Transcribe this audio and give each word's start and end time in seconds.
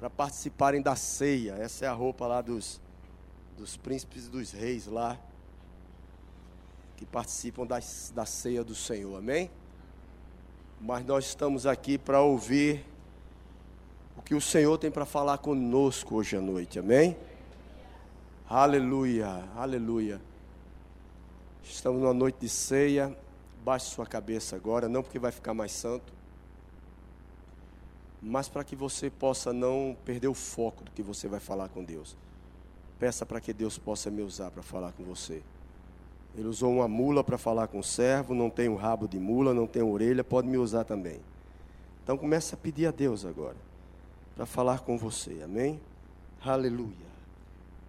para 0.00 0.08
participarem 0.08 0.80
da 0.80 0.96
ceia. 0.96 1.56
Essa 1.56 1.84
é 1.84 1.88
a 1.88 1.92
roupa 1.92 2.26
lá 2.26 2.40
dos, 2.40 2.80
dos 3.58 3.76
príncipes 3.76 4.28
e 4.28 4.30
dos 4.30 4.50
reis 4.50 4.86
lá, 4.86 5.18
que 6.96 7.04
participam 7.04 7.66
da, 7.66 7.78
da 8.14 8.24
ceia 8.24 8.64
do 8.64 8.74
Senhor, 8.74 9.14
amém? 9.18 9.50
Mas 10.80 11.04
nós 11.04 11.26
estamos 11.26 11.66
aqui 11.66 11.98
para 11.98 12.22
ouvir 12.22 12.82
o 14.16 14.22
que 14.22 14.34
o 14.34 14.40
Senhor 14.40 14.78
tem 14.78 14.90
para 14.90 15.04
falar 15.04 15.36
conosco 15.36 16.14
hoje 16.14 16.34
à 16.34 16.40
noite, 16.40 16.78
amém? 16.78 17.14
Aleluia, 18.48 19.44
aleluia. 19.54 20.18
Estamos 21.62 22.00
numa 22.00 22.14
noite 22.14 22.38
de 22.40 22.48
ceia. 22.48 23.14
Baixe 23.62 23.90
sua 23.90 24.06
cabeça 24.06 24.56
agora, 24.56 24.88
não 24.88 25.02
porque 25.02 25.18
vai 25.18 25.30
ficar 25.30 25.52
mais 25.52 25.72
santo, 25.72 26.10
mas 28.22 28.48
para 28.48 28.64
que 28.64 28.76
você 28.76 29.08
possa 29.08 29.52
não 29.52 29.96
perder 30.04 30.28
o 30.28 30.34
foco 30.34 30.84
do 30.84 30.90
que 30.90 31.02
você 31.02 31.26
vai 31.28 31.40
falar 31.40 31.68
com 31.68 31.82
Deus. 31.82 32.16
Peça 32.98 33.24
para 33.24 33.40
que 33.40 33.52
Deus 33.52 33.78
possa 33.78 34.10
me 34.10 34.22
usar 34.22 34.50
para 34.50 34.62
falar 34.62 34.92
com 34.92 35.04
você. 35.04 35.42
Ele 36.36 36.46
usou 36.46 36.72
uma 36.72 36.86
mula 36.86 37.24
para 37.24 37.38
falar 37.38 37.66
com 37.68 37.78
o 37.78 37.84
servo, 37.84 38.34
não 38.34 38.50
tem 38.50 38.68
um 38.68 38.76
rabo 38.76 39.08
de 39.08 39.18
mula, 39.18 39.54
não 39.54 39.66
tem 39.66 39.82
orelha, 39.82 40.22
pode 40.22 40.46
me 40.46 40.58
usar 40.58 40.84
também. 40.84 41.20
Então 42.02 42.16
comece 42.16 42.54
a 42.54 42.58
pedir 42.58 42.86
a 42.86 42.90
Deus 42.90 43.24
agora 43.24 43.56
para 44.36 44.46
falar 44.46 44.80
com 44.80 44.96
você. 44.96 45.40
Amém? 45.42 45.80
Aleluia. 46.42 47.10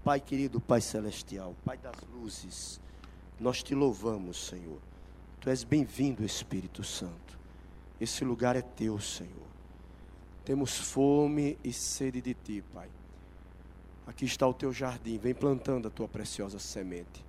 Pai 0.03 0.19
querido, 0.19 0.59
Pai 0.59 0.81
celestial, 0.81 1.55
Pai 1.63 1.77
das 1.77 1.95
luzes, 2.13 2.79
nós 3.39 3.61
te 3.61 3.75
louvamos, 3.75 4.47
Senhor. 4.47 4.79
Tu 5.39 5.49
és 5.49 5.63
bem-vindo, 5.63 6.23
Espírito 6.23 6.83
Santo. 6.83 7.39
Esse 7.99 8.23
lugar 8.23 8.55
é 8.55 8.61
teu, 8.61 8.99
Senhor. 8.99 9.40
Temos 10.51 10.77
fome 10.77 11.57
e 11.63 11.71
sede 11.71 12.19
de 12.19 12.33
ti, 12.33 12.61
Pai. 12.73 12.89
Aqui 14.05 14.25
está 14.25 14.45
o 14.45 14.53
teu 14.53 14.73
jardim, 14.73 15.17
vem 15.17 15.33
plantando 15.33 15.87
a 15.87 15.89
tua 15.89 16.09
preciosa 16.09 16.59
semente. 16.59 17.23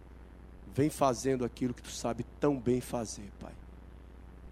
Vem 0.75 0.91
fazendo 0.91 1.45
aquilo 1.45 1.73
que 1.73 1.83
tu 1.83 1.93
sabe 1.93 2.27
tão 2.41 2.59
bem 2.59 2.81
fazer, 2.81 3.31
Pai. 3.39 3.53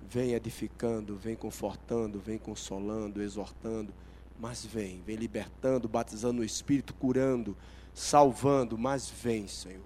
Vem 0.09 0.35
edificando, 0.35 1.17
vem 1.17 1.35
confortando, 1.35 2.21
vem 2.21 2.39
consolando, 2.39 3.21
exortando, 3.21 3.93
mas 4.39 4.65
vem, 4.65 5.03
vem 5.05 5.17
libertando, 5.17 5.89
batizando 5.89 6.41
o 6.41 6.45
Espírito, 6.45 6.95
curando, 6.95 7.57
salvando, 7.93 8.79
mas 8.79 9.11
vem, 9.11 9.49
Senhor. 9.49 9.83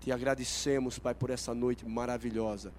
Te 0.00 0.12
agradecemos, 0.12 1.00
Pai, 1.00 1.16
por 1.16 1.30
essa 1.30 1.52
noite 1.52 1.84
maravilhosa. 1.84 2.72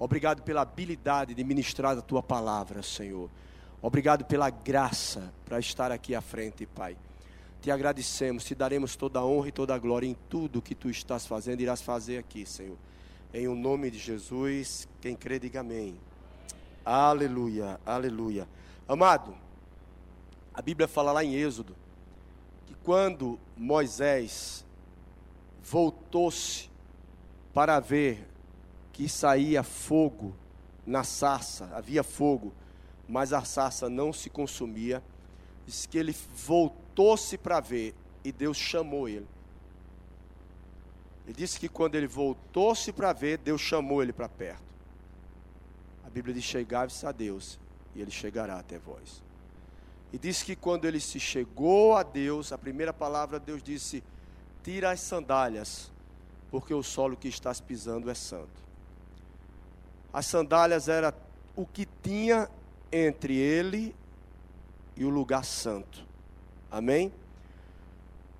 Obrigado 0.00 0.42
pela 0.42 0.62
habilidade 0.62 1.32
de 1.32 1.44
ministrar 1.44 1.96
a 1.96 2.02
tua 2.02 2.24
palavra, 2.24 2.82
Senhor. 2.82 3.30
Obrigado 3.82 4.26
pela 4.26 4.50
graça 4.50 5.32
para 5.44 5.58
estar 5.58 5.90
aqui 5.90 6.14
à 6.14 6.20
frente, 6.20 6.66
Pai. 6.66 6.96
Te 7.62 7.70
agradecemos, 7.70 8.44
te 8.44 8.54
daremos 8.54 8.94
toda 8.94 9.20
a 9.20 9.24
honra 9.24 9.48
e 9.48 9.52
toda 9.52 9.74
a 9.74 9.78
glória 9.78 10.06
em 10.06 10.16
tudo 10.28 10.60
que 10.60 10.74
tu 10.74 10.90
estás 10.90 11.26
fazendo 11.26 11.60
e 11.60 11.62
irás 11.62 11.80
fazer 11.80 12.18
aqui, 12.18 12.44
Senhor. 12.44 12.76
Em 13.32 13.48
o 13.48 13.54
nome 13.54 13.90
de 13.90 13.98
Jesus, 13.98 14.86
quem 15.00 15.16
crê, 15.16 15.38
diga 15.38 15.60
amém. 15.60 15.98
Aleluia, 16.84 17.80
aleluia. 17.86 18.46
Amado, 18.86 19.34
a 20.52 20.60
Bíblia 20.60 20.86
fala 20.86 21.12
lá 21.12 21.24
em 21.24 21.34
Êxodo 21.34 21.74
que 22.66 22.74
quando 22.82 23.38
Moisés 23.56 24.64
voltou-se 25.62 26.68
para 27.54 27.80
ver 27.80 28.28
que 28.92 29.08
saía 29.08 29.62
fogo 29.62 30.34
na 30.86 31.02
sarça, 31.02 31.70
havia 31.74 32.02
fogo, 32.02 32.52
mas 33.10 33.32
a 33.32 33.42
sarça 33.42 33.90
não 33.90 34.12
se 34.12 34.30
consumia, 34.30 35.02
diz 35.66 35.84
que 35.84 35.98
ele 35.98 36.14
voltou-se 36.46 37.36
para 37.36 37.58
ver 37.58 37.92
e 38.24 38.30
Deus 38.30 38.56
chamou 38.56 39.08
ele. 39.08 39.26
Ele 41.26 41.34
disse 41.34 41.58
que 41.58 41.68
quando 41.68 41.96
ele 41.96 42.06
voltou-se 42.06 42.92
para 42.92 43.12
ver, 43.12 43.38
Deus 43.38 43.60
chamou 43.60 44.00
ele 44.00 44.12
para 44.12 44.28
perto. 44.28 44.62
A 46.04 46.08
Bíblia 46.08 46.34
diz: 46.34 46.44
Chegai-vos 46.44 47.04
a 47.04 47.10
Deus, 47.10 47.58
e 47.96 48.00
ele 48.00 48.12
chegará 48.12 48.58
até 48.58 48.78
vós. 48.78 49.20
E 50.12 50.18
disse 50.18 50.44
que 50.44 50.54
quando 50.54 50.84
ele 50.84 51.00
se 51.00 51.18
chegou 51.18 51.96
a 51.96 52.04
Deus, 52.04 52.52
a 52.52 52.58
primeira 52.58 52.92
palavra 52.92 53.40
Deus 53.40 53.60
disse: 53.60 54.04
Tira 54.62 54.92
as 54.92 55.00
sandálias, 55.00 55.90
porque 56.48 56.72
o 56.72 56.82
solo 56.82 57.16
que 57.16 57.28
estás 57.28 57.60
pisando 57.60 58.08
é 58.08 58.14
santo. 58.14 58.60
As 60.12 60.26
sandálias 60.26 60.88
era 60.88 61.14
o 61.56 61.66
que 61.66 61.86
tinha 62.02 62.48
entre 62.92 63.36
ele 63.36 63.94
e 64.96 65.04
o 65.04 65.08
lugar 65.08 65.44
santo. 65.44 66.04
Amém? 66.70 67.12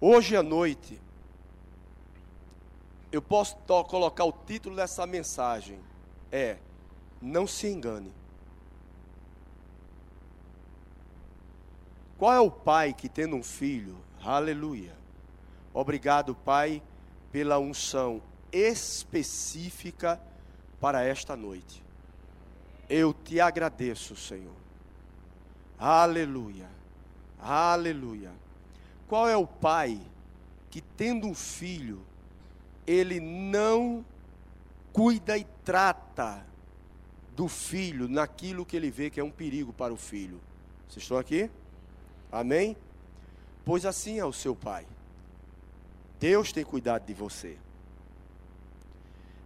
Hoje 0.01 0.37
à 0.37 0.43
noite, 0.43 1.01
eu 3.13 3.21
posso 3.21 3.57
colocar 3.89 4.25
o 4.25 4.33
título 4.33 4.77
dessa 4.77 5.07
mensagem: 5.07 5.79
é 6.31 6.57
Não 7.21 7.47
se 7.47 7.67
engane. 7.67 8.13
Qual 12.19 12.33
é 12.33 12.41
o 12.41 12.51
pai 12.51 12.93
que 12.93 13.09
tendo 13.09 13.35
um 13.35 13.43
filho? 13.43 13.97
Aleluia. 14.23 14.95
Obrigado, 15.73 16.35
Pai, 16.35 16.83
pela 17.33 17.59
unção 17.59 18.21
específica 18.53 20.21
para 20.81 21.03
esta 21.03 21.37
noite. 21.37 21.83
Eu 22.91 23.15
te 23.15 23.41
agradeço, 23.41 24.17
Senhor. 24.17 24.57
Aleluia. 25.79 26.69
Aleluia. 27.39 28.33
Qual 29.07 29.29
é 29.29 29.37
o 29.37 29.47
pai 29.47 30.01
que, 30.69 30.81
tendo 30.81 31.29
um 31.29 31.35
filho, 31.35 32.03
ele 32.85 33.21
não 33.21 34.05
cuida 34.93 35.39
e 35.39 35.47
trata 35.65 36.45
do 37.37 37.47
filho 37.47 38.09
naquilo 38.09 38.67
que 38.67 38.77
ele 38.77 38.91
vê 38.91 39.09
que 39.09 39.21
é 39.21 39.25
um 39.25 39.31
perigo 39.31 39.73
para 39.73 39.95
o 39.95 39.97
filho? 39.97 40.41
Vocês 40.89 41.05
estão 41.05 41.17
aqui? 41.17 41.49
Amém? 42.33 42.77
Pois 43.65 43.87
assim 43.87 44.19
é 44.19 44.25
o 44.25 44.33
seu 44.33 44.57
pai. 44.57 44.85
Deus 46.19 46.53
tem 46.53 46.65
cuidado 46.65 47.07
de 47.07 47.15
você. 47.15 47.57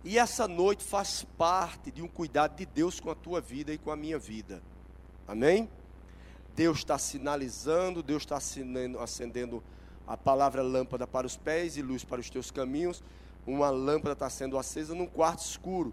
E 0.04 0.18
essa 0.18 0.46
noite 0.46 0.84
faz 0.84 1.24
parte 1.38 1.90
de 1.90 2.02
um 2.02 2.08
cuidado 2.08 2.56
de 2.56 2.66
Deus 2.66 3.00
com 3.00 3.10
a 3.10 3.14
tua 3.14 3.40
vida 3.40 3.72
e 3.72 3.78
com 3.78 3.90
a 3.90 3.96
minha 3.96 4.18
vida. 4.18 4.62
Amém? 5.26 5.66
Deus 6.54 6.78
está 6.78 6.98
sinalizando, 6.98 8.02
Deus 8.02 8.22
está 8.22 8.36
acendendo 8.36 9.64
a 10.06 10.14
palavra 10.14 10.62
lâmpada 10.62 11.06
para 11.06 11.26
os 11.26 11.38
pés 11.38 11.78
e 11.78 11.82
luz 11.82 12.04
para 12.04 12.20
os 12.20 12.28
teus 12.28 12.50
caminhos. 12.50 13.02
Uma 13.46 13.70
lâmpada 13.70 14.12
está 14.12 14.28
sendo 14.28 14.58
acesa 14.58 14.94
num 14.94 15.06
quarto 15.06 15.40
escuro. 15.40 15.90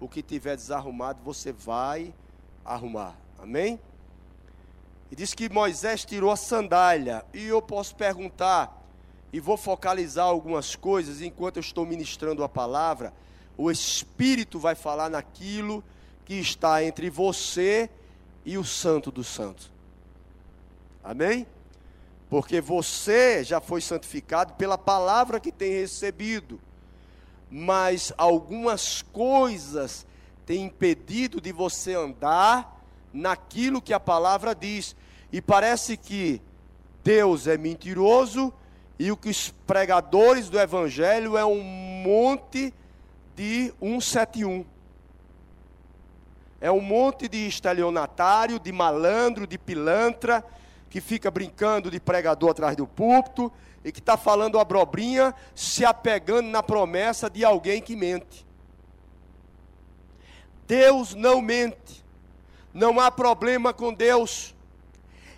O 0.00 0.08
que 0.08 0.22
tiver 0.22 0.56
desarrumado, 0.56 1.20
você 1.22 1.52
vai 1.52 2.14
arrumar. 2.64 3.14
Amém? 3.38 3.78
E 5.10 5.16
diz 5.16 5.34
que 5.34 5.50
Moisés 5.50 6.02
tirou 6.06 6.30
a 6.30 6.36
sandália. 6.36 7.26
E 7.34 7.44
eu 7.44 7.60
posso 7.60 7.94
perguntar, 7.94 8.82
e 9.30 9.38
vou 9.38 9.58
focalizar 9.58 10.24
algumas 10.24 10.74
coisas 10.74 11.20
enquanto 11.20 11.58
eu 11.58 11.60
estou 11.60 11.84
ministrando 11.84 12.42
a 12.42 12.48
palavra 12.48 13.12
o 13.60 13.70
Espírito 13.70 14.58
vai 14.58 14.74
falar 14.74 15.10
naquilo 15.10 15.84
que 16.24 16.34
está 16.34 16.82
entre 16.82 17.10
você 17.10 17.90
e 18.42 18.56
o 18.56 18.64
Santo 18.64 19.10
dos 19.10 19.26
Santos. 19.26 19.70
Amém? 21.04 21.46
Porque 22.30 22.58
você 22.58 23.44
já 23.44 23.60
foi 23.60 23.82
santificado 23.82 24.54
pela 24.54 24.78
palavra 24.78 25.38
que 25.38 25.52
tem 25.52 25.72
recebido. 25.72 26.58
Mas 27.50 28.14
algumas 28.16 29.02
coisas 29.02 30.06
têm 30.46 30.64
impedido 30.64 31.38
de 31.38 31.52
você 31.52 31.94
andar 31.94 32.82
naquilo 33.12 33.82
que 33.82 33.92
a 33.92 34.00
palavra 34.00 34.54
diz. 34.54 34.96
E 35.30 35.42
parece 35.42 35.98
que 35.98 36.40
Deus 37.04 37.46
é 37.46 37.58
mentiroso 37.58 38.54
e 38.98 39.12
o 39.12 39.16
que 39.18 39.28
os 39.28 39.50
pregadores 39.66 40.48
do 40.48 40.58
evangelho 40.58 41.36
é 41.36 41.44
um 41.44 41.62
monte 41.62 42.72
de 43.40 43.72
171. 43.80 44.66
É 46.60 46.70
um 46.70 46.82
monte 46.82 47.26
de 47.26 47.48
estelionatário, 47.48 48.60
de 48.60 48.70
malandro, 48.70 49.46
de 49.46 49.56
pilantra, 49.56 50.44
que 50.90 51.00
fica 51.00 51.30
brincando 51.30 51.90
de 51.90 51.98
pregador 51.98 52.50
atrás 52.50 52.76
do 52.76 52.86
púlpito 52.86 53.50
e 53.82 53.90
que 53.90 53.98
está 53.98 54.18
falando 54.18 54.58
abrobrinha, 54.58 55.34
se 55.54 55.86
apegando 55.86 56.50
na 56.50 56.62
promessa 56.62 57.30
de 57.30 57.42
alguém 57.42 57.80
que 57.80 57.96
mente. 57.96 58.46
Deus 60.66 61.14
não 61.14 61.40
mente, 61.40 62.04
não 62.74 63.00
há 63.00 63.10
problema 63.10 63.72
com 63.72 63.94
Deus. 63.94 64.54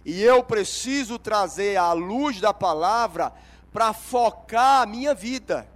E 0.05 0.21
eu 0.25 0.43
preciso 0.43 1.21
trazer 1.21 1.77
a 1.77 1.93
luz 1.93 2.41
da 2.41 2.53
palavra 2.53 3.33
para 3.73 3.93
focar 3.93 4.83
a 4.83 4.87
minha 4.87 5.15
vida 5.15 5.71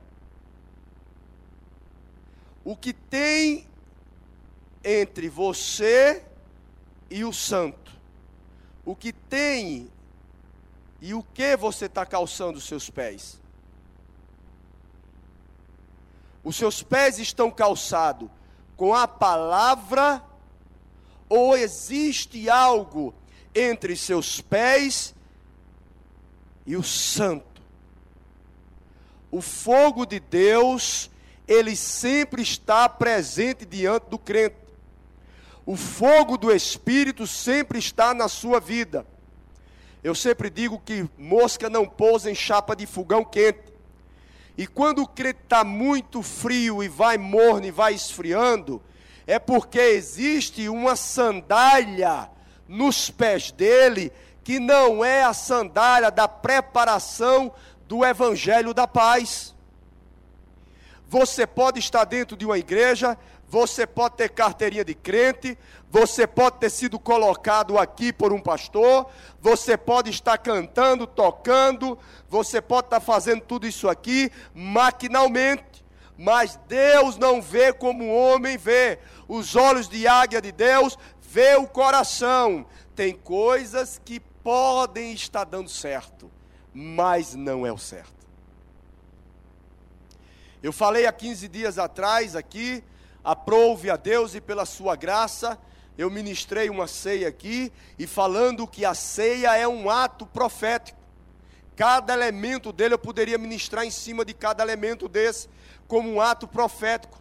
o 2.67 2.77
que 2.77 2.93
tem 2.93 3.65
entre 4.85 5.29
você 5.29 6.25
e 7.09 7.25
o 7.25 7.33
santo, 7.33 7.93
o 8.85 8.97
que 8.97 9.13
tem 9.13 9.89
E 11.01 11.15
o 11.15 11.23
que 11.23 11.57
você 11.57 11.85
está 11.85 12.05
calçando 12.05 12.59
os 12.59 12.65
seus 12.65 12.91
pés? 12.91 13.39
Os 16.43 16.57
seus 16.57 16.83
pés 16.83 17.21
estão 17.21 17.51
calçados 17.51 18.29
com 18.77 18.93
a 18.95 19.07
palavra 19.07 20.25
ou 21.29 21.57
existe 21.57 22.49
algo 22.49 23.15
entre 23.55 23.95
seus 23.97 24.41
pés 24.41 25.15
e 26.67 26.75
o 26.77 26.83
santo? 26.83 27.63
O 29.31 29.41
fogo 29.41 30.07
de 30.07 30.19
Deus, 30.19 31.11
ele 31.47 31.77
sempre 31.77 32.43
está 32.43 32.89
presente 32.89 33.65
diante 33.65 34.09
do 34.09 34.19
crente. 34.19 34.57
O 35.65 35.77
fogo 35.77 36.37
do 36.37 36.53
Espírito 36.53 37.27
sempre 37.27 37.79
está 37.79 38.15
na 38.15 38.29
sua 38.29 38.61
vida. 38.61 39.07
Eu 40.03 40.15
sempre 40.15 40.49
digo 40.49 40.81
que 40.85 41.09
mosca 41.19 41.69
não 41.69 41.87
pousa 41.87 42.31
em 42.31 42.35
chapa 42.35 42.77
de 42.77 42.87
fogão 42.87 43.25
quente. 43.25 43.75
E 44.57 44.67
quando 44.67 45.03
o 45.03 45.09
crente 45.09 45.41
está 45.43 45.65
muito 45.65 46.23
frio 46.23 46.83
e 46.83 46.89
vai 46.89 47.19
morno 47.19 47.67
e 47.67 47.71
vai 47.71 47.95
esfriando, 47.95 48.81
é 49.27 49.39
porque 49.39 49.81
existe 49.81 50.69
uma 50.69 50.95
sandália 50.95 52.31
nos 52.69 53.11
pés 53.11 53.51
dele 53.51 54.13
que 54.45 54.61
não 54.61 55.05
é 55.05 55.25
a 55.25 55.35
sandália 55.35 56.09
da 56.09 56.29
preparação 56.29 57.53
do 57.89 58.05
evangelho 58.05 58.73
da 58.73 58.87
paz. 58.87 59.56
Você 61.09 61.47
pode 61.47 61.79
estar 61.79 62.05
dentro 62.05 62.37
de 62.37 62.45
uma 62.45 62.59
igreja, 62.59 63.17
você 63.49 63.87
pode 63.87 64.17
ter 64.17 64.29
carteirinha 64.31 64.85
de 64.85 64.95
crente, 64.95 65.57
você 65.89 66.27
pode 66.27 66.59
ter 66.59 66.71
sido 66.71 66.99
colocado 66.99 67.79
aqui 67.79 68.13
por 68.13 68.33
um 68.33 68.41
pastor, 68.41 69.07
você 69.41 69.77
pode 69.77 70.11
estar 70.11 70.37
cantando, 70.39 71.07
tocando, 71.07 71.97
você 72.29 72.61
pode 72.61 72.89
estar 72.89 73.01
fazendo 73.01 73.41
tudo 73.41 73.67
isso 73.67 73.89
aqui 73.89 74.33
maquinalmente, 74.53 75.85
mas 76.19 76.59
Deus 76.67 77.17
não 77.17 77.41
vê 77.41 77.73
como 77.73 78.05
o 78.05 78.15
homem 78.15 78.57
vê. 78.57 78.99
Os 79.29 79.55
olhos 79.55 79.89
de 79.89 80.09
águia 80.09 80.41
de 80.41 80.51
Deus 80.51 80.99
vê 81.21 81.55
o 81.57 81.67
coração. 81.67 82.67
Tem 82.97 83.15
coisas 83.15 84.01
que 84.05 84.19
podem 84.19 85.13
estar 85.13 85.45
dando 85.45 85.69
certo, 85.69 86.31
mas 86.73 87.35
não 87.35 87.67
é 87.67 87.73
o 87.73 87.79
certo. 87.79 88.16
Eu 90.67 90.73
falei 90.73 91.07
há 91.07 91.13
15 91.13 91.47
dias 91.47 91.79
atrás 91.79 92.35
aqui, 92.35 92.83
aprove 93.23 93.89
a 93.89 93.97
Deus 93.97 94.35
e 94.35 94.41
pela 94.41 94.67
sua 94.67 94.97
graça, 94.97 95.57
eu 95.97 96.11
ministrei 96.11 96.69
uma 96.69 96.89
ceia 96.89 97.29
aqui 97.29 97.73
e 97.97 98.05
falando 98.05 98.67
que 98.67 98.85
a 98.85 98.93
ceia 98.93 99.57
é 99.57 99.69
um 99.69 99.89
ato 99.89 100.27
profético. 100.27 100.99
Cada 101.77 102.15
elemento 102.15 102.73
dele 102.73 102.95
eu 102.95 102.99
poderia 102.99 103.39
ministrar 103.39 103.85
em 103.85 103.93
cima 103.93 104.25
de 104.25 104.35
cada 104.35 104.61
elemento 104.61 105.09
desse, 105.09 105.49
como 105.87 106.11
um 106.13 106.21
ato 106.21 106.49
profético, 106.49 107.17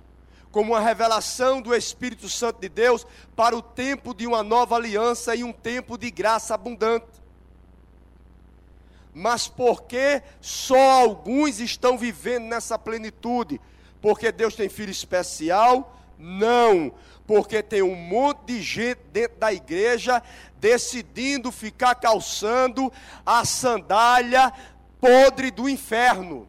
como 0.51 0.71
uma 0.71 0.79
revelação 0.79 1.61
do 1.61 1.75
Espírito 1.75 2.27
Santo 2.27 2.59
de 2.59 2.67
Deus 2.67 3.05
para 3.35 3.55
o 3.55 3.61
tempo 3.61 4.15
de 4.15 4.25
uma 4.25 4.41
nova 4.41 4.75
aliança 4.75 5.35
e 5.35 5.43
um 5.43 5.53
tempo 5.53 5.99
de 5.99 6.09
graça 6.09 6.55
abundante. 6.55 7.24
Mas 9.15 9.47
porque 9.47 10.21
só 10.39 11.01
alguns 11.01 11.59
estão 11.59 11.97
vivendo 11.97 12.43
nessa 12.43 12.77
plenitude? 12.77 13.59
Porque 13.99 14.31
Deus 14.31 14.55
tem 14.55 14.69
filho 14.69 14.91
especial? 14.91 15.97
Não 16.19 16.93
porque 17.27 17.63
tem 17.63 17.81
um 17.81 17.95
monte 17.95 18.41
de 18.45 18.61
gente 18.61 19.01
dentro 19.11 19.39
da 19.39 19.51
igreja 19.51 20.21
decidindo 20.59 21.51
ficar 21.51 21.95
calçando 21.95 22.91
a 23.25 23.43
sandália 23.45 24.53
podre 24.99 25.51
do 25.51 25.67
inferno. 25.67 26.47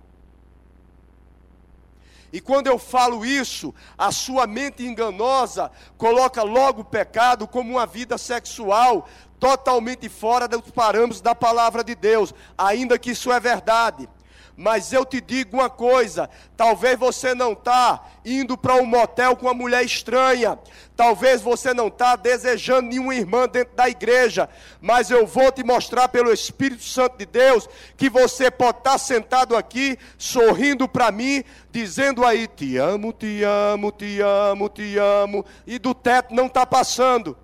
E 2.33 2.41
quando 2.41 2.67
eu 2.67 2.79
falo 2.79 3.25
isso, 3.25 3.75
a 3.97 4.13
sua 4.13 4.47
mente 4.47 4.85
enganosa 4.85 5.71
coloca 5.97 6.43
logo 6.43 6.83
o 6.83 6.85
pecado 6.85 7.47
como 7.47 7.73
uma 7.73 7.87
vida 7.87 8.19
sexual 8.19 9.09
totalmente 9.39 10.09
fora 10.09 10.49
dos 10.49 10.71
parâmetros 10.71 11.21
da 11.21 11.35
palavra 11.35 11.85
de 11.85 11.95
Deus, 11.95 12.35
ainda 12.57 12.99
que 12.99 13.11
isso 13.11 13.33
é 13.33 13.41
verdade. 13.41 14.09
Mas 14.57 14.91
eu 14.91 15.05
te 15.05 15.21
digo 15.21 15.59
uma 15.59 15.69
coisa: 15.69 16.31
talvez 16.57 16.99
você 16.99 17.35
não 17.35 17.53
está 17.53 18.03
indo 18.25 18.57
para 18.57 18.77
um 18.77 18.87
motel 18.87 19.37
com 19.37 19.47
uma 19.47 19.53
mulher 19.53 19.85
estranha, 19.85 20.59
talvez 20.97 21.43
você 21.43 21.75
não 21.75 21.89
está 21.89 22.17
desejando 22.17 22.89
nenhuma 22.89 23.15
irmã 23.15 23.47
dentro 23.47 23.77
da 23.77 23.87
igreja, 23.87 24.49
mas 24.81 25.11
eu 25.11 25.27
vou 25.27 25.53
te 25.53 25.63
mostrar 25.63 26.09
pelo 26.09 26.33
Espírito 26.33 26.85
Santo 26.85 27.19
de 27.19 27.27
Deus 27.27 27.69
que 27.99 28.09
você 28.09 28.51
pode 28.51 28.79
estar 28.79 28.93
tá 28.93 28.99
sentado 28.99 29.55
aqui, 29.55 29.99
sorrindo 30.17 30.89
para 30.89 31.13
mim, 31.13 31.45
dizendo 31.71 32.25
aí: 32.25 32.47
Te 32.47 32.79
amo, 32.79 33.13
te 33.13 33.43
amo, 33.43 33.93
te 33.93 34.21
amo, 34.23 34.69
te 34.71 34.97
amo, 34.97 35.45
e 35.67 35.79
do 35.79 35.93
teto 35.93 36.35
não 36.35 36.47
está 36.47 36.65
passando 36.65 37.37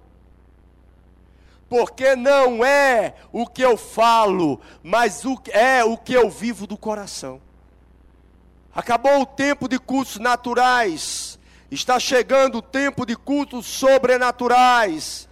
porque 1.72 2.14
não 2.14 2.62
é 2.62 3.14
o 3.32 3.46
que 3.46 3.62
eu 3.62 3.78
falo, 3.78 4.60
mas 4.82 5.24
o, 5.24 5.40
é 5.52 5.82
o 5.82 5.96
que 5.96 6.12
eu 6.12 6.28
vivo 6.28 6.66
do 6.66 6.76
coração. 6.76 7.40
Acabou 8.74 9.22
o 9.22 9.24
tempo 9.24 9.66
de 9.66 9.78
cultos 9.78 10.18
naturais, 10.18 11.38
está 11.70 11.98
chegando 11.98 12.58
o 12.58 12.62
tempo 12.62 13.06
de 13.06 13.16
cultos 13.16 13.64
sobrenaturais. 13.64 15.26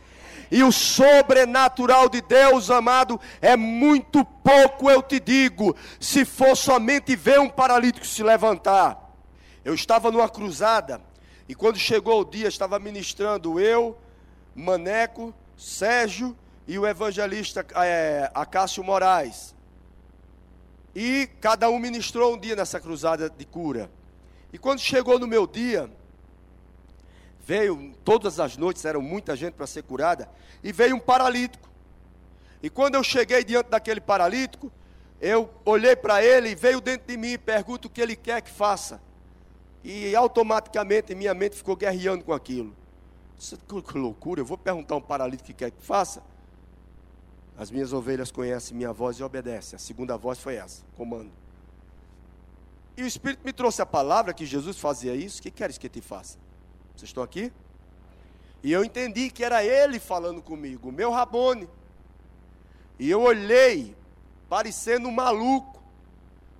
E 0.50 0.62
o 0.62 0.72
sobrenatural 0.72 2.08
de 2.08 2.22
Deus, 2.22 2.70
amado, 2.70 3.20
é 3.42 3.54
muito 3.54 4.24
pouco, 4.24 4.90
eu 4.90 5.02
te 5.02 5.20
digo, 5.20 5.76
se 6.00 6.24
for 6.24 6.56
somente 6.56 7.14
ver 7.16 7.38
um 7.38 7.50
paralítico 7.50 8.06
se 8.06 8.22
levantar. 8.22 9.14
Eu 9.62 9.74
estava 9.74 10.10
numa 10.10 10.30
cruzada, 10.30 11.02
e 11.46 11.54
quando 11.54 11.76
chegou 11.76 12.22
o 12.22 12.24
dia, 12.24 12.48
estava 12.48 12.78
ministrando 12.78 13.60
eu, 13.60 13.98
Maneco, 14.54 15.34
Sérgio 15.60 16.34
e 16.66 16.78
o 16.78 16.86
evangelista 16.86 17.66
é, 17.84 18.30
Acácio 18.34 18.82
Moraes. 18.82 19.54
E 20.94 21.28
cada 21.38 21.68
um 21.68 21.78
ministrou 21.78 22.34
um 22.34 22.38
dia 22.38 22.56
nessa 22.56 22.80
cruzada 22.80 23.28
de 23.28 23.44
cura. 23.44 23.90
E 24.54 24.58
quando 24.58 24.80
chegou 24.80 25.18
no 25.18 25.26
meu 25.26 25.46
dia, 25.46 25.90
veio, 27.44 27.92
todas 28.02 28.40
as 28.40 28.56
noites 28.56 28.86
era 28.86 28.98
muita 28.98 29.36
gente 29.36 29.52
para 29.52 29.66
ser 29.66 29.82
curada, 29.82 30.30
e 30.64 30.72
veio 30.72 30.96
um 30.96 31.00
paralítico. 31.00 31.68
E 32.62 32.70
quando 32.70 32.94
eu 32.94 33.04
cheguei 33.04 33.44
diante 33.44 33.68
daquele 33.68 34.00
paralítico, 34.00 34.72
eu 35.20 35.50
olhei 35.62 35.94
para 35.94 36.24
ele 36.24 36.48
e 36.48 36.54
veio 36.54 36.80
dentro 36.80 37.06
de 37.06 37.18
mim 37.18 37.32
e 37.32 37.38
pergunto 37.38 37.86
o 37.86 37.90
que 37.90 38.00
ele 38.00 38.16
quer 38.16 38.40
que 38.40 38.50
faça. 38.50 38.98
E 39.84 40.16
automaticamente 40.16 41.14
minha 41.14 41.34
mente 41.34 41.56
ficou 41.56 41.76
guerreando 41.76 42.24
com 42.24 42.32
aquilo. 42.32 42.79
Que 43.40 43.98
loucura, 43.98 44.42
eu 44.42 44.44
vou 44.44 44.58
perguntar 44.58 44.94
a 44.94 44.98
um 44.98 45.00
paralítico 45.00 45.46
que 45.46 45.54
quer 45.54 45.70
que 45.70 45.82
faça. 45.82 46.22
As 47.56 47.70
minhas 47.70 47.92
ovelhas 47.92 48.30
conhecem 48.30 48.76
minha 48.76 48.92
voz 48.92 49.18
e 49.18 49.22
obedecem. 49.22 49.76
A 49.76 49.78
segunda 49.78 50.16
voz 50.16 50.38
foi 50.38 50.56
essa: 50.56 50.82
comando. 50.96 51.30
E 52.96 53.02
o 53.02 53.06
Espírito 53.06 53.40
me 53.44 53.52
trouxe 53.52 53.80
a 53.80 53.86
palavra 53.86 54.34
que 54.34 54.44
Jesus 54.44 54.78
fazia 54.78 55.14
isso. 55.14 55.40
O 55.40 55.42
que 55.42 55.50
queres 55.50 55.78
que 55.78 55.88
te 55.88 56.02
faça? 56.02 56.38
Vocês 56.94 57.08
estão 57.08 57.22
aqui? 57.22 57.50
E 58.62 58.70
eu 58.70 58.84
entendi 58.84 59.30
que 59.30 59.42
era 59.42 59.64
ele 59.64 59.98
falando 59.98 60.42
comigo, 60.42 60.92
meu 60.92 61.10
Rabone. 61.10 61.66
E 62.98 63.10
eu 63.10 63.22
olhei, 63.22 63.96
parecendo 64.50 65.08
um 65.08 65.12
maluco. 65.12 65.82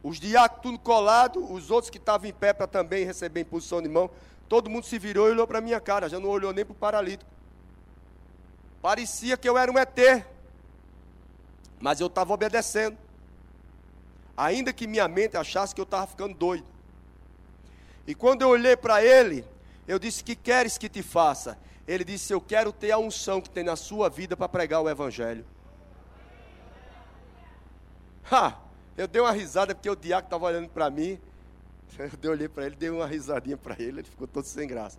Os 0.03 0.19
diáconos 0.19 0.63
tudo 0.63 0.79
colado, 0.79 1.53
os 1.53 1.71
outros 1.71 1.91
que 1.91 1.99
estavam 1.99 2.27
em 2.27 2.33
pé 2.33 2.55
para 2.55 2.67
também 2.67 3.05
receber 3.05 3.41
imposição 3.43 3.83
de 3.83 3.89
mão. 3.89 4.09
Todo 4.51 4.69
mundo 4.69 4.85
se 4.85 4.99
virou 4.99 5.29
e 5.29 5.31
olhou 5.31 5.47
para 5.47 5.61
minha 5.61 5.81
cara, 5.81 6.09
já 6.09 6.19
não 6.19 6.29
olhou 6.29 6.53
nem 6.53 6.65
para 6.65 6.73
o 6.73 6.75
paralítico. 6.75 7.31
Parecia 8.83 9.37
que 9.37 9.49
eu 9.49 9.57
era 9.57 9.71
um 9.71 9.79
ET, 9.79 10.27
mas 11.79 12.01
eu 12.01 12.09
estava 12.09 12.35
obedecendo. 12.35 12.99
Ainda 14.37 14.73
que 14.73 14.89
minha 14.89 15.07
mente 15.07 15.37
achasse 15.37 15.73
que 15.73 15.81
eu 15.81 15.85
estava 15.85 16.05
ficando 16.09 16.35
doido. 16.35 16.67
E 18.09 18.13
quando 18.13 18.43
eu 18.43 18.49
olhei 18.49 18.77
para 18.77 19.05
ele, 19.05 19.45
eu 19.87 20.01
disse: 20.01 20.25
Que 20.25 20.35
queres 20.35 20.77
que 20.77 20.89
te 20.89 21.01
faça? 21.01 21.57
Ele 21.87 22.03
disse: 22.03 22.33
Eu 22.33 22.41
quero 22.41 22.73
ter 22.73 22.91
a 22.91 22.99
unção 22.99 23.41
que 23.41 23.49
tem 23.49 23.63
na 23.63 23.77
sua 23.77 24.11
vida 24.11 24.37
para 24.37 24.49
pregar 24.49 24.81
o 24.81 24.91
Evangelho. 24.91 25.47
Ha! 28.33 28.59
Eu 28.97 29.07
dei 29.07 29.23
uma 29.23 29.31
risada 29.31 29.77
porque 29.77 29.89
o 29.89 29.95
diácono 29.95 30.27
estava 30.27 30.47
olhando 30.47 30.69
para 30.71 30.91
mim. 30.91 31.21
Eu 32.23 32.31
olhei 32.31 32.49
para 32.49 32.67
ele, 32.67 32.77
dei 32.77 32.91
uma 32.91 33.07
risadinha 33.07 33.57
para 33.57 33.75
ele, 33.75 34.01
ele 34.01 34.09
ficou 34.09 34.27
todo 34.27 34.45
sem 34.45 34.67
graça. 34.67 34.99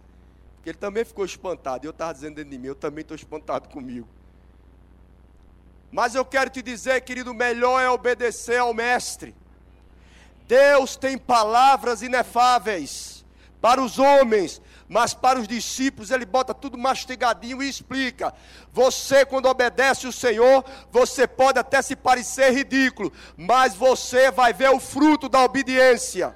Porque 0.55 0.69
ele 0.69 0.77
também 0.77 1.03
ficou 1.03 1.25
espantado. 1.25 1.86
E 1.86 1.88
eu 1.88 1.91
estava 1.91 2.13
dizendo 2.13 2.36
dentro 2.36 2.51
de 2.51 2.57
mim, 2.57 2.67
eu 2.67 2.75
também 2.75 3.01
estou 3.01 3.15
espantado 3.15 3.67
comigo. 3.69 4.07
Mas 5.91 6.13
eu 6.13 6.24
quero 6.24 6.50
te 6.50 6.62
dizer, 6.62 7.01
querido, 7.01 7.33
melhor 7.33 7.81
é 7.81 7.89
obedecer 7.89 8.60
ao 8.60 8.74
Mestre. 8.74 9.36
Deus 10.48 10.95
tem 10.95 11.17
palavras 11.17 12.01
inefáveis 12.01 13.25
para 13.60 13.81
os 13.81 13.98
homens, 13.98 14.62
mas 14.88 15.13
para 15.13 15.39
os 15.39 15.48
discípulos 15.48 16.12
ele 16.12 16.25
bota 16.25 16.53
tudo 16.53 16.77
mastigadinho 16.77 17.63
e 17.63 17.69
explica: 17.69 18.33
você, 18.71 19.25
quando 19.25 19.48
obedece 19.48 20.05
o 20.05 20.12
Senhor, 20.12 20.63
você 20.91 21.25
pode 21.25 21.57
até 21.57 21.81
se 21.81 21.95
parecer 21.95 22.51
ridículo, 22.51 23.12
mas 23.36 23.74
você 23.74 24.29
vai 24.29 24.53
ver 24.53 24.69
o 24.69 24.79
fruto 24.79 25.27
da 25.27 25.43
obediência. 25.43 26.36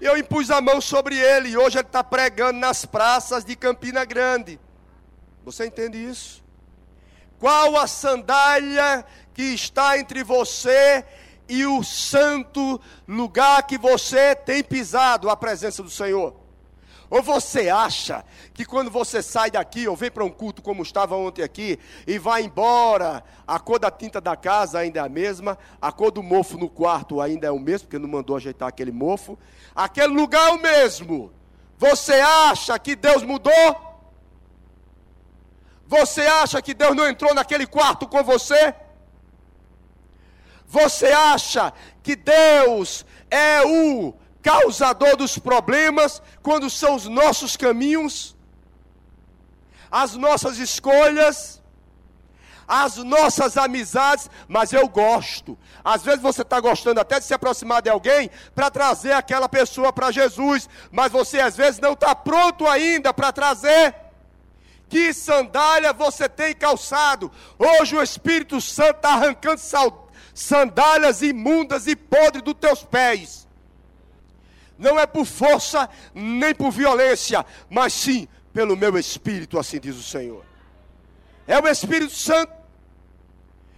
Eu 0.00 0.16
impus 0.16 0.50
a 0.50 0.62
mão 0.62 0.80
sobre 0.80 1.18
ele 1.18 1.50
e 1.50 1.58
hoje 1.58 1.76
ele 1.76 1.86
está 1.86 2.02
pregando 2.02 2.58
nas 2.58 2.86
praças 2.86 3.44
de 3.44 3.54
Campina 3.54 4.04
Grande. 4.04 4.58
Você 5.44 5.66
entende 5.66 5.98
isso? 5.98 6.42
Qual 7.38 7.76
a 7.76 7.86
sandália 7.86 9.04
que 9.34 9.42
está 9.42 9.98
entre 9.98 10.22
você 10.24 11.04
e 11.48 11.66
o 11.66 11.82
santo 11.82 12.80
lugar 13.06 13.66
que 13.66 13.76
você 13.76 14.34
tem 14.34 14.62
pisado, 14.64 15.28
a 15.28 15.36
presença 15.36 15.82
do 15.82 15.90
Senhor? 15.90 16.39
Ou 17.10 17.20
você 17.20 17.68
acha 17.68 18.24
que 18.54 18.64
quando 18.64 18.88
você 18.88 19.20
sai 19.20 19.50
daqui, 19.50 19.88
ou 19.88 19.96
vem 19.96 20.12
para 20.12 20.24
um 20.24 20.30
culto 20.30 20.62
como 20.62 20.80
estava 20.84 21.16
ontem 21.16 21.42
aqui, 21.42 21.76
e 22.06 22.20
vai 22.20 22.44
embora, 22.44 23.24
a 23.44 23.58
cor 23.58 23.80
da 23.80 23.90
tinta 23.90 24.20
da 24.20 24.36
casa 24.36 24.78
ainda 24.78 25.00
é 25.00 25.02
a 25.02 25.08
mesma, 25.08 25.58
a 25.82 25.90
cor 25.90 26.12
do 26.12 26.22
mofo 26.22 26.56
no 26.56 26.68
quarto 26.68 27.20
ainda 27.20 27.48
é 27.48 27.50
o 27.50 27.58
mesmo, 27.58 27.88
porque 27.88 27.98
não 27.98 28.08
mandou 28.08 28.36
ajeitar 28.36 28.68
aquele 28.68 28.92
mofo, 28.92 29.36
aquele 29.74 30.14
lugar 30.14 30.50
é 30.50 30.52
o 30.52 30.62
mesmo. 30.62 31.32
Você 31.76 32.14
acha 32.14 32.78
que 32.78 32.94
Deus 32.94 33.24
mudou? 33.24 33.52
Você 35.88 36.20
acha 36.20 36.62
que 36.62 36.72
Deus 36.72 36.94
não 36.94 37.08
entrou 37.08 37.34
naquele 37.34 37.66
quarto 37.66 38.06
com 38.06 38.22
você? 38.22 38.72
Você 40.64 41.06
acha 41.06 41.72
que 42.00 42.14
Deus 42.14 43.04
é 43.28 43.62
o 43.66 44.14
causador 44.42 45.16
dos 45.16 45.38
problemas 45.38 46.22
quando 46.42 46.68
são 46.70 46.94
os 46.94 47.06
nossos 47.06 47.56
caminhos, 47.56 48.36
as 49.90 50.14
nossas 50.14 50.58
escolhas, 50.58 51.60
as 52.70 52.98
nossas 52.98 53.56
amizades, 53.56 54.30
mas 54.46 54.72
eu 54.72 54.88
gosto. 54.88 55.58
Às 55.84 56.04
vezes 56.04 56.22
você 56.22 56.42
está 56.42 56.60
gostando 56.60 57.00
até 57.00 57.18
de 57.18 57.26
se 57.26 57.34
aproximar 57.34 57.82
de 57.82 57.90
alguém 57.90 58.30
para 58.54 58.70
trazer 58.70 59.12
aquela 59.12 59.48
pessoa 59.48 59.92
para 59.92 60.12
Jesus, 60.12 60.68
mas 60.92 61.10
você 61.10 61.40
às 61.40 61.56
vezes 61.56 61.80
não 61.80 61.94
está 61.94 62.14
pronto 62.14 62.68
ainda 62.68 63.12
para 63.12 63.32
trazer. 63.32 63.94
Que 64.88 65.12
sandália 65.12 65.92
você 65.92 66.28
tem 66.28 66.54
calçado? 66.54 67.30
Hoje 67.58 67.96
o 67.96 68.02
Espírito 68.02 68.60
Santo 68.60 68.96
está 68.96 69.14
arrancando 69.14 69.60
sandálias 70.32 71.22
imundas 71.22 71.88
e 71.88 71.96
podres 71.96 72.42
dos 72.42 72.54
teus 72.54 72.84
pés. 72.84 73.48
Não 74.80 74.98
é 74.98 75.06
por 75.06 75.26
força 75.26 75.90
nem 76.14 76.54
por 76.54 76.70
violência, 76.70 77.44
mas 77.68 77.92
sim 77.92 78.26
pelo 78.50 78.74
meu 78.74 78.96
Espírito, 78.96 79.58
assim 79.58 79.78
diz 79.78 79.94
o 79.94 80.02
Senhor. 80.02 80.42
É 81.46 81.60
o 81.60 81.68
Espírito 81.68 82.14
Santo. 82.14 82.50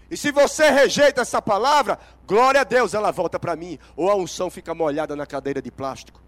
E 0.09 0.15
se 0.15 0.31
você 0.31 0.69
rejeita 0.69 1.21
essa 1.21 1.41
palavra, 1.41 1.99
glória 2.25 2.61
a 2.61 2.63
Deus, 2.63 2.93
ela 2.93 3.11
volta 3.11 3.37
para 3.37 3.53
mim. 3.53 3.77
Ou 3.97 4.09
a 4.09 4.15
unção 4.15 4.49
fica 4.49 4.73
molhada 4.73 5.13
na 5.13 5.25
cadeira 5.25 5.61
de 5.61 5.69
plástico. 5.69 6.21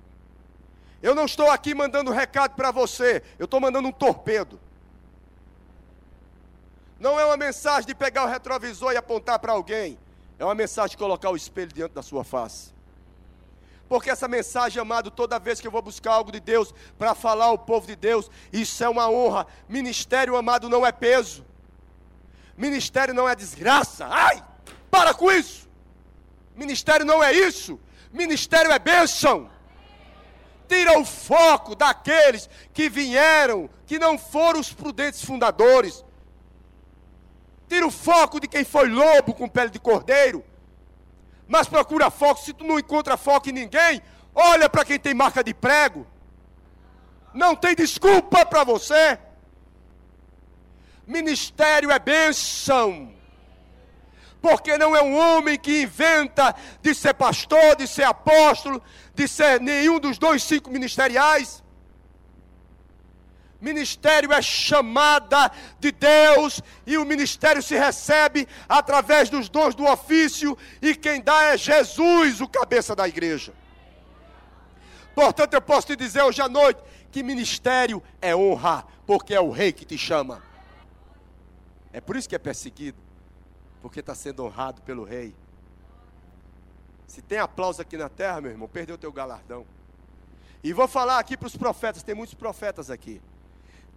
Eu 1.01 1.15
não 1.15 1.23
estou 1.23 1.49
aqui 1.49 1.73
mandando 1.73 2.11
recado 2.11 2.55
para 2.55 2.69
você, 2.69 3.23
eu 3.39 3.45
estou 3.45 3.61
mandando 3.61 3.87
um 3.87 3.93
torpedo. 3.93 4.59
Não 6.99 7.17
é 7.17 7.25
uma 7.25 7.37
mensagem 7.37 7.87
de 7.87 7.95
pegar 7.95 8.25
o 8.25 8.27
retrovisor 8.27 8.91
e 8.91 8.97
apontar 8.97 9.39
para 9.39 9.53
alguém. 9.53 9.97
É 10.37 10.43
uma 10.43 10.55
mensagem 10.55 10.91
de 10.91 10.97
colocar 10.97 11.29
o 11.29 11.35
espelho 11.35 11.71
diante 11.71 11.93
da 11.93 12.03
sua 12.03 12.25
face. 12.25 12.74
Porque 13.87 14.09
essa 14.09 14.27
mensagem, 14.27 14.81
amado, 14.81 15.11
toda 15.11 15.39
vez 15.39 15.61
que 15.61 15.67
eu 15.67 15.71
vou 15.71 15.81
buscar 15.81 16.13
algo 16.13 16.31
de 16.31 16.39
Deus 16.39 16.73
para 16.97 17.13
falar 17.13 17.45
ao 17.45 17.57
povo 17.57 17.85
de 17.85 17.95
Deus, 17.95 18.29
isso 18.51 18.83
é 18.83 18.89
uma 18.89 19.09
honra. 19.09 19.45
Ministério, 19.69 20.35
amado, 20.35 20.67
não 20.67 20.85
é 20.85 20.91
peso. 20.91 21.45
Ministério 22.57 23.13
não 23.13 23.29
é 23.29 23.35
desgraça. 23.35 24.07
Ai, 24.07 24.43
para 24.89 25.13
com 25.13 25.31
isso. 25.31 25.67
Ministério 26.55 27.05
não 27.05 27.23
é 27.23 27.31
isso. 27.31 27.79
Ministério 28.11 28.71
é 28.71 28.79
bênção. 28.79 29.49
Tira 30.67 30.97
o 30.97 31.05
foco 31.05 31.75
daqueles 31.75 32.49
que 32.73 32.89
vieram, 32.89 33.69
que 33.85 33.99
não 33.99 34.17
foram 34.17 34.59
os 34.59 34.73
prudentes 34.73 35.23
fundadores, 35.23 36.03
Tira 37.67 37.85
o 37.85 37.91
foco 37.91 38.39
de 38.39 38.47
quem 38.47 38.63
foi 38.63 38.87
lobo 38.87 39.33
com 39.33 39.49
pele 39.49 39.69
de 39.69 39.79
cordeiro. 39.79 40.43
Mas 41.47 41.67
procura 41.67 42.09
foco. 42.09 42.41
Se 42.41 42.53
tu 42.53 42.63
não 42.63 42.79
encontra 42.79 43.17
foco 43.17 43.49
em 43.49 43.53
ninguém, 43.53 44.01
olha 44.33 44.69
para 44.69 44.85
quem 44.85 44.99
tem 44.99 45.13
marca 45.13 45.43
de 45.43 45.53
prego. 45.53 46.05
Não 47.33 47.55
tem 47.55 47.75
desculpa 47.75 48.45
para 48.45 48.63
você. 48.63 49.19
Ministério 51.05 51.91
é 51.91 51.99
bênção. 51.99 53.13
Porque 54.41 54.77
não 54.77 54.95
é 54.95 55.01
um 55.01 55.17
homem 55.17 55.57
que 55.57 55.81
inventa 55.83 56.55
de 56.81 56.93
ser 56.93 57.13
pastor, 57.15 57.75
de 57.75 57.87
ser 57.87 58.03
apóstolo, 58.03 58.81
de 59.13 59.27
ser 59.27 59.59
nenhum 59.59 59.99
dos 59.99 60.17
dois 60.17 60.43
cinco 60.43 60.69
ministeriais. 60.69 61.63
Ministério 63.61 64.33
é 64.33 64.41
chamada 64.41 65.51
de 65.79 65.91
Deus 65.91 66.61
e 66.85 66.97
o 66.97 67.05
ministério 67.05 67.63
se 67.63 67.75
recebe 67.75 68.47
através 68.67 69.29
dos 69.29 69.49
dons 69.49 69.73
do 69.73 69.85
ofício 69.85 70.57
e 70.81 70.93
quem 70.93 71.21
dá 71.21 71.43
é 71.43 71.57
Jesus, 71.57 72.41
o 72.41 72.47
cabeça 72.47 72.95
da 72.95 73.07
igreja. 73.07 73.53
Portanto, 75.15 75.53
eu 75.53 75.61
posso 75.61 75.87
te 75.87 75.95
dizer 75.95 76.21
hoje 76.21 76.41
à 76.41 76.49
noite 76.49 76.83
que 77.09 77.23
ministério 77.23 78.03
é 78.21 78.35
honra, 78.35 78.85
porque 79.07 79.33
é 79.33 79.39
o 79.39 79.49
rei 79.49 79.71
que 79.71 79.85
te 79.85 79.97
chama. 79.97 80.43
É 81.93 82.01
por 82.01 82.17
isso 82.17 82.27
que 82.27 82.35
é 82.35 82.39
perseguido, 82.39 82.97
porque 83.81 84.01
está 84.01 84.13
sendo 84.13 84.43
honrado 84.43 84.81
pelo 84.81 85.05
rei. 85.05 85.33
Se 87.07 87.21
tem 87.21 87.39
aplauso 87.39 87.81
aqui 87.81 87.95
na 87.95 88.09
terra, 88.09 88.41
meu 88.41 88.51
irmão, 88.51 88.67
perdeu 88.67 88.95
o 88.95 88.97
teu 88.97 89.13
galardão. 89.13 89.65
E 90.61 90.73
vou 90.73 90.89
falar 90.89 91.19
aqui 91.19 91.37
para 91.37 91.47
os 91.47 91.55
profetas, 91.55 92.03
tem 92.03 92.13
muitos 92.13 92.33
profetas 92.33 92.89
aqui. 92.89 93.21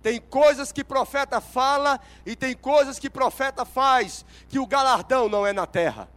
Tem 0.02 0.21
coisas 0.21 0.71
que 0.71 0.85
profeta 0.85 1.40
fala 1.40 2.00
e 2.25 2.37
tem 2.37 2.55
coisas 2.55 2.99
que 2.99 3.11
profeta 3.11 3.64
faz, 3.64 4.25
que 4.49 4.59
o 4.59 4.67
galardão 4.67 5.28
não 5.28 5.47
é 5.47 5.52
na 5.52 5.67
terra. 5.67 6.09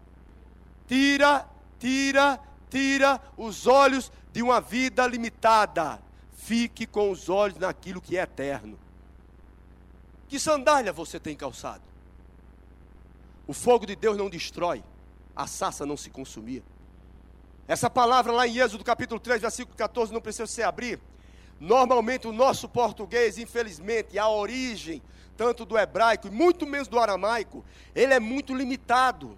Tira, 0.87 1.47
tira, 1.79 2.39
tira 2.69 3.19
os 3.35 3.65
olhos 3.65 4.11
de 4.31 4.41
uma 4.41 4.61
vida 4.61 5.05
limitada. 5.07 5.99
Fique 6.33 6.85
com 6.85 7.11
os 7.11 7.29
olhos 7.29 7.57
naquilo 7.57 8.01
que 8.01 8.17
é 8.17 8.21
eterno. 8.21 8.77
Que 10.27 10.39
sandália 10.39 10.93
você 10.93 11.19
tem 11.19 11.35
calçado? 11.35 11.83
O 13.47 13.53
fogo 13.53 13.85
de 13.85 13.95
Deus 13.95 14.15
não 14.15 14.29
destrói, 14.29 14.83
a 15.35 15.45
sassa 15.47 15.85
não 15.85 15.97
se 15.97 16.09
consumia. 16.09 16.63
Essa 17.67 17.89
palavra 17.89 18.31
lá 18.31 18.47
em 18.47 18.57
Êxodo 18.57 18.83
capítulo 18.83 19.19
3, 19.19 19.41
versículo 19.41 19.75
14, 19.75 20.13
não 20.13 20.21
precisa 20.21 20.47
se 20.47 20.63
abrir. 20.63 20.99
Normalmente 21.61 22.27
o 22.27 22.31
nosso 22.31 22.67
português, 22.67 23.37
infelizmente, 23.37 24.17
a 24.17 24.27
origem 24.27 24.99
tanto 25.37 25.63
do 25.63 25.77
hebraico 25.77 26.27
e 26.27 26.31
muito 26.31 26.65
menos 26.65 26.87
do 26.87 26.99
aramaico, 26.99 27.63
ele 27.93 28.15
é 28.15 28.19
muito 28.19 28.51
limitado. 28.51 29.37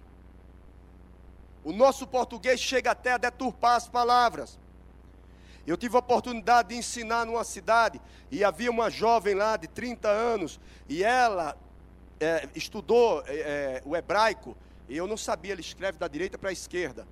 O 1.62 1.70
nosso 1.70 2.06
português 2.06 2.58
chega 2.58 2.92
até 2.92 3.12
a 3.12 3.18
deturpar 3.18 3.76
as 3.76 3.88
palavras. 3.88 4.58
Eu 5.66 5.76
tive 5.76 5.96
a 5.96 5.98
oportunidade 5.98 6.70
de 6.70 6.76
ensinar 6.76 7.26
numa 7.26 7.44
cidade 7.44 8.00
e 8.30 8.42
havia 8.42 8.70
uma 8.70 8.88
jovem 8.88 9.34
lá 9.34 9.58
de 9.58 9.68
30 9.68 10.08
anos 10.08 10.58
e 10.88 11.04
ela 11.04 11.54
é, 12.18 12.48
estudou 12.54 13.22
é, 13.26 13.34
é, 13.34 13.82
o 13.84 13.94
hebraico 13.94 14.56
e 14.88 14.96
eu 14.96 15.06
não 15.06 15.16
sabia, 15.18 15.52
ele 15.52 15.60
escreve 15.60 15.98
da 15.98 16.08
direita 16.08 16.38
para 16.38 16.48
a 16.48 16.52
esquerda. 16.54 17.06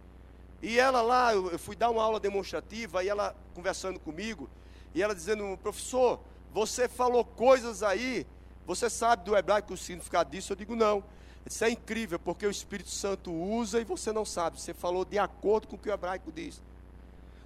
E 0.63 0.79
ela 0.79 1.03
lá, 1.03 1.35
eu 1.35 1.59
fui 1.59 1.77
dar 1.77 1.91
uma 1.91 2.03
aula 2.03 2.19
demonstrativa 2.19 3.05
e 3.05 3.11
ela 3.11 3.37
conversando 3.55 4.01
comigo, 4.01 4.49
e 4.95 5.03
ela 5.03 5.15
dizendo, 5.15 5.59
professor, 5.63 6.21
você 6.53 6.89
falou 6.89 7.25
coisas 7.25 7.83
aí, 7.83 8.27
você 8.67 8.91
sabe 8.91 9.25
do 9.25 9.37
hebraico 9.37 9.73
o 9.73 9.77
significado 9.77 10.31
disso? 10.31 10.53
Eu 10.53 10.57
digo, 10.57 10.77
não. 10.77 11.03
Isso 11.45 11.65
é 11.65 11.71
incrível, 11.71 12.19
porque 12.19 12.47
o 12.47 12.51
Espírito 12.51 12.91
Santo 12.91 13.33
usa 13.33 13.81
e 13.81 13.85
você 13.85 14.13
não 14.13 14.25
sabe. 14.25 14.61
Você 14.61 14.73
falou 14.73 15.05
de 15.05 15.19
acordo 15.19 15.67
com 15.67 15.77
o 15.77 15.79
que 15.79 15.89
o 15.89 15.93
hebraico 15.93 16.31
diz. 16.31 16.63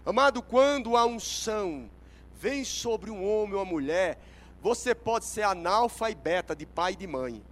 Amado, 0.05 0.43
quando 0.43 0.97
a 0.97 1.07
unção 1.07 1.88
vem 2.38 2.65
sobre 2.65 3.11
um 3.11 3.26
homem 3.26 3.55
ou 3.55 3.61
uma 3.61 3.65
mulher, 3.65 4.19
você 4.61 4.95
pode 4.95 5.25
ser 5.25 5.43
analfa 5.43 6.11
e 6.11 6.15
beta 6.15 6.55
de 6.55 6.67
pai 6.67 6.93
e 6.93 6.97
de 6.97 7.07
mãe. 7.07 7.43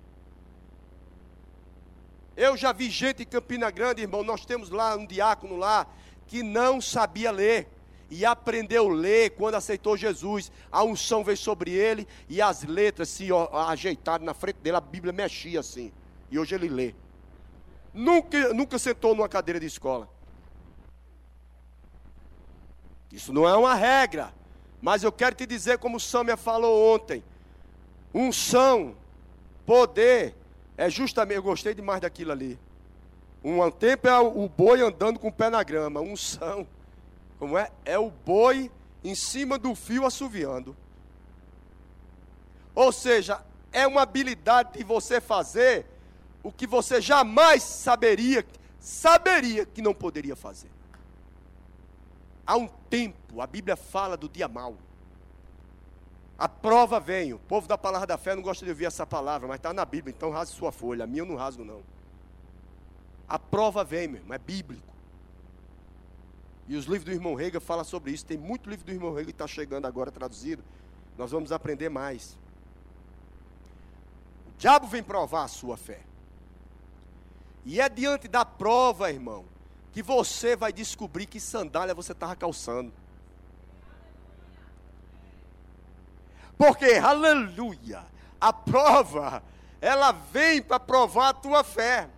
Eu 2.36 2.56
já 2.56 2.72
vi 2.72 2.90
gente 2.90 3.22
em 3.22 3.26
Campina 3.26 3.70
Grande, 3.70 4.02
irmão, 4.02 4.22
nós 4.22 4.44
temos 4.44 4.68
lá 4.70 4.94
um 4.96 5.06
diácono 5.06 5.56
lá 5.56 5.86
que 6.26 6.42
não 6.42 6.80
sabia 6.80 7.30
ler 7.30 7.68
e 8.10 8.24
aprendeu 8.24 8.88
a 8.88 8.94
ler 8.94 9.30
quando 9.30 9.54
aceitou 9.54 9.96
Jesus. 9.96 10.50
A 10.70 10.82
unção 10.84 11.24
veio 11.24 11.36
sobre 11.36 11.72
ele 11.72 12.06
e 12.28 12.40
as 12.40 12.62
letras 12.64 13.08
se 13.08 13.28
ajeitaram 13.68 14.24
na 14.24 14.34
frente 14.34 14.56
dele, 14.56 14.76
a 14.76 14.80
Bíblia 14.80 15.12
mexia 15.12 15.60
assim. 15.60 15.92
E 16.30 16.38
hoje 16.38 16.54
ele 16.54 16.68
lê. 16.68 16.94
Nunca, 17.92 18.52
nunca 18.52 18.78
sentou 18.78 19.14
numa 19.14 19.28
cadeira 19.28 19.60
de 19.60 19.66
escola. 19.66 20.08
Isso 23.12 23.32
não 23.32 23.48
é 23.48 23.56
uma 23.56 23.74
regra. 23.74 24.34
Mas 24.82 25.02
eu 25.02 25.12
quero 25.12 25.36
te 25.36 25.46
dizer, 25.46 25.78
como 25.78 25.96
o 25.96 26.00
Samia 26.00 26.36
falou 26.36 26.94
ontem: 26.94 27.22
unção, 28.12 28.96
poder, 29.64 30.34
é 30.76 30.90
justamente. 30.90 31.36
Eu 31.36 31.42
gostei 31.42 31.72
demais 31.72 32.00
daquilo 32.00 32.32
ali. 32.32 32.58
Um 33.42 33.70
tempo 33.70 34.08
é 34.08 34.18
o 34.18 34.48
boi 34.48 34.80
andando 34.80 35.18
com 35.18 35.28
o 35.28 35.32
pé 35.32 35.48
na 35.48 35.62
grama. 35.62 36.00
Unção, 36.00 36.66
como 37.44 37.58
é? 37.58 37.70
É 37.84 37.98
o 37.98 38.10
boi 38.10 38.70
em 39.04 39.14
cima 39.14 39.58
do 39.58 39.74
fio 39.74 40.06
assoviando. 40.06 40.74
Ou 42.74 42.90
seja, 42.90 43.44
é 43.70 43.86
uma 43.86 44.00
habilidade 44.00 44.78
de 44.78 44.82
você 44.82 45.20
fazer 45.20 45.84
o 46.42 46.50
que 46.50 46.66
você 46.66 47.02
jamais 47.02 47.62
saberia, 47.62 48.46
saberia 48.80 49.66
que 49.66 49.82
não 49.82 49.92
poderia 49.92 50.34
fazer. 50.34 50.70
Há 52.46 52.56
um 52.56 52.66
tempo, 52.88 53.42
a 53.42 53.46
Bíblia 53.46 53.76
fala 53.76 54.16
do 54.16 54.26
dia 54.26 54.48
mau. 54.48 54.78
A 56.38 56.48
prova 56.48 56.98
vem. 56.98 57.34
O 57.34 57.38
povo 57.38 57.68
da 57.68 57.76
palavra 57.76 58.06
da 58.06 58.16
fé 58.16 58.34
não 58.34 58.42
gosta 58.42 58.64
de 58.64 58.70
ouvir 58.70 58.86
essa 58.86 59.06
palavra, 59.06 59.46
mas 59.46 59.56
está 59.56 59.70
na 59.74 59.84
Bíblia, 59.84 60.14
então 60.16 60.30
rasgue 60.30 60.56
sua 60.56 60.72
folha. 60.72 61.04
A 61.04 61.06
minha 61.06 61.20
eu 61.20 61.26
não 61.26 61.36
rasgo, 61.36 61.62
não. 61.62 61.82
A 63.28 63.38
prova 63.38 63.84
vem, 63.84 64.08
meu 64.08 64.22
irmão, 64.22 64.34
é 64.34 64.38
bíblico. 64.38 64.93
E 66.66 66.76
os 66.76 66.84
livros 66.86 67.04
do 67.04 67.12
irmão 67.12 67.34
Rega 67.34 67.60
falam 67.60 67.84
sobre 67.84 68.12
isso. 68.12 68.24
Tem 68.24 68.38
muito 68.38 68.70
livro 68.70 68.86
do 68.86 68.92
irmão 68.92 69.12
Rega 69.12 69.26
que 69.26 69.30
está 69.32 69.46
chegando 69.46 69.86
agora 69.86 70.10
traduzido. 70.10 70.64
Nós 71.16 71.30
vamos 71.30 71.52
aprender 71.52 71.88
mais. 71.88 72.38
O 74.48 74.58
diabo 74.58 74.86
vem 74.86 75.02
provar 75.02 75.44
a 75.44 75.48
sua 75.48 75.76
fé. 75.76 76.00
E 77.64 77.80
é 77.80 77.88
diante 77.88 78.28
da 78.28 78.44
prova, 78.44 79.10
irmão, 79.10 79.44
que 79.92 80.02
você 80.02 80.56
vai 80.56 80.72
descobrir 80.72 81.26
que 81.26 81.40
sandália 81.40 81.94
você 81.94 82.12
estava 82.12 82.34
calçando. 82.36 82.92
Porque, 86.56 86.92
aleluia, 86.94 88.04
a 88.40 88.52
prova, 88.52 89.42
ela 89.80 90.12
vem 90.12 90.62
para 90.62 90.80
provar 90.80 91.30
a 91.30 91.34
tua 91.34 91.64
fé. 91.64 92.08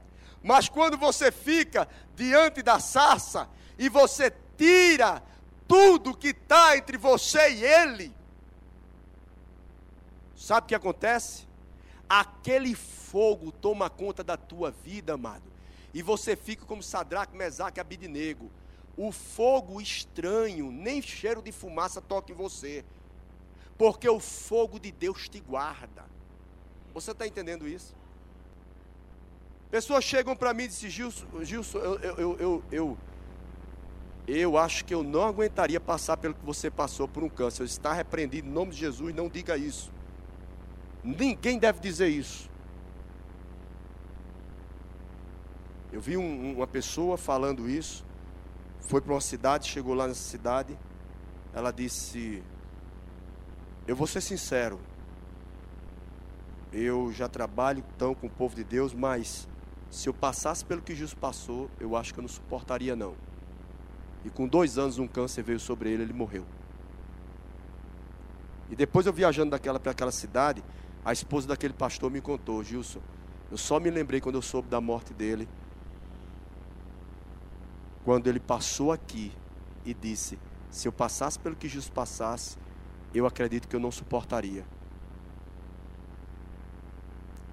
Mas 0.43 0.69
quando 0.69 0.97
você 0.97 1.33
fica 1.33 1.89
diante 2.15 2.63
da 2.63 2.79
sarça 2.79 3.49
e 3.79 3.89
você 3.89 4.33
tira 4.57 5.23
tudo 5.69 6.17
que 6.17 6.29
está 6.29 6.77
entre 6.77 6.97
você 6.97 7.51
e 7.51 7.65
ele, 7.65 8.15
sabe 10.37 10.65
o 10.65 10.69
que 10.69 10.75
acontece? 10.75 11.47
Aquele 12.09 12.75
fogo 12.75 13.51
toma 13.51 13.91
conta 13.91 14.23
da 14.23 14.37
tua 14.37 14.71
vida, 14.71 15.15
amado. 15.15 15.45
E 15.93 16.03
você 16.03 16.37
fica 16.37 16.65
como 16.65 16.83
Sadraque, 16.83 17.37
Mesaque 17.37 17.79
e 17.79 17.81
Abidinego. 17.81 18.51
O 18.97 19.11
fogo 19.11 19.81
estranho, 19.81 20.71
nem 20.71 21.03
cheiro 21.03 21.43
de 21.43 21.51
fumaça 21.53 22.01
toca 22.01 22.33
em 22.33 22.35
você. 22.35 22.85
Porque 23.77 24.09
o 24.09 24.21
fogo 24.21 24.79
de 24.79 24.93
Deus 24.93 25.29
te 25.29 25.41
guarda. 25.41 26.05
Você 26.95 27.11
está 27.11 27.27
entendendo 27.27 27.69
isso? 27.69 27.95
Pessoas 29.71 30.05
chegam 30.05 30.37
para 30.37 30.55
mim 30.55 30.65
e 30.65 30.69
dizem, 30.69 30.89
Gilson, 30.89 31.27
Gilson 31.43 31.79
eu, 31.79 31.99
eu, 31.99 32.39
eu, 32.39 32.65
eu, 32.71 32.99
eu 34.27 34.59
acho 34.59 34.85
que 34.85 34.93
eu 34.93 35.03
não 35.05 35.23
aguentaria 35.23 35.81
passar 35.81 36.17
pelo 36.17 36.35
que 36.35 36.45
você 36.45 36.71
passou 36.71 37.07
por 37.07 37.23
um 37.23 37.29
câncer. 37.29 37.63
Está 37.65 37.93
repreendido 37.93 38.49
em 38.49 38.51
nome 38.51 38.73
de 38.73 38.79
Jesus, 38.79 39.15
não 39.15 39.29
diga 39.29 39.57
isso. 39.57 39.93
Ninguém 41.05 41.59
deve 41.59 41.79
dizer 41.79 42.09
isso. 42.09 42.51
Eu 45.93 46.01
vi 46.01 46.17
um, 46.17 46.57
uma 46.57 46.67
pessoa 46.67 47.17
falando 47.17 47.71
isso, 47.71 48.05
foi 48.81 49.01
para 49.01 49.13
uma 49.15 49.21
cidade, 49.21 49.69
chegou 49.69 49.95
lá 49.95 50.09
nessa 50.09 50.29
cidade, 50.29 50.77
ela 51.55 51.71
disse: 51.71 52.43
Eu 53.87 53.95
vou 53.95 54.07
ser 54.07 54.21
sincero, 54.21 54.81
eu 56.73 57.13
já 57.13 57.29
trabalho 57.29 57.85
tão 57.97 58.15
com 58.15 58.27
o 58.27 58.31
povo 58.31 58.57
de 58.57 58.65
Deus, 58.65 58.93
mas 58.93 59.49
se 59.89 60.09
eu 60.09 60.13
passasse 60.13 60.65
pelo 60.65 60.83
que 60.83 60.95
Jesus 60.95 61.15
passou, 61.15 61.71
eu 61.81 61.97
acho 61.97 62.13
que 62.13 62.19
eu 62.19 62.23
não 62.23 62.29
suportaria 62.29 62.97
não. 62.97 63.15
E 64.27 64.31
com 64.31 64.49
dois 64.49 64.77
anos 64.77 64.99
um 64.99 65.07
câncer 65.07 65.43
veio 65.43 65.61
sobre 65.61 65.89
ele, 65.89 66.03
ele 66.03 66.13
morreu. 66.13 66.45
E 68.69 68.75
depois 68.75 69.07
eu 69.07 69.13
viajando 69.13 69.53
daquela 69.53 69.79
para 69.79 69.93
aquela 69.93 70.11
cidade, 70.11 70.65
a 71.05 71.13
esposa 71.13 71.47
daquele 71.47 71.73
pastor 71.73 72.11
me 72.11 72.21
contou, 72.21 72.63
Gilson, 72.65 72.99
eu 73.53 73.57
só 73.57 73.79
me 73.79 73.89
lembrei 73.89 74.21
quando 74.21 74.35
eu 74.35 74.43
soube 74.43 74.69
da 74.69 74.81
morte 74.81 75.15
dele, 75.15 75.49
quando 78.05 78.27
ele 78.27 78.41
passou 78.41 78.91
aqui 78.91 79.31
e 79.85 79.95
disse: 79.95 80.37
Se 80.73 80.89
eu 80.89 80.93
passasse 80.93 81.39
pelo 81.39 81.55
que 81.55 81.69
Jesus 81.69 81.89
passasse, 81.89 82.59
eu 83.15 83.27
acredito 83.27 83.69
que 83.69 83.77
eu 83.77 83.81
não 83.81 83.93
suportaria. 83.93 84.67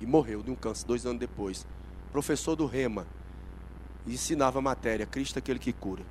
E 0.01 0.07
morreu 0.07 0.41
de 0.41 0.49
um 0.49 0.55
câncer 0.55 0.87
dois 0.87 1.05
anos 1.05 1.19
depois. 1.19 1.67
Professor 2.11 2.55
do 2.55 2.65
Rema. 2.65 3.05
Ensinava 4.07 4.57
a 4.57 4.61
matéria: 4.61 5.05
Cristo 5.05 5.37
é 5.37 5.39
aquele 5.39 5.59
que 5.59 5.71
cura. 5.71 6.03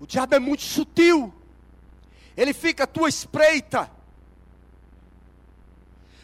O 0.00 0.06
diabo 0.06 0.34
é 0.34 0.38
muito 0.38 0.62
sutil 0.62 1.34
ele 2.38 2.54
fica 2.54 2.84
à 2.84 2.86
tua 2.86 3.08
espreita. 3.08 3.90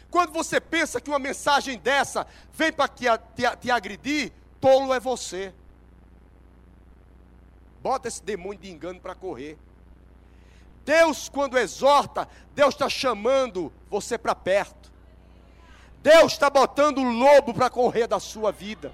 Quando 0.09 0.31
você 0.31 0.61
pensa 0.61 1.01
que 1.01 1.09
uma 1.09 1.19
mensagem 1.19 1.77
dessa 1.77 2.25
vem 2.53 2.71
para 2.71 2.87
te, 2.87 3.03
te, 3.35 3.57
te 3.57 3.69
agredir, 3.69 4.31
tolo 4.61 4.93
é 4.93 4.99
você. 4.99 5.53
Bota 7.81 8.07
esse 8.07 8.23
demônio 8.23 8.61
de 8.61 8.71
engano 8.71 8.97
para 9.01 9.13
correr. 9.13 9.57
Deus, 10.85 11.27
quando 11.27 11.57
exorta, 11.57 12.29
Deus 12.53 12.75
está 12.75 12.87
chamando 12.87 13.73
você 13.89 14.17
para 14.17 14.33
perto. 14.33 14.89
Deus 16.01 16.31
está 16.31 16.49
botando 16.49 16.99
o 16.99 17.11
lobo 17.11 17.53
para 17.53 17.69
correr 17.69 18.07
da 18.07 18.21
sua 18.21 18.53
vida. 18.53 18.93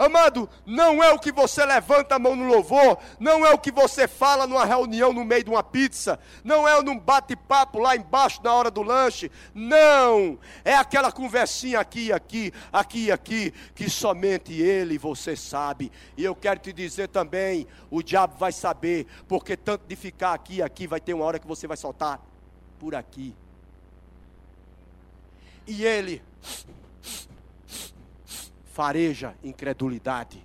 Amado, 0.00 0.48
não 0.64 1.04
é 1.04 1.12
o 1.12 1.18
que 1.18 1.30
você 1.30 1.62
levanta 1.62 2.14
a 2.14 2.18
mão 2.18 2.34
no 2.34 2.46
louvor, 2.46 2.96
não 3.18 3.44
é 3.44 3.52
o 3.52 3.58
que 3.58 3.70
você 3.70 4.08
fala 4.08 4.46
numa 4.46 4.64
reunião 4.64 5.12
no 5.12 5.26
meio 5.26 5.44
de 5.44 5.50
uma 5.50 5.62
pizza, 5.62 6.18
não 6.42 6.66
é 6.66 6.82
num 6.82 6.98
bate-papo 6.98 7.78
lá 7.78 7.94
embaixo 7.94 8.40
na 8.42 8.50
hora 8.54 8.70
do 8.70 8.82
lanche, 8.82 9.30
não, 9.54 10.38
é 10.64 10.72
aquela 10.72 11.12
conversinha 11.12 11.78
aqui, 11.78 12.10
aqui, 12.10 12.50
aqui, 12.72 13.12
aqui, 13.12 13.52
que 13.74 13.90
somente 13.90 14.54
ele 14.54 14.94
e 14.94 14.98
você 14.98 15.36
sabe. 15.36 15.92
E 16.16 16.24
eu 16.24 16.34
quero 16.34 16.60
te 16.60 16.72
dizer 16.72 17.08
também, 17.08 17.66
o 17.90 18.02
diabo 18.02 18.38
vai 18.38 18.52
saber, 18.52 19.06
porque 19.28 19.54
tanto 19.54 19.86
de 19.86 19.96
ficar 19.96 20.32
aqui, 20.32 20.62
aqui, 20.62 20.86
vai 20.86 20.98
ter 20.98 21.12
uma 21.12 21.26
hora 21.26 21.38
que 21.38 21.46
você 21.46 21.66
vai 21.66 21.76
soltar 21.76 22.18
por 22.78 22.94
aqui. 22.94 23.36
E 25.66 25.84
ele 25.84 26.22
fareja 28.80 29.34
incredulidade. 29.44 30.42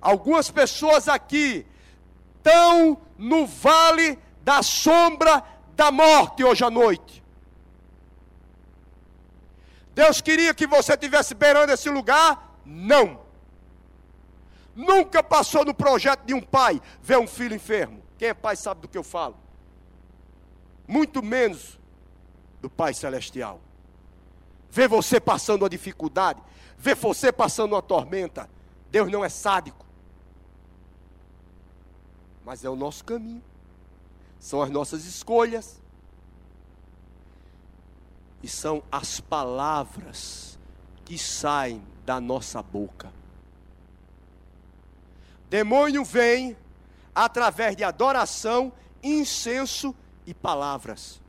Algumas 0.00 0.50
pessoas 0.50 1.06
aqui 1.06 1.64
estão 2.36 3.00
no 3.16 3.46
vale 3.46 4.18
da 4.42 4.64
sombra 4.64 5.44
da 5.76 5.92
morte 5.92 6.42
hoje 6.42 6.64
à 6.64 6.68
noite. 6.68 7.22
Deus 9.94 10.20
queria 10.20 10.52
que 10.52 10.66
você 10.66 10.94
estivesse 10.94 11.36
beirando 11.36 11.72
esse 11.72 11.88
lugar? 11.88 12.58
Não. 12.66 13.20
Nunca 14.74 15.22
passou 15.22 15.64
no 15.64 15.72
projeto 15.72 16.24
de 16.24 16.34
um 16.34 16.40
pai 16.40 16.82
ver 17.00 17.18
um 17.18 17.28
filho 17.28 17.54
enfermo. 17.54 18.02
Quem 18.18 18.30
é 18.30 18.34
pai 18.34 18.56
sabe 18.56 18.80
do 18.80 18.88
que 18.88 18.98
eu 18.98 19.04
falo. 19.04 19.36
Muito 20.84 21.22
menos 21.22 21.78
do 22.60 22.68
Pai 22.68 22.92
Celestial. 22.92 23.60
Ver 24.68 24.88
você 24.88 25.20
passando 25.20 25.62
uma 25.62 25.70
dificuldade, 25.70 26.42
ver 26.78 26.94
você 26.94 27.32
passando 27.32 27.72
uma 27.72 27.82
tormenta. 27.82 28.48
Deus 28.90 29.10
não 29.10 29.24
é 29.24 29.28
sádico. 29.28 29.84
Mas 32.44 32.64
é 32.64 32.70
o 32.70 32.76
nosso 32.76 33.04
caminho. 33.04 33.42
São 34.38 34.62
as 34.62 34.70
nossas 34.70 35.04
escolhas. 35.04 35.82
E 38.42 38.48
são 38.48 38.82
as 38.90 39.20
palavras 39.20 40.58
que 41.04 41.18
saem 41.18 41.82
da 42.06 42.20
nossa 42.20 42.62
boca. 42.62 43.12
Demônio 45.50 46.04
vem 46.04 46.56
através 47.14 47.74
de 47.74 47.82
adoração, 47.82 48.72
incenso 49.02 49.94
e 50.24 50.32
palavras. 50.32 51.20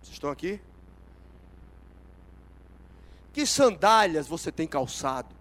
Vocês 0.00 0.12
estão 0.12 0.30
aqui? 0.30 0.60
Que 3.32 3.46
sandálias 3.46 4.26
você 4.26 4.50
tem 4.50 4.66
calçado? 4.66 5.34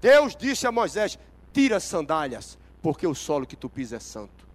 Deus 0.00 0.34
disse 0.36 0.66
a 0.66 0.72
Moisés: 0.72 1.18
tira 1.52 1.76
as 1.76 1.84
sandálias, 1.84 2.58
porque 2.82 3.06
o 3.06 3.14
solo 3.14 3.46
que 3.46 3.56
tu 3.56 3.68
pisa 3.68 3.96
é 3.96 4.00
santo. 4.00 4.46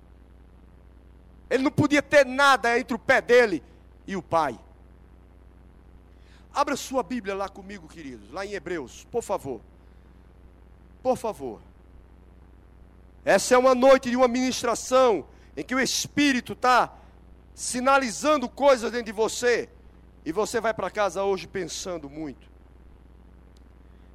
Ele 1.49 1.63
não 1.63 1.71
podia 1.71 2.01
ter 2.01 2.25
nada 2.25 2.77
entre 2.79 2.95
o 2.95 2.99
pé 2.99 3.21
dele 3.21 3.63
e 4.07 4.15
o 4.15 4.21
pai. 4.21 4.57
Abra 6.53 6.75
sua 6.75 7.03
Bíblia 7.03 7.35
lá 7.35 7.49
comigo, 7.49 7.87
queridos, 7.87 8.31
lá 8.31 8.45
em 8.45 8.53
Hebreus, 8.53 9.05
por 9.11 9.23
favor. 9.23 9.59
Por 11.01 11.17
favor. 11.17 11.59
Essa 13.25 13.55
é 13.55 13.57
uma 13.57 13.73
noite 13.73 14.09
de 14.09 14.15
uma 14.15 14.27
ministração 14.27 15.25
em 15.55 15.63
que 15.63 15.73
o 15.73 15.79
Espírito 15.79 16.53
está 16.53 16.93
sinalizando 17.53 18.49
coisas 18.49 18.91
dentro 18.91 19.07
de 19.07 19.11
você. 19.11 19.69
E 20.25 20.31
você 20.31 20.61
vai 20.61 20.73
para 20.73 20.89
casa 20.89 21.23
hoje 21.23 21.47
pensando 21.47 22.09
muito. 22.09 22.47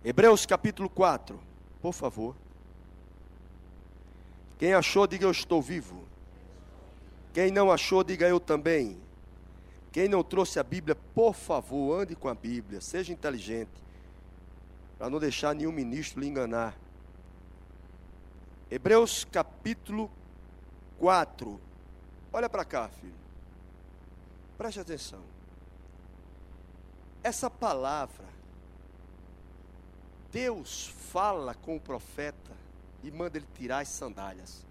Hebreus 0.05 0.47
capítulo 0.47 0.89
4, 0.89 1.39
por 1.83 1.93
favor. 1.93 2.35
Quem 4.59 4.73
achou, 4.73 5.07
diga 5.07 5.27
eu 5.27 5.31
estou 5.31 5.61
vivo. 5.61 6.03
Quem 7.33 7.51
não 7.51 7.71
achou, 7.71 8.03
diga 8.03 8.27
eu 8.27 8.41
também. 8.41 8.99
Quem 9.93 10.09
não 10.09 10.23
trouxe 10.23 10.59
a 10.59 10.63
Bíblia, 10.63 10.95
por 10.95 11.35
favor, 11.35 12.01
ande 12.01 12.17
com 12.17 12.29
a 12.29 12.35
Bíblia, 12.35 12.81
seja 12.81 13.13
inteligente, 13.13 13.83
para 14.97 15.11
não 15.11 15.19
deixar 15.19 15.55
nenhum 15.55 15.73
ministro 15.73 16.21
lhe 16.21 16.27
enganar. 16.27 16.77
Hebreus 18.71 19.25
capítulo 19.25 20.11
4. 20.99 21.61
Olha 22.33 22.49
para 22.49 22.65
cá, 22.65 22.89
filho. 22.89 23.15
Preste 24.57 24.81
atenção. 24.81 25.38
Essa 27.29 27.51
palavra, 27.51 28.25
Deus 30.33 30.87
fala 31.13 31.55
com 31.55 31.77
o 31.77 31.81
profeta 31.81 32.57
e 33.05 33.11
manda 33.11 33.37
ele 33.37 33.47
tirar 33.55 33.81
as 33.81 33.89
sandálias. 33.89 34.65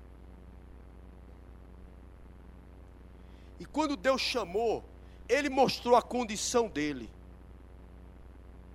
E 3.60 3.66
quando 3.66 3.96
Deus 3.96 4.22
chamou, 4.22 4.84
ele 5.30 5.52
mostrou 5.52 5.96
a 5.96 6.02
condição 6.02 6.68
dele. 6.68 7.08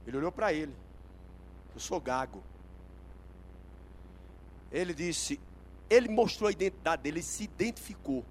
Ele 0.07 0.17
olhou 0.17 0.31
para 0.31 0.53
ele. 0.53 0.77
Eu 1.75 1.81
sou 1.81 2.01
gago. 2.01 2.41
Ele 4.71 4.95
disse, 4.95 5.41
ele 5.91 6.09
mostrou 6.09 6.47
a 6.47 6.53
identidade 6.53 7.03
dele, 7.03 7.19
ele 7.19 7.25
se 7.25 7.43
identificou. 7.43 8.25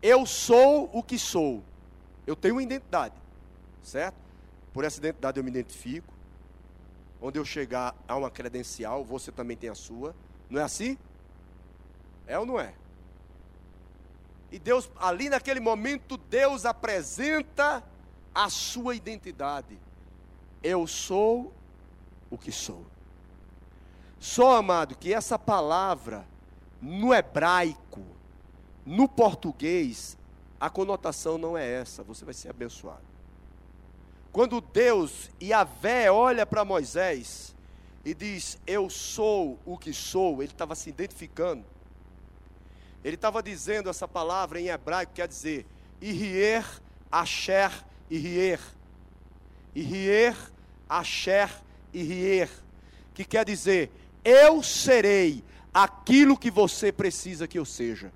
Eu 0.00 0.24
sou 0.24 0.88
o 0.94 1.02
que 1.02 1.18
sou. 1.18 1.62
Eu 2.26 2.34
tenho 2.34 2.54
uma 2.54 2.62
identidade, 2.62 3.14
certo? 3.88 4.16
Por 4.72 4.84
essa 4.84 4.98
identidade 4.98 5.40
eu 5.40 5.44
me 5.44 5.50
identifico. 5.50 6.14
Onde 7.20 7.38
eu 7.38 7.44
chegar 7.44 7.96
a 8.06 8.16
uma 8.16 8.30
credencial, 8.30 9.04
você 9.04 9.32
também 9.32 9.56
tem 9.56 9.68
a 9.68 9.74
sua. 9.74 10.14
Não 10.48 10.60
é 10.60 10.64
assim? 10.64 10.96
É 12.26 12.38
ou 12.38 12.46
não 12.46 12.60
é? 12.60 12.74
E 14.52 14.58
Deus, 14.58 14.90
ali 15.00 15.28
naquele 15.28 15.60
momento, 15.60 16.16
Deus 16.16 16.64
apresenta 16.64 17.82
a 18.34 18.48
sua 18.48 18.94
identidade. 18.94 19.78
Eu 20.62 20.86
sou 20.86 21.52
o 22.30 22.38
que 22.38 22.52
sou. 22.52 22.86
Só, 24.20 24.56
amado, 24.56 24.96
que 24.96 25.12
essa 25.12 25.38
palavra, 25.38 26.26
no 26.80 27.12
hebraico, 27.12 28.02
no 28.84 29.08
português, 29.08 30.16
a 30.58 30.70
conotação 30.70 31.38
não 31.38 31.56
é 31.56 31.68
essa, 31.68 32.02
você 32.02 32.24
vai 32.24 32.34
ser 32.34 32.48
abençoado. 32.48 33.07
Quando 34.32 34.60
Deus 34.60 35.30
e 35.40 35.52
a 35.52 35.64
Vé 35.64 36.10
olha 36.10 36.44
para 36.44 36.64
Moisés 36.64 37.54
e 38.04 38.14
diz: 38.14 38.58
Eu 38.66 38.88
sou 38.88 39.58
o 39.64 39.76
que 39.76 39.92
sou, 39.92 40.42
ele 40.42 40.52
estava 40.52 40.74
se 40.74 40.90
identificando. 40.90 41.64
Ele 43.04 43.14
estava 43.14 43.42
dizendo 43.42 43.88
essa 43.88 44.06
palavra 44.06 44.60
em 44.60 44.68
hebraico, 44.68 45.12
quer 45.14 45.28
dizer, 45.28 45.66
Irier, 46.00 46.64
Asher, 47.10 47.70
Irier. 48.10 48.60
Irier, 49.74 50.36
Asher, 50.88 51.50
Irier. 51.92 52.50
Que 53.14 53.24
quer 53.24 53.44
dizer, 53.44 53.90
eu 54.24 54.62
serei 54.62 55.44
aquilo 55.72 56.36
que 56.36 56.50
você 56.50 56.90
precisa 56.90 57.46
que 57.46 57.58
eu 57.58 57.64
seja. 57.64 58.12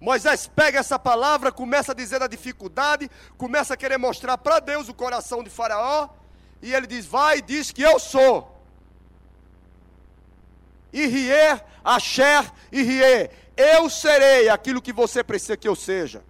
Moisés 0.00 0.46
pega 0.46 0.78
essa 0.78 0.98
palavra, 0.98 1.50
começa 1.50 1.92
a 1.92 1.94
dizer 1.94 2.22
a 2.22 2.28
dificuldade, 2.28 3.10
começa 3.36 3.74
a 3.74 3.76
querer 3.76 3.98
mostrar 3.98 4.38
para 4.38 4.60
Deus 4.60 4.88
o 4.88 4.94
coração 4.94 5.42
de 5.42 5.50
Faraó, 5.50 6.08
e 6.62 6.72
ele 6.72 6.86
diz: 6.86 7.06
Vai 7.06 7.38
e 7.38 7.42
diz 7.42 7.72
que 7.72 7.82
eu 7.82 7.98
sou. 7.98 8.56
Irie, 10.92 11.60
Asher, 11.84 12.50
Irie. 12.72 13.30
Eu 13.56 13.90
serei 13.90 14.48
aquilo 14.48 14.80
que 14.80 14.92
você 14.92 15.24
precisa 15.24 15.56
que 15.56 15.66
eu 15.66 15.74
seja. 15.74 16.22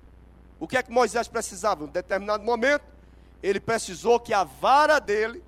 O 0.59 0.67
que 0.67 0.77
é 0.77 0.83
que 0.83 0.91
Moisés 0.91 1.29
precisava? 1.29 1.85
Em 1.85 1.89
determinado 1.89 2.43
momento, 2.43 2.85
ele 3.43 3.61
precisou 3.61 4.19
que 4.19 4.33
a 4.33 4.45
vara 4.45 4.99
dele 4.99 5.45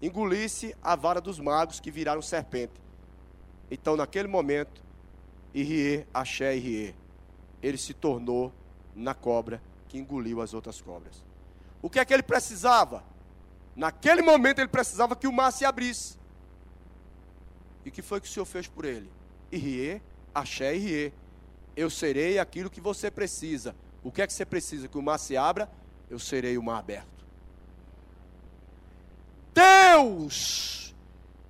engolisse 0.00 0.74
a 0.82 0.96
vara 0.96 1.20
dos 1.20 1.38
magos 1.38 1.80
que 1.80 1.90
viraram 1.90 2.22
serpente. 2.22 2.80
Então, 3.70 3.96
naquele 3.96 4.28
momento, 4.28 4.82
Irie, 5.54 6.06
Axé, 6.12 6.56
Irie, 6.56 6.94
ele 7.62 7.78
se 7.78 7.92
tornou 7.92 8.52
na 8.94 9.14
cobra 9.14 9.62
que 9.88 9.98
engoliu 9.98 10.40
as 10.40 10.54
outras 10.54 10.80
cobras. 10.80 11.22
O 11.80 11.90
que 11.90 11.98
é 11.98 12.04
que 12.04 12.14
ele 12.14 12.22
precisava? 12.22 13.04
Naquele 13.74 14.22
momento 14.22 14.58
ele 14.58 14.68
precisava 14.68 15.16
que 15.16 15.26
o 15.26 15.32
mar 15.32 15.50
se 15.52 15.64
abrisse. 15.64 16.16
E 17.84 17.88
o 17.88 17.92
que 17.92 18.02
foi 18.02 18.20
que 18.20 18.28
o 18.28 18.30
Senhor 18.30 18.46
fez 18.46 18.66
por 18.66 18.84
ele? 18.84 19.10
Irie, 19.50 20.00
Axé, 20.34 20.74
Irie. 20.74 21.12
Eu 21.76 21.90
serei 21.90 22.38
aquilo 22.38 22.70
que 22.70 22.80
você 22.80 23.10
precisa. 23.10 23.74
O 24.02 24.10
que 24.10 24.22
é 24.22 24.26
que 24.26 24.32
você 24.32 24.44
precisa? 24.44 24.88
Que 24.88 24.98
o 24.98 25.02
mar 25.02 25.18
se 25.18 25.36
abra? 25.36 25.70
Eu 26.10 26.18
serei 26.18 26.58
o 26.58 26.62
mar 26.62 26.78
aberto. 26.78 27.24
Deus 29.54 30.94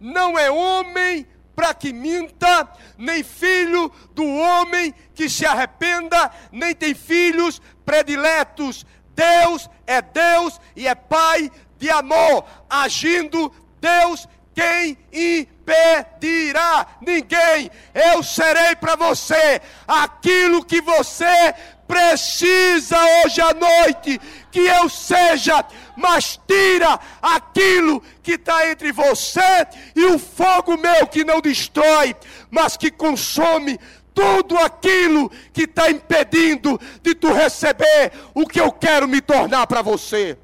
não 0.00 0.38
é 0.38 0.50
homem 0.50 1.26
para 1.54 1.74
que 1.74 1.92
minta, 1.92 2.68
nem 2.96 3.22
filho 3.22 3.92
do 4.12 4.26
homem 4.26 4.94
que 5.14 5.28
se 5.28 5.44
arrependa, 5.44 6.30
nem 6.50 6.74
tem 6.74 6.94
filhos 6.94 7.60
prediletos. 7.84 8.86
Deus 9.14 9.68
é 9.86 10.00
Deus 10.00 10.60
e 10.74 10.88
é 10.88 10.94
Pai 10.94 11.50
de 11.78 11.90
amor, 11.90 12.44
agindo 12.70 13.52
Deus 13.80 14.26
quem 14.54 14.98
impedirá? 15.12 16.86
Ninguém. 17.00 17.70
Eu 17.94 18.22
serei 18.22 18.76
para 18.76 18.96
você 18.96 19.60
aquilo 19.86 20.64
que 20.64 20.80
você 20.80 21.54
precisa 21.92 22.96
hoje 23.22 23.38
à 23.42 23.52
noite 23.52 24.18
que 24.50 24.60
eu 24.60 24.88
seja, 24.88 25.62
mas 25.94 26.40
tira 26.46 26.98
aquilo 27.20 28.02
que 28.22 28.32
está 28.32 28.70
entre 28.70 28.90
você 28.92 29.66
e 29.94 30.06
o 30.06 30.18
fogo 30.18 30.78
meu 30.78 31.06
que 31.06 31.22
não 31.22 31.38
destrói, 31.42 32.16
mas 32.50 32.78
que 32.78 32.90
consome 32.90 33.78
tudo 34.14 34.56
aquilo 34.56 35.30
que 35.52 35.64
está 35.64 35.90
impedindo 35.90 36.80
de 37.02 37.14
tu 37.14 37.30
receber 37.30 38.10
o 38.32 38.46
que 38.46 38.58
eu 38.60 38.72
quero 38.72 39.06
me 39.06 39.20
tornar 39.20 39.66
para 39.66 39.82
você. 39.82 40.38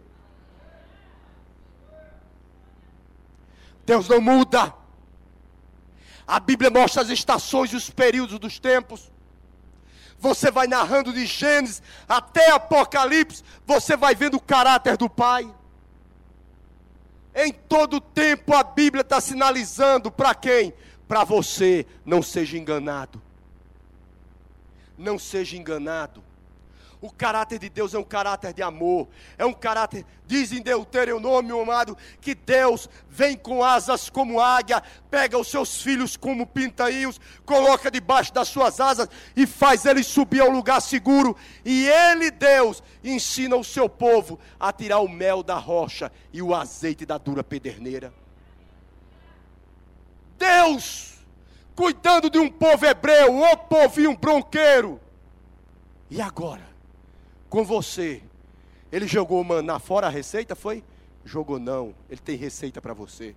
Deus 3.86 4.06
não 4.06 4.20
muda. 4.20 4.74
A 6.26 6.38
Bíblia 6.38 6.68
mostra 6.68 7.00
as 7.00 7.08
estações 7.08 7.72
e 7.72 7.76
os 7.76 7.88
períodos 7.88 8.38
dos 8.38 8.58
tempos. 8.58 9.10
Você 10.18 10.50
vai 10.50 10.66
narrando 10.66 11.12
de 11.12 11.26
Gênesis 11.26 11.82
até 12.08 12.50
Apocalipse, 12.50 13.44
você 13.64 13.96
vai 13.96 14.14
vendo 14.14 14.36
o 14.36 14.40
caráter 14.40 14.96
do 14.96 15.08
Pai. 15.08 15.48
Em 17.34 17.52
todo 17.52 18.00
tempo 18.00 18.52
a 18.54 18.64
Bíblia 18.64 19.02
está 19.02 19.20
sinalizando 19.20 20.10
para 20.10 20.34
quem? 20.34 20.74
Para 21.06 21.22
você, 21.22 21.86
não 22.04 22.20
seja 22.20 22.58
enganado. 22.58 23.22
Não 24.96 25.18
seja 25.18 25.56
enganado. 25.56 26.22
O 27.00 27.12
caráter 27.12 27.60
de 27.60 27.68
Deus 27.68 27.94
é 27.94 27.98
um 27.98 28.04
caráter 28.04 28.52
de 28.52 28.60
amor, 28.60 29.06
é 29.36 29.46
um 29.46 29.52
caráter, 29.52 30.04
diz 30.26 30.50
em 30.50 30.60
Deuteronômio, 30.60 31.60
amado, 31.60 31.96
que 32.20 32.34
Deus 32.34 32.90
vem 33.08 33.36
com 33.36 33.62
asas 33.62 34.10
como 34.10 34.40
águia, 34.40 34.82
pega 35.08 35.38
os 35.38 35.46
seus 35.46 35.80
filhos 35.80 36.16
como 36.16 36.44
pintainhos, 36.44 37.20
coloca 37.46 37.88
debaixo 37.88 38.34
das 38.34 38.48
suas 38.48 38.80
asas 38.80 39.08
e 39.36 39.46
faz 39.46 39.84
eles 39.84 40.08
subir 40.08 40.40
ao 40.40 40.50
lugar 40.50 40.80
seguro. 40.80 41.36
E 41.64 41.86
Ele, 41.86 42.32
Deus, 42.32 42.82
ensina 43.04 43.54
o 43.54 43.62
seu 43.62 43.88
povo 43.88 44.36
a 44.58 44.72
tirar 44.72 44.98
o 44.98 45.08
mel 45.08 45.44
da 45.44 45.56
rocha 45.56 46.10
e 46.32 46.42
o 46.42 46.52
azeite 46.52 47.06
da 47.06 47.16
dura 47.16 47.44
pederneira. 47.44 48.12
Deus, 50.36 51.14
cuidando 51.76 52.28
de 52.28 52.40
um 52.40 52.50
povo 52.50 52.84
hebreu, 52.84 53.40
o 53.40 53.56
povinho 53.56 54.16
bronqueiro. 54.16 55.00
E 56.10 56.20
agora? 56.20 56.67
Com 57.48 57.64
você. 57.64 58.22
Ele 58.90 59.06
jogou 59.06 59.42
maná 59.44 59.78
fora 59.78 60.06
a 60.06 60.10
receita? 60.10 60.54
Foi? 60.54 60.82
Jogou 61.24 61.58
não. 61.58 61.94
Ele 62.08 62.20
tem 62.20 62.36
receita 62.36 62.80
para 62.80 62.94
você. 62.94 63.34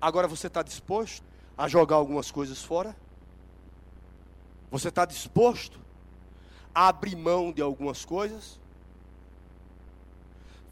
Agora 0.00 0.28
você 0.28 0.46
está 0.46 0.62
disposto 0.62 1.24
a 1.56 1.68
jogar 1.68 1.96
algumas 1.96 2.30
coisas 2.30 2.62
fora? 2.62 2.94
Você 4.70 4.88
está 4.88 5.04
disposto 5.04 5.80
a 6.74 6.88
abrir 6.88 7.16
mão 7.16 7.52
de 7.52 7.62
algumas 7.62 8.04
coisas? 8.04 8.60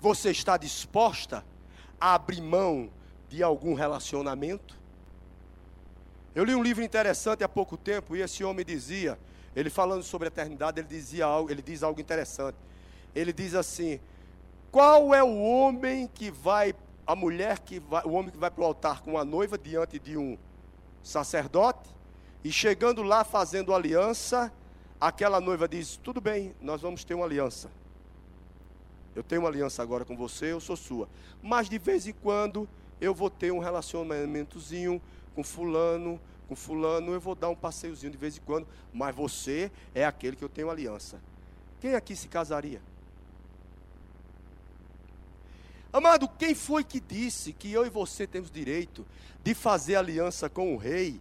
Você 0.00 0.30
está 0.30 0.56
disposta 0.56 1.44
a 1.98 2.14
abrir 2.14 2.42
mão 2.42 2.90
de 3.30 3.42
algum 3.42 3.74
relacionamento? 3.74 4.76
Eu 6.34 6.44
li 6.44 6.54
um 6.54 6.62
livro 6.62 6.82
interessante 6.82 7.44
há 7.44 7.48
pouco 7.48 7.76
tempo 7.76 8.14
e 8.14 8.20
esse 8.20 8.44
homem 8.44 8.66
dizia, 8.66 9.18
ele 9.54 9.70
falando 9.70 10.02
sobre 10.02 10.26
a 10.26 10.28
eternidade, 10.28 10.80
ele 10.80 10.88
dizia 10.88 11.26
algo, 11.26 11.50
ele 11.50 11.62
diz 11.62 11.82
algo 11.82 12.00
interessante. 12.00 12.56
Ele 13.14 13.32
diz 13.32 13.54
assim: 13.54 14.00
Qual 14.70 15.14
é 15.14 15.22
o 15.22 15.38
homem 15.40 16.08
que 16.12 16.30
vai, 16.30 16.74
a 17.06 17.14
mulher 17.14 17.60
que 17.60 17.78
vai, 17.78 18.04
o 18.04 18.12
homem 18.12 18.30
que 18.30 18.38
vai 18.38 18.50
para 18.50 18.62
o 18.62 18.66
altar 18.66 19.02
com 19.02 19.16
a 19.16 19.24
noiva 19.24 19.56
diante 19.56 19.98
de 19.98 20.16
um 20.16 20.36
sacerdote 21.02 21.88
e 22.42 22.50
chegando 22.50 23.02
lá 23.02 23.22
fazendo 23.22 23.72
aliança, 23.72 24.52
aquela 25.00 25.40
noiva 25.40 25.68
diz: 25.68 25.96
Tudo 25.96 26.20
bem, 26.20 26.54
nós 26.60 26.82
vamos 26.82 27.04
ter 27.04 27.14
uma 27.14 27.24
aliança. 27.24 27.70
Eu 29.14 29.22
tenho 29.22 29.42
uma 29.42 29.48
aliança 29.48 29.80
agora 29.80 30.04
com 30.04 30.16
você, 30.16 30.52
eu 30.52 30.60
sou 30.60 30.76
sua. 30.76 31.08
Mas 31.40 31.68
de 31.68 31.78
vez 31.78 32.08
em 32.08 32.12
quando 32.12 32.68
eu 33.00 33.14
vou 33.14 33.30
ter 33.30 33.52
um 33.52 33.60
relacionamentozinho 33.60 35.00
com 35.34 35.44
fulano, 35.44 36.20
com 36.48 36.54
fulano, 36.54 37.12
eu 37.12 37.20
vou 37.20 37.34
dar 37.34 37.48
um 37.48 37.56
passeiozinho 37.56 38.12
de 38.12 38.18
vez 38.18 38.36
em 38.36 38.40
quando, 38.40 38.66
mas 38.92 39.14
você 39.14 39.70
é 39.94 40.04
aquele 40.04 40.36
que 40.36 40.44
eu 40.44 40.48
tenho 40.48 40.70
aliança. 40.70 41.20
Quem 41.80 41.94
aqui 41.94 42.14
se 42.14 42.28
casaria? 42.28 42.80
Amado, 45.92 46.28
quem 46.28 46.54
foi 46.54 46.82
que 46.82 46.98
disse 46.98 47.52
que 47.52 47.70
eu 47.70 47.86
e 47.86 47.88
você 47.88 48.26
temos 48.26 48.50
direito 48.50 49.06
de 49.42 49.54
fazer 49.54 49.94
aliança 49.94 50.48
com 50.48 50.74
o 50.74 50.76
rei 50.76 51.20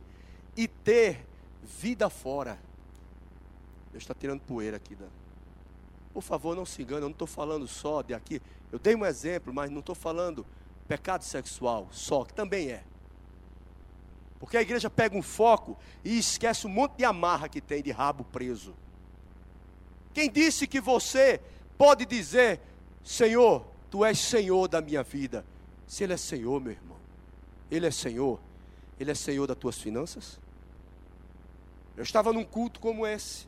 e 0.58 0.68
ter 0.68 1.26
vida 1.62 2.10
fora? 2.10 2.58
Deus 3.92 4.04
está 4.04 4.16
tirando 4.16 4.42
poeira 4.42 4.78
aqui. 4.78 4.96
Da... 4.96 5.06
Por 6.12 6.24
favor, 6.24 6.56
não 6.56 6.66
se 6.66 6.82
engane, 6.82 7.02
eu 7.02 7.10
não 7.10 7.12
estou 7.12 7.28
falando 7.28 7.68
só 7.68 8.02
de 8.02 8.14
aqui. 8.14 8.42
Eu 8.72 8.80
dei 8.80 8.96
um 8.96 9.06
exemplo, 9.06 9.54
mas 9.54 9.70
não 9.70 9.80
estou 9.80 9.94
falando 9.94 10.44
pecado 10.88 11.24
sexual 11.24 11.88
só, 11.92 12.26
que 12.26 12.34
também 12.34 12.72
é. 12.72 12.84
Porque 14.44 14.58
a 14.58 14.62
igreja 14.62 14.90
pega 14.90 15.16
um 15.16 15.22
foco 15.22 15.78
e 16.04 16.18
esquece 16.18 16.68
um 16.68 16.70
monte 16.70 16.98
de 16.98 17.06
amarra 17.06 17.48
que 17.48 17.62
tem 17.62 17.82
de 17.82 17.92
rabo 17.92 18.26
preso. 18.26 18.76
Quem 20.14 20.30
disse 20.30 20.68
que 20.68 20.82
você 20.82 21.40
pode 21.78 22.06
dizer, 22.06 22.60
Senhor, 23.06 23.66
tu 23.90 24.04
és 24.04 24.20
Senhor 24.20 24.68
da 24.68 24.82
minha 24.82 25.02
vida? 25.02 25.46
Se 25.88 26.04
Ele 26.04 26.12
é 26.12 26.18
Senhor, 26.18 26.60
meu 26.60 26.74
irmão, 26.74 26.98
Ele 27.72 27.88
é 27.88 27.92
Senhor, 27.92 28.38
Ele 29.00 29.12
é 29.12 29.16
Senhor 29.16 29.48
das 29.48 29.56
tuas 29.56 29.78
finanças? 29.78 30.38
Eu 31.96 32.04
estava 32.04 32.34
num 32.34 32.44
culto 32.44 32.82
como 32.82 33.08
esse, 33.08 33.48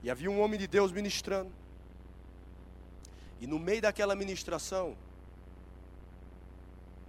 e 0.00 0.08
havia 0.08 0.30
um 0.30 0.40
homem 0.40 0.60
de 0.60 0.68
Deus 0.68 0.92
ministrando. 0.92 1.50
E 3.40 3.48
no 3.48 3.58
meio 3.58 3.82
daquela 3.82 4.14
ministração, 4.14 4.96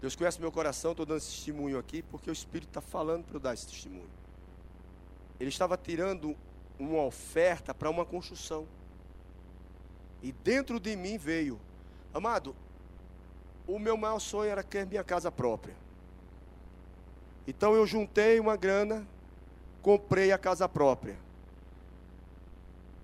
Deus 0.06 0.16
conhece 0.16 0.40
meu 0.40 0.52
coração, 0.52 0.92
estou 0.92 1.04
dando 1.04 1.18
esse 1.18 1.32
testemunho 1.32 1.80
aqui, 1.80 2.04
porque 2.04 2.30
o 2.30 2.32
Espírito 2.32 2.68
está 2.68 2.80
falando 2.80 3.24
para 3.24 3.38
eu 3.38 3.40
dar 3.40 3.56
esse 3.56 3.66
testemunho. 3.66 4.08
Ele 5.40 5.50
estava 5.50 5.76
tirando 5.76 6.38
uma 6.78 7.02
oferta 7.02 7.74
para 7.74 7.90
uma 7.90 8.06
construção. 8.06 8.68
E 10.22 10.32
dentro 10.32 10.80
de 10.80 10.96
mim 10.96 11.18
veio, 11.18 11.60
amado, 12.14 12.56
o 13.66 13.80
meu 13.80 13.98
maior 13.98 14.20
sonho 14.20 14.52
era 14.52 14.62
ter 14.62 14.86
minha 14.86 15.04
casa 15.04 15.32
própria. 15.32 15.76
Então 17.48 17.74
eu 17.74 17.88
juntei 17.88 18.40
uma 18.40 18.56
grana, 18.56 19.08
comprei 19.82 20.32
a 20.32 20.38
casa 20.38 20.70
própria. 20.70 21.18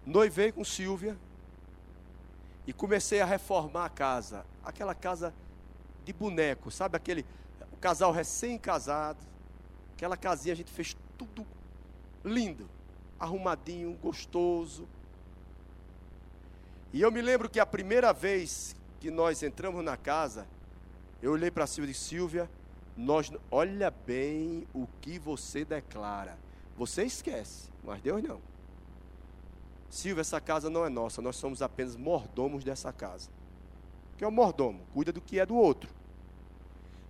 Noivei 0.05 0.51
com 0.51 0.63
Silvia 0.63 1.17
e 2.67 2.71
comecei 2.71 3.21
a 3.21 3.25
reformar 3.25 3.85
a 3.85 3.89
casa. 3.89 4.45
Aquela 4.63 4.93
casa 4.93 5.33
de 6.12 6.17
boneco, 6.17 6.69
sabe 6.69 6.97
aquele 6.97 7.26
o 7.71 7.78
casal 7.78 8.12
recém-casado, 8.12 9.19
aquela 9.93 10.17
casinha 10.17 10.54
a 10.54 10.56
gente 10.56 10.71
fez 10.71 10.95
tudo 11.17 11.45
lindo, 12.24 12.69
arrumadinho, 13.19 13.93
gostoso. 14.02 14.88
E 16.93 17.02
eu 17.02 17.12
me 17.12 17.21
lembro 17.21 17.50
que 17.50 17.60
a 17.60 17.65
primeira 17.65 18.12
vez 18.12 18.76
que 19.00 19.10
nós 19.10 19.41
entramos 19.41 19.84
na 19.84 19.95
casa, 19.95 20.47
eu 21.21 21.32
olhei 21.32 21.50
para 21.50 21.65
Silvia 21.65 21.89
e 21.89 21.93
disse, 21.93 22.06
Silvia, 22.06 22.50
nós, 22.97 23.32
olha 23.50 23.89
bem 23.89 24.67
o 24.74 24.88
que 25.00 25.17
você 25.17 25.63
declara. 25.63 26.38
Você 26.78 27.04
esquece, 27.04 27.69
mas 27.84 28.02
Deus 28.02 28.21
não. 28.21 28.41
Silvia, 29.89 30.21
essa 30.21 30.41
casa 30.41 30.69
não 30.69 30.86
é 30.86 30.89
nossa, 30.89 31.21
nós 31.21 31.36
somos 31.36 31.62
apenas 31.62 31.95
mordomos 31.95 32.63
dessa 32.63 32.91
casa 32.91 33.30
que 34.21 34.26
é 34.26 34.28
o 34.28 34.32
mordomo, 34.32 34.86
cuida 34.93 35.12
do 35.12 35.19
que 35.19 35.39
é 35.39 35.45
do 35.47 35.56
outro. 35.56 35.89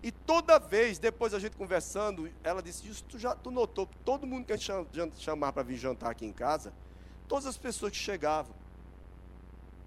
E 0.03 0.11
toda 0.11 0.57
vez, 0.57 0.97
depois 0.97 1.33
a 1.33 1.39
gente 1.39 1.55
conversando, 1.55 2.31
ela 2.43 2.61
disse: 2.61 2.87
Isso, 2.87 3.03
tu 3.03 3.19
já 3.19 3.35
tu 3.35 3.51
notou 3.51 3.85
que 3.85 3.97
todo 3.99 4.25
mundo 4.25 4.45
que 4.45 4.53
a 4.53 4.57
gente 4.57 5.21
chamar 5.21 5.53
para 5.53 5.61
vir 5.61 5.77
jantar 5.77 6.09
aqui 6.09 6.25
em 6.25 6.33
casa, 6.33 6.73
todas 7.27 7.45
as 7.45 7.57
pessoas 7.57 7.91
que 7.91 7.97
chegavam, 7.97 8.55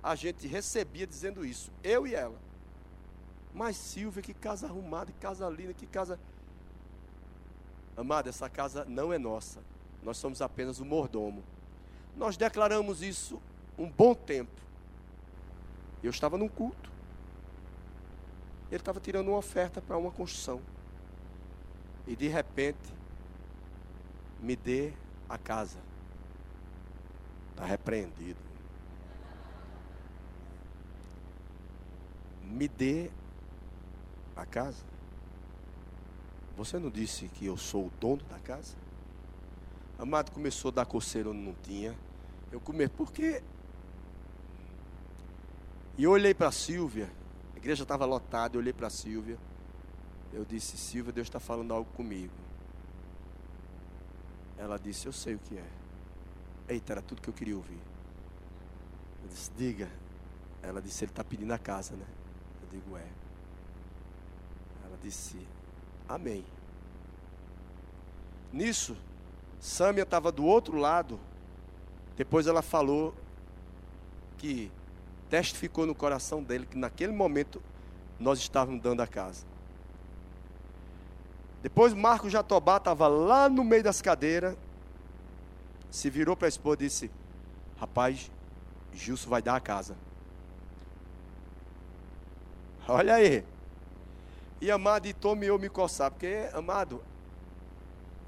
a 0.02 0.14
gente 0.14 0.46
recebia 0.46 1.06
dizendo 1.06 1.44
isso, 1.44 1.72
eu 1.82 2.06
e 2.06 2.14
ela. 2.14 2.38
Mas 3.52 3.76
Silvia, 3.76 4.22
que 4.22 4.34
casa 4.34 4.66
arrumada, 4.66 5.10
que 5.10 5.18
casa 5.18 5.48
linda, 5.48 5.72
que 5.72 5.86
casa. 5.86 6.18
Amada, 7.96 8.28
essa 8.28 8.48
casa 8.48 8.84
não 8.84 9.12
é 9.12 9.18
nossa. 9.18 9.60
Nós 10.02 10.16
somos 10.16 10.42
apenas 10.42 10.78
o 10.78 10.84
mordomo. 10.84 11.42
Nós 12.16 12.36
declaramos 12.36 13.02
isso 13.02 13.40
um 13.76 13.88
bom 13.88 14.14
tempo. 14.14 14.60
Eu 16.02 16.10
estava 16.10 16.36
num 16.36 16.48
culto 16.48 16.93
ele 18.74 18.80
estava 18.80 18.98
tirando 18.98 19.28
uma 19.28 19.38
oferta 19.38 19.80
para 19.80 19.96
uma 19.96 20.10
construção. 20.10 20.60
E 22.08 22.16
de 22.16 22.26
repente, 22.26 22.92
me 24.40 24.56
dê 24.56 24.92
a 25.28 25.38
casa. 25.38 25.78
Está 27.50 27.64
repreendido. 27.64 28.40
Me 32.42 32.66
dê 32.66 33.10
a 34.34 34.44
casa. 34.44 34.84
Você 36.56 36.76
não 36.78 36.90
disse 36.90 37.28
que 37.28 37.46
eu 37.46 37.56
sou 37.56 37.86
o 37.86 37.92
dono 38.00 38.22
da 38.24 38.40
casa? 38.40 38.74
Amado 39.96 40.32
começou 40.32 40.70
a 40.70 40.74
dar 40.74 40.86
coceira 40.86 41.30
onde 41.30 41.38
não 41.38 41.54
tinha. 41.62 41.94
Eu 42.50 42.60
comi, 42.60 42.88
porque. 42.88 43.40
E 45.96 46.02
eu 46.02 46.10
olhei 46.10 46.34
para 46.34 46.50
Silvia 46.50 47.08
igreja 47.64 47.82
estava 47.82 48.04
lotada, 48.04 48.56
eu 48.56 48.60
olhei 48.60 48.74
para 48.74 48.90
Silvia. 48.90 49.38
Eu 50.34 50.44
disse, 50.44 50.76
Silvia, 50.76 51.10
Deus 51.10 51.26
está 51.26 51.40
falando 51.40 51.72
algo 51.72 51.90
comigo. 51.92 52.34
Ela 54.58 54.78
disse, 54.78 55.06
eu 55.06 55.12
sei 55.14 55.34
o 55.34 55.38
que 55.38 55.56
é. 55.56 55.66
Eita, 56.68 56.92
era 56.92 57.00
tudo 57.00 57.22
que 57.22 57.28
eu 57.28 57.32
queria 57.32 57.56
ouvir. 57.56 57.80
Eu 59.22 59.28
disse, 59.30 59.50
diga. 59.56 59.90
Ela 60.62 60.82
disse, 60.82 61.04
ele 61.04 61.12
está 61.12 61.24
pedindo 61.24 61.52
a 61.52 61.58
casa, 61.58 61.96
né? 61.96 62.04
Eu 62.62 62.68
digo, 62.68 62.98
é. 62.98 63.08
Ela 64.84 64.98
disse, 65.02 65.38
amém. 66.06 66.44
Nisso, 68.52 68.94
Sâmia 69.58 70.02
estava 70.02 70.30
do 70.30 70.44
outro 70.44 70.76
lado. 70.76 71.18
Depois 72.14 72.46
ela 72.46 72.60
falou 72.60 73.14
que 74.36 74.70
testificou 75.30 75.86
no 75.86 75.94
coração 75.94 76.42
dele 76.42 76.66
que 76.66 76.76
naquele 76.76 77.12
momento 77.12 77.62
nós 78.18 78.38
estávamos 78.38 78.82
dando 78.82 79.00
a 79.00 79.06
casa. 79.06 79.44
Depois 81.62 81.94
Marco 81.94 82.28
Jatobá 82.28 82.76
estava 82.76 83.08
lá 83.08 83.48
no 83.48 83.64
meio 83.64 83.82
das 83.82 84.02
cadeiras, 84.02 84.56
se 85.90 86.10
virou 86.10 86.36
para 86.36 86.46
a 86.46 86.48
esposa 86.48 86.82
e 86.82 86.86
disse: 86.86 87.10
Rapaz, 87.78 88.30
Gilson 88.92 89.30
vai 89.30 89.40
dar 89.40 89.56
a 89.56 89.60
casa. 89.60 89.96
Olha 92.86 93.14
aí. 93.14 93.44
E 94.60 94.70
amado, 94.70 95.06
e 95.06 95.12
tome 95.12 95.46
eu 95.46 95.58
me 95.58 95.68
coçar, 95.68 96.10
porque 96.10 96.48
amado, 96.52 97.02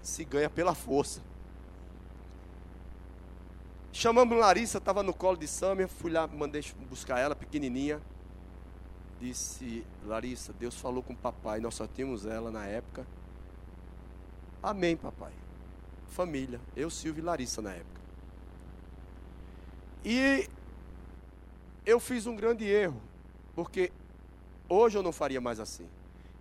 se 0.02 0.24
ganha 0.24 0.50
pela 0.50 0.74
força. 0.74 1.20
Chamamos 3.98 4.36
Larissa, 4.36 4.76
estava 4.76 5.02
no 5.02 5.14
colo 5.14 5.38
de 5.38 5.48
Sâmia, 5.48 5.88
fui 5.88 6.10
lá, 6.10 6.26
mandei 6.26 6.62
buscar 6.86 7.18
ela, 7.18 7.34
pequenininha. 7.34 7.98
Disse, 9.18 9.86
Larissa, 10.04 10.52
Deus 10.52 10.78
falou 10.78 11.02
com 11.02 11.14
o 11.14 11.16
papai, 11.16 11.60
nós 11.60 11.76
só 11.76 11.86
tínhamos 11.86 12.26
ela 12.26 12.50
na 12.50 12.66
época. 12.66 13.06
Amém, 14.62 14.98
papai. 14.98 15.32
Família, 16.08 16.60
eu, 16.76 16.90
Silvio 16.90 17.22
e 17.22 17.24
Larissa 17.24 17.62
na 17.62 17.72
época. 17.72 18.00
E 20.04 20.46
eu 21.86 21.98
fiz 21.98 22.26
um 22.26 22.36
grande 22.36 22.66
erro, 22.66 23.00
porque 23.54 23.90
hoje 24.68 24.98
eu 24.98 25.02
não 25.02 25.10
faria 25.10 25.40
mais 25.40 25.58
assim. 25.58 25.88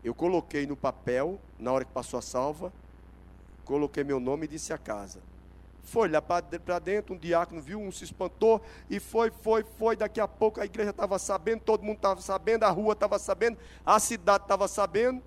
Eu 0.04 0.14
coloquei 0.14 0.68
no 0.68 0.76
papel, 0.76 1.40
na 1.58 1.72
hora 1.72 1.86
que 1.86 1.92
passou 1.94 2.20
a 2.20 2.22
salva, 2.22 2.74
coloquei 3.64 4.04
meu 4.04 4.20
nome 4.20 4.44
e 4.44 4.50
disse 4.50 4.74
a 4.74 4.78
casa 4.78 5.22
Foi 5.86 6.10
lá 6.10 6.20
para 6.20 6.80
dentro, 6.80 7.14
um 7.14 7.18
diácono 7.18 7.62
viu, 7.62 7.80
um 7.80 7.92
se 7.92 8.04
espantou, 8.04 8.60
e 8.90 9.00
foi, 9.00 9.30
foi, 9.30 9.64
foi. 9.78 9.96
Daqui 9.96 10.20
a 10.20 10.28
pouco 10.28 10.60
a 10.60 10.66
igreja 10.66 10.90
estava 10.90 11.20
sabendo, 11.20 11.62
todo 11.62 11.84
mundo 11.84 11.98
estava 11.98 12.20
sabendo, 12.22 12.64
a 12.64 12.70
rua 12.70 12.94
estava 12.94 13.20
sabendo, 13.20 13.58
a 13.86 14.00
cidade 14.00 14.44
estava 14.44 14.68
sabendo. 14.68 15.22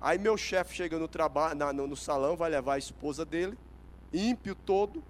Aí 0.00 0.16
meu 0.16 0.36
chefe 0.36 0.74
chega 0.74 0.96
no, 0.96 1.08
trabalho, 1.08 1.56
na, 1.56 1.72
no, 1.72 1.88
no 1.88 1.96
salão, 1.96 2.36
vai 2.36 2.50
levar 2.50 2.74
a 2.74 2.78
esposa 2.78 3.24
dele, 3.24 3.58
ímpio 4.12 4.54
todo. 4.54 5.02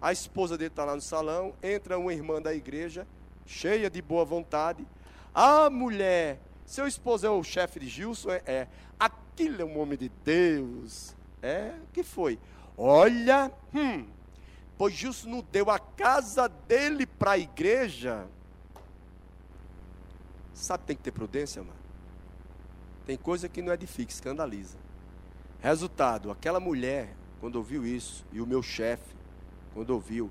A 0.00 0.12
esposa 0.12 0.58
dele 0.58 0.70
está 0.70 0.84
lá 0.84 0.94
no 0.94 1.00
salão, 1.00 1.54
entra 1.62 1.98
uma 1.98 2.12
irmã 2.12 2.42
da 2.42 2.52
igreja, 2.52 3.06
cheia 3.46 3.88
de 3.88 4.02
boa 4.02 4.24
vontade. 4.24 4.84
A 5.32 5.70
mulher, 5.70 6.40
seu 6.66 6.86
esposo 6.86 7.26
é 7.26 7.30
o 7.30 7.44
chefe 7.44 7.78
de 7.80 7.88
Gilson? 7.88 8.30
É, 8.30 8.42
é. 8.44 8.68
Aquilo 8.98 9.62
é 9.62 9.64
um 9.64 9.78
homem 9.78 9.96
de 9.96 10.08
Deus. 10.24 11.14
É, 11.40 11.74
o 11.84 11.92
que 11.92 12.02
foi? 12.02 12.38
Olha, 12.80 13.50
hum, 13.74 14.06
pois 14.76 14.94
Gilson 14.94 15.28
não 15.28 15.44
deu 15.50 15.68
a 15.68 15.80
casa 15.80 16.48
dele 16.48 17.04
para 17.06 17.32
a 17.32 17.38
igreja. 17.38 18.28
Sabe, 20.54 20.84
tem 20.84 20.96
que 20.96 21.02
ter 21.02 21.10
prudência, 21.10 21.60
mano. 21.60 21.76
Tem 23.04 23.16
coisa 23.16 23.48
que 23.48 23.60
não 23.60 23.72
edifica, 23.72 24.12
escandaliza. 24.12 24.78
Resultado, 25.60 26.30
aquela 26.30 26.60
mulher, 26.60 27.16
quando 27.40 27.56
ouviu 27.56 27.84
isso, 27.84 28.24
e 28.32 28.40
o 28.40 28.46
meu 28.46 28.62
chefe, 28.62 29.16
quando 29.74 29.90
ouviu, 29.90 30.30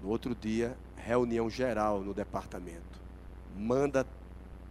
no 0.00 0.10
outro 0.10 0.32
dia, 0.32 0.76
reunião 0.96 1.50
geral 1.50 2.02
no 2.02 2.14
departamento. 2.14 3.00
Manda 3.56 4.06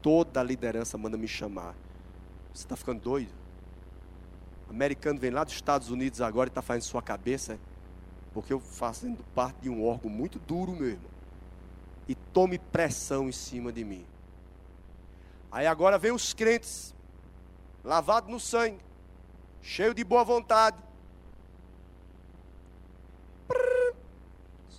toda 0.01 0.39
a 0.39 0.43
liderança, 0.43 0.97
manda 0.97 1.17
me 1.17 1.27
chamar. 1.27 1.75
Você 2.53 2.63
está 2.63 2.77
ficando 2.77 3.01
doido? 3.01 3.40
Americano 4.71 5.19
vem 5.19 5.29
lá 5.29 5.43
dos 5.43 5.53
Estados 5.53 5.89
Unidos 5.89 6.21
agora 6.21 6.47
e 6.47 6.51
está 6.51 6.61
fazendo 6.61 6.83
sua 6.83 7.01
cabeça, 7.01 7.59
porque 8.33 8.53
eu 8.53 8.59
fazendo 8.59 9.23
parte 9.35 9.61
de 9.61 9.69
um 9.69 9.85
órgão 9.85 10.09
muito 10.09 10.39
duro, 10.39 10.71
meu 10.71 10.87
irmão. 10.87 11.11
E 12.07 12.15
tome 12.15 12.57
pressão 12.57 13.29
em 13.29 13.31
cima 13.31 13.71
de 13.71 13.83
mim. 13.83 14.05
Aí 15.51 15.67
agora 15.67 15.97
vem 15.97 16.11
os 16.11 16.33
crentes, 16.33 16.95
lavados 17.83 18.31
no 18.31 18.39
sangue, 18.39 18.79
cheio 19.61 19.93
de 19.93 20.03
boa 20.03 20.23
vontade. 20.23 20.77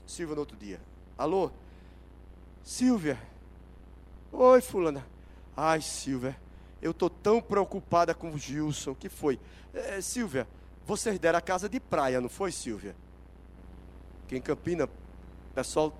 Silvia 0.06 0.34
no 0.34 0.40
outro 0.40 0.56
dia. 0.56 0.80
Alô? 1.16 1.50
Silvia? 2.62 3.18
Oi, 4.30 4.60
fulana. 4.60 5.06
Ai, 5.56 5.80
Silvia, 5.82 6.36
eu 6.82 6.90
estou 6.90 7.08
tão 7.08 7.40
preocupada 7.40 8.12
com 8.12 8.32
o 8.32 8.38
Gilson. 8.38 8.94
Que 8.94 9.08
foi? 9.08 9.38
É, 9.72 10.00
Silvia, 10.00 10.48
vocês 10.84 11.18
deram 11.18 11.38
a 11.38 11.42
casa 11.42 11.68
de 11.68 11.78
praia, 11.78 12.20
não 12.20 12.28
foi, 12.28 12.50
Silvia? 12.50 12.96
Que 14.26 14.36
em 14.36 14.42
Campina, 14.42 14.84
o 14.84 15.54
pessoal 15.54 15.96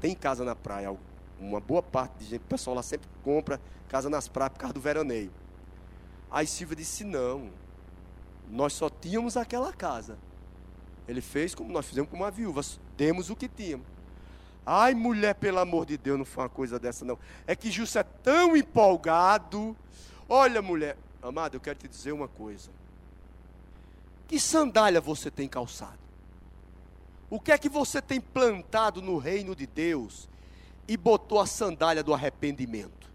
tem 0.00 0.14
casa 0.14 0.44
na 0.44 0.56
praia. 0.56 0.96
Uma 1.38 1.60
boa 1.60 1.82
parte 1.82 2.20
de 2.20 2.24
gente, 2.24 2.42
o 2.42 2.46
pessoal 2.46 2.74
lá 2.74 2.82
sempre 2.82 3.08
compra 3.22 3.60
casa 3.88 4.08
nas 4.08 4.26
praias 4.26 4.52
por 4.54 4.60
causa 4.60 4.72
do 4.72 4.80
veraneio. 4.80 5.30
Aí 6.30 6.46
Silvia 6.46 6.76
disse: 6.76 7.04
não, 7.04 7.50
nós 8.50 8.72
só 8.72 8.88
tínhamos 8.88 9.36
aquela 9.36 9.72
casa. 9.72 10.16
Ele 11.06 11.20
fez 11.20 11.54
como 11.54 11.70
nós 11.70 11.86
fizemos 11.86 12.10
com 12.10 12.16
uma 12.16 12.30
viúva, 12.30 12.62
demos 12.96 13.28
o 13.28 13.36
que 13.36 13.46
tínhamos. 13.46 13.86
Ai, 14.64 14.94
mulher, 14.94 15.34
pelo 15.34 15.58
amor 15.58 15.84
de 15.84 15.98
Deus, 15.98 16.16
não 16.16 16.24
foi 16.24 16.44
uma 16.44 16.48
coisa 16.48 16.78
dessa, 16.78 17.04
não. 17.04 17.18
É 17.46 17.54
que 17.54 17.70
Gilson 17.70 17.98
é 17.98 18.02
tão 18.02 18.56
empolgado 18.56 19.76
Olha, 20.28 20.62
mulher, 20.62 20.96
amada, 21.22 21.56
eu 21.56 21.60
quero 21.60 21.78
te 21.78 21.88
dizer 21.88 22.12
uma 22.12 22.28
coisa. 22.28 22.70
Que 24.26 24.40
sandália 24.40 25.00
você 25.00 25.30
tem 25.30 25.48
calçado? 25.48 25.98
O 27.28 27.40
que 27.40 27.52
é 27.52 27.58
que 27.58 27.68
você 27.68 28.00
tem 28.00 28.20
plantado 28.20 29.02
no 29.02 29.18
reino 29.18 29.54
de 29.54 29.66
Deus 29.66 30.28
e 30.86 30.96
botou 30.96 31.40
a 31.40 31.46
sandália 31.46 32.02
do 32.02 32.14
arrependimento? 32.14 33.10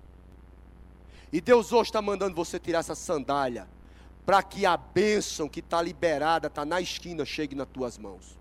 E 1.32 1.40
Deus 1.40 1.72
hoje 1.72 1.90
está 1.90 2.02
mandando 2.02 2.36
você 2.36 2.60
tirar 2.60 2.80
essa 2.80 2.96
sandália 2.96 3.68
para 4.26 4.44
que 4.44 4.66
a 4.66 4.78
bênção 4.78 5.48
que 5.48 5.60
está 5.60 5.82
liberada, 5.82 6.48
está 6.48 6.66
na 6.66 6.82
esquina, 6.82 7.26
chegue 7.26 7.56
nas 7.56 7.68
tuas 7.68 7.98
mãos. 7.98 8.38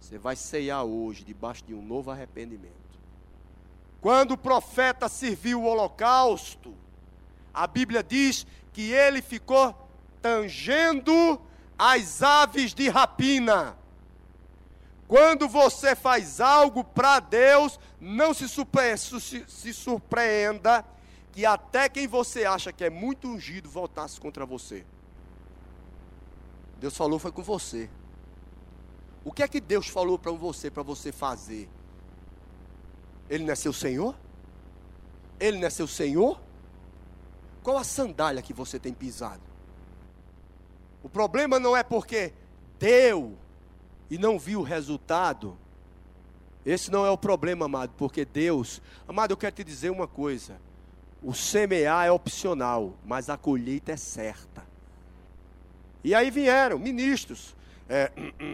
Você 0.00 0.18
vai 0.18 0.36
ceiar 0.36 0.84
hoje 0.84 1.24
debaixo 1.24 1.64
de 1.64 1.74
um 1.74 1.82
novo 1.82 2.10
arrependimento. 2.10 2.74
Quando 4.00 4.32
o 4.32 4.38
profeta 4.38 5.08
serviu 5.08 5.62
o 5.62 5.66
holocausto, 5.66 6.74
a 7.56 7.66
Bíblia 7.66 8.02
diz 8.02 8.46
que 8.70 8.92
ele 8.92 9.22
ficou 9.22 9.74
tangendo 10.20 11.40
as 11.78 12.22
aves 12.22 12.74
de 12.74 12.90
rapina. 12.90 13.78
Quando 15.08 15.48
você 15.48 15.96
faz 15.96 16.38
algo 16.38 16.84
para 16.84 17.18
Deus, 17.18 17.80
não 17.98 18.34
se, 18.34 18.46
se, 18.46 19.44
se, 19.48 19.72
surpreenda 19.72 20.84
que 21.32 21.46
até 21.46 21.88
quem 21.88 22.06
você 22.06 22.44
acha 22.44 22.72
que 22.72 22.84
é 22.84 22.90
muito 22.90 23.26
ungido 23.26 23.70
voltasse 23.70 24.20
contra 24.20 24.44
você. 24.44 24.84
Deus 26.78 26.94
falou 26.94 27.18
foi 27.18 27.32
com 27.32 27.42
você. 27.42 27.88
O 29.24 29.32
que 29.32 29.42
é 29.42 29.48
que 29.48 29.60
Deus 29.60 29.88
falou 29.88 30.18
para 30.18 30.32
você 30.32 30.70
para 30.70 30.82
você 30.82 31.10
fazer? 31.10 31.70
Ele 33.30 33.44
não 33.44 33.52
é 33.52 33.56
seu 33.56 33.72
Senhor? 33.72 34.14
Ele 35.40 35.58
não 35.58 35.66
é 35.66 35.70
seu 35.70 35.86
Senhor? 35.86 36.45
Qual 37.66 37.78
a 37.78 37.82
sandália 37.82 38.40
que 38.40 38.52
você 38.52 38.78
tem 38.78 38.94
pisado? 38.94 39.42
O 41.02 41.08
problema 41.08 41.58
não 41.58 41.76
é 41.76 41.82
porque 41.82 42.32
deu 42.78 43.36
e 44.08 44.16
não 44.16 44.38
viu 44.38 44.60
o 44.60 44.62
resultado. 44.62 45.58
Esse 46.64 46.92
não 46.92 47.04
é 47.04 47.10
o 47.10 47.18
problema, 47.18 47.64
amado, 47.64 47.92
porque 47.98 48.24
Deus. 48.24 48.80
Amado, 49.08 49.32
eu 49.32 49.36
quero 49.36 49.56
te 49.56 49.64
dizer 49.64 49.90
uma 49.90 50.06
coisa: 50.06 50.60
o 51.20 51.34
semear 51.34 52.06
é 52.06 52.10
opcional, 52.12 52.94
mas 53.04 53.28
a 53.28 53.36
colheita 53.36 53.90
é 53.90 53.96
certa. 53.96 54.64
E 56.04 56.14
aí 56.14 56.30
vieram 56.30 56.78
ministros, 56.78 57.56
é, 57.88 58.12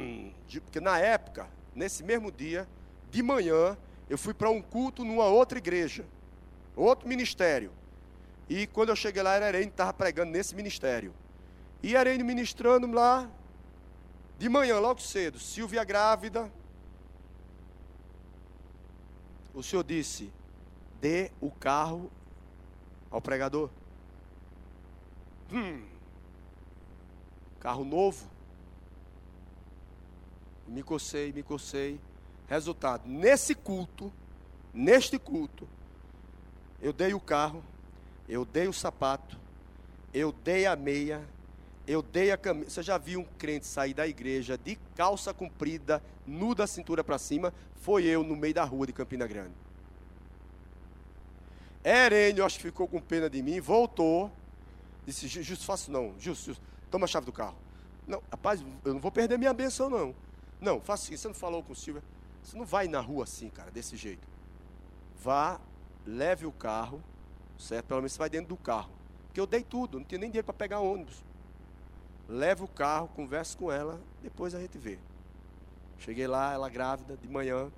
porque 0.64 0.80
na 0.80 0.98
época, 0.98 1.46
nesse 1.74 2.02
mesmo 2.02 2.32
dia, 2.32 2.66
de 3.10 3.22
manhã, 3.22 3.76
eu 4.08 4.16
fui 4.16 4.32
para 4.32 4.48
um 4.48 4.62
culto 4.62 5.04
numa 5.04 5.26
outra 5.26 5.58
igreja, 5.58 6.06
outro 6.74 7.06
ministério. 7.06 7.72
E 8.48 8.66
quando 8.66 8.90
eu 8.90 8.96
cheguei 8.96 9.22
lá, 9.22 9.34
era 9.34 9.48
Erene 9.48 9.66
que 9.66 9.72
estava 9.72 9.92
pregando 9.92 10.32
nesse 10.32 10.54
ministério. 10.54 11.14
E 11.82 11.94
Erene 11.94 12.22
ministrando 12.22 12.90
lá, 12.90 13.28
de 14.38 14.48
manhã, 14.48 14.78
logo 14.78 15.00
cedo, 15.00 15.38
Silvia 15.38 15.84
grávida. 15.84 16.50
O 19.54 19.62
senhor 19.62 19.84
disse: 19.84 20.32
dê 21.00 21.30
o 21.40 21.50
carro 21.50 22.10
ao 23.10 23.20
pregador. 23.20 23.70
Hum, 25.52 25.84
carro 27.60 27.84
novo. 27.84 28.30
Me 30.66 30.82
cocei, 30.82 31.32
me 31.32 31.42
cocei. 31.42 32.00
Resultado: 32.48 33.08
nesse 33.08 33.54
culto, 33.54 34.12
neste 34.72 35.18
culto, 35.18 35.68
eu 36.80 36.92
dei 36.92 37.14
o 37.14 37.20
carro 37.20 37.62
eu 38.28 38.44
dei 38.44 38.68
o 38.68 38.72
sapato, 38.72 39.38
eu 40.12 40.32
dei 40.32 40.66
a 40.66 40.76
meia, 40.76 41.26
eu 41.86 42.02
dei 42.02 42.30
a 42.30 42.36
camisa. 42.36 42.70
Você 42.70 42.82
já 42.82 42.98
viu 42.98 43.20
um 43.20 43.24
crente 43.38 43.66
sair 43.66 43.94
da 43.94 44.06
igreja 44.06 44.56
de 44.56 44.76
calça 44.94 45.34
comprida, 45.34 46.02
nu 46.26 46.54
da 46.54 46.66
cintura 46.66 47.02
para 47.02 47.18
cima? 47.18 47.52
Foi 47.76 48.04
eu 48.04 48.22
no 48.22 48.36
meio 48.36 48.54
da 48.54 48.64
rua 48.64 48.86
de 48.86 48.92
Campina 48.92 49.26
Grande. 49.26 49.54
Herênio, 51.84 52.44
acho 52.44 52.58
que 52.58 52.64
ficou 52.64 52.86
com 52.86 53.00
pena 53.00 53.28
de 53.28 53.42
mim, 53.42 53.60
voltou. 53.60 54.30
Disse: 55.04 55.26
Justo, 55.26 55.64
faço 55.64 55.90
não. 55.90 56.14
Justo, 56.18 56.56
toma 56.90 57.04
a 57.04 57.08
chave 57.08 57.26
do 57.26 57.32
carro. 57.32 57.56
Não, 58.06 58.22
rapaz, 58.30 58.64
eu 58.84 58.94
não 58.94 59.00
vou 59.00 59.10
perder 59.10 59.36
minha 59.38 59.52
benção, 59.52 59.90
não. 59.90 60.14
Não, 60.60 60.80
faça 60.80 61.04
assim. 61.04 61.16
Você 61.16 61.28
não 61.28 61.34
falou 61.34 61.62
com 61.62 61.72
o 61.72 61.76
Silvia? 61.76 62.02
Você 62.42 62.56
não 62.56 62.64
vai 62.64 62.86
na 62.86 63.00
rua 63.00 63.24
assim, 63.24 63.48
cara, 63.48 63.70
desse 63.70 63.96
jeito. 63.96 64.26
Vá, 65.20 65.60
leve 66.06 66.46
o 66.46 66.52
carro 66.52 67.02
certo? 67.62 67.86
Pelo 67.86 68.00
menos 68.00 68.12
você 68.12 68.18
vai 68.18 68.28
dentro 68.28 68.48
do 68.48 68.56
carro. 68.56 68.90
Porque 69.26 69.40
eu 69.40 69.46
dei 69.46 69.62
tudo, 69.62 69.98
não 69.98 70.04
tinha 70.04 70.18
nem 70.18 70.28
dinheiro 70.28 70.44
para 70.44 70.54
pegar 70.54 70.80
ônibus. 70.80 71.24
Leva 72.28 72.64
o 72.64 72.68
carro, 72.68 73.08
converso 73.08 73.56
com 73.56 73.70
ela, 73.70 74.00
depois 74.22 74.54
a 74.54 74.60
gente 74.60 74.76
vê. 74.78 74.98
Cheguei 75.98 76.26
lá, 76.26 76.52
ela 76.52 76.68
grávida, 76.68 77.16
de 77.16 77.28
manhã. 77.28 77.70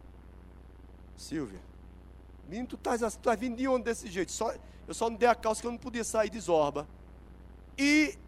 Silvia, 1.16 1.60
menino, 2.48 2.66
tu 2.66 2.76
estás 2.76 3.00
tu 3.14 3.20
tá 3.20 3.34
vindo 3.34 3.56
de 3.56 3.68
onde 3.68 3.84
desse 3.84 4.08
jeito? 4.08 4.32
Só, 4.32 4.52
eu 4.86 4.94
só 4.94 5.08
não 5.08 5.16
dei 5.16 5.28
a 5.28 5.34
calça 5.34 5.60
que 5.60 5.66
eu 5.66 5.70
não 5.70 5.78
podia 5.78 6.02
sair 6.02 6.28
de 6.28 6.40
Zorba. 6.40 6.88
E, 7.78 8.18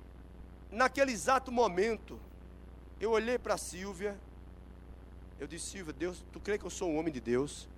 naquele 0.70 1.12
exato 1.12 1.50
momento, 1.50 2.18
eu 3.00 3.10
olhei 3.10 3.38
para 3.38 3.56
Silvia. 3.56 4.16
Eu 5.38 5.46
disse, 5.46 5.66
Silvia, 5.66 5.92
Deus, 5.92 6.24
tu 6.32 6.40
crê 6.40 6.58
que 6.58 6.64
eu 6.64 6.70
sou 6.70 6.90
um 6.90 6.98
homem 6.98 7.12
de 7.12 7.20
Deus? 7.20 7.68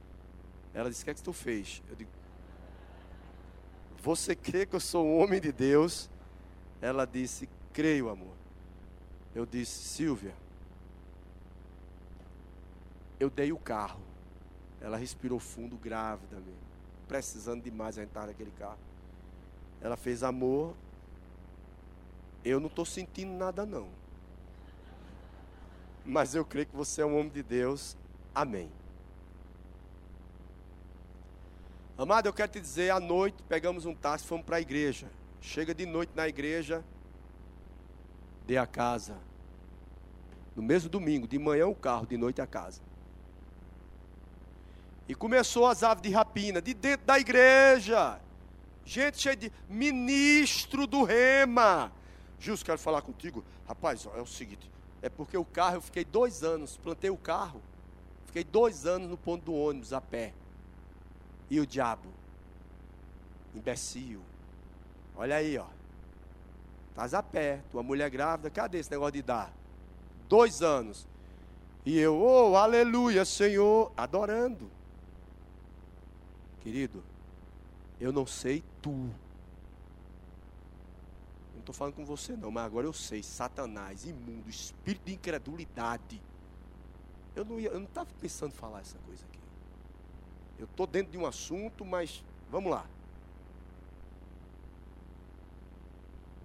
Ela 0.74 0.90
disse, 0.90 1.02
o 1.02 1.04
que 1.04 1.10
é 1.10 1.14
que 1.14 1.22
tu 1.22 1.32
fez? 1.32 1.82
Eu 1.88 1.96
digo, 1.96 2.10
você 4.08 4.34
crê 4.34 4.64
que 4.64 4.74
eu 4.74 4.80
sou 4.80 5.04
um 5.04 5.18
homem 5.18 5.38
de 5.38 5.52
Deus? 5.52 6.08
Ela 6.80 7.04
disse: 7.04 7.46
Creio, 7.74 8.08
amor. 8.08 8.34
Eu 9.34 9.44
disse: 9.44 9.86
Silvia, 9.86 10.34
eu 13.20 13.28
dei 13.28 13.52
o 13.52 13.58
carro. 13.58 14.00
Ela 14.80 14.96
respirou 14.96 15.38
fundo, 15.38 15.76
grávida 15.76 16.36
mesmo. 16.36 16.56
Precisando 17.06 17.62
demais 17.62 17.98
a 17.98 18.02
entrar 18.02 18.26
naquele 18.26 18.50
carro. 18.52 18.78
Ela 19.78 19.94
fez 19.94 20.22
amor. 20.22 20.74
Eu 22.42 22.58
não 22.60 22.68
estou 22.68 22.86
sentindo 22.86 23.32
nada, 23.34 23.66
não. 23.66 23.90
Mas 26.02 26.34
eu 26.34 26.46
creio 26.46 26.64
que 26.64 26.74
você 26.74 27.02
é 27.02 27.04
um 27.04 27.14
homem 27.14 27.28
de 27.28 27.42
Deus. 27.42 27.94
Amém. 28.34 28.70
Amado, 31.98 32.26
eu 32.26 32.32
quero 32.32 32.52
te 32.52 32.60
dizer, 32.60 32.90
à 32.90 33.00
noite 33.00 33.42
pegamos 33.48 33.84
um 33.84 33.92
táxi, 33.92 34.24
fomos 34.24 34.46
para 34.46 34.58
a 34.58 34.60
igreja. 34.60 35.10
Chega 35.40 35.74
de 35.74 35.84
noite 35.84 36.12
na 36.14 36.28
igreja, 36.28 36.84
dê 38.46 38.56
a 38.56 38.68
casa. 38.68 39.16
No 40.54 40.62
mesmo 40.62 40.88
domingo, 40.88 41.26
de 41.26 41.40
manhã 41.40 41.66
o 41.66 41.74
carro, 41.74 42.06
de 42.06 42.16
noite 42.16 42.40
a 42.40 42.46
casa. 42.46 42.80
E 45.08 45.14
começou 45.14 45.66
as 45.66 45.82
aves 45.82 46.00
de 46.00 46.10
rapina, 46.10 46.62
de 46.62 46.72
dentro 46.72 47.04
da 47.04 47.18
igreja. 47.18 48.20
Gente 48.84 49.20
cheia 49.20 49.34
de 49.34 49.50
ministro 49.68 50.86
do 50.86 51.02
rema. 51.02 51.90
Justo, 52.38 52.64
quero 52.64 52.78
falar 52.78 53.02
contigo. 53.02 53.44
Rapaz, 53.66 54.06
é 54.14 54.20
o 54.20 54.26
seguinte: 54.26 54.70
é 55.02 55.08
porque 55.08 55.36
o 55.36 55.44
carro, 55.44 55.78
eu 55.78 55.82
fiquei 55.82 56.04
dois 56.04 56.44
anos, 56.44 56.76
plantei 56.76 57.10
o 57.10 57.16
carro. 57.16 57.60
Fiquei 58.26 58.44
dois 58.44 58.86
anos 58.86 59.10
no 59.10 59.16
ponto 59.16 59.46
do 59.46 59.54
ônibus 59.54 59.92
a 59.92 60.00
pé. 60.00 60.32
E 61.50 61.60
o 61.60 61.66
diabo? 61.66 62.08
Imbecil. 63.54 64.20
Olha 65.16 65.36
aí, 65.36 65.58
ó. 65.58 65.66
Estás 66.90 67.14
a 67.14 67.22
pé, 67.22 67.62
tua 67.70 67.82
mulher 67.82 68.10
grávida, 68.10 68.50
cadê 68.50 68.78
esse 68.78 68.90
negócio 68.90 69.12
de 69.12 69.22
dar? 69.22 69.52
Dois 70.28 70.62
anos. 70.62 71.06
E 71.86 71.96
eu, 71.98 72.20
oh, 72.20 72.56
aleluia, 72.56 73.24
Senhor, 73.24 73.92
adorando. 73.96 74.68
Querido, 76.60 77.02
eu 78.00 78.12
não 78.12 78.26
sei 78.26 78.62
tu. 78.82 78.90
Não 78.90 79.14
estou 81.60 81.74
falando 81.74 81.94
com 81.94 82.04
você 82.04 82.36
não, 82.36 82.50
mas 82.50 82.64
agora 82.64 82.86
eu 82.86 82.92
sei. 82.92 83.22
Satanás, 83.22 84.04
imundo, 84.04 84.50
espírito 84.50 85.06
de 85.06 85.14
incredulidade. 85.14 86.20
Eu 87.34 87.44
não 87.44 87.84
estava 87.84 88.10
pensando 88.20 88.50
em 88.50 88.56
falar 88.56 88.80
essa 88.80 88.98
coisa 89.06 89.24
aqui. 89.24 89.37
Eu 90.58 90.64
estou 90.64 90.86
dentro 90.86 91.12
de 91.12 91.18
um 91.18 91.24
assunto, 91.26 91.84
mas 91.84 92.24
vamos 92.50 92.72
lá. 92.72 92.84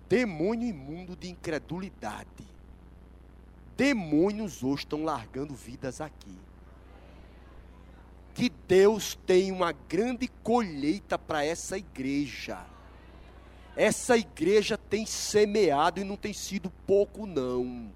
Demônio 0.08 0.68
imundo 0.68 1.16
de 1.16 1.30
incredulidade. 1.30 2.48
Demônios 3.76 4.64
hoje 4.64 4.84
estão 4.84 5.04
largando 5.04 5.56
vidas 5.56 6.00
aqui. 6.00 6.38
Que 8.36 8.50
Deus 8.68 9.18
tem 9.26 9.52
uma 9.52 9.72
grande 9.72 10.28
colheita 10.44 11.18
para 11.18 11.44
essa 11.44 11.78
igreja. 11.78 12.64
Essa 13.76 14.16
igreja 14.16 14.78
tem 14.78 15.06
semeado 15.06 16.00
e 16.00 16.04
não 16.04 16.16
tem 16.16 16.34
sido 16.34 16.70
pouco, 16.86 17.26
não. 17.26 17.92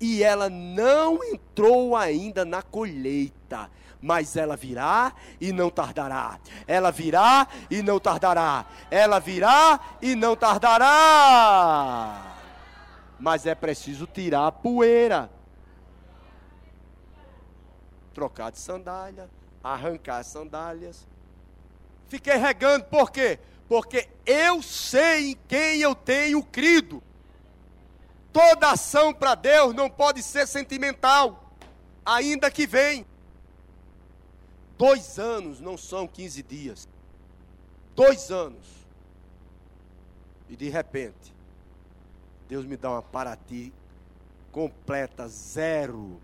E 0.00 0.22
ela 0.22 0.48
não 0.48 1.22
entrou 1.22 1.94
ainda 1.94 2.44
na 2.44 2.62
colheita 2.62 3.70
mas 4.02 4.36
ela 4.36 4.56
virá 4.56 5.12
e 5.40 5.52
não 5.52 5.70
tardará. 5.70 6.40
Ela 6.66 6.90
virá 6.90 7.46
e 7.70 7.80
não 7.82 8.00
tardará. 8.00 8.66
Ela 8.90 9.20
virá 9.20 9.78
e 10.02 10.16
não 10.16 10.34
tardará. 10.34 12.34
Mas 13.20 13.46
é 13.46 13.54
preciso 13.54 14.08
tirar 14.08 14.48
a 14.48 14.52
poeira. 14.52 15.30
Trocar 18.12 18.50
de 18.50 18.58
sandália, 18.58 19.30
arrancar 19.62 20.18
as 20.18 20.26
sandálias. 20.26 21.06
Fiquei 22.08 22.36
regando 22.36 22.84
por 22.86 23.12
quê? 23.12 23.38
Porque 23.68 24.08
eu 24.26 24.60
sei 24.60 25.30
em 25.30 25.38
quem 25.46 25.80
eu 25.80 25.94
tenho 25.94 26.42
crido. 26.42 27.00
Toda 28.32 28.72
ação 28.72 29.14
para 29.14 29.36
Deus 29.36 29.72
não 29.74 29.88
pode 29.88 30.22
ser 30.22 30.48
sentimental, 30.48 31.54
ainda 32.04 32.50
que 32.50 32.66
venha. 32.66 33.11
Dois 34.76 35.18
anos 35.18 35.60
não 35.60 35.76
são 35.76 36.06
15 36.06 36.42
dias. 36.42 36.88
Dois 37.94 38.30
anos. 38.30 38.66
E 40.48 40.56
de 40.56 40.68
repente, 40.68 41.34
Deus 42.48 42.64
me 42.64 42.76
dá 42.76 42.90
uma 42.90 43.02
Paraty 43.02 43.72
completa, 44.50 45.26
zero. 45.28 46.20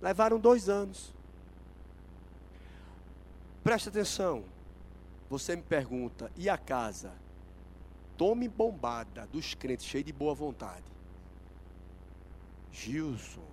Levaram 0.00 0.38
dois 0.38 0.68
anos. 0.68 1.12
Preste 3.62 3.90
atenção. 3.90 4.44
Você 5.28 5.54
me 5.54 5.62
pergunta, 5.62 6.30
e 6.36 6.48
a 6.48 6.56
casa? 6.56 7.12
Tome 8.16 8.48
bombada 8.48 9.26
dos 9.26 9.54
crentes 9.54 9.86
cheios 9.86 10.06
de 10.06 10.12
boa 10.12 10.34
vontade. 10.34 10.84
Gilson, 12.72 13.44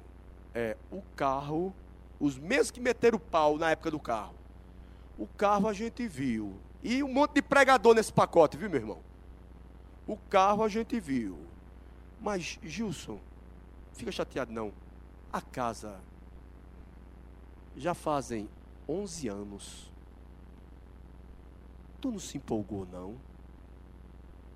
é 0.56 0.76
o 0.92 1.02
carro 1.16 1.74
os 2.20 2.38
mesmos 2.38 2.72
que 2.72 2.80
meteram 2.80 3.18
o 3.18 3.22
pau 3.22 3.58
na 3.58 3.72
época 3.72 3.92
do 3.92 4.00
carro. 4.00 4.36
O 5.18 5.28
carro 5.28 5.68
a 5.68 5.74
gente 5.74 6.08
viu. 6.08 6.56
E 6.84 7.04
um 7.04 7.12
monte 7.12 7.36
de 7.36 7.42
pregador 7.42 7.94
nesse 7.94 8.12
pacote, 8.12 8.58
viu, 8.58 8.70
meu 8.70 8.80
irmão? 8.80 9.00
O 10.06 10.18
carro 10.18 10.64
a 10.64 10.68
gente 10.70 11.00
viu. 11.00 11.38
Mas, 12.20 12.60
Gilson, 12.64 13.20
fica 13.94 14.12
chateado 14.12 14.52
não. 14.52 14.72
A 15.32 15.42
casa 15.42 16.00
já 17.76 17.94
fazem 17.94 18.50
11 18.88 19.28
anos. 19.28 19.92
Tu 22.00 22.12
não 22.12 22.20
se 22.20 22.38
empolgou, 22.38 22.86
não? 22.86 23.16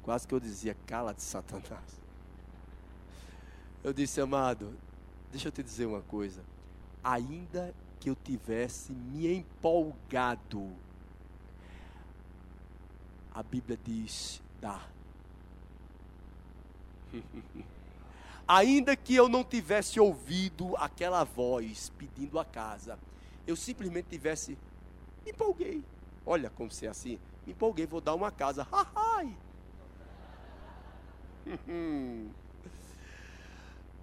Quase 0.02 0.28
que 0.28 0.34
eu 0.34 0.40
dizia, 0.40 0.76
cala 0.88 1.14
de 1.14 1.22
Satanás. 1.22 2.00
Eu 3.84 3.94
disse, 3.94 4.22
amado, 4.22 4.76
deixa 5.32 5.48
eu 5.48 5.52
te 5.52 5.62
dizer 5.62 5.86
uma 5.86 6.02
coisa 6.04 6.44
ainda 7.04 7.74
que 8.00 8.10
eu 8.10 8.16
tivesse 8.16 8.92
me 8.92 9.32
empolgado. 9.34 10.72
A 13.34 13.44
Bíblia 13.44 13.78
diz: 13.84 14.42
dá. 14.60 14.82
ainda 18.48 18.96
que 18.96 19.16
eu 19.16 19.30
não 19.30 19.44
tivesse 19.44 20.00
ouvido 20.00 20.76
aquela 20.78 21.24
voz 21.24 21.92
pedindo 21.98 22.40
a 22.40 22.46
casa, 22.46 22.98
eu 23.46 23.56
simplesmente 23.56 24.10
tivesse 24.10 24.58
me 25.24 25.32
empolguei. 25.32 25.84
Olha 26.26 26.50
como 26.50 26.72
se 26.72 26.86
é 26.86 26.90
assim, 26.90 27.20
me 27.46 27.54
empolguei, 27.54 27.86
vou 27.86 28.02
dar 28.02 28.16
uma 28.16 28.32
casa. 28.32 28.68
Ai. 28.96 29.36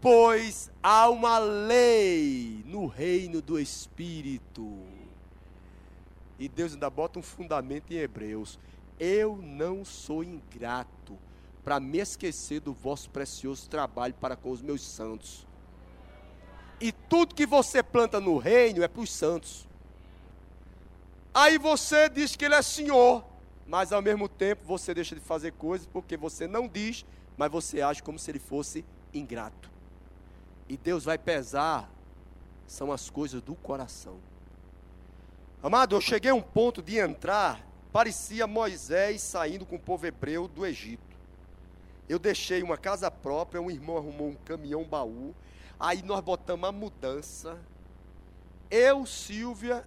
Pois 0.01 0.70
há 0.80 1.11
uma 1.11 1.38
lei 1.38 2.62
no 2.66 2.86
reino 2.86 3.42
do 3.42 3.59
Espírito. 3.59 4.78
E 6.38 6.49
Deus 6.49 6.72
ainda 6.72 6.88
bota 6.88 7.18
um 7.18 7.22
fundamento 7.22 7.92
em 7.92 7.96
Hebreus. 7.96 8.61
Eu 8.99 9.36
não 9.36 9.84
sou 9.84 10.22
ingrato 10.22 11.18
para 11.64 11.80
me 11.80 11.99
esquecer 11.99 12.61
do 12.61 12.72
vosso 12.72 13.11
precioso 13.11 13.68
trabalho 13.68 14.14
para 14.14 14.36
com 14.36 14.51
os 14.51 14.62
meus 14.62 14.82
santos. 14.82 15.46
E 16.80 16.92
tudo 16.92 17.34
que 17.34 17.44
você 17.44 17.82
planta 17.82 18.20
no 18.20 18.38
reino 18.38 18.84
é 18.84 18.88
para 18.88 19.03
os 19.03 19.12
santos. 19.12 19.66
Aí 21.34 21.59
você 21.59 22.09
diz 22.09 22.36
que 22.36 22.44
ele 22.44 22.55
é 22.55 22.62
senhor, 22.62 23.24
mas 23.66 23.92
ao 23.92 24.01
mesmo 24.01 24.28
tempo 24.28 24.62
você 24.64 24.94
deixa 24.94 25.14
de 25.14 25.20
fazer 25.20 25.53
coisas 25.53 25.86
porque 25.86 26.16
você 26.16 26.46
não 26.46 26.68
diz, 26.68 27.05
mas 27.36 27.51
você 27.51 27.80
age 27.80 28.03
como 28.03 28.18
se 28.18 28.30
ele 28.30 28.38
fosse 28.38 28.84
ingrato. 29.12 29.77
E 30.68 30.76
Deus 30.76 31.04
vai 31.04 31.16
pesar 31.16 31.90
são 32.66 32.92
as 32.92 33.08
coisas 33.08 33.40
do 33.40 33.54
coração. 33.54 34.20
Amado, 35.62 35.96
eu 35.96 36.00
cheguei 36.00 36.30
a 36.30 36.34
um 36.34 36.42
ponto 36.42 36.82
de 36.82 36.98
entrar, 36.98 37.66
parecia 37.90 38.46
Moisés 38.46 39.22
saindo 39.22 39.64
com 39.64 39.76
o 39.76 39.80
povo 39.80 40.06
hebreu 40.06 40.46
do 40.46 40.64
Egito. 40.66 41.16
Eu 42.08 42.18
deixei 42.18 42.62
uma 42.62 42.76
casa 42.76 43.10
própria, 43.10 43.60
um 43.60 43.70
irmão 43.70 43.96
arrumou 43.96 44.28
um 44.28 44.34
caminhão 44.34 44.84
baú, 44.84 45.34
aí 45.80 46.02
nós 46.02 46.20
botamos 46.20 46.68
a 46.68 46.72
mudança. 46.72 47.58
Eu, 48.70 49.04
Silvia, 49.06 49.86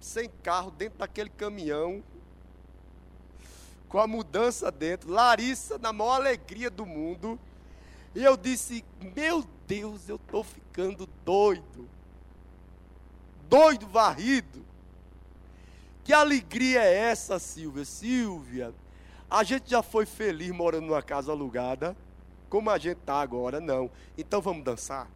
sem 0.00 0.30
carro, 0.42 0.70
dentro 0.70 0.98
daquele 0.98 1.30
caminhão, 1.30 2.02
com 3.88 3.98
a 3.98 4.06
mudança 4.06 4.70
dentro, 4.70 5.10
Larissa, 5.10 5.76
na 5.76 5.92
maior 5.92 6.14
alegria 6.14 6.70
do 6.70 6.86
mundo. 6.86 7.38
E 8.14 8.22
eu 8.22 8.36
disse: 8.36 8.84
Meu 9.14 9.44
Deus, 9.66 10.08
eu 10.08 10.16
estou 10.16 10.44
ficando 10.44 11.08
doido. 11.24 11.88
Doido, 13.48 13.86
varrido. 13.86 14.64
Que 16.04 16.12
alegria 16.12 16.82
é 16.82 16.94
essa, 16.94 17.38
Silvia? 17.38 17.84
Silvia, 17.84 18.74
a 19.30 19.44
gente 19.44 19.70
já 19.70 19.82
foi 19.82 20.04
feliz 20.04 20.50
morando 20.50 20.86
numa 20.86 21.02
casa 21.02 21.30
alugada, 21.30 21.96
como 22.50 22.70
a 22.70 22.78
gente 22.78 22.98
está 22.98 23.20
agora, 23.20 23.60
não. 23.60 23.90
Então 24.18 24.40
vamos 24.40 24.64
dançar? 24.64 25.08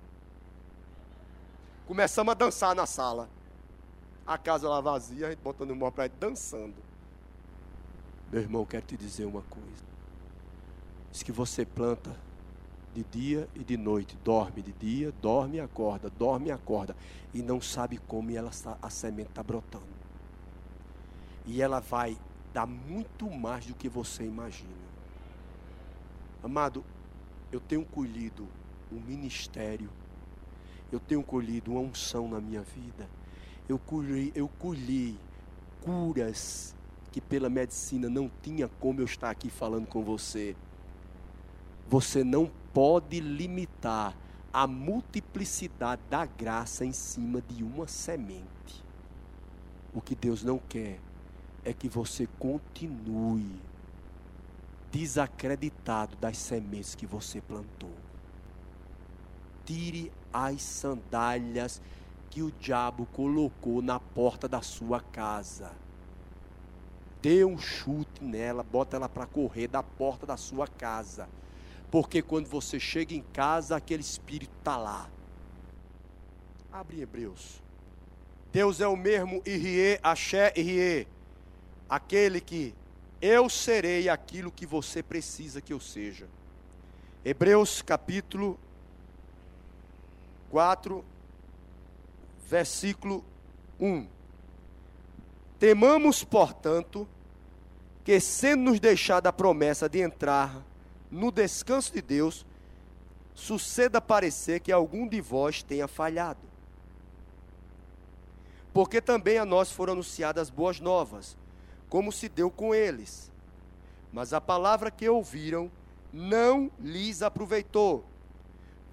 Começamos 1.86 2.32
a 2.32 2.34
dançar 2.34 2.74
na 2.74 2.86
sala. 2.86 3.28
A 4.26 4.36
casa 4.36 4.68
lá 4.68 4.80
vazia, 4.80 5.26
a 5.26 5.30
gente 5.30 5.40
botando 5.40 5.70
o 5.70 5.92
para 5.92 6.09
dançando. 6.09 6.74
Meu 8.30 8.42
irmão, 8.42 8.64
quero 8.64 8.84
te 8.84 8.97
dizer 8.97 9.24
uma 9.24 9.42
coisa. 9.42 9.84
Diz 11.12 11.22
que 11.22 11.30
você 11.30 11.64
planta 11.64 12.16
de 12.97 13.05
dia 13.05 13.47
e 13.55 13.62
de 13.62 13.76
noite, 13.76 14.16
dorme 14.24 14.62
de 14.62 14.72
dia, 14.72 15.12
dorme 15.20 15.59
e 15.59 15.61
acorda, 15.61 16.09
dorme 16.09 16.47
e 16.47 16.51
acorda, 16.51 16.97
e 17.34 17.42
não 17.42 17.61
sabe 17.61 17.99
como 17.99 18.30
ela, 18.30 18.51
a 18.80 18.88
semente 18.88 19.28
está 19.28 19.42
brotando. 19.42 19.84
E 21.44 21.61
ela 21.61 21.78
vai 21.78 22.16
dar 22.55 22.66
muito 22.66 23.30
mais 23.30 23.66
do 23.66 23.74
que 23.74 23.86
você 23.86 24.24
imagina. 24.24 24.86
Amado, 26.42 26.82
eu 27.53 27.61
tenho 27.61 27.84
colhido 27.84 28.49
um 28.90 28.99
ministério, 28.99 29.90
eu 30.90 30.99
tenho 30.99 31.22
colhido 31.22 31.72
uma 31.72 31.80
unção 31.80 32.26
na 32.26 32.40
minha 32.40 32.62
vida, 32.62 33.07
eu 33.68 33.78
colhi, 33.78 34.32
eu 34.34 34.49
colhi 34.49 35.18
curas 35.82 36.74
que 37.12 37.20
pela 37.20 37.51
medicina 37.51 38.09
não 38.09 38.30
tinha 38.42 38.68
como 38.80 39.01
eu 39.01 39.05
estar 39.05 39.28
aqui 39.28 39.51
falando 39.51 39.86
com 39.86 40.03
você. 40.03 40.57
Você 41.89 42.24
não 42.24 42.51
pode 42.74 43.20
limitar 43.20 44.16
a 44.53 44.66
multiplicidade 44.66 46.03
da 46.11 46.26
graça 46.26 46.84
em 46.84 46.93
cima 46.93 47.41
de 47.41 47.62
uma 47.62 47.87
semente. 47.87 48.84
O 49.95 50.01
que 50.01 50.14
Deus 50.14 50.43
não 50.43 50.59
quer 50.59 50.99
é 51.64 51.72
que 51.72 51.89
você 51.89 52.28
continue 52.39 53.61
desacreditado 54.91 56.16
das 56.16 56.39
sementes 56.39 56.95
que 56.95 57.07
você 57.07 57.41
plantou. 57.41 57.95
Tire 59.64 60.11
as 60.32 60.62
sandálias 60.62 61.82
que 62.30 62.43
o 62.43 62.51
diabo 62.51 63.07
colocou 63.12 63.80
na 63.82 64.01
porta 64.01 64.49
da 64.49 64.62
sua 64.62 65.01
casa. 65.01 65.72
Dê 67.20 67.45
um 67.45 67.59
chute 67.59 68.22
nela, 68.22 68.62
bota 68.62 68.97
ela 68.97 69.09
para 69.09 69.26
correr 69.26 69.68
da 69.68 69.82
porta 69.82 70.26
da 70.26 70.37
sua 70.37 70.66
casa. 70.66 71.28
Porque 71.91 72.22
quando 72.22 72.47
você 72.47 72.78
chega 72.80 73.14
em 73.14 73.22
casa, 73.32 73.76
aquele 73.76 74.03
espírito 74.03 74.53
está 74.59 74.76
lá. 74.76 75.09
Abre 76.72 77.01
Hebreus. 77.01 77.62
Deus 78.53 78.80
é 78.80 78.89
o 78.89 78.97
mesmo 78.97 79.43
Irie, 79.47 79.99
Axé, 80.03 80.53
Irie. 80.57 81.07
Aquele 81.89 82.41
que 82.41 82.74
eu 83.20 83.49
serei 83.49 84.09
aquilo 84.09 84.51
que 84.51 84.66
você 84.66 85.03
precisa 85.03 85.61
que 85.61 85.72
eu 85.72 85.80
seja. 85.80 86.26
Hebreus 87.24 87.82
capítulo 87.82 88.59
4, 90.51 91.05
versículo 92.49 93.24
1. 93.80 94.07
Temamos, 95.59 96.22
portanto, 96.22 97.09
que 98.05 98.20
sendo 98.20 98.70
nos 98.70 98.80
deixada 98.80 99.28
a 99.28 99.32
promessa 99.32 99.89
de 99.89 100.01
entrar 100.01 100.62
no 101.16 101.32
descanso 101.32 101.94
de 101.94 102.02
Deus, 102.02 102.44
suceda 103.34 104.02
parecer 104.02 104.60
que 104.60 104.70
algum 104.70 105.08
de 105.08 105.18
vós 105.20 105.62
tenha 105.62 105.88
falhado. 105.88 106.40
Porque 108.70 109.00
também 109.00 109.38
a 109.38 109.46
nós 109.46 109.72
foram 109.72 109.94
anunciadas 109.94 110.50
boas 110.50 110.78
novas, 110.78 111.34
como 111.88 112.12
se 112.12 112.28
deu 112.28 112.50
com 112.50 112.74
eles. 112.74 113.32
Mas 114.12 114.34
a 114.34 114.40
palavra 114.42 114.90
que 114.90 115.08
ouviram 115.08 115.70
não 116.12 116.70
lhes 116.78 117.22
aproveitou, 117.22 118.04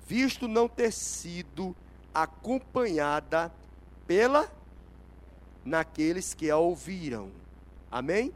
visto 0.08 0.48
não 0.48 0.70
ter 0.70 0.94
sido 0.94 1.76
acompanhada 2.14 3.52
pela 4.08 4.50
naqueles 5.66 6.34
que 6.34 6.50
a 6.50 6.58
ouviram. 6.58 7.32
Amém? 7.92 8.34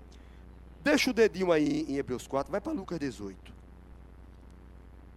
Deixa 0.84 1.10
o 1.10 1.14
dedinho 1.14 1.54
aí 1.54 1.86
em 1.88 1.96
Hebreus 1.96 2.28
4, 2.28 2.52
vai 2.52 2.60
para 2.60 2.74
Lucas 2.74 3.00
18. 3.00 3.57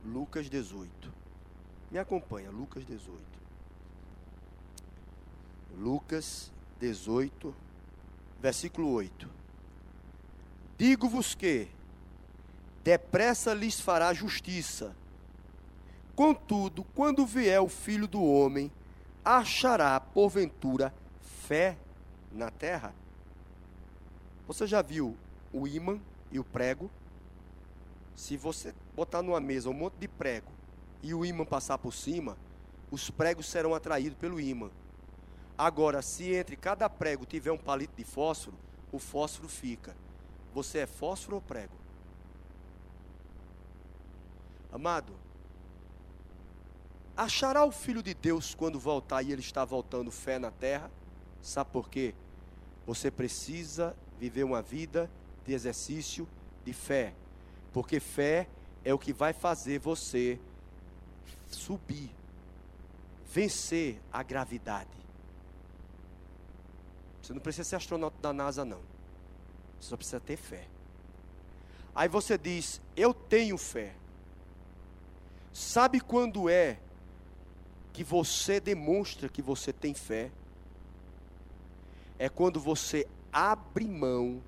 Lucas 0.05 0.48
18. 0.48 1.12
Me 1.90 1.98
acompanha, 1.98 2.51
Lucas 2.51 2.84
18. 2.84 3.20
Lucas 5.76 6.53
18, 6.78 7.55
versículo 8.40 8.90
8. 8.92 9.28
Digo-vos 10.78 11.34
que 11.34 11.68
depressa 12.82 13.53
lhes 13.53 13.80
fará 13.80 14.12
justiça. 14.14 14.96
Contudo, 16.14 16.84
quando 16.94 17.26
vier 17.26 17.61
o 17.61 17.68
filho 17.68 18.07
do 18.07 18.22
homem, 18.22 18.70
achará 19.24 19.98
porventura 20.01 20.94
fé 21.20 21.76
na 22.32 22.51
terra? 22.51 22.94
Você 24.46 24.66
já 24.66 24.82
viu 24.82 25.16
o 25.53 25.66
imã 25.66 26.01
e 26.30 26.38
o 26.38 26.44
prego? 26.44 26.90
Se 28.14 28.36
você 28.36 28.74
botar 28.94 29.22
numa 29.22 29.40
mesa 29.40 29.70
um 29.70 29.72
monte 29.72 29.94
de 29.94 30.08
prego 30.08 30.50
e 31.02 31.14
o 31.14 31.24
imã 31.24 31.44
passar 31.44 31.78
por 31.78 31.94
cima, 31.94 32.36
os 32.90 33.11
pregos 33.11 33.46
serão 33.46 33.74
atraídos 33.74 34.18
pelo 34.18 34.40
imã. 34.40 34.70
Agora, 35.56 36.02
se 36.02 36.32
entre 36.32 36.56
cada 36.56 36.88
prego 36.88 37.26
tiver 37.26 37.52
um 37.52 37.58
palito 37.58 37.94
de 37.96 38.04
fósforo, 38.04 38.56
o 38.90 38.98
fósforo 38.98 39.48
fica. 39.48 39.94
Você 40.54 40.78
é 40.78 40.86
fósforo 40.86 41.36
ou 41.36 41.42
prego? 41.42 41.74
Amado, 44.72 45.12
achará 47.16 47.64
o 47.64 47.72
Filho 47.72 48.02
de 48.02 48.14
Deus 48.14 48.54
quando 48.54 48.78
voltar 48.78 49.22
e 49.22 49.32
ele 49.32 49.40
está 49.40 49.64
voltando 49.64 50.11
fé 50.11 50.38
na 50.38 50.50
terra? 50.50 50.90
Sabe 51.42 51.70
por 51.70 51.88
quê? 51.88 52.14
Você 52.86 53.11
precisa 53.11 53.96
viver 54.18 54.44
uma 54.44 54.62
vida 54.62 55.11
de 55.44 55.52
exercício 55.52 56.28
de 56.64 56.72
fé. 56.72 57.14
Porque 57.72 58.00
fé 58.00 58.48
é 58.84 58.92
o 58.92 58.98
que 58.98 59.12
vai 59.12 59.32
fazer 59.32 59.78
você 59.78 60.38
subir, 61.46 62.10
vencer 63.32 64.00
a 64.12 64.22
gravidade. 64.22 64.88
Você 67.22 67.32
não 67.32 67.40
precisa 67.40 67.68
ser 67.68 67.76
astronauta 67.76 68.16
da 68.20 68.32
NASA, 68.32 68.64
não. 68.64 68.80
Você 69.78 69.88
só 69.88 69.96
precisa 69.96 70.20
ter 70.20 70.36
fé. 70.36 70.66
Aí 71.94 72.08
você 72.08 72.36
diz: 72.36 72.80
Eu 72.96 73.14
tenho 73.14 73.56
fé. 73.56 73.94
Sabe 75.52 76.00
quando 76.00 76.48
é 76.48 76.78
que 77.92 78.02
você 78.02 78.60
demonstra 78.60 79.28
que 79.28 79.42
você 79.42 79.72
tem 79.72 79.94
fé? 79.94 80.30
É 82.18 82.28
quando 82.28 82.60
você 82.60 83.06
abre 83.32 83.86
mão 83.86 84.42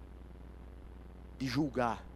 de 1.38 1.46
julgar 1.46 2.11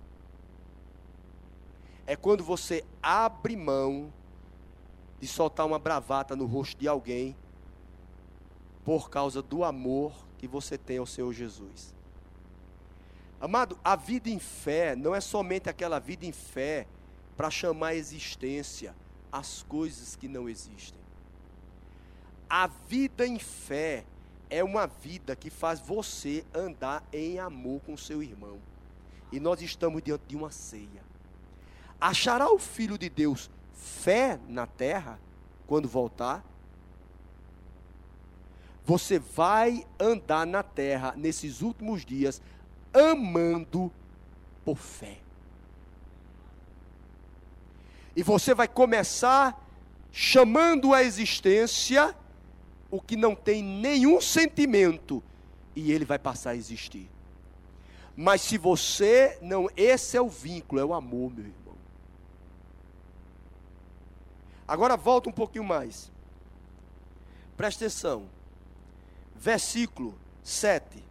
é 2.07 2.15
quando 2.15 2.45
você 2.45 2.85
abre 3.03 3.57
mão 3.57 4.13
de 5.21 5.27
soltar 5.27 5.67
uma 5.67 5.79
bravata 5.79 6.37
no 6.37 6.47
rosto 6.47 6.79
de 6.79 6.87
alguém 6.87 7.37
por 8.85 9.11
causa 9.11 9.43
do 9.43 9.65
amor 9.65 10.13
que 10.39 10.47
você 10.47 10.79
tem 10.79 10.99
ao 10.99 11.07
Senhor 11.07 11.33
Jesus. 11.33 11.95
Amado, 13.41 13.79
a 13.85 13.97
vida 13.97 14.31
em 14.31 14.39
fé 14.39 14.95
não 14.95 15.15
é 15.15 15.21
somente 15.21 15.69
aquela 15.69 15.99
vida 15.99 16.25
em 16.25 16.33
fé 16.33 16.87
para 17.37 17.51
chamar 17.51 17.89
a 17.89 17.95
existência 17.95 18.95
as 19.31 19.63
coisas 19.63 20.17
que 20.17 20.29
não 20.29 20.49
existem. 20.49 21.01
A 22.49 22.67
vida 22.67 23.27
em 23.27 23.39
fé 23.39 24.05
é 24.49 24.63
uma 24.63 24.87
vida 24.87 25.35
que 25.35 25.51
faz 25.51 25.81
você 25.81 26.45
andar 26.55 27.05
em 27.13 27.39
amor 27.39 27.81
com 27.83 27.97
seu 27.97 28.23
irmão. 28.23 28.59
E 29.33 29.41
nós 29.41 29.61
estamos 29.61 30.03
diante 30.03 30.23
de 30.29 30.37
uma 30.37 30.51
ceia. 30.51 31.06
Achará 32.01 32.51
o 32.51 32.59
Filho 32.59 32.99
de 32.99 33.09
Deus 33.09 33.51
fé 33.73 34.39
na 34.49 34.67
terra 34.67 35.19
quando 35.67 35.89
voltar? 35.89 36.45
Você 38.85 39.19
vai 39.19 39.85
andar 39.99 40.47
na 40.47 40.63
terra 40.63 41.15
nesses 41.17 41.61
últimos 41.61 42.05
dias 42.05 42.41
amando 42.95 43.91
por 44.65 44.77
fé. 44.77 45.19
E 48.15 48.23
você 48.23 48.55
vai 48.55 48.69
começar 48.69 49.63
chamando 50.13 50.95
à 50.95 51.03
existência 51.03 52.17
o 52.91 53.01
que 53.01 53.17
não 53.17 53.35
tem 53.35 53.63
nenhum 53.63 54.21
sentimento 54.21 55.23
e 55.75 55.93
ele 55.93 56.05
vai 56.05 56.19
passar 56.19 56.51
a 56.51 56.57
existir. 56.57 57.11
Mas 58.17 58.41
se 58.41 58.57
você 58.57 59.37
não, 59.43 59.69
esse 59.77 60.17
é 60.17 60.23
o 60.23 60.29
vínculo, 60.29 60.81
é 60.81 60.85
o 60.85 60.95
amor, 60.95 61.31
meu 61.35 61.45
irmão. 61.45 61.66
Agora 64.67 64.97
volta 64.97 65.29
um 65.29 65.33
pouquinho 65.33 65.65
mais. 65.65 66.11
Presta 67.57 67.85
atenção. 67.85 68.29
Versículo 69.35 70.15
7. 70.43 71.03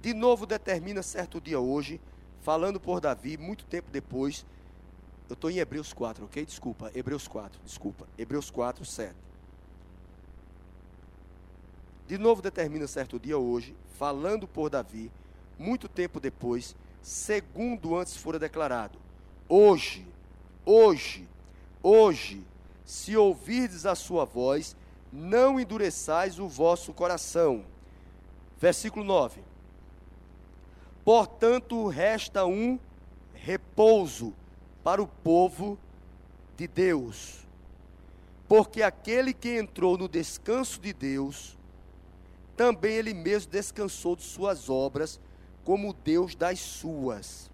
De 0.00 0.12
novo 0.14 0.46
determina 0.46 1.02
certo 1.02 1.40
dia 1.40 1.58
hoje, 1.58 2.00
falando 2.42 2.78
por 2.78 3.00
Davi, 3.00 3.36
muito 3.36 3.64
tempo 3.64 3.90
depois. 3.90 4.44
Eu 5.28 5.34
estou 5.34 5.50
em 5.50 5.58
Hebreus 5.58 5.92
4, 5.92 6.24
ok? 6.24 6.44
Desculpa, 6.44 6.90
Hebreus 6.94 7.26
4, 7.26 7.60
desculpa. 7.64 8.06
Hebreus 8.16 8.50
4, 8.50 8.84
7. 8.84 9.14
De 12.06 12.16
novo 12.16 12.40
determina 12.40 12.86
certo 12.86 13.18
dia 13.18 13.36
hoje, 13.36 13.74
falando 13.98 14.46
por 14.46 14.70
Davi, 14.70 15.10
muito 15.58 15.88
tempo 15.88 16.20
depois, 16.20 16.76
segundo 17.02 17.96
antes 17.96 18.16
fora 18.16 18.38
declarado: 18.38 18.98
Hoje, 19.48 20.06
hoje, 20.64 21.28
hoje, 21.86 22.44
se 22.84 23.16
ouvirdes 23.16 23.86
a 23.86 23.94
sua 23.94 24.24
voz, 24.24 24.74
não 25.12 25.60
endureçais 25.60 26.40
o 26.40 26.48
vosso 26.48 26.92
coração. 26.92 27.64
Versículo 28.58 29.04
9. 29.04 29.40
Portanto, 31.04 31.86
resta 31.86 32.44
um 32.44 32.78
repouso 33.32 34.34
para 34.82 35.00
o 35.00 35.06
povo 35.06 35.78
de 36.56 36.66
Deus. 36.66 37.46
Porque 38.48 38.82
aquele 38.82 39.32
que 39.32 39.56
entrou 39.56 39.96
no 39.96 40.08
descanso 40.08 40.80
de 40.80 40.92
Deus, 40.92 41.56
também 42.56 42.94
ele 42.94 43.14
mesmo 43.14 43.52
descansou 43.52 44.16
de 44.16 44.22
suas 44.22 44.68
obras, 44.68 45.20
como 45.64 45.92
Deus 45.92 46.34
das 46.34 46.58
suas. 46.58 47.50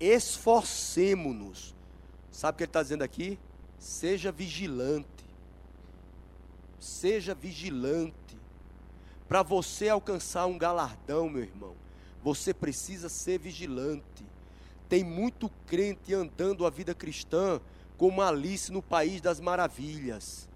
Esforcemo-nos. 0.00 1.73
Sabe 2.34 2.56
o 2.56 2.58
que 2.58 2.64
ele 2.64 2.68
está 2.68 2.82
dizendo 2.82 3.02
aqui? 3.02 3.38
Seja 3.78 4.32
vigilante. 4.32 5.06
Seja 6.80 7.32
vigilante. 7.32 8.36
Para 9.28 9.44
você 9.44 9.88
alcançar 9.88 10.44
um 10.46 10.58
galardão, 10.58 11.30
meu 11.30 11.44
irmão, 11.44 11.76
você 12.24 12.52
precisa 12.52 13.08
ser 13.08 13.38
vigilante. 13.38 14.26
Tem 14.88 15.04
muito 15.04 15.48
crente 15.64 16.12
andando 16.12 16.66
a 16.66 16.70
vida 16.70 16.92
cristã 16.92 17.60
como 17.96 18.20
Alice 18.20 18.72
no 18.72 18.82
país 18.82 19.20
das 19.20 19.38
maravilhas. 19.38 20.48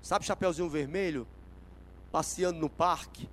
Sabe 0.00 0.24
Chapeuzinho 0.24 0.70
Vermelho? 0.70 1.26
Passeando 2.12 2.60
no 2.60 2.70
parque. 2.70 3.28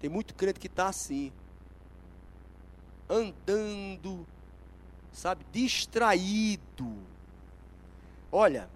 Tem 0.00 0.10
muito 0.10 0.34
crente 0.34 0.58
que 0.58 0.66
está 0.66 0.88
assim. 0.88 1.32
Andando, 3.12 4.26
sabe, 5.12 5.44
distraído. 5.52 6.96
Olha, 8.30 8.70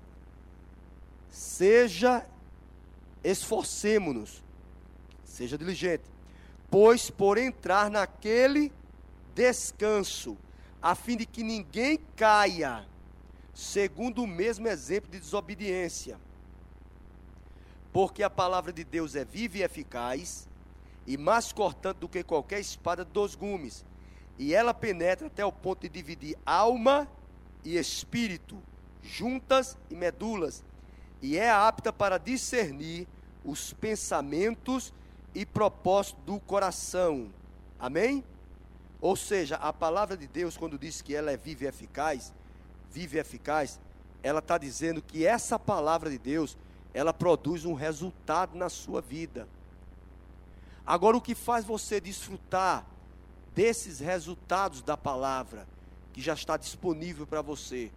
seja, 1.30 2.26
esforcemo-nos, 3.24 4.44
seja 5.24 5.56
diligente, 5.56 6.04
pois 6.70 7.08
por 7.08 7.38
entrar 7.38 7.90
naquele 7.90 8.70
descanso, 9.34 10.36
a 10.82 10.94
fim 10.94 11.16
de 11.16 11.24
que 11.24 11.42
ninguém 11.42 11.98
caia, 12.14 12.86
segundo 13.54 14.22
o 14.22 14.26
mesmo 14.26 14.68
exemplo 14.68 15.10
de 15.10 15.18
desobediência. 15.18 16.20
Porque 17.94 18.22
a 18.22 18.28
palavra 18.28 18.70
de 18.70 18.84
Deus 18.84 19.14
é 19.14 19.24
viva 19.24 19.56
e 19.56 19.62
eficaz, 19.62 20.46
e 21.06 21.16
mais 21.16 21.54
cortante 21.54 22.00
do 22.00 22.08
que 22.10 22.22
qualquer 22.22 22.60
espada 22.60 23.02
de 23.02 23.10
dois 23.10 23.34
gumes, 23.34 23.82
e 24.38 24.54
ela 24.54 24.74
penetra 24.74 25.26
até 25.26 25.44
o 25.44 25.52
ponto 25.52 25.80
de 25.82 25.88
dividir 25.88 26.36
alma 26.44 27.08
e 27.64 27.76
espírito, 27.76 28.56
juntas 29.02 29.76
e 29.90 29.94
medulas, 29.94 30.62
e 31.22 31.38
é 31.38 31.50
apta 31.50 31.92
para 31.92 32.18
discernir 32.18 33.08
os 33.44 33.72
pensamentos 33.72 34.92
e 35.34 35.46
propósitos 35.46 36.22
do 36.24 36.38
coração. 36.40 37.30
Amém? 37.78 38.22
Ou 39.00 39.16
seja, 39.16 39.56
a 39.56 39.72
palavra 39.72 40.16
de 40.16 40.26
Deus, 40.26 40.56
quando 40.56 40.78
diz 40.78 41.00
que 41.00 41.14
ela 41.14 41.30
é 41.30 41.36
viva 41.36 41.64
e 41.64 41.66
eficaz, 41.66 42.32
viva 42.90 43.16
e 43.16 43.20
eficaz, 43.20 43.80
ela 44.22 44.40
está 44.40 44.58
dizendo 44.58 45.00
que 45.02 45.26
essa 45.26 45.58
palavra 45.58 46.10
de 46.10 46.18
Deus, 46.18 46.56
ela 46.92 47.12
produz 47.12 47.64
um 47.64 47.74
resultado 47.74 48.56
na 48.56 48.68
sua 48.68 49.00
vida. 49.00 49.48
Agora, 50.86 51.16
o 51.16 51.20
que 51.20 51.34
faz 51.34 51.64
você 51.64 52.00
desfrutar 52.00 52.86
desses 53.56 54.00
resultados 54.00 54.82
da 54.82 54.98
palavra, 54.98 55.66
que 56.12 56.20
já 56.20 56.34
está 56.34 56.58
disponível 56.58 57.26
para 57.26 57.40
você, 57.40 57.90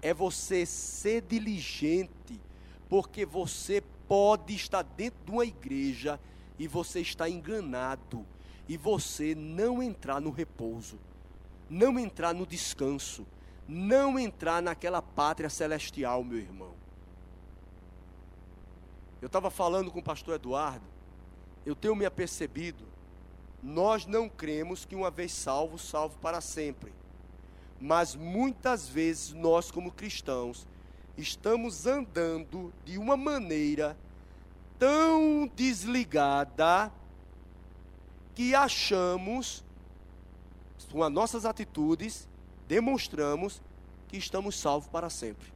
é 0.00 0.14
você 0.14 0.64
ser 0.64 1.22
diligente, 1.22 2.40
porque 2.88 3.26
você 3.26 3.82
pode 4.06 4.54
estar 4.54 4.82
dentro 4.82 5.18
de 5.26 5.32
uma 5.32 5.44
igreja 5.44 6.20
e 6.56 6.68
você 6.68 7.00
está 7.00 7.28
enganado, 7.28 8.24
e 8.68 8.76
você 8.76 9.34
não 9.34 9.82
entrar 9.82 10.20
no 10.20 10.30
repouso, 10.30 11.00
não 11.68 11.98
entrar 11.98 12.32
no 12.32 12.46
descanso, 12.46 13.26
não 13.66 14.16
entrar 14.16 14.62
naquela 14.62 15.02
pátria 15.02 15.50
celestial, 15.50 16.22
meu 16.22 16.38
irmão. 16.38 16.74
Eu 19.20 19.26
estava 19.26 19.50
falando 19.50 19.90
com 19.90 19.98
o 19.98 20.02
pastor 20.02 20.36
Eduardo, 20.36 20.86
eu 21.66 21.74
tenho 21.74 21.96
me 21.96 22.06
apercebido 22.06 22.91
nós 23.62 24.06
não 24.06 24.28
cremos 24.28 24.84
que 24.84 24.96
uma 24.96 25.10
vez 25.10 25.32
salvo, 25.32 25.78
salvo 25.78 26.18
para 26.18 26.40
sempre. 26.40 26.92
Mas 27.80 28.14
muitas 28.14 28.88
vezes 28.88 29.32
nós, 29.32 29.70
como 29.70 29.92
cristãos, 29.92 30.66
estamos 31.16 31.86
andando 31.86 32.72
de 32.84 32.98
uma 32.98 33.16
maneira 33.16 33.96
tão 34.78 35.50
desligada 35.54 36.92
que 38.34 38.54
achamos, 38.54 39.64
com 40.90 41.02
as 41.02 41.12
nossas 41.12 41.44
atitudes, 41.44 42.28
demonstramos 42.66 43.60
que 44.08 44.16
estamos 44.16 44.58
salvos 44.58 44.88
para 44.88 45.08
sempre. 45.08 45.52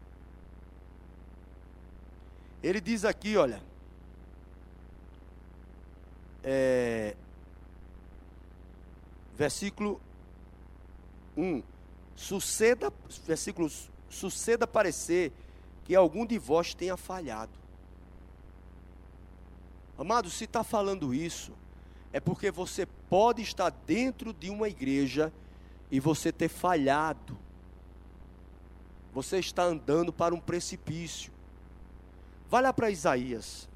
Ele 2.63 2.81
diz 2.81 3.05
aqui, 3.05 3.37
olha, 3.37 3.63
é, 6.43 7.17
versículo 9.37 10.01
1. 11.37 11.63
Suceda, 12.15 12.93
versículo, 13.27 13.71
suceda 14.09 14.67
parecer 14.67 15.33
que 15.85 15.95
algum 15.95 16.25
de 16.25 16.39
vós 16.39 16.75
tenha 16.75 16.97
falhado. 16.97 17.53
Amado, 19.99 20.31
se 20.31 20.45
está 20.45 20.65
falando 20.65 21.15
isso, 21.15 21.53
é 22.13 22.19
porque 22.19 22.51
você 22.51 22.87
pode 22.87 23.43
estar 23.43 23.71
dentro 23.71 24.33
de 24.33 24.51
uma 24.51 24.69
igreja 24.69 25.33
e 25.91 26.01
você 26.01 26.33
ter 26.33 26.49
falhado. 26.49 27.37
Você 29.13 29.39
está 29.39 29.65
andando 29.65 30.13
para 30.13 30.35
um 30.35 30.41
precipício. 30.41 31.33
Vai 32.49 32.63
lá 32.63 32.73
para 32.73 32.91
Isaías, 32.91 33.69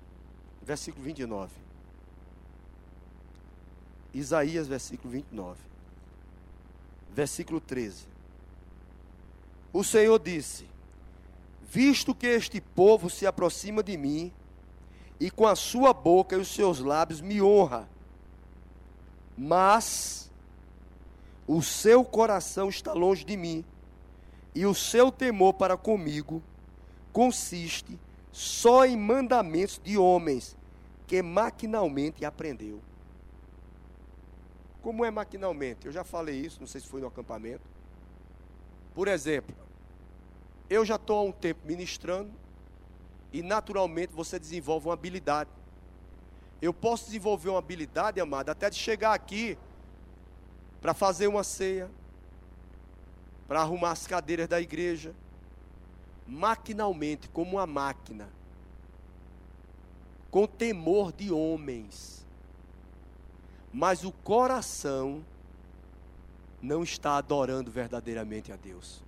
versículo 0.63 1.05
29. 1.05 1.70
Isaías, 4.13 4.67
versículo 4.67 5.13
29. 5.13 5.59
Versículo 7.13 7.61
13. 7.61 8.07
O 9.73 9.85
Senhor 9.85 10.19
disse: 10.19 10.67
Visto 11.63 12.15
que 12.15 12.27
este 12.27 12.61
povo 12.61 13.09
se 13.09 13.27
aproxima 13.27 13.83
de 13.83 13.97
mim, 13.97 14.33
e 15.19 15.31
com 15.31 15.47
a 15.47 15.55
sua 15.55 15.93
boca 15.93 16.37
e 16.37 16.41
os 16.41 16.49
seus 16.49 16.81
lábios 16.81 17.21
me 17.21 17.41
honra, 17.41 17.89
mas 19.37 20.31
o 21.47 21.63
seu 21.63 22.05
coração 22.05 22.69
está 22.69 22.93
longe 22.93 23.25
de 23.25 23.37
mim, 23.37 23.65
e 24.55 24.67
o 24.67 24.75
seu 24.75 25.13
temor 25.13 25.55
para 25.55 25.77
comigo 25.77 26.43
consiste 27.13 27.99
só 28.33 28.85
em 28.85 28.97
mandamentos 28.97 29.81
de 29.83 29.99
homens 29.99 30.57
que 31.07 31.23
maquinalmente 31.23 32.25
aprendeu. 32.25 32.81
Como 34.83 35.05
é 35.05 35.11
maquinalmente? 35.11 35.87
Eu 35.87 35.93
já 35.93 36.05
falei 36.05 36.41
isso, 36.41 36.59
não 36.61 36.67
sei 36.67 36.81
se 36.81 36.87
foi 36.89 37.01
no 37.01 37.07
acampamento. 37.07 37.63
Por 38.95 39.09
exemplo, 39.09 39.55
eu 40.69 40.85
já 40.85 40.97
estou 40.97 41.19
há 41.19 41.23
um 41.23 41.33
tempo 41.33 41.61
ministrando 41.65 42.31
e 43.33 43.43
naturalmente 43.43 44.13
você 44.13 44.39
desenvolve 44.39 44.87
uma 44.87 44.95
habilidade. 44.95 45.51
Eu 46.63 46.73
posso 46.73 47.07
desenvolver 47.07 47.51
uma 47.51 47.59
habilidade, 47.59 48.21
amada, 48.21 48.53
até 48.53 48.69
de 48.71 48.77
chegar 48.77 49.13
aqui 49.13 49.59
para 50.81 50.95
fazer 50.95 51.27
uma 51.27 51.45
ceia, 51.45 51.91
para 53.47 53.61
arrumar 53.61 53.93
as 53.93 54.07
cadeiras 54.07 54.49
da 54.49 54.61
igreja, 54.61 55.15
maquinalmente, 56.27 57.29
como 57.29 57.57
uma 57.57 57.67
máquina, 57.67 58.29
com 60.31 60.47
temor 60.47 61.13
de 61.13 61.33
homens 61.33 62.20
mas 63.73 64.05
o 64.05 64.13
coração 64.13 65.25
não 66.61 66.83
está 66.83 67.17
adorando 67.17 67.71
verdadeiramente 67.71 68.53
a 68.53 68.57
Deus. 68.57 69.03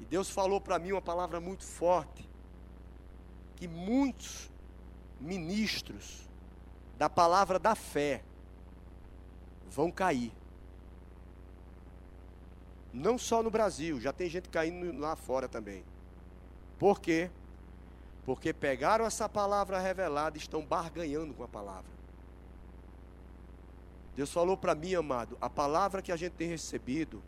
E 0.00 0.04
Deus 0.04 0.28
falou 0.28 0.60
para 0.60 0.78
mim 0.78 0.92
uma 0.92 1.02
palavra 1.02 1.40
muito 1.40 1.64
forte, 1.64 2.28
que 3.56 3.68
muitos 3.68 4.50
ministros 5.20 6.28
da 6.98 7.08
palavra 7.08 7.58
da 7.58 7.74
fé 7.74 8.22
vão 9.70 9.90
cair. 9.90 10.32
Não 12.92 13.18
só 13.18 13.42
no 13.42 13.50
Brasil, 13.50 14.00
já 14.00 14.12
tem 14.12 14.28
gente 14.28 14.48
caindo 14.48 14.98
lá 14.98 15.16
fora 15.16 15.48
também. 15.48 15.84
Por 16.78 17.00
quê? 17.00 17.30
Pegaram 18.52 19.04
essa 19.04 19.28
palavra 19.28 19.78
revelada 19.78 20.36
e 20.36 20.40
estão 20.40 20.64
barganhando 20.64 21.34
com 21.34 21.42
a 21.42 21.48
palavra. 21.48 21.92
Deus 24.16 24.32
falou 24.32 24.56
para 24.56 24.74
mim, 24.74 24.94
amado, 24.94 25.36
a 25.40 25.50
palavra 25.50 26.00
que 26.00 26.12
a 26.12 26.16
gente 26.16 26.32
tem 26.32 26.48
recebido, 26.48 27.22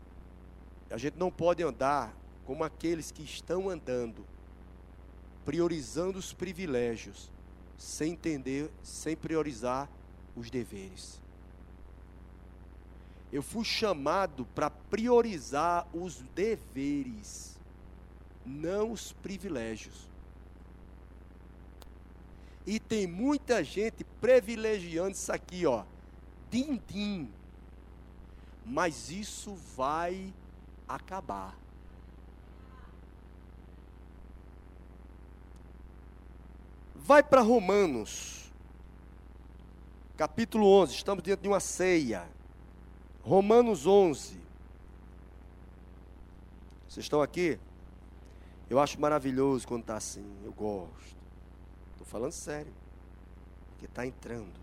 a 0.89 0.97
gente 0.97 1.17
não 1.17 1.29
pode 1.29 1.61
andar 1.61 2.15
como 2.45 2.63
aqueles 2.63 3.11
que 3.11 3.21
estão 3.21 3.69
andando, 3.69 4.25
priorizando 5.43 6.17
os 6.17 6.33
privilégios, 6.33 7.29
sem 7.77 8.13
entender, 8.13 8.71
sem 8.81 9.15
priorizar 9.15 9.89
os 10.35 10.49
deveres. 10.49 11.21
Eu 13.31 13.43
fui 13.43 13.65
chamado 13.65 14.45
para 14.55 14.69
priorizar 14.69 15.85
os 15.93 16.21
deveres, 16.33 17.59
não 18.45 18.93
os 18.93 19.11
privilégios. 19.11 20.09
E 22.67 22.81
tem 22.81 23.07
muita 23.07 23.63
gente 23.63 24.03
privilegiando 24.19 25.11
isso 25.11 25.31
aqui, 25.31 25.65
ó. 25.65 25.85
Din-din. 26.51 27.31
Mas 28.65 29.09
isso 29.09 29.55
vai 29.73 30.33
acabar. 30.85 31.57
Vai 36.93 37.23
para 37.23 37.39
Romanos, 37.39 38.51
capítulo 40.17 40.67
11. 40.67 40.93
Estamos 40.93 41.23
diante 41.23 41.43
de 41.43 41.47
uma 41.47 41.61
ceia. 41.61 42.27
Romanos 43.23 43.87
11. 43.87 44.37
Vocês 46.89 47.05
estão 47.05 47.21
aqui? 47.21 47.57
Eu 48.69 48.77
acho 48.77 48.99
maravilhoso 48.99 49.65
quando 49.65 49.83
está 49.83 49.95
assim. 49.95 50.25
Eu 50.43 50.51
gosto. 50.51 51.16
Estou 52.07 52.21
falando 52.21 52.31
sério. 52.31 52.71
Porque 53.71 53.85
está 53.85 54.07
entrando. 54.07 54.57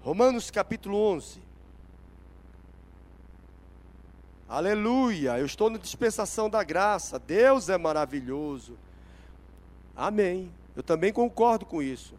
Romanos 0.00 0.50
capítulo 0.50 0.96
11. 0.96 1.42
Aleluia. 4.48 5.38
Eu 5.38 5.44
estou 5.44 5.68
na 5.68 5.76
dispensação 5.76 6.48
da 6.48 6.64
graça. 6.64 7.18
Deus 7.18 7.68
é 7.68 7.76
maravilhoso. 7.76 8.78
Amém. 9.94 10.50
Eu 10.74 10.82
também 10.82 11.12
concordo 11.12 11.66
com 11.66 11.82
isso. 11.82 12.14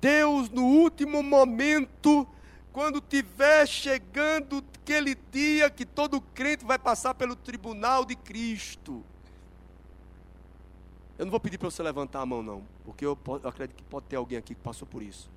Deus, 0.00 0.48
no 0.48 0.64
último 0.64 1.22
momento, 1.22 2.26
quando 2.72 2.98
tiver 2.98 3.66
chegando 3.68 4.64
aquele 4.80 5.14
dia 5.30 5.68
que 5.68 5.84
todo 5.84 6.18
crente 6.18 6.64
vai 6.64 6.78
passar 6.78 7.12
pelo 7.12 7.36
tribunal 7.36 8.06
de 8.06 8.16
Cristo. 8.16 9.04
Eu 11.18 11.24
não 11.24 11.30
vou 11.30 11.40
pedir 11.40 11.58
para 11.58 11.70
você 11.70 11.82
levantar 11.82 12.20
a 12.20 12.26
mão, 12.26 12.42
não, 12.42 12.64
porque 12.84 13.04
eu, 13.04 13.16
eu, 13.26 13.48
acredito 13.48 13.76
que 13.76 13.84
pode 13.84 14.06
ter 14.06 14.16
alguém 14.16 14.38
aqui 14.38 14.54
que 14.54 14.60
passou 14.60 14.86
por 14.86 15.02
isso. 15.02 15.30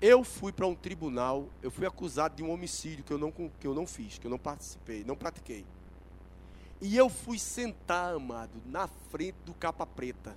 Eu 0.00 0.22
fui 0.22 0.52
para 0.52 0.66
um 0.66 0.74
tribunal, 0.74 1.48
eu 1.62 1.70
fui 1.70 1.86
acusado 1.86 2.36
de 2.36 2.42
um 2.42 2.50
homicídio 2.50 3.04
que 3.04 3.12
eu, 3.12 3.18
não, 3.18 3.32
que 3.32 3.66
eu 3.66 3.74
não 3.74 3.86
fiz, 3.86 4.18
que 4.18 4.26
eu 4.26 4.30
não 4.30 4.38
participei, 4.38 5.02
não 5.04 5.16
pratiquei. 5.16 5.64
E 6.80 6.96
eu 6.96 7.08
fui 7.08 7.38
sentar, 7.38 8.14
amado, 8.14 8.52
na 8.66 8.86
frente 8.86 9.36
do 9.44 9.52
capa 9.54 9.84
preta. 9.84 10.36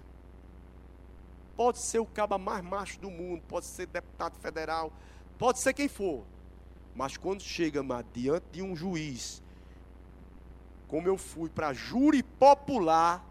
Pode 1.55 1.77
ser 1.77 1.99
o 1.99 2.05
caba 2.05 2.37
mais 2.37 2.63
macho 2.63 2.99
do 2.99 3.11
mundo, 3.11 3.43
pode 3.47 3.67
ser 3.67 3.85
deputado 3.85 4.39
federal, 4.39 4.91
Pode 5.41 5.57
ser 5.57 5.73
quem 5.73 5.87
for. 5.87 6.23
Mas 6.95 7.17
quando 7.17 7.41
chega 7.41 7.81
mas, 7.81 8.05
diante 8.13 8.45
de 8.51 8.61
um 8.61 8.75
juiz, 8.75 9.41
como 10.87 11.07
eu 11.07 11.17
fui 11.17 11.49
para 11.49 11.73
júri 11.73 12.21
popular, 12.21 13.25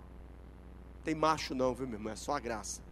tem 1.04 1.14
macho 1.14 1.54
não, 1.54 1.74
viu, 1.74 1.86
meu 1.86 1.98
irmão? 1.98 2.12
É 2.12 2.16
só 2.16 2.36
a 2.36 2.40
graça. 2.40 2.82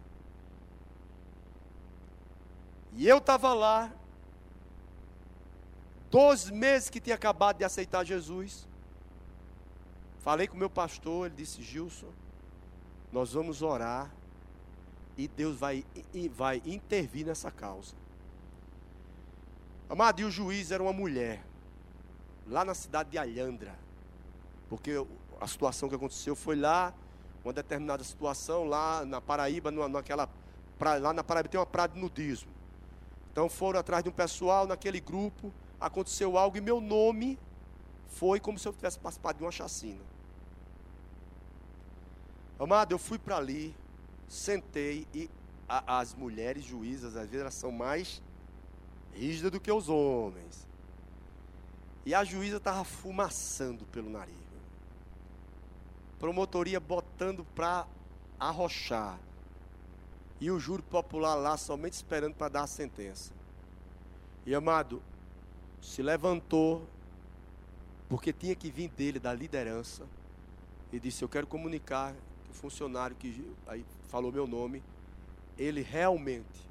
E 2.93 3.07
eu 3.07 3.19
estava 3.19 3.53
lá, 3.53 3.91
dois 6.09 6.49
meses 6.49 6.89
que 6.89 6.99
tinha 6.99 7.15
acabado 7.15 7.57
de 7.57 7.63
aceitar 7.63 8.03
Jesus. 8.03 8.67
Falei 10.19 10.47
com 10.47 10.55
o 10.55 10.59
meu 10.59 10.69
pastor, 10.69 11.27
ele 11.27 11.35
disse: 11.35 11.61
Gilson, 11.61 12.11
nós 13.11 13.33
vamos 13.33 13.61
orar 13.61 14.11
e 15.17 15.27
Deus 15.27 15.57
vai, 15.57 15.85
vai 16.31 16.61
intervir 16.65 17.25
nessa 17.25 17.51
causa. 17.51 17.93
Amado, 19.89 20.21
e 20.21 20.23
o 20.23 20.31
juiz 20.31 20.71
era 20.71 20.81
uma 20.83 20.93
mulher, 20.93 21.43
lá 22.47 22.63
na 22.63 22.73
cidade 22.73 23.09
de 23.09 23.17
Alhandra, 23.17 23.77
porque 24.69 24.91
a 25.41 25.47
situação 25.47 25.89
que 25.89 25.95
aconteceu 25.95 26.35
foi 26.35 26.55
lá, 26.55 26.93
uma 27.43 27.53
determinada 27.53 28.03
situação, 28.03 28.65
lá 28.65 29.05
na 29.05 29.21
Paraíba, 29.21 29.71
naquela, 29.71 30.29
pra, 30.77 30.95
lá 30.95 31.13
na 31.13 31.23
Paraíba 31.23 31.49
tem 31.49 31.59
uma 31.59 31.65
praia 31.65 31.89
de 31.89 31.99
nudismo. 31.99 32.51
Então 33.31 33.49
foram 33.49 33.79
atrás 33.79 34.03
de 34.03 34.09
um 34.09 34.13
pessoal 34.13 34.67
naquele 34.67 34.99
grupo, 34.99 35.53
aconteceu 35.79 36.37
algo 36.37 36.57
e 36.57 36.61
meu 36.61 36.81
nome 36.81 37.39
foi 38.07 38.39
como 38.39 38.59
se 38.59 38.67
eu 38.67 38.73
tivesse 38.73 38.99
participado 38.99 39.37
de 39.37 39.43
uma 39.43 39.51
chacina. 39.51 40.01
Amado, 42.59 42.91
eu 42.91 42.99
fui 42.99 43.17
para 43.17 43.37
ali, 43.37 43.73
sentei 44.27 45.07
e 45.13 45.29
a, 45.67 45.99
as 45.99 46.13
mulheres 46.13 46.63
juízas, 46.63 47.15
às 47.15 47.29
vezes 47.29 47.41
elas 47.41 47.53
são 47.53 47.71
mais 47.71 48.21
rígida 49.13 49.49
do 49.49 49.59
que 49.59 49.71
os 49.71 49.87
homens. 49.87 50.67
E 52.05 52.13
a 52.13 52.23
juíza 52.23 52.57
estava 52.57 52.83
fumaçando 52.83 53.85
pelo 53.85 54.09
nariz. 54.09 54.48
Promotoria 56.19 56.79
botando 56.79 57.45
para 57.55 57.87
arrochar. 58.39 59.19
E 60.39 60.51
o 60.51 60.59
júri 60.59 60.83
popular 60.83 61.35
lá 61.35 61.57
somente 61.57 61.93
esperando 61.93 62.35
para 62.35 62.49
dar 62.49 62.63
a 62.63 62.67
sentença. 62.67 63.33
E 64.45 64.53
amado, 64.53 65.01
se 65.81 66.01
levantou, 66.01 66.87
porque 68.07 68.31
tinha 68.31 68.55
que 68.55 68.69
vir 68.69 68.89
dele, 68.89 69.19
da 69.19 69.33
liderança, 69.33 70.05
e 70.91 70.99
disse: 70.99 71.23
Eu 71.23 71.29
quero 71.29 71.47
comunicar 71.47 72.13
que 72.45 72.51
o 72.51 72.53
funcionário 72.53 73.15
que 73.15 73.53
aí 73.67 73.85
falou 74.07 74.31
meu 74.31 74.47
nome, 74.47 74.83
ele 75.57 75.81
realmente, 75.81 76.69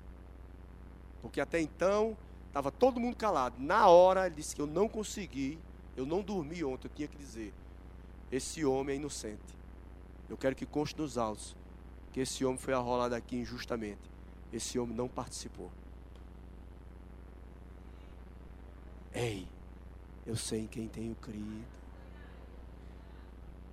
porque 1.21 1.41
até 1.41 1.61
então 1.61 2.17
Estava 2.49 2.73
todo 2.73 2.99
mundo 2.99 3.15
calado. 3.15 3.55
Na 3.59 3.87
hora, 3.89 4.27
ele 4.27 4.35
disse 4.35 4.57
que 4.57 4.61
eu 4.61 4.67
não 4.67 4.89
consegui, 4.89 5.59
eu 5.97 6.07
não 6.07 6.23
dormi 6.23 6.65
ontem, 6.65 6.89
eu 6.89 6.93
tinha 6.93 7.07
que 7.07 7.17
dizer: 7.17 7.53
esse 8.31 8.65
homem 8.65 8.95
é 8.95 8.99
inocente. 8.99 9.57
Eu 10.29 10.37
quero 10.37 10.55
que 10.55 10.67
conste 10.67 10.99
nos 10.99 11.17
autos 11.17 11.57
que 12.13 12.21
esse 12.21 12.45
homem 12.45 12.59
foi 12.59 12.75
arrolado 12.75 13.15
aqui 13.15 13.37
injustamente. 13.37 14.11
Esse 14.53 14.79
homem 14.79 14.97
não 14.97 15.09
participou. 15.09 15.71
Ei, 19.15 19.47
eu 20.27 20.37
sei 20.37 20.61
em 20.61 20.67
quem 20.67 20.89
tenho 20.89 21.15
crido. 21.15 21.65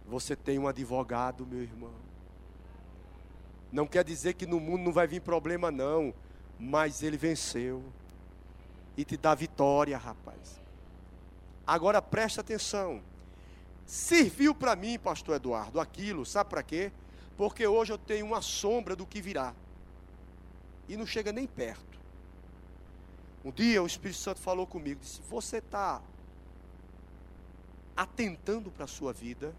Você 0.07 0.35
tem 0.35 0.59
um 0.59 0.67
advogado, 0.67 1.45
meu 1.45 1.61
irmão. 1.61 1.93
Não 3.71 3.85
quer 3.85 4.03
dizer 4.03 4.35
que 4.35 4.45
no 4.45 4.59
mundo 4.59 4.83
não 4.83 4.93
vai 4.93 5.07
vir 5.07 5.21
problema, 5.21 5.71
não. 5.71 6.13
Mas 6.57 7.03
ele 7.03 7.17
venceu 7.17 7.83
e 8.95 9.03
te 9.03 9.17
dá 9.17 9.35
vitória, 9.35 9.97
rapaz. 9.97 10.61
Agora 11.67 12.01
presta 12.01 12.41
atenção. 12.41 13.01
Serviu 13.85 14.55
para 14.55 14.75
mim, 14.75 14.97
pastor 14.97 15.35
Eduardo, 15.35 15.79
aquilo, 15.79 16.25
sabe 16.25 16.49
para 16.49 16.63
quê? 16.63 16.91
Porque 17.37 17.67
hoje 17.67 17.93
eu 17.93 17.97
tenho 17.97 18.25
uma 18.25 18.41
sombra 18.41 18.95
do 18.95 19.05
que 19.05 19.21
virá. 19.21 19.53
E 20.87 20.97
não 20.97 21.05
chega 21.05 21.31
nem 21.31 21.45
perto. 21.45 21.99
Um 23.43 23.51
dia 23.51 23.83
o 23.83 23.87
Espírito 23.87 24.19
Santo 24.19 24.39
falou 24.39 24.65
comigo, 24.65 25.01
disse: 25.01 25.21
"Você 25.29 25.57
está 25.57 26.01
atentando 27.95 28.71
para 28.71 28.85
a 28.85 28.87
sua 28.87 29.13
vida? 29.13 29.53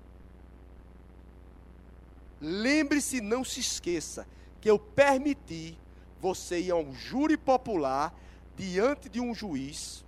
Lembre-se, 2.41 3.21
não 3.21 3.45
se 3.45 3.61
esqueça 3.61 4.27
que 4.61 4.69
eu 4.69 4.79
permiti 4.79 5.79
você 6.21 6.61
ir 6.61 6.71
a 6.71 6.77
um 6.77 6.93
júri 6.93 7.37
popular 7.37 8.15
diante 8.57 9.09
de 9.09 9.21
um 9.21 9.35
juiz 9.35 10.05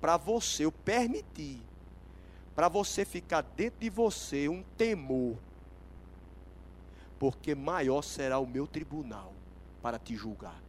para 0.00 0.16
você, 0.16 0.64
eu 0.64 0.72
permitir, 0.72 1.60
para 2.54 2.68
você 2.68 3.04
ficar 3.04 3.42
dentro 3.42 3.80
de 3.80 3.90
você 3.90 4.48
um 4.48 4.62
temor, 4.76 5.36
porque 7.18 7.54
maior 7.54 8.02
será 8.02 8.38
o 8.38 8.46
meu 8.46 8.66
tribunal 8.66 9.32
para 9.82 9.98
te 9.98 10.14
julgar. 10.16 10.62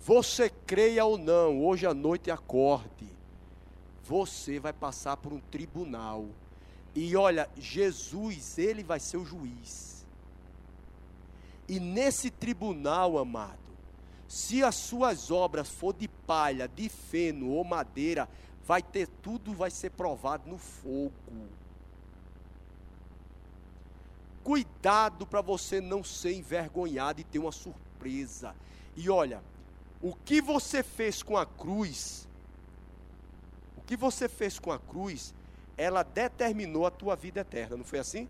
Você 0.00 0.50
creia 0.50 1.04
ou 1.04 1.16
não, 1.16 1.64
hoje 1.64 1.86
à 1.86 1.94
noite 1.94 2.30
acorde, 2.30 3.08
você 4.04 4.58
vai 4.58 4.72
passar 4.72 5.16
por 5.16 5.32
um 5.32 5.40
tribunal. 5.40 6.26
E 6.94 7.16
olha, 7.16 7.48
Jesus, 7.56 8.58
ele 8.58 8.82
vai 8.82 9.00
ser 9.00 9.16
o 9.16 9.24
juiz. 9.24 10.04
E 11.68 11.78
nesse 11.78 12.30
tribunal, 12.30 13.16
amado, 13.16 13.58
se 14.26 14.62
as 14.64 14.74
suas 14.74 15.30
obras 15.30 15.68
for 15.68 15.94
de 15.94 16.08
palha, 16.08 16.66
de 16.66 16.88
feno 16.88 17.50
ou 17.50 17.64
madeira, 17.64 18.28
vai 18.66 18.82
ter 18.82 19.08
tudo, 19.08 19.52
vai 19.52 19.70
ser 19.70 19.90
provado 19.90 20.48
no 20.48 20.58
fogo. 20.58 21.12
Cuidado 24.44 25.26
para 25.26 25.40
você 25.40 25.80
não 25.80 26.02
ser 26.02 26.34
envergonhado 26.34 27.20
e 27.20 27.24
ter 27.24 27.38
uma 27.38 27.52
surpresa. 27.52 28.54
E 28.96 29.08
olha, 29.08 29.42
o 30.00 30.14
que 30.14 30.40
você 30.40 30.82
fez 30.82 31.22
com 31.22 31.36
a 31.36 31.46
cruz, 31.46 32.28
o 33.76 33.82
que 33.82 33.96
você 33.96 34.28
fez 34.28 34.58
com 34.58 34.72
a 34.72 34.78
cruz, 34.78 35.34
ela 35.76 36.02
determinou 36.02 36.86
a 36.86 36.90
tua 36.90 37.16
vida 37.16 37.40
eterna, 37.40 37.76
não 37.76 37.84
foi 37.84 37.98
assim? 37.98 38.28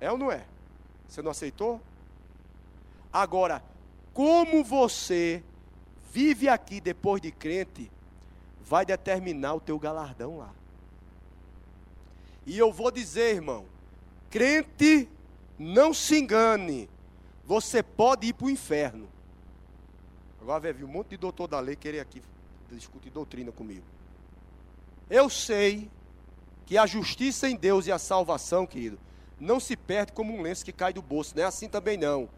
É 0.00 0.10
ou 0.10 0.18
não 0.18 0.32
é? 0.32 0.46
Você 1.08 1.22
não 1.22 1.30
aceitou? 1.30 1.80
Agora, 3.12 3.62
como 4.12 4.64
você 4.64 5.42
vive 6.10 6.48
aqui 6.48 6.80
depois 6.80 7.20
de 7.20 7.30
crente, 7.30 7.90
vai 8.64 8.84
determinar 8.84 9.54
o 9.54 9.60
teu 9.60 9.78
galardão 9.78 10.38
lá. 10.38 10.52
E 12.46 12.58
eu 12.58 12.72
vou 12.72 12.90
dizer, 12.90 13.34
irmão, 13.34 13.66
crente, 14.30 15.08
não 15.58 15.94
se 15.94 16.18
engane, 16.18 16.88
você 17.44 17.82
pode 17.82 18.26
ir 18.26 18.32
para 18.32 18.46
o 18.46 18.50
inferno. 18.50 19.08
Agora 20.40 20.60
vai 20.60 20.72
vir 20.72 20.84
um 20.84 20.88
monte 20.88 21.10
de 21.10 21.16
doutor 21.16 21.46
da 21.46 21.60
lei 21.60 21.76
querer 21.76 22.00
aqui 22.00 22.22
discutir 22.70 23.10
doutrina 23.10 23.52
comigo. 23.52 23.84
Eu 25.08 25.30
sei 25.30 25.90
que 26.66 26.76
a 26.76 26.86
justiça 26.86 27.48
em 27.48 27.56
Deus 27.56 27.86
e 27.86 27.92
a 27.92 27.98
salvação, 27.98 28.66
querido, 28.66 28.98
não 29.38 29.60
se 29.60 29.76
perde 29.76 30.12
como 30.12 30.34
um 30.34 30.42
lenço 30.42 30.64
que 30.64 30.72
cai 30.72 30.92
do 30.92 31.02
bolso. 31.02 31.34
Não 31.36 31.42
é 31.42 31.46
assim 31.46 31.68
também 31.68 31.96
não. 31.96 32.28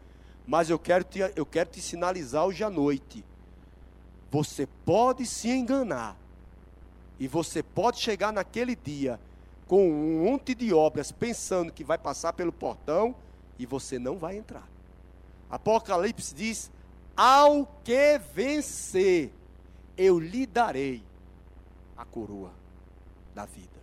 Mas 0.45 0.69
eu 0.69 0.77
quero 0.77 1.03
te, 1.03 1.19
eu 1.35 1.45
quero 1.45 1.69
te 1.69 1.81
sinalizar 1.81 2.45
hoje 2.45 2.63
à 2.63 2.69
noite. 2.69 3.23
Você 4.31 4.67
pode 4.85 5.25
se 5.25 5.49
enganar. 5.49 6.17
E 7.19 7.27
você 7.27 7.63
pode 7.63 7.99
chegar 7.99 8.31
naquele 8.31 8.75
dia 8.75 9.19
com 9.67 9.89
um 9.89 10.23
monte 10.25 10.53
de 10.55 10.73
obras 10.73 11.11
pensando 11.11 11.71
que 11.71 11.83
vai 11.83 11.97
passar 11.97 12.33
pelo 12.33 12.51
portão 12.51 13.15
e 13.57 13.65
você 13.65 13.97
não 13.97 14.17
vai 14.17 14.37
entrar. 14.37 14.67
Apocalipse 15.49 16.33
diz: 16.33 16.71
Ao 17.15 17.65
que 17.83 18.19
vencer, 18.33 19.31
eu 19.97 20.19
lhe 20.19 20.45
darei 20.45 21.03
a 21.97 22.05
coroa 22.05 22.51
da 23.33 23.45
vida. 23.45 23.77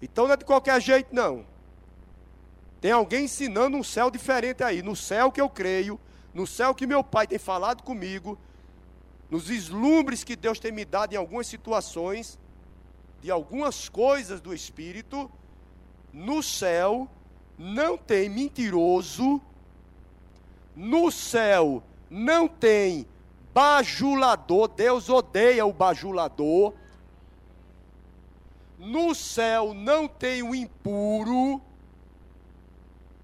Então 0.00 0.26
não 0.26 0.34
é 0.34 0.36
de 0.36 0.44
qualquer 0.44 0.80
jeito, 0.80 1.12
não. 1.12 1.44
Tem 2.80 2.92
alguém 2.92 3.24
ensinando 3.24 3.76
um 3.76 3.82
céu 3.82 4.10
diferente 4.10 4.62
aí. 4.62 4.82
No 4.82 4.94
céu 4.94 5.32
que 5.32 5.40
eu 5.40 5.50
creio, 5.50 5.98
no 6.32 6.46
céu 6.46 6.74
que 6.74 6.86
meu 6.86 7.02
pai 7.02 7.26
tem 7.26 7.38
falado 7.38 7.82
comigo, 7.82 8.38
nos 9.30 9.46
vislumbres 9.48 10.24
que 10.24 10.36
Deus 10.36 10.58
tem 10.58 10.72
me 10.72 10.84
dado 10.84 11.12
em 11.12 11.16
algumas 11.16 11.46
situações, 11.46 12.38
de 13.20 13.30
algumas 13.30 13.88
coisas 13.88 14.40
do 14.40 14.54
Espírito, 14.54 15.30
no 16.12 16.42
céu 16.42 17.08
não 17.58 17.98
tem 17.98 18.28
mentiroso, 18.28 19.40
no 20.74 21.10
céu 21.10 21.82
não 22.08 22.48
tem 22.48 23.06
bajulador, 23.52 24.68
Deus 24.68 25.08
odeia 25.08 25.66
o 25.66 25.72
bajulador. 25.72 26.72
No 28.78 29.12
céu 29.12 29.74
não 29.74 30.06
tem 30.06 30.42
o 30.42 30.54
impuro. 30.54 31.60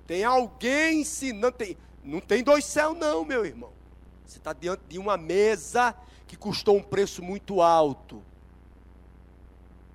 Tem 0.05 0.25
alguém 0.25 1.05
se 1.05 1.33
não 1.33 1.53
tem, 1.53 1.77
não 2.03 2.21
tem 2.21 2.43
dois 2.43 2.65
céus 2.65 2.99
não, 2.99 3.25
meu 3.25 3.47
irmão. 3.47 3.74
Você 4.35 4.39
está 4.41 4.53
diante 4.53 4.83
de 4.89 4.99
uma 4.99 5.17
mesa 5.17 5.95
que 6.27 6.37
custou 6.37 6.77
um 6.77 6.83
preço 6.83 7.23
muito 7.23 7.63
alto. 7.63 8.21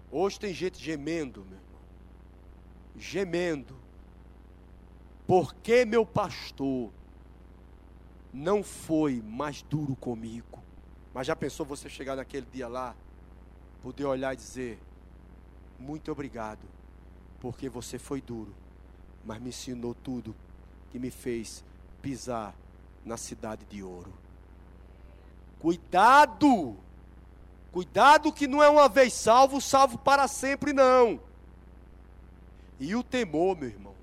Hoje 0.09 0.39
tem 0.39 0.53
gente 0.53 0.81
gemendo, 0.81 1.41
meu 1.41 1.57
irmão. 1.57 1.81
Gemendo. 2.95 3.75
Porque 5.27 5.83
meu 5.83 6.05
pastor 6.05 6.89
não 8.33 8.63
foi 8.63 9.21
mais 9.21 9.61
duro 9.61 9.93
comigo. 9.97 10.63
Mas 11.13 11.27
já 11.27 11.35
pensou 11.35 11.65
você 11.65 11.89
chegar 11.89 12.15
naquele 12.15 12.45
dia 12.49 12.69
lá, 12.69 12.95
poder 13.83 14.05
olhar 14.05 14.33
e 14.33 14.37
dizer: 14.37 14.79
Muito 15.77 16.09
obrigado, 16.13 16.65
porque 17.41 17.67
você 17.67 17.99
foi 17.99 18.21
duro, 18.21 18.55
mas 19.25 19.41
me 19.41 19.49
ensinou 19.49 19.93
tudo 19.93 20.33
que 20.91 20.97
me 20.97 21.11
fez 21.11 21.61
pisar 22.01 22.55
na 23.03 23.17
cidade 23.17 23.65
de 23.65 23.83
ouro. 23.83 24.28
Cuidado! 25.59 26.77
Cuidado 27.71 28.33
que 28.33 28.47
não 28.47 28.63
é 28.63 28.69
uma 28.69 28.89
vez 28.89 29.13
salvo, 29.13 29.61
salvo 29.61 29.97
para 29.97 30.27
sempre, 30.27 30.73
não. 30.73 31.19
E 32.79 32.95
o 32.95 33.03
temor, 33.03 33.57
meu 33.57 33.69
irmão, 33.69 33.93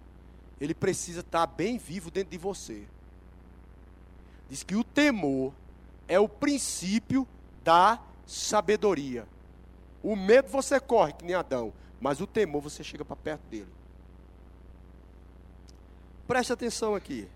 ele 0.60 0.74
precisa 0.74 1.20
estar 1.20 1.46
bem 1.46 1.78
vivo 1.78 2.10
dentro 2.10 2.30
de 2.30 2.38
você. 2.38 2.84
Diz 4.48 4.62
que 4.62 4.76
o 4.76 4.84
temor 4.84 5.52
é 6.06 6.20
o 6.20 6.28
princípio 6.28 7.26
da 7.64 8.00
sabedoria. 8.26 9.26
O 10.02 10.14
medo 10.14 10.48
você 10.48 10.78
corre, 10.78 11.14
que 11.14 11.24
nem 11.24 11.34
Adão, 11.34 11.72
mas 12.00 12.20
o 12.20 12.26
temor 12.26 12.62
você 12.62 12.84
chega 12.84 13.04
para 13.04 13.16
perto 13.16 13.42
dele. 13.48 13.68
Preste 16.28 16.52
atenção 16.52 16.94
aqui. 16.94 17.28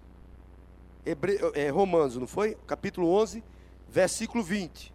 Hebre... 1.05 1.39
É, 1.55 1.71
Romanos, 1.71 2.17
não 2.17 2.27
foi? 2.27 2.57
Capítulo 2.67 3.11
11, 3.13 3.43
versículo 3.91 4.43
20. 4.43 4.93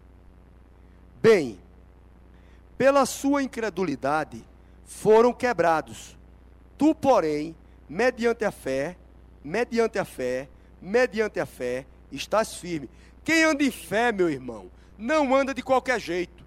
Bem, 1.20 1.58
pela 2.78 3.04
sua 3.06 3.42
incredulidade 3.42 4.42
foram 4.84 5.32
quebrados. 5.32 6.16
Tu, 6.78 6.94
porém, 6.94 7.54
mediante 7.88 8.44
a 8.44 8.50
fé, 8.50 8.96
mediante 9.44 9.98
a 9.98 10.04
fé, 10.04 10.48
mediante 10.80 11.38
a 11.40 11.46
fé, 11.46 11.86
estás 12.10 12.54
firme. 12.54 12.88
Quem 13.24 13.44
anda 13.44 13.62
em 13.64 13.70
fé, 13.70 14.12
meu 14.12 14.30
irmão, 14.30 14.70
não 14.96 15.34
anda 15.34 15.52
de 15.52 15.62
qualquer 15.62 16.00
jeito. 16.00 16.44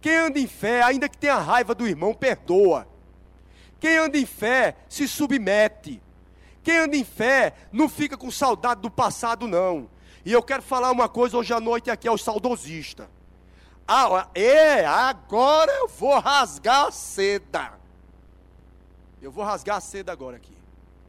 Quem 0.00 0.16
anda 0.16 0.38
em 0.38 0.46
fé, 0.46 0.82
ainda 0.82 1.08
que 1.08 1.18
tenha 1.18 1.38
raiva 1.38 1.74
do 1.74 1.86
irmão, 1.86 2.14
perdoa. 2.14 2.86
Quem 3.80 3.96
anda 3.96 4.18
em 4.18 4.26
fé 4.26 4.76
se 4.88 5.06
submete. 5.06 6.02
Quem 6.62 6.78
anda 6.78 6.96
em 6.96 7.04
fé 7.04 7.54
não 7.72 7.88
fica 7.88 8.16
com 8.16 8.30
saudade 8.30 8.80
do 8.80 8.90
passado, 8.90 9.46
não. 9.46 9.88
E 10.24 10.32
eu 10.32 10.42
quero 10.42 10.62
falar 10.62 10.90
uma 10.90 11.08
coisa 11.08 11.36
hoje 11.36 11.52
à 11.52 11.60
noite 11.60 11.90
aqui 11.90 12.08
aos 12.08 12.22
saudosistas. 12.22 13.06
Ah, 13.86 14.28
é, 14.34 14.84
agora 14.84 15.72
eu 15.72 15.88
vou 15.88 16.18
rasgar 16.18 16.86
a 16.86 16.90
seda. 16.90 17.72
Eu 19.22 19.32
vou 19.32 19.44
rasgar 19.44 19.76
a 19.76 19.80
seda 19.80 20.12
agora 20.12 20.36
aqui. 20.36 20.56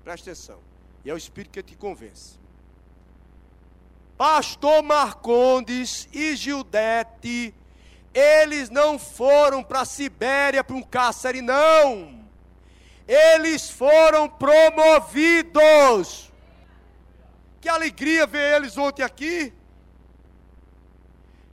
Presta 0.04 0.32
atenção. 0.32 0.60
E 1.04 1.10
é 1.10 1.14
o 1.14 1.18
Espírito 1.18 1.52
que 1.52 1.62
te 1.64 1.76
convence. 1.76 2.40
Pastor 4.18 4.82
Marcondes 4.84 6.08
e 6.12 6.36
Gildete, 6.36 7.54
eles 8.14 8.70
não 8.70 9.00
foram 9.00 9.64
para 9.64 9.82
a 9.82 9.86
Sibéria 9.86 10.64
para 10.64 10.76
um 10.76 10.82
cárcere, 10.82 11.42
não. 11.42 12.20
Eles 13.08 13.70
foram 13.70 14.28
promovidos. 14.30 15.10
Que 17.62 17.68
alegria 17.68 18.26
ver 18.26 18.56
eles 18.56 18.78
ontem 18.78 19.04
aqui. 19.04 19.54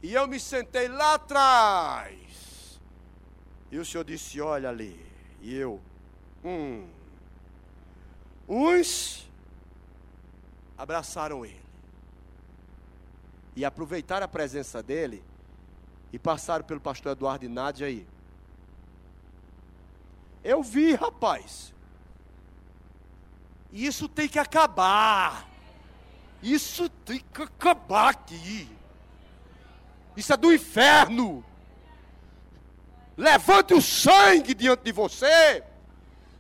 E 0.03 0.13
eu 0.13 0.27
me 0.27 0.39
sentei 0.39 0.89
lá 0.89 1.15
atrás. 1.15 2.81
E 3.71 3.79
o 3.79 3.85
senhor 3.85 4.05
disse: 4.05 4.41
Olha 4.41 4.69
ali. 4.69 5.05
E 5.41 5.55
eu, 5.55 5.81
hum. 6.45 6.89
Uns 8.49 9.29
abraçaram 10.79 11.45
ele 11.45 11.67
e 13.57 13.65
aproveitaram 13.65 14.25
a 14.25 14.29
presença 14.29 14.83
dele 14.83 15.25
e 16.13 16.19
passaram 16.19 16.65
pelo 16.65 16.81
pastor 16.81 17.13
Eduardo 17.13 17.45
e 17.45 17.49
Nádia 17.49 17.87
aí. 17.87 18.07
Eu 20.45 20.63
vi, 20.63 20.95
rapaz. 20.95 21.75
Isso 23.73 24.09
tem 24.09 24.29
que 24.29 24.39
acabar. 24.39 25.49
Isso 26.47 26.89
tem 26.89 27.19
que 27.33 27.43
acabar 27.43 28.11
aqui. 28.11 28.69
Isso 30.17 30.33
é 30.33 30.37
do 30.37 30.53
inferno. 30.53 31.45
Levante 33.17 33.75
o 33.75 33.83
sangue 33.83 34.55
diante 34.55 34.85
de 34.85 34.93
você. 34.93 35.65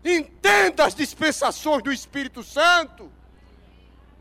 Entenda 0.05 0.85
as 0.85 0.95
dispensações 0.95 1.83
do 1.83 1.93
Espírito 1.93 2.43
Santo 2.43 3.11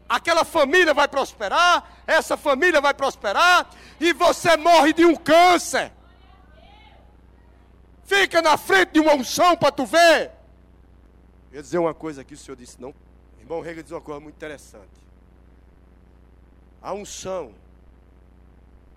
aquela 0.08 0.46
família 0.46 0.94
vai 0.94 1.08
prosperar, 1.08 2.02
essa 2.06 2.38
família 2.38 2.80
vai 2.80 2.94
prosperar, 2.94 3.70
e 4.00 4.14
você 4.14 4.56
morre 4.56 4.94
de 4.94 5.06
um 5.06 5.16
câncer. 5.16 5.92
Fica 8.06 8.42
na 8.42 8.56
frente 8.56 8.94
de 8.94 9.00
uma 9.00 9.16
unção 9.16 9.58
para 9.58 9.72
tu 9.72 9.86
ver. 9.86 10.32
Eu 11.52 11.58
ia 11.58 11.62
dizer 11.62 11.80
uma 11.80 11.94
coisa 11.94 12.22
aqui, 12.22 12.36
o 12.36 12.38
senhor 12.38 12.56
disse 12.56 12.80
não. 12.80 12.94
Irmão 13.40 13.62
Rega 13.62 13.82
diz 13.82 13.92
uma 13.92 14.02
coisa 14.02 14.20
muito 14.20 14.36
interessante. 14.36 15.05
A 16.86 16.94
unção 16.94 17.52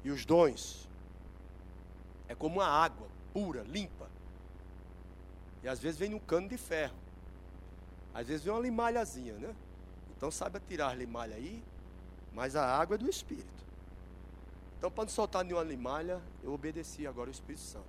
e 0.04 0.10
os 0.10 0.26
dons 0.26 0.86
é 2.28 2.34
como 2.34 2.56
uma 2.56 2.66
água 2.66 3.08
pura, 3.32 3.62
limpa. 3.62 4.10
E 5.62 5.68
às 5.68 5.78
vezes 5.78 5.98
vem 5.98 6.10
num 6.10 6.18
cano 6.18 6.50
de 6.50 6.58
ferro. 6.58 6.98
Às 8.12 8.26
vezes 8.28 8.44
vem 8.44 8.52
uma 8.52 8.60
limalhazinha, 8.60 9.32
né? 9.38 9.56
Então 10.14 10.30
saiba 10.30 10.60
tirar 10.60 10.90
a 10.90 10.94
limalha 10.94 11.34
aí, 11.34 11.64
mas 12.34 12.54
a 12.56 12.78
água 12.78 12.96
é 12.96 12.98
do 12.98 13.08
Espírito. 13.08 13.64
Então, 14.76 14.90
para 14.90 15.04
não 15.04 15.10
soltar 15.10 15.42
nenhuma 15.42 15.64
limalha, 15.64 16.20
eu 16.44 16.52
obedeci 16.52 17.06
agora 17.06 17.30
o 17.30 17.32
Espírito 17.32 17.62
Santo. 17.62 17.86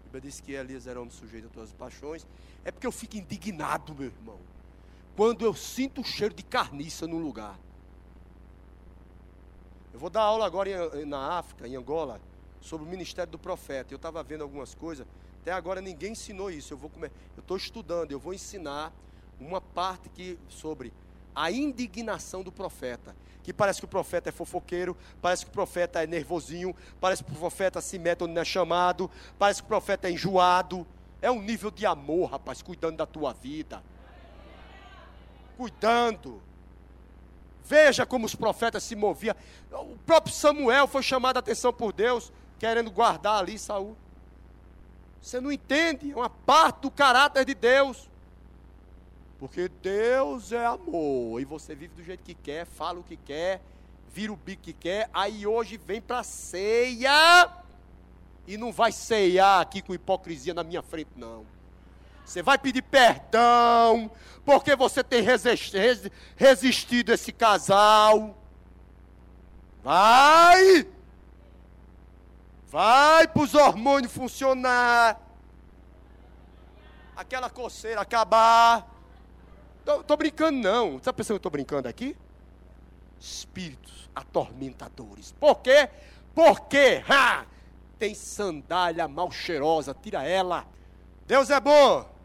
A 0.00 0.04
Bíblia 0.04 0.22
diz 0.22 0.40
que 0.40 0.52
Elias 0.52 0.86
era 0.86 0.98
homem 0.98 1.12
sujeito 1.12 1.48
a 1.48 1.50
todas 1.50 1.68
as 1.68 1.74
paixões. 1.74 2.26
É 2.64 2.70
porque 2.70 2.86
eu 2.86 2.92
fico 2.92 3.14
indignado, 3.14 3.94
meu 3.94 4.06
irmão, 4.06 4.40
quando 5.14 5.44
eu 5.44 5.52
sinto 5.52 6.00
o 6.00 6.04
cheiro 6.04 6.32
de 6.32 6.42
carniça 6.42 7.06
no 7.06 7.18
lugar. 7.18 7.58
Eu 9.98 10.00
vou 10.00 10.10
dar 10.10 10.22
aula 10.22 10.46
agora 10.46 10.70
em, 10.96 11.04
na 11.04 11.38
África, 11.38 11.66
em 11.66 11.74
Angola, 11.74 12.20
sobre 12.60 12.86
o 12.86 12.88
ministério 12.88 13.32
do 13.32 13.36
profeta. 13.36 13.92
Eu 13.92 13.96
estava 13.96 14.22
vendo 14.22 14.42
algumas 14.42 14.72
coisas. 14.72 15.04
Até 15.42 15.50
agora 15.50 15.80
ninguém 15.80 16.12
ensinou 16.12 16.52
isso. 16.52 16.72
Eu 16.72 16.78
vou 16.78 16.88
comer. 16.88 17.10
Eu 17.36 17.40
estou 17.40 17.56
estudando. 17.56 18.12
Eu 18.12 18.20
vou 18.20 18.32
ensinar 18.32 18.92
uma 19.40 19.60
parte 19.60 20.08
que 20.10 20.38
sobre 20.48 20.92
a 21.34 21.50
indignação 21.50 22.44
do 22.44 22.52
profeta. 22.52 23.16
Que 23.42 23.52
parece 23.52 23.80
que 23.80 23.86
o 23.86 23.88
profeta 23.88 24.28
é 24.28 24.32
fofoqueiro, 24.32 24.96
parece 25.20 25.44
que 25.44 25.50
o 25.50 25.52
profeta 25.52 26.00
é 26.00 26.06
nervosinho, 26.06 26.76
parece 27.00 27.24
que 27.24 27.32
o 27.32 27.34
profeta 27.34 27.80
se 27.80 27.98
mete 27.98 28.22
onde 28.22 28.34
não 28.34 28.42
é 28.42 28.44
chamado, 28.44 29.10
parece 29.36 29.60
que 29.60 29.66
o 29.66 29.68
profeta 29.68 30.06
é 30.06 30.12
enjoado. 30.12 30.86
É 31.20 31.28
um 31.28 31.42
nível 31.42 31.72
de 31.72 31.84
amor, 31.84 32.30
rapaz, 32.30 32.62
cuidando 32.62 32.98
da 32.98 33.06
tua 33.06 33.32
vida. 33.32 33.82
Cuidando. 35.56 36.40
Veja 37.64 38.06
como 38.06 38.26
os 38.26 38.34
profetas 38.34 38.82
se 38.82 38.96
moviam. 38.96 39.34
O 39.70 39.96
próprio 40.06 40.34
Samuel 40.34 40.86
foi 40.86 41.02
chamado 41.02 41.36
a 41.36 41.40
atenção 41.40 41.72
por 41.72 41.92
Deus, 41.92 42.32
querendo 42.58 42.90
guardar 42.90 43.40
ali 43.40 43.58
Saul. 43.58 43.96
Você 45.20 45.40
não 45.40 45.52
entende, 45.52 46.10
é 46.12 46.16
uma 46.16 46.30
parte 46.30 46.82
do 46.82 46.90
caráter 46.90 47.44
de 47.44 47.54
Deus. 47.54 48.08
Porque 49.38 49.68
Deus 49.82 50.52
é 50.52 50.64
amor. 50.64 51.40
E 51.40 51.44
você 51.44 51.74
vive 51.74 51.94
do 51.94 52.02
jeito 52.02 52.24
que 52.24 52.34
quer, 52.34 52.66
fala 52.66 52.98
o 52.98 53.04
que 53.04 53.16
quer, 53.16 53.62
vira 54.12 54.32
o 54.32 54.36
bico 54.36 54.62
que 54.62 54.72
quer. 54.72 55.08
Aí 55.12 55.46
hoje 55.46 55.76
vem 55.76 56.00
para 56.00 56.22
ceia. 56.22 57.50
E 58.46 58.56
não 58.56 58.72
vai 58.72 58.90
ceiar 58.90 59.60
aqui 59.60 59.82
com 59.82 59.94
hipocrisia 59.94 60.54
na 60.54 60.64
minha 60.64 60.82
frente, 60.82 61.10
não. 61.14 61.44
Você 62.28 62.42
vai 62.42 62.58
pedir 62.58 62.82
perdão, 62.82 64.10
porque 64.44 64.76
você 64.76 65.02
tem 65.02 65.24
resistido 66.36 67.10
esse 67.10 67.32
casal. 67.32 68.36
Vai! 69.82 70.86
Vai 72.66 73.26
para 73.26 73.42
os 73.42 73.54
hormônios 73.54 74.12
funcionar. 74.12 75.18
Aquela 77.16 77.48
coceira 77.48 78.02
acabar. 78.02 78.86
Tô, 79.82 80.04
tô 80.04 80.14
brincando, 80.14 80.58
não. 80.58 80.98
Está 80.98 81.14
pensando 81.14 81.28
que 81.28 81.32
eu 81.32 81.48
estou 81.48 81.52
brincando 81.52 81.88
aqui? 81.88 82.14
Espíritos 83.18 84.10
atormentadores. 84.14 85.32
Por 85.32 85.60
quê? 85.60 85.88
Porque 86.34 87.02
ha, 87.08 87.46
tem 87.98 88.14
sandália 88.14 89.08
mal 89.08 89.30
cheirosa, 89.30 89.94
tira 89.94 90.24
ela. 90.24 90.66
Deus 91.26 91.48
é 91.48 91.58
bom. 91.58 92.17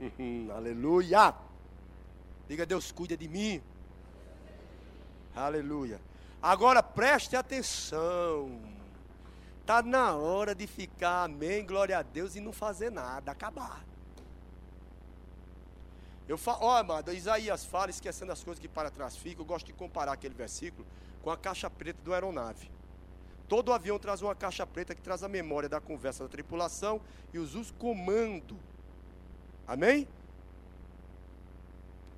Aleluia. 0.54 1.34
Diga, 2.48 2.66
Deus 2.66 2.90
cuida 2.90 3.16
de 3.16 3.28
mim. 3.28 3.62
Aleluia. 5.34 6.00
Agora 6.42 6.82
preste 6.82 7.36
atenção. 7.36 8.60
Está 9.60 9.82
na 9.82 10.16
hora 10.16 10.54
de 10.54 10.66
ficar, 10.66 11.24
amém, 11.24 11.64
glória 11.64 11.96
a 11.98 12.02
Deus, 12.02 12.34
e 12.34 12.40
não 12.40 12.52
fazer 12.52 12.90
nada, 12.90 13.30
acabar. 13.30 13.84
Eu 16.26 16.38
falo, 16.38 16.58
ó, 16.62 16.78
amado, 16.78 17.12
Isaías 17.12 17.64
fala, 17.64 17.90
esquecendo 17.90 18.32
as 18.32 18.42
coisas 18.42 18.60
que 18.60 18.68
para 18.68 18.90
trás 18.90 19.16
ficam. 19.16 19.42
Eu 19.42 19.46
gosto 19.46 19.66
de 19.66 19.72
comparar 19.72 20.12
aquele 20.12 20.34
versículo 20.34 20.86
com 21.22 21.30
a 21.30 21.36
caixa 21.36 21.68
preta 21.68 22.00
do 22.02 22.14
aeronave. 22.14 22.70
Todo 23.48 23.72
avião 23.72 23.98
traz 23.98 24.22
uma 24.22 24.34
caixa 24.34 24.66
preta 24.66 24.94
que 24.94 25.02
traz 25.02 25.22
a 25.22 25.28
memória 25.28 25.68
da 25.68 25.80
conversa 25.80 26.22
da 26.22 26.28
tripulação 26.30 27.00
e 27.32 27.38
os 27.38 27.54
usos 27.54 27.72
comando. 27.72 28.56
Amém? 29.70 30.08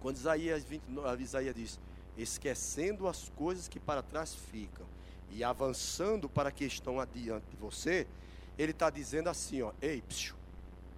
Quando 0.00 0.16
Isaías, 0.16 0.64
29, 0.64 1.22
Isaías 1.22 1.54
diz: 1.54 1.80
esquecendo 2.16 3.06
as 3.06 3.28
coisas 3.36 3.68
que 3.68 3.78
para 3.78 4.02
trás 4.02 4.34
ficam 4.34 4.86
e 5.30 5.44
avançando 5.44 6.30
para 6.30 6.50
que 6.50 6.64
estão 6.64 6.98
adiante 6.98 7.44
de 7.50 7.56
você, 7.56 8.06
ele 8.58 8.72
está 8.72 8.88
dizendo 8.88 9.28
assim: 9.28 9.60
ó, 9.60 9.70
ei, 9.82 10.00
psiu, 10.00 10.34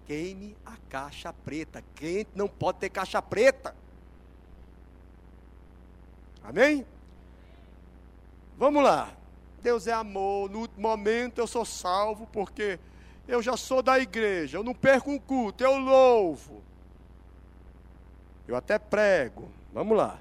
queime 0.07 0.55
a 0.65 0.77
caixa 0.89 1.33
preta. 1.33 1.83
Crente 1.93 2.29
não 2.33 2.47
pode 2.47 2.79
ter 2.79 2.89
caixa 2.89 3.21
preta. 3.21 3.75
Amém? 6.41 6.85
Vamos 8.57 8.81
lá. 8.81 9.13
Deus 9.61 9.87
é 9.87 9.91
amor. 9.91 10.49
No 10.49 10.59
último 10.59 10.87
momento 10.87 11.39
eu 11.39 11.47
sou 11.47 11.65
salvo 11.65 12.25
porque 12.27 12.79
eu 13.27 13.41
já 13.41 13.55
sou 13.57 13.81
da 13.81 13.99
igreja. 13.99 14.57
Eu 14.57 14.63
não 14.63 14.73
perco 14.73 15.11
um 15.11 15.19
culto, 15.19 15.63
eu 15.63 15.77
louvo. 15.77 16.63
Eu 18.47 18.55
até 18.55 18.77
prego. 18.77 19.49
Vamos 19.73 19.97
lá. 19.97 20.19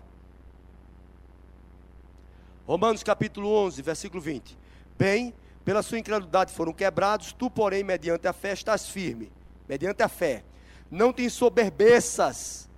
Romanos 2.67 3.03
capítulo 3.03 3.49
11, 3.49 3.83
versículo 3.83 4.21
20. 4.23 4.57
Bem, 4.99 5.35
pela 5.65 5.83
sua 5.83 5.99
incredulidade 5.99 6.53
foram 6.53 6.73
quebrados, 6.73 7.33
tu, 7.33 7.51
porém, 7.51 7.85
mediante 7.85 8.27
a 8.27 8.33
fé, 8.33 8.53
estás 8.53 8.89
firme 8.89 9.31
mediante 9.69 10.03
a 10.03 10.09
fé. 10.09 10.45
Não 10.91 11.13
tem 11.13 11.29
soberbeças. 11.29 12.69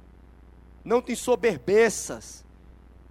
Não 0.85 1.03
tem 1.03 1.15
soberbeças. 1.15 2.45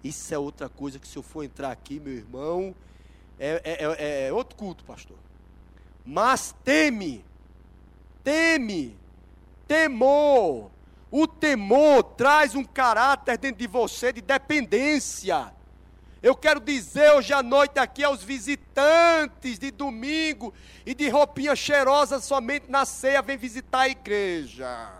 Isso 0.02 0.32
é 0.32 0.38
outra 0.38 0.68
coisa 0.68 0.98
que 0.98 1.06
se 1.06 1.16
eu 1.16 1.22
for 1.22 1.44
entrar 1.44 1.70
aqui, 1.70 2.00
meu 2.00 2.12
irmão, 2.12 2.74
é, 3.38 3.60
é, 3.64 3.84
é, 3.84 4.28
é 4.28 4.32
outro 4.32 4.56
culto, 4.56 4.84
pastor. 4.84 5.16
Mas 6.06 6.54
teme, 6.62 7.24
teme, 8.22 8.96
temor. 9.66 10.70
O 11.10 11.26
temor 11.26 12.02
traz 12.02 12.54
um 12.54 12.62
caráter 12.62 13.36
dentro 13.36 13.58
de 13.58 13.66
você 13.66 14.12
de 14.12 14.20
dependência. 14.20 15.52
Eu 16.22 16.36
quero 16.36 16.60
dizer 16.60 17.12
hoje 17.12 17.32
à 17.32 17.42
noite 17.42 17.78
aqui 17.78 18.04
aos 18.04 18.22
visitantes 18.22 19.58
de 19.58 19.70
domingo 19.70 20.54
e 20.84 20.94
de 20.94 21.08
roupinha 21.08 21.56
cheirosa 21.56 22.20
somente 22.20 22.70
na 22.70 22.84
ceia, 22.84 23.20
vem 23.20 23.36
visitar 23.36 23.80
a 23.80 23.88
igreja. 23.88 24.92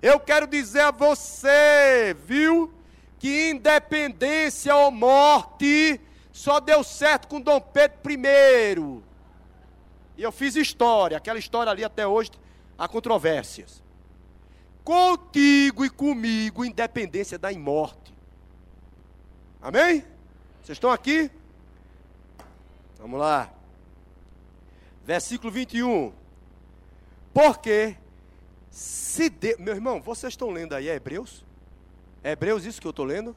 Eu 0.00 0.18
quero 0.18 0.46
dizer 0.46 0.80
a 0.80 0.90
você, 0.90 2.16
viu, 2.24 2.72
que 3.18 3.50
independência 3.50 4.74
ou 4.74 4.90
morte 4.90 6.00
só 6.32 6.58
deu 6.58 6.82
certo 6.82 7.28
com 7.28 7.40
Dom 7.40 7.60
Pedro 7.60 8.10
I. 8.10 9.09
E 10.20 10.22
eu 10.22 10.30
fiz 10.30 10.54
história, 10.54 11.16
aquela 11.16 11.38
história 11.38 11.72
ali 11.72 11.82
até 11.82 12.06
hoje 12.06 12.30
há 12.76 12.86
controvérsias. 12.86 13.82
Contigo 14.84 15.82
e 15.82 15.88
comigo, 15.88 16.62
independência 16.62 17.38
da 17.38 17.50
morte. 17.52 18.14
Amém? 19.62 20.04
Vocês 20.62 20.76
estão 20.76 20.90
aqui? 20.90 21.30
Vamos 22.98 23.18
lá. 23.18 23.50
Versículo 25.06 25.50
21. 25.50 26.12
Porque 27.32 27.96
se 28.70 29.30
de... 29.30 29.56
Meu 29.56 29.74
irmão, 29.74 30.02
vocês 30.02 30.34
estão 30.34 30.50
lendo 30.50 30.74
aí 30.74 30.90
é 30.90 30.96
Hebreus? 30.96 31.46
É 32.22 32.32
Hebreus 32.32 32.66
isso 32.66 32.78
que 32.78 32.86
eu 32.86 32.90
estou 32.90 33.06
lendo? 33.06 33.34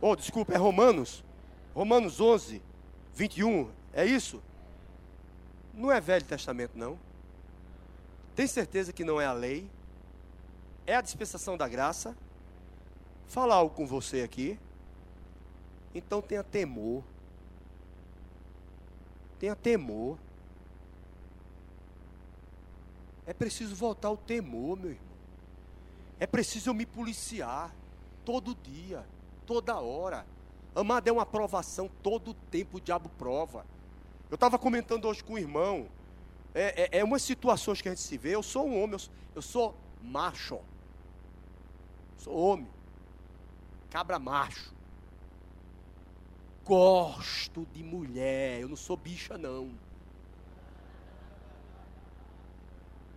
Oh, 0.00 0.16
desculpa, 0.16 0.52
é 0.52 0.56
Romanos. 0.56 1.22
Romanos 1.72 2.20
11, 2.20 2.60
21. 3.14 3.70
É 3.92 4.04
isso? 4.04 4.42
Não 5.80 5.90
é 5.90 5.98
Velho 5.98 6.26
Testamento, 6.26 6.76
não. 6.76 6.98
Tem 8.36 8.46
certeza 8.46 8.92
que 8.92 9.02
não 9.02 9.18
é 9.18 9.24
a 9.24 9.32
lei? 9.32 9.66
É 10.86 10.94
a 10.94 11.00
dispensação 11.00 11.56
da 11.56 11.66
graça? 11.66 12.14
Falar 13.26 13.54
algo 13.54 13.74
com 13.74 13.86
você 13.86 14.20
aqui. 14.20 14.58
Então 15.94 16.20
tenha 16.20 16.44
temor. 16.44 17.02
Tenha 19.38 19.56
temor. 19.56 20.18
É 23.24 23.32
preciso 23.32 23.74
voltar 23.74 24.10
o 24.10 24.18
temor, 24.18 24.76
meu 24.76 24.90
irmão. 24.90 25.10
É 26.18 26.26
preciso 26.26 26.68
eu 26.68 26.74
me 26.74 26.84
policiar 26.84 27.74
todo 28.22 28.54
dia, 28.54 29.02
toda 29.46 29.80
hora. 29.80 30.26
Amado 30.74 31.08
é 31.08 31.12
uma 31.12 31.22
aprovação, 31.22 31.90
todo 32.02 32.34
tempo 32.34 32.76
o 32.76 32.80
diabo 32.82 33.08
prova. 33.08 33.64
Eu 34.30 34.36
estava 34.36 34.58
comentando 34.58 35.06
hoje 35.06 35.22
com 35.24 35.34
o 35.34 35.38
irmão. 35.38 35.88
É, 36.54 36.82
é, 36.82 36.98
é 36.98 37.04
umas 37.04 37.22
situações 37.22 37.82
que 37.82 37.88
a 37.88 37.92
gente 37.92 38.02
se 38.02 38.16
vê. 38.16 38.34
Eu 38.34 38.42
sou 38.42 38.66
um 38.66 38.82
homem, 38.82 38.92
eu 38.92 38.98
sou, 38.98 39.12
eu 39.34 39.42
sou 39.42 39.74
macho. 40.02 40.60
Sou 42.16 42.36
homem. 42.36 42.68
Cabra 43.90 44.18
macho 44.18 44.72
gosto 46.70 47.66
de 47.72 47.82
mulher, 47.82 48.60
eu 48.60 48.68
não 48.68 48.76
sou 48.76 48.96
bicha, 48.96 49.36
não. 49.36 49.72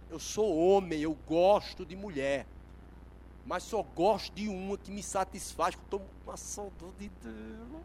Eu 0.09 0.17
sou 0.17 0.57
homem, 0.57 0.99
eu 0.99 1.13
gosto 1.27 1.85
de 1.85 1.95
mulher. 1.95 2.47
Mas 3.45 3.61
só 3.61 3.83
gosto 3.83 4.33
de 4.33 4.47
uma 4.47 4.75
que 4.75 4.89
me 4.89 5.03
satisfaz, 5.03 5.75
que 5.75 5.81
eu 5.81 5.85
estou 5.85 6.01
uma 6.25 6.35
saudade 6.35 7.09
dela. 7.21 7.81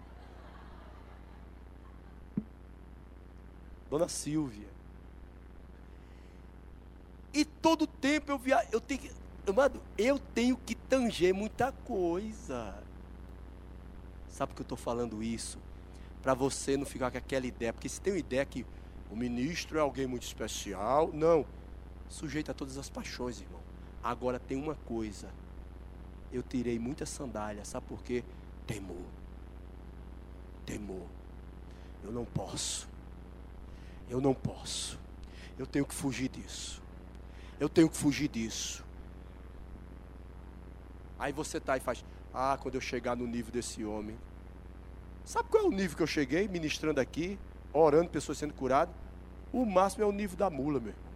Dona 3.90 4.08
Silvia. 4.08 4.68
E 7.32 7.44
todo 7.44 7.86
tempo 7.86 8.30
eu 8.32 8.38
via, 8.38 8.66
eu 8.72 8.80
tenho 8.80 9.00
que, 9.00 9.10
amado, 9.46 9.80
eu 9.96 10.18
tenho 10.18 10.56
que 10.56 10.74
tanger 10.74 11.34
muita 11.34 11.72
coisa. 11.72 12.82
Sabe 14.28 14.50
por 14.50 14.56
que 14.56 14.62
eu 14.62 14.64
estou 14.64 14.78
falando 14.78 15.22
isso? 15.22 15.58
Para 16.22 16.34
você 16.34 16.76
não 16.76 16.86
ficar 16.86 17.10
com 17.10 17.18
aquela 17.18 17.46
ideia, 17.46 17.72
porque 17.72 17.88
se 17.88 18.00
tem 18.00 18.12
uma 18.12 18.18
ideia 18.18 18.44
que 18.44 18.64
o 19.10 19.16
ministro 19.16 19.78
é 19.78 19.80
alguém 19.80 20.06
muito 20.06 20.24
especial, 20.24 21.10
não. 21.12 21.46
Sujeito 22.08 22.50
a 22.50 22.54
todas 22.54 22.76
as 22.76 22.88
paixões, 22.88 23.40
irmão. 23.40 23.60
Agora 24.02 24.38
tem 24.38 24.56
uma 24.56 24.74
coisa. 24.74 25.28
Eu 26.32 26.42
tirei 26.42 26.78
muita 26.78 27.06
sandália, 27.06 27.64
sabe 27.64 27.86
por 27.86 28.02
quê? 28.02 28.24
Temor. 28.66 29.06
Temor. 30.66 31.06
Eu 32.04 32.12
não 32.12 32.24
posso. 32.24 32.87
Eu 34.08 34.20
não 34.20 34.34
posso. 34.34 34.98
Eu 35.58 35.66
tenho 35.66 35.84
que 35.84 35.94
fugir 35.94 36.28
disso. 36.28 36.82
Eu 37.58 37.68
tenho 37.68 37.88
que 37.88 37.96
fugir 37.96 38.28
disso. 38.28 38.84
Aí 41.18 41.32
você 41.32 41.58
tá 41.58 41.76
e 41.76 41.80
faz, 41.80 42.04
ah, 42.32 42.56
quando 42.60 42.76
eu 42.76 42.80
chegar 42.80 43.16
no 43.16 43.26
nível 43.26 43.52
desse 43.52 43.84
homem. 43.84 44.16
Sabe 45.24 45.48
qual 45.48 45.64
é 45.64 45.66
o 45.66 45.70
nível 45.70 45.96
que 45.96 46.02
eu 46.02 46.06
cheguei 46.06 46.48
ministrando 46.48 47.00
aqui, 47.00 47.38
orando, 47.72 48.08
pessoas 48.08 48.38
sendo 48.38 48.54
curadas? 48.54 48.94
O 49.52 49.66
máximo 49.66 50.04
é 50.04 50.06
o 50.06 50.12
nível 50.12 50.36
da 50.36 50.48
mula, 50.48 50.78
meu 50.78 50.90
irmão. 50.90 51.12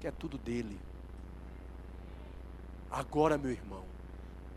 Que 0.00 0.06
é 0.06 0.10
tudo 0.10 0.36
dele. 0.36 0.78
Agora, 2.90 3.38
meu 3.38 3.52
irmão, 3.52 3.84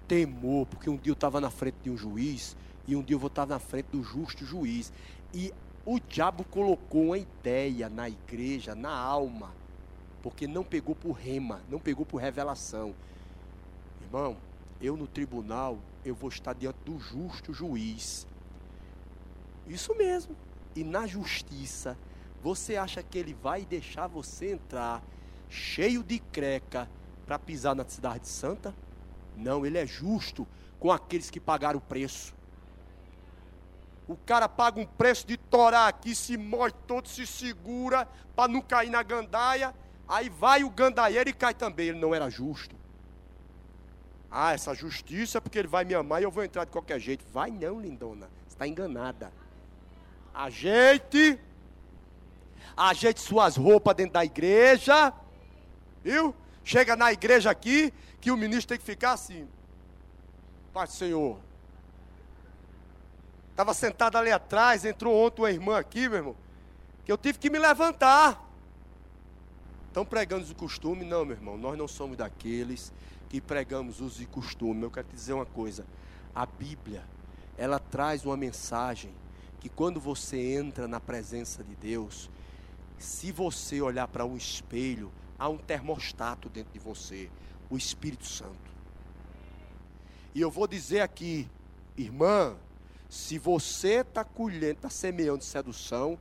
temor, 0.08 0.66
porque 0.66 0.90
um 0.90 0.98
dia 0.98 1.12
eu 1.12 1.14
estava 1.14 1.40
na 1.40 1.52
frente 1.52 1.76
de 1.84 1.90
um 1.90 1.98
juiz 1.98 2.58
e 2.88 2.96
um 2.96 3.04
dia 3.04 3.16
eu 3.16 3.20
vou 3.20 3.28
estar 3.28 3.46
na 3.46 3.60
frente 3.60 3.88
do 3.92 4.02
justo 4.04 4.44
juiz. 4.44 4.92
E 5.34 5.54
o 5.86 6.00
diabo 6.00 6.44
colocou 6.46 7.06
uma 7.08 7.18
ideia 7.18 7.90
na 7.90 8.08
igreja, 8.08 8.76
na 8.76 8.96
alma, 8.96 9.52
porque 10.22 10.48
não 10.48 10.64
pegou 10.64 10.96
por 10.96 11.12
rema, 11.12 11.62
não 11.70 11.80
pegou 11.80 12.06
por 12.06 12.18
revelação. 12.18 12.94
Irmão, 14.02 14.38
eu 14.80 14.96
no 14.96 15.08
tribunal, 15.08 15.78
eu 16.06 16.14
vou 16.14 16.30
estar 16.30 16.54
diante 16.54 16.78
do 16.86 17.00
justo 17.00 17.54
juiz. 17.54 18.28
Isso 19.68 19.96
mesmo. 19.96 20.36
E 20.76 20.84
na 20.84 21.08
justiça, 21.08 21.98
você 22.42 22.76
acha 22.76 23.02
que 23.02 23.18
ele 23.18 23.34
vai 23.34 23.66
deixar 23.66 24.08
você 24.08 24.52
entrar 24.52 25.04
cheio 25.50 26.04
de 26.04 26.20
creca 26.20 26.90
para 27.26 27.40
pisar 27.40 27.76
na 27.76 27.86
cidade 27.86 28.28
santa? 28.28 28.74
Não, 29.36 29.66
ele 29.66 29.78
é 29.78 29.86
justo 29.86 30.48
com 30.80 30.92
aqueles 30.92 31.30
que 31.30 31.40
pagaram 31.40 31.80
o 31.80 31.82
preço. 31.82 32.34
O 34.08 34.18
cara 34.18 34.50
paga 34.50 34.80
um 34.80 34.86
preço 34.86 35.26
de 35.26 35.38
torar 35.38 35.88
aqui, 35.88 36.14
se 36.14 36.38
morre 36.38 36.74
todo, 36.86 37.08
se 37.08 37.26
segura 37.26 38.08
para 38.36 38.52
não 38.52 38.62
cair 38.62 38.90
na 38.90 39.02
gandaia. 39.02 39.74
Aí 40.08 40.30
vai 40.30 40.64
o 40.64 40.70
gandaieiro 40.70 41.30
e 41.30 41.34
cai 41.34 41.54
também. 41.54 41.88
Ele 41.88 42.00
não 42.00 42.14
era 42.14 42.30
justo. 42.30 42.76
Ah, 44.30 44.54
essa 44.54 44.74
justiça 44.74 45.38
é 45.38 45.42
porque 45.42 45.60
ele 45.60 45.68
vai 45.68 45.86
me 45.86 45.94
amar 45.94 46.22
e 46.22 46.26
eu 46.26 46.32
vou 46.32 46.44
entrar 46.44 46.66
de 46.66 46.72
qualquer 46.72 47.00
jeito. 47.00 47.24
Vai 47.32 47.52
não, 47.52 47.80
lindona. 47.80 48.28
Você 48.48 48.56
está 48.56 48.68
enganada. 48.68 49.32
Ajeite. 50.34 51.40
Ajeite 52.76 53.22
suas 53.22 53.56
roupas 53.56 53.96
dentro 53.96 54.14
da 54.14 54.26
igreja. 54.26 55.14
Viu? 56.04 56.36
Chega 56.64 56.96
na 56.96 57.12
igreja 57.12 57.52
aqui, 57.52 57.94
que 58.20 58.32
o 58.32 58.38
ministro 58.38 58.70
tem 58.70 58.78
que 58.78 58.86
ficar 58.86 59.14
assim. 59.14 59.48
Pai 60.74 60.88
Senhor, 60.88 61.38
Estava 63.54 63.72
sentado 63.76 64.18
ali 64.18 64.32
atrás, 64.32 64.84
entrou 64.84 65.16
ontem 65.16 65.44
uma 65.44 65.52
irmã 65.52 65.78
aqui, 65.78 66.10
meu 66.10 66.18
irmão, 66.18 66.36
que 67.06 67.12
eu 67.12 67.18
tive 67.20 67.38
que 67.38 67.52
me 67.52 67.60
levantar. 67.60 68.44
Estão 69.90 70.04
pregando 70.04 70.52
o 70.52 70.56
costume? 70.56 71.06
Não, 71.06 71.24
meu 71.24 71.38
irmão, 71.38 71.56
nós 71.56 71.78
não 71.78 71.88
somos 71.88 72.18
daqueles 72.18 72.92
que 73.30 73.40
pregamos 73.40 74.02
os 74.02 74.20
e 74.20 74.26
costume. 74.26 74.82
Eu 74.82 74.90
quero 74.90 75.08
te 75.08 75.14
dizer 75.14 75.34
uma 75.34 75.46
coisa: 75.46 75.86
a 76.34 76.48
Bíblia, 76.48 77.04
ela 77.56 77.78
traz 77.78 78.26
uma 78.26 78.36
mensagem 78.36 79.12
que 79.60 79.70
quando 79.70 80.00
você 80.00 80.56
entra 80.56 80.88
na 80.88 81.00
presença 81.00 81.64
de 81.64 81.76
Deus, 81.76 82.32
se 82.98 83.32
você 83.32 83.80
olhar 83.82 84.08
para 84.08 84.26
um 84.26 84.36
espelho, 84.36 85.12
há 85.38 85.48
um 85.48 85.60
termostato 85.60 86.50
dentro 86.50 86.74
de 86.74 86.80
você, 86.80 87.30
o 87.70 87.78
Espírito 87.78 88.26
Santo. 88.26 88.74
E 90.34 90.42
eu 90.42 90.50
vou 90.50 90.68
dizer 90.68 91.02
aqui, 91.02 91.48
irmã, 91.96 92.56
se 93.14 93.38
você 93.38 94.00
está 94.00 94.24
colhendo, 94.24 94.72
está 94.72 94.90
semeando 94.90 95.44
sedução, 95.44 96.18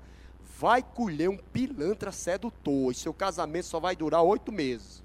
vai 0.58 0.82
colher 0.82 1.30
um 1.30 1.38
pilantra 1.38 2.12
sedutor. 2.12 2.92
E 2.92 2.94
seu 2.94 3.14
casamento 3.14 3.64
só 3.64 3.80
vai 3.80 3.96
durar 3.96 4.22
oito 4.22 4.52
meses. 4.52 5.02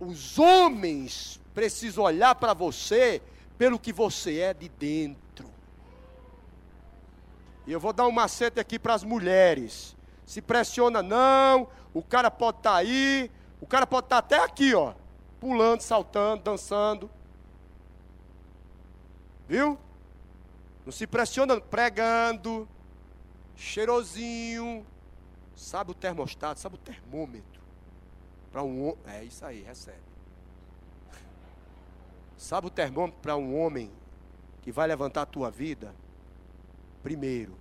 Os 0.00 0.40
homens 0.40 1.40
precisam 1.54 2.02
olhar 2.02 2.34
para 2.34 2.52
você 2.52 3.22
pelo 3.56 3.78
que 3.78 3.92
você 3.92 4.40
é 4.40 4.52
de 4.52 4.68
dentro. 4.68 5.48
E 7.64 7.70
eu 7.70 7.78
vou 7.78 7.92
dar 7.92 8.08
um 8.08 8.12
macete 8.12 8.58
aqui 8.58 8.76
para 8.76 8.94
as 8.94 9.04
mulheres. 9.04 9.96
Se 10.26 10.42
pressiona 10.42 11.00
não, 11.00 11.68
o 11.94 12.02
cara 12.02 12.28
pode 12.28 12.58
estar 12.58 12.72
tá 12.72 12.76
aí, 12.78 13.30
o 13.60 13.68
cara 13.68 13.86
pode 13.86 14.06
estar 14.06 14.20
tá 14.20 14.36
até 14.36 14.44
aqui, 14.44 14.74
ó, 14.74 14.94
pulando, 15.38 15.82
saltando, 15.82 16.42
dançando. 16.42 17.08
Viu? 19.48 19.78
Não 20.84 20.92
se 20.92 21.06
pressiona 21.06 21.60
pregando, 21.60 22.68
cheirosinho. 23.56 24.84
Sabe 25.54 25.90
o 25.90 25.94
termostato, 25.94 26.58
sabe 26.58 26.76
o 26.76 26.78
termômetro? 26.78 27.60
Para 28.50 28.62
um 28.62 28.96
É 29.06 29.22
isso 29.22 29.44
aí, 29.44 29.62
recebe. 29.62 29.98
Sabe 32.36 32.66
o 32.66 32.70
termômetro 32.70 33.20
para 33.20 33.36
um 33.36 33.60
homem 33.60 33.90
que 34.62 34.72
vai 34.72 34.88
levantar 34.88 35.22
a 35.22 35.26
tua 35.26 35.50
vida? 35.50 35.94
Primeiro, 37.02 37.54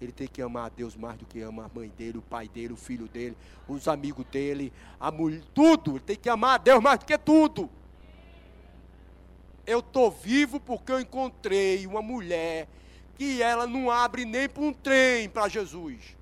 ele 0.00 0.12
tem 0.12 0.28
que 0.28 0.42
amar 0.42 0.66
a 0.66 0.68
Deus 0.68 0.94
mais 0.94 1.18
do 1.18 1.24
que 1.24 1.40
ama 1.40 1.64
a 1.64 1.70
mãe 1.74 1.88
dele, 1.88 2.18
o 2.18 2.22
pai 2.22 2.46
dele, 2.46 2.74
o 2.74 2.76
filho 2.76 3.08
dele, 3.08 3.36
os 3.66 3.88
amigos 3.88 4.24
dele, 4.26 4.72
a 5.00 5.10
mulher, 5.10 5.42
tudo. 5.54 5.92
Ele 5.92 6.00
tem 6.00 6.16
que 6.16 6.28
amar 6.28 6.56
a 6.56 6.58
Deus 6.58 6.82
mais 6.82 6.98
do 6.98 7.06
que 7.06 7.16
tudo 7.16 7.70
eu 9.68 9.80
estou 9.80 10.10
vivo 10.10 10.58
porque 10.58 10.90
eu 10.90 10.98
encontrei 10.98 11.86
uma 11.86 12.00
mulher 12.00 12.66
que 13.16 13.42
ela 13.42 13.66
não 13.66 13.90
abre 13.90 14.24
nem 14.24 14.48
para 14.48 14.62
um 14.62 14.72
trem 14.72 15.28
para 15.28 15.46
Jesus. 15.46 16.16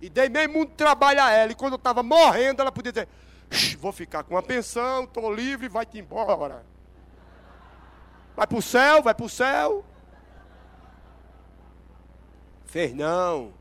E 0.00 0.08
dei 0.08 0.28
meio 0.28 0.50
mundo 0.50 0.72
trabalho 0.76 1.22
a 1.22 1.30
ela. 1.30 1.52
E 1.52 1.54
quando 1.54 1.74
eu 1.74 1.76
estava 1.76 2.02
morrendo, 2.02 2.60
ela 2.60 2.72
podia 2.72 2.90
dizer: 2.90 3.08
vou 3.78 3.92
ficar 3.92 4.24
com 4.24 4.34
uma 4.34 4.42
pensão, 4.42 5.04
estou 5.04 5.32
livre, 5.32 5.68
vai-te 5.68 5.96
embora. 5.96 6.64
Vai 8.34 8.46
para 8.48 8.58
o 8.58 8.62
céu, 8.62 9.00
vai 9.00 9.14
para 9.14 9.26
o 9.26 9.28
céu. 9.28 9.84
Fez 12.64 12.92
não. 12.92 13.52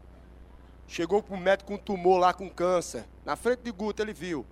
Chegou 0.87 1.21
para 1.21 1.35
o 1.35 1.39
médico 1.39 1.67
com 1.67 1.75
um 1.75 1.77
tumor 1.77 2.17
lá 2.17 2.33
com 2.33 2.49
câncer. 2.49 3.05
Na 3.23 3.35
frente 3.35 3.61
de 3.61 3.71
Guto 3.71 4.01
ele 4.01 4.13
viu. 4.13 4.47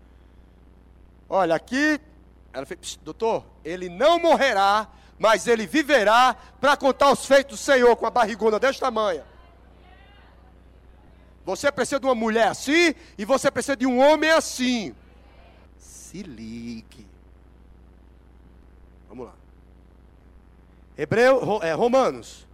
Olha, 1.27 1.55
aqui 1.55 1.99
ela 2.53 2.65
fez, 2.65 2.97
doutor, 3.03 3.45
ele 3.63 3.89
não 3.89 4.19
morrerá, 4.19 4.87
mas 5.19 5.47
ele 5.47 5.65
viverá 5.65 6.35
para 6.59 6.77
contar 6.77 7.11
os 7.11 7.25
feitos 7.25 7.59
do 7.59 7.63
Senhor 7.63 7.95
com 7.95 8.05
a 8.05 8.11
barrigona 8.11 8.59
deste 8.59 8.79
tamanho. 8.79 9.23
Você 11.45 11.71
precisa 11.71 11.99
de 11.99 12.05
uma 12.05 12.15
mulher 12.15 12.49
assim 12.49 12.93
e 13.17 13.23
você 13.23 13.49
precisa 13.49 13.75
de 13.75 13.85
um 13.85 13.99
homem 13.99 14.29
assim. 14.29 14.93
Se 15.77 16.21
ligue. 16.21 17.07
Vamos 19.07 19.27
lá. 19.27 19.33
Hebreu, 20.97 21.61
é, 21.63 21.71
Romanos. 21.73 22.45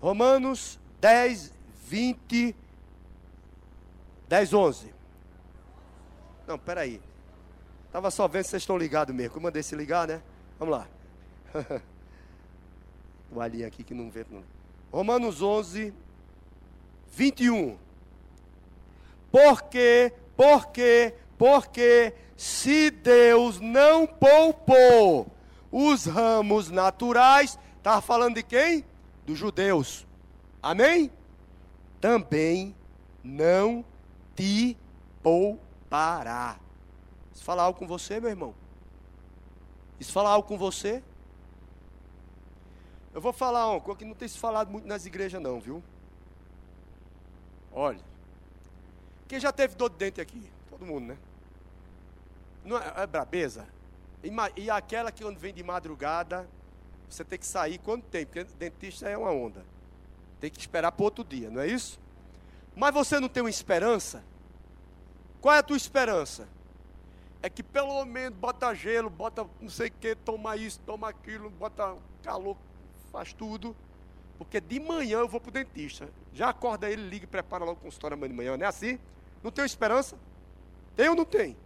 Romanos 0.00 0.78
10, 1.00 1.52
20, 1.88 2.54
10, 4.28 4.54
11. 4.54 4.94
Não, 6.46 6.58
peraí. 6.58 7.00
Estava 7.92 8.10
só 8.10 8.26
vendo 8.26 8.44
se 8.44 8.48
vocês 8.48 8.62
estão 8.62 8.78
ligados 8.78 9.14
mesmo. 9.14 9.36
Eu 9.36 9.42
mandei 9.42 9.62
se 9.62 9.76
ligar, 9.76 10.08
né? 10.08 10.22
Vamos 10.58 10.78
lá. 10.78 10.88
o 13.30 13.38
alinho 13.38 13.66
aqui 13.66 13.84
que 13.84 13.92
não 13.92 14.10
vê. 14.10 14.24
Não. 14.30 14.42
Romanos 14.90 15.42
11, 15.42 15.92
21. 17.12 17.76
Porque, 19.30 20.10
porque, 20.34 21.12
porque, 21.36 22.14
se 22.34 22.90
Deus 22.90 23.60
não 23.60 24.06
poupou 24.06 25.26
os 25.70 26.06
ramos 26.06 26.70
naturais, 26.70 27.58
estava 27.76 28.00
falando 28.00 28.36
de 28.36 28.42
quem? 28.42 28.86
Dos 29.26 29.36
judeus. 29.38 30.06
Amém? 30.62 31.12
Também 32.00 32.74
não 33.22 33.84
te 34.34 34.78
poupará. 35.22 36.56
Isso 37.34 37.44
fala 37.44 37.62
algo 37.62 37.78
com 37.78 37.86
você, 37.86 38.20
meu 38.20 38.30
irmão? 38.30 38.54
Isso 39.98 40.12
fala 40.12 40.30
algo 40.30 40.46
com 40.46 40.58
você? 40.58 41.02
Eu 43.14 43.20
vou 43.20 43.32
falar 43.32 43.70
uma 43.70 43.80
coisa 43.80 43.98
que 43.98 44.04
não 44.04 44.14
tem 44.14 44.26
se 44.26 44.38
falado 44.38 44.70
muito 44.70 44.86
nas 44.86 45.04
igrejas, 45.04 45.40
não, 45.40 45.60
viu? 45.60 45.82
Olha, 47.70 48.00
quem 49.28 49.38
já 49.38 49.52
teve 49.52 49.74
dor 49.74 49.90
de 49.90 49.96
dente 49.96 50.20
aqui? 50.20 50.50
Todo 50.70 50.84
mundo, 50.84 51.06
né? 51.06 51.18
Não 52.64 52.78
é, 52.78 52.92
é 52.96 53.06
brabeza? 53.06 53.66
E, 54.22 54.30
e 54.56 54.70
aquela 54.70 55.12
que 55.12 55.22
quando 55.22 55.38
vem 55.38 55.52
de 55.52 55.62
madrugada, 55.62 56.48
você 57.08 57.24
tem 57.24 57.38
que 57.38 57.46
sair 57.46 57.78
quando 57.78 58.02
tem, 58.02 58.24
porque 58.24 58.44
dentista 58.44 59.08
é 59.08 59.16
uma 59.16 59.30
onda. 59.30 59.64
Tem 60.40 60.50
que 60.50 60.58
esperar 60.58 60.92
para 60.92 61.04
outro 61.04 61.24
dia, 61.24 61.50
não 61.50 61.60
é 61.60 61.66
isso? 61.66 62.00
Mas 62.74 62.94
você 62.94 63.20
não 63.20 63.28
tem 63.28 63.42
uma 63.42 63.50
esperança? 63.50 64.24
Qual 65.40 65.54
é 65.54 65.58
a 65.58 65.62
tua 65.62 65.76
esperança? 65.76 66.48
É 67.42 67.50
que 67.50 67.62
pelo 67.62 68.04
menos 68.04 68.38
bota 68.38 68.72
gelo, 68.72 69.10
bota 69.10 69.46
não 69.60 69.68
sei 69.68 69.88
o 69.88 69.92
que, 69.92 70.14
toma 70.14 70.56
isso, 70.56 70.78
toma 70.86 71.08
aquilo, 71.08 71.50
bota 71.50 71.96
calor, 72.22 72.56
faz 73.10 73.32
tudo. 73.32 73.74
Porque 74.38 74.60
de 74.60 74.78
manhã 74.78 75.18
eu 75.18 75.28
vou 75.28 75.40
para 75.40 75.50
o 75.50 75.52
dentista. 75.52 76.08
Já 76.32 76.48
acorda 76.50 76.88
ele, 76.88 77.08
liga 77.08 77.24
e 77.24 77.28
prepara 77.28 77.64
logo 77.64 77.80
o 77.80 77.82
consultório 77.82 78.16
amanhã 78.16 78.28
de 78.30 78.36
manhã. 78.36 78.56
Não 78.56 78.64
é 78.64 78.68
assim? 78.68 78.98
Não 79.42 79.50
tenho 79.50 79.66
esperança? 79.66 80.16
Tem 80.94 81.08
ou 81.08 81.16
não 81.16 81.24
tem? 81.24 81.56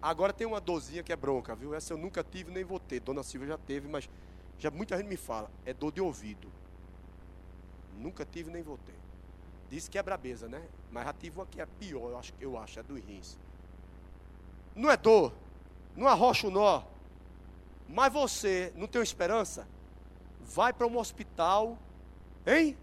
Agora 0.00 0.32
tem 0.32 0.46
uma 0.46 0.60
dorzinha 0.60 1.02
que 1.02 1.12
é 1.12 1.16
bronca, 1.16 1.54
viu? 1.54 1.74
Essa 1.74 1.92
eu 1.92 1.98
nunca 1.98 2.22
tive 2.24 2.50
nem 2.50 2.64
vou 2.64 2.80
ter. 2.80 3.00
Dona 3.00 3.22
Silvia 3.22 3.48
já 3.48 3.58
teve, 3.58 3.88
mas 3.88 4.08
já 4.58 4.70
muita 4.70 4.96
gente 4.96 5.06
me 5.06 5.16
fala. 5.16 5.50
É 5.64 5.72
dor 5.72 5.92
de 5.92 6.00
ouvido. 6.00 6.48
Nunca 7.98 8.24
tive 8.24 8.50
nem 8.50 8.62
vou 8.62 8.78
ter. 8.78 8.96
Diz 9.70 9.88
que 9.88 9.96
é 9.96 10.02
brabeza, 10.02 10.48
né? 10.48 10.62
Mas 10.90 11.04
já 11.04 11.12
tive 11.12 11.38
uma 11.38 11.46
que 11.46 11.60
é 11.60 11.66
pior, 11.66 12.10
eu 12.10 12.18
acho, 12.18 12.34
eu 12.40 12.58
acho, 12.58 12.80
é 12.80 12.82
dos 12.82 13.00
rins. 13.02 13.38
Não 14.74 14.90
é 14.90 14.96
dor, 14.96 15.32
não 15.96 16.08
arrocha 16.08 16.46
o 16.46 16.50
nó. 16.50 16.82
Mas 17.88 18.12
você 18.12 18.72
não 18.76 18.86
tem 18.86 19.02
esperança? 19.02 19.66
Vai 20.40 20.72
para 20.72 20.86
um 20.86 20.98
hospital, 20.98 21.78
hein? 22.46 22.76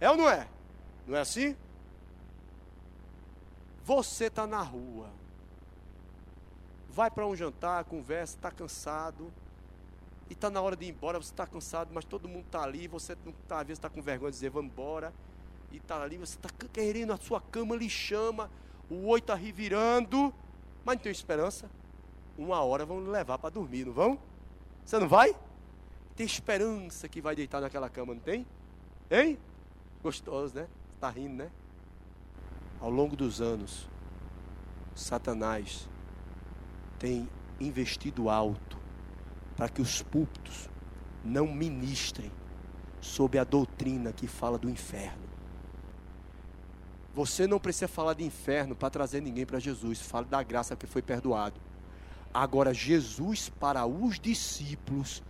É 0.00 0.10
ou 0.10 0.16
não 0.16 0.28
é? 0.28 0.48
Não 1.06 1.16
é 1.16 1.20
assim? 1.20 1.56
Você 3.84 4.24
está 4.24 4.46
na 4.46 4.60
rua, 4.62 5.08
vai 6.90 7.08
para 7.08 7.24
um 7.26 7.36
jantar, 7.36 7.84
conversa, 7.84 8.34
está 8.34 8.50
cansado, 8.50 9.32
e 10.28 10.32
está 10.32 10.50
na 10.50 10.60
hora 10.60 10.74
de 10.74 10.86
ir 10.86 10.88
embora, 10.88 11.22
você 11.22 11.30
está 11.30 11.46
cansado, 11.46 11.90
mas 11.92 12.04
todo 12.04 12.28
mundo 12.28 12.46
está 12.46 12.62
ali, 12.62 12.88
você 12.88 13.16
não 13.24 13.32
tá, 13.46 13.60
às 13.60 13.66
vezes 13.66 13.78
está 13.78 13.88
com 13.88 14.02
vergonha 14.02 14.32
de 14.32 14.36
dizer 14.38 14.50
vamos 14.50 14.72
embora, 14.72 15.14
e 15.70 15.76
está 15.76 16.02
ali, 16.02 16.18
você 16.18 16.36
está 16.36 16.48
querendo, 16.72 17.12
a 17.12 17.16
sua 17.16 17.40
cama 17.40 17.76
lhe 17.76 17.88
chama, 17.88 18.50
o 18.90 19.06
oi 19.06 19.20
está 19.20 19.36
revirando, 19.36 20.34
mas 20.86 20.94
não 20.94 21.02
tem 21.02 21.10
esperança. 21.10 21.68
Uma 22.38 22.62
hora 22.62 22.86
vão 22.86 23.00
levar 23.00 23.38
para 23.38 23.50
dormir, 23.50 23.84
não 23.84 23.92
vão? 23.92 24.18
Você 24.84 24.96
não 25.00 25.08
vai? 25.08 25.34
Tem 26.14 26.24
esperança 26.24 27.08
que 27.08 27.20
vai 27.20 27.34
deitar 27.34 27.60
naquela 27.60 27.90
cama, 27.90 28.14
não 28.14 28.20
tem? 28.20 28.46
Hein? 29.10 29.36
Gostoso, 30.00 30.54
né? 30.54 30.68
Está 30.94 31.10
rindo, 31.10 31.34
né? 31.34 31.50
Ao 32.80 32.88
longo 32.88 33.16
dos 33.16 33.40
anos, 33.40 33.88
Satanás 34.94 35.88
tem 37.00 37.28
investido 37.58 38.30
alto 38.30 38.78
para 39.56 39.68
que 39.68 39.82
os 39.82 40.02
púlpitos 40.02 40.70
não 41.24 41.48
ministrem 41.48 42.30
sobre 43.00 43.40
a 43.40 43.44
doutrina 43.44 44.12
que 44.12 44.28
fala 44.28 44.56
do 44.56 44.70
inferno. 44.70 45.25
Você 47.16 47.46
não 47.46 47.58
precisa 47.58 47.88
falar 47.88 48.12
de 48.12 48.22
inferno 48.22 48.76
para 48.76 48.90
trazer 48.90 49.22
ninguém 49.22 49.46
para 49.46 49.58
Jesus. 49.58 50.02
Fala 50.02 50.26
da 50.26 50.42
graça 50.42 50.76
que 50.76 50.86
foi 50.86 51.00
perdoado. 51.00 51.58
Agora, 52.32 52.74
Jesus, 52.74 53.48
para 53.48 53.86
os 53.86 54.20
discípulos, 54.20 55.22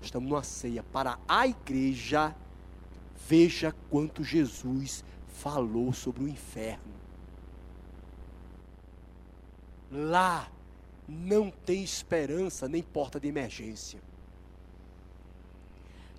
estamos 0.00 0.30
numa 0.30 0.44
ceia, 0.44 0.84
para 0.84 1.18
a 1.26 1.44
igreja, 1.48 2.32
veja 3.28 3.74
quanto 3.90 4.22
Jesus 4.22 5.04
falou 5.26 5.92
sobre 5.92 6.22
o 6.22 6.28
inferno. 6.28 6.94
Lá 9.90 10.48
não 11.08 11.50
tem 11.50 11.82
esperança 11.82 12.68
nem 12.68 12.84
porta 12.84 13.18
de 13.18 13.26
emergência. 13.26 14.00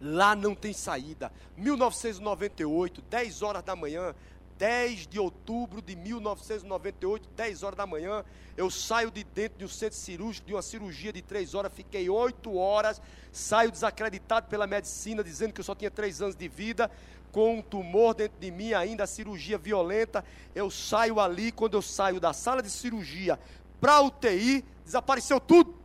Lá 0.02 0.36
não 0.36 0.54
tem 0.54 0.74
saída. 0.74 1.32
1998, 1.56 3.02
10 3.10 3.42
horas 3.42 3.64
da 3.64 3.74
manhã, 3.74 4.14
10 4.58 5.08
de 5.08 5.20
outubro 5.20 5.82
de 5.82 5.96
1998, 5.96 7.30
10 7.36 7.64
horas 7.64 7.78
da 7.78 7.86
manhã, 7.86 8.24
eu 8.56 8.70
saio 8.72 9.12
de 9.12 9.24
dentro 9.24 9.60
de 9.60 9.66
um 9.66 9.68
centro 9.68 9.98
cirúrgico, 9.98 10.48
de 10.48 10.54
uma 10.54 10.62
cirurgia 10.62 11.14
de 11.14 11.22
3 11.22 11.54
horas, 11.54 11.72
fiquei 11.74 12.10
8 12.10 12.56
horas, 12.56 13.02
saio 13.32 13.72
desacreditado 13.72 14.48
pela 14.48 14.66
medicina, 14.66 15.24
dizendo 15.24 15.54
que 15.54 15.62
eu 15.62 15.66
só 15.66 15.76
tinha 15.76 15.92
3 15.92 16.22
anos 16.22 16.36
de 16.36 16.48
vida, 16.48 16.90
com 17.32 17.60
um 17.60 17.62
tumor 17.62 18.16
dentro 18.16 18.40
de 18.40 18.50
mim 18.50 18.74
ainda, 18.74 19.04
a 19.04 19.08
cirurgia 19.08 19.58
violenta, 19.58 20.26
eu 20.56 20.72
saio 20.72 21.20
ali, 21.20 21.52
quando 21.52 21.76
eu 21.76 21.82
saio 21.82 22.20
da 22.20 22.34
sala 22.34 22.64
de 22.64 22.70
cirurgia 22.70 23.40
para 23.80 24.02
UTI, 24.02 24.66
desapareceu 24.84 25.40
tudo. 25.40 25.76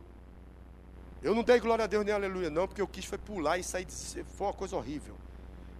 Eu 1.21 1.35
não 1.35 1.43
dei 1.43 1.59
glória 1.59 1.85
a 1.85 1.87
Deus 1.87 2.03
nem 2.03 2.13
aleluia, 2.13 2.49
não, 2.49 2.67
porque 2.67 2.81
eu 2.81 2.87
quis 2.87 3.05
foi 3.05 3.17
pular 3.17 3.57
e 3.57 3.63
sair, 3.63 3.87
foi 4.35 4.47
uma 4.47 4.53
coisa 4.53 4.75
horrível. 4.75 5.15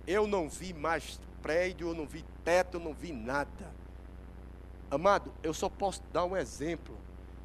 Eu 0.06 0.28
não 0.28 0.48
vi 0.48 0.74
mais 0.74 1.20
prédio, 1.44 1.90
eu 1.90 1.94
não 1.94 2.08
vi 2.08 2.26
teto, 2.44 2.78
eu 2.78 2.80
não 2.80 2.94
vi 2.94 3.12
nada. 3.12 3.70
Amado, 4.90 5.34
eu 5.44 5.54
só 5.54 5.68
posso 5.68 6.02
dar 6.14 6.24
um 6.24 6.38
exemplo, 6.38 6.98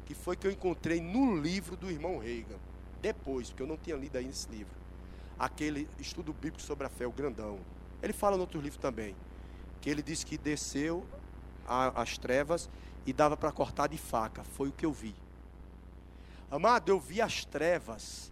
que 0.05 0.15
foi 0.15 0.35
que 0.35 0.47
eu 0.47 0.51
encontrei 0.51 1.01
no 1.01 1.35
livro 1.35 1.75
do 1.75 1.91
irmão 1.91 2.17
Reagan, 2.17 2.57
depois, 3.01 3.49
porque 3.49 3.61
eu 3.61 3.67
não 3.67 3.77
tinha 3.77 3.95
lido 3.95 4.17
ainda 4.17 4.31
esse 4.31 4.49
livro. 4.49 4.73
Aquele 5.37 5.87
estudo 5.99 6.31
bíblico 6.31 6.61
sobre 6.61 6.87
a 6.87 6.89
fé, 6.89 7.05
o 7.05 7.11
grandão. 7.11 7.59
Ele 8.01 8.13
fala 8.13 8.37
no 8.37 8.41
outro 8.41 8.61
livro 8.61 8.79
também, 8.79 9.15
que 9.81 9.89
ele 9.89 10.01
disse 10.01 10.25
que 10.25 10.37
desceu 10.37 11.05
as 11.67 12.17
trevas 12.17 12.69
e 13.05 13.13
dava 13.13 13.35
para 13.35 13.51
cortar 13.51 13.87
de 13.87 13.97
faca. 13.97 14.43
Foi 14.43 14.69
o 14.69 14.71
que 14.71 14.85
eu 14.85 14.93
vi. 14.93 15.13
Amado, 16.49 16.89
eu 16.89 16.99
vi 16.99 17.21
as 17.21 17.45
trevas. 17.45 18.31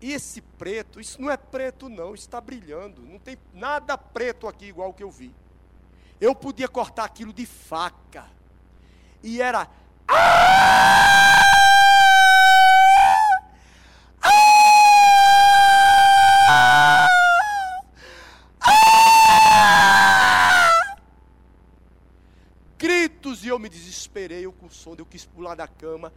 Esse 0.00 0.40
preto, 0.40 1.00
isso 1.00 1.20
não 1.20 1.30
é 1.30 1.36
preto, 1.36 1.88
não, 1.88 2.14
está 2.14 2.40
brilhando. 2.40 3.02
Não 3.02 3.18
tem 3.18 3.38
nada 3.52 3.96
preto 3.96 4.46
aqui 4.46 4.66
igual 4.66 4.90
o 4.90 4.94
que 4.94 5.02
eu 5.02 5.10
vi. 5.10 5.34
Eu 6.20 6.34
podia 6.34 6.68
cortar 6.68 7.04
aquilo 7.04 7.32
de 7.32 7.46
faca. 7.46 8.26
E 9.22 9.40
era. 9.40 9.68
Gritos 22.76 23.44
e 23.44 23.48
eu 23.48 23.58
me 23.58 23.68
desesperei, 23.68 24.44
eu 24.44 24.52
com 24.52 24.68
sono, 24.68 25.00
eu 25.00 25.06
quis 25.06 25.24
pular 25.24 25.54
da 25.54 25.66
cama. 25.66 26.12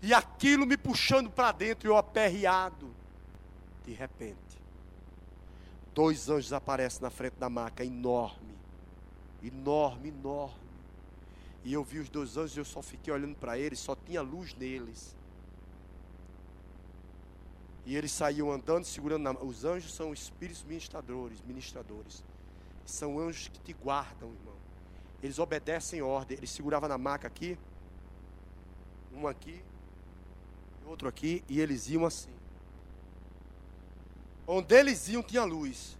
E 0.00 0.14
aquilo 0.14 0.66
me 0.66 0.76
puxando 0.76 1.28
para 1.30 1.50
dentro, 1.52 1.88
eu 1.88 1.96
aperreado. 1.96 2.94
De 3.86 3.92
repente, 3.92 4.60
dois 5.94 6.28
anjos 6.28 6.52
aparecem 6.52 7.00
na 7.00 7.10
frente 7.10 7.34
da 7.34 7.48
maca, 7.48 7.84
enorme, 7.84 8.54
enorme, 9.42 10.08
enorme. 10.08 10.66
E 11.64 11.72
eu 11.72 11.82
vi 11.82 12.00
os 12.00 12.08
dois 12.08 12.36
anjos 12.36 12.56
e 12.56 12.60
eu 12.60 12.64
só 12.64 12.82
fiquei 12.82 13.12
olhando 13.12 13.36
para 13.36 13.58
eles, 13.58 13.78
só 13.78 13.96
tinha 13.96 14.20
luz 14.20 14.54
neles. 14.54 15.16
E 17.84 17.96
eles 17.96 18.10
saíam 18.10 18.50
andando, 18.50 18.84
segurando 18.84 19.22
na 19.22 19.30
Os 19.30 19.64
anjos 19.64 19.94
são 19.94 20.12
espíritos 20.12 20.64
ministradores, 20.64 21.40
ministradores. 21.42 22.24
São 22.84 23.18
anjos 23.18 23.48
que 23.48 23.60
te 23.60 23.72
guardam, 23.72 24.28
irmão. 24.32 24.56
Eles 25.22 25.38
obedecem 25.38 26.02
ordem. 26.02 26.36
Eles 26.36 26.50
seguravam 26.50 26.88
na 26.88 26.98
maca 26.98 27.28
aqui, 27.28 27.56
um 29.12 29.26
aqui, 29.26 29.62
outro 30.84 31.08
aqui, 31.08 31.42
e 31.48 31.60
eles 31.60 31.88
iam 31.88 32.04
assim. 32.04 32.35
Onde 34.46 34.74
eles 34.74 35.08
iam 35.08 35.22
tinha 35.22 35.44
luz. 35.44 35.96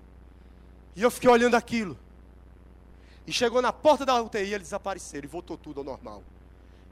E 0.95 1.03
eu 1.03 1.11
fiquei 1.11 1.29
olhando 1.29 1.55
aquilo. 1.55 1.99
E 3.27 3.33
chegou 3.33 3.61
na 3.61 3.73
porta 3.73 4.07
da 4.07 4.23
UTI, 4.23 4.55
eles 4.55 4.69
desapareceram 4.69 5.25
e 5.25 5.29
voltou 5.29 5.57
tudo 5.57 5.81
ao 5.81 5.85
normal. 5.85 6.23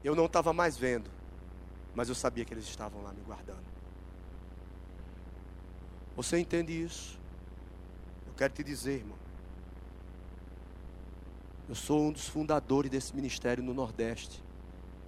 Eu 0.03 0.15
não 0.15 0.25
estava 0.25 0.51
mais 0.51 0.77
vendo, 0.77 1.09
mas 1.95 2.09
eu 2.09 2.15
sabia 2.15 2.43
que 2.43 2.53
eles 2.53 2.65
estavam 2.65 3.01
lá 3.01 3.13
me 3.13 3.21
guardando. 3.21 3.63
Você 6.15 6.37
entende 6.37 6.73
isso? 6.73 7.17
Eu 8.27 8.33
quero 8.33 8.53
te 8.53 8.63
dizer, 8.63 8.99
irmão. 8.99 9.17
Eu 11.67 11.75
sou 11.75 12.01
um 12.01 12.11
dos 12.11 12.27
fundadores 12.27 12.91
desse 12.91 13.15
ministério 13.15 13.63
no 13.63 13.73
Nordeste. 13.73 14.43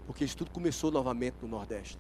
Porque 0.08 0.24
isso 0.24 0.38
tudo 0.38 0.52
começou 0.52 0.90
novamente 0.90 1.36
no 1.42 1.48
Nordeste. 1.50 2.00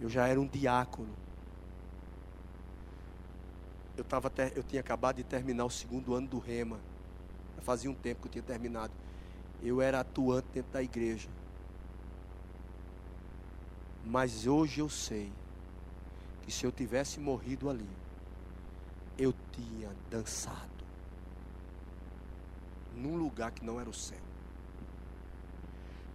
Eu 0.00 0.08
já 0.08 0.26
era 0.28 0.40
um 0.40 0.46
diácono. 0.46 1.12
Eu, 3.96 4.04
tava 4.04 4.32
eu 4.54 4.62
tinha 4.62 4.80
acabado 4.80 5.16
de 5.16 5.24
terminar 5.24 5.64
o 5.64 5.70
segundo 5.70 6.14
ano 6.14 6.26
do 6.26 6.38
Rema. 6.38 6.80
fazia 7.60 7.90
um 7.90 7.94
tempo 7.94 8.22
que 8.22 8.28
eu 8.28 8.32
tinha 8.32 8.42
terminado. 8.42 8.92
Eu 9.62 9.80
era 9.80 10.00
atuante 10.00 10.48
dentro 10.52 10.72
da 10.72 10.82
igreja. 10.82 11.28
Mas 14.04 14.46
hoje 14.46 14.80
eu 14.80 14.88
sei 14.88 15.32
que 16.42 16.52
se 16.52 16.66
eu 16.66 16.72
tivesse 16.72 17.18
morrido 17.18 17.70
ali, 17.70 17.88
eu 19.16 19.32
tinha 19.52 19.90
dançado 20.10 20.74
num 22.94 23.16
lugar 23.16 23.50
que 23.50 23.64
não 23.64 23.80
era 23.80 23.88
o 23.88 23.94
céu. 23.94 24.18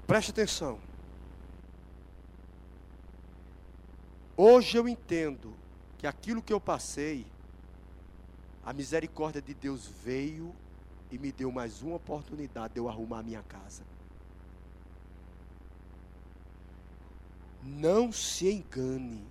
Preste 0.06 0.31
atenção. 0.31 0.80
Hoje 4.35 4.77
eu 4.77 4.88
entendo 4.88 5.53
que 5.97 6.07
aquilo 6.07 6.41
que 6.41 6.53
eu 6.53 6.61
passei, 6.61 7.26
a 8.69 8.73
misericórdia 8.73 9.41
de 9.41 9.51
Deus 9.55 9.87
veio 9.87 10.55
e 11.09 11.17
me 11.17 11.31
deu 11.31 11.51
mais 11.51 11.81
uma 11.81 11.95
oportunidade 11.95 12.75
de 12.75 12.79
eu 12.79 12.87
arrumar 12.87 13.17
a 13.17 13.23
minha 13.23 13.41
casa. 13.41 13.81
Não 17.63 18.11
se 18.11 18.47
engane. 18.47 19.25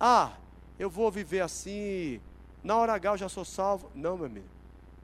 Ah, 0.00 0.32
eu 0.78 0.88
vou 0.88 1.10
viver 1.10 1.40
assim, 1.40 2.22
na 2.62 2.74
hora 2.74 2.94
H 2.94 3.10
eu 3.10 3.18
já 3.18 3.28
sou 3.28 3.44
salvo. 3.44 3.90
Não, 3.94 4.16
meu 4.16 4.26
amigo. 4.28 4.48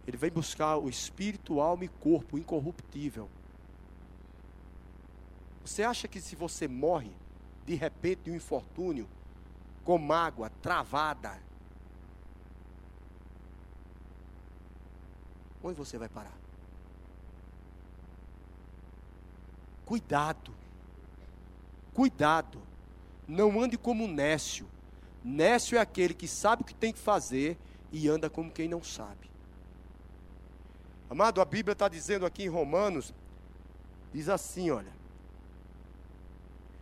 Ele 0.06 0.16
vem 0.16 0.30
buscar 0.30 0.78
o 0.78 0.88
espírito, 0.88 1.60
alma 1.60 1.84
e 1.84 1.88
corpo 1.88 2.38
incorruptível. 2.38 3.28
Você 5.66 5.82
acha 5.82 6.08
que 6.08 6.18
se 6.18 6.34
você 6.34 6.66
morre, 6.66 7.12
de 7.66 7.74
repente, 7.74 8.22
de 8.24 8.30
um 8.30 8.36
infortúnio, 8.36 9.06
com 9.84 9.98
mágoa, 9.98 10.48
travada, 10.62 11.49
onde 15.62 15.76
você 15.76 15.98
vai 15.98 16.08
parar? 16.08 16.36
Cuidado. 19.84 20.54
Cuidado. 21.92 22.62
Não 23.26 23.60
ande 23.60 23.76
como 23.76 24.06
nécio. 24.06 24.66
Nécio 25.22 25.76
é 25.76 25.80
aquele 25.80 26.14
que 26.14 26.26
sabe 26.26 26.62
o 26.62 26.64
que 26.64 26.74
tem 26.74 26.92
que 26.92 26.98
fazer 26.98 27.58
e 27.92 28.08
anda 28.08 28.30
como 28.30 28.50
quem 28.50 28.68
não 28.68 28.82
sabe. 28.82 29.30
Amado, 31.08 31.40
a 31.40 31.44
Bíblia 31.44 31.72
está 31.72 31.88
dizendo 31.88 32.24
aqui 32.24 32.44
em 32.44 32.48
Romanos, 32.48 33.12
diz 34.12 34.28
assim, 34.28 34.70
olha. 34.70 34.92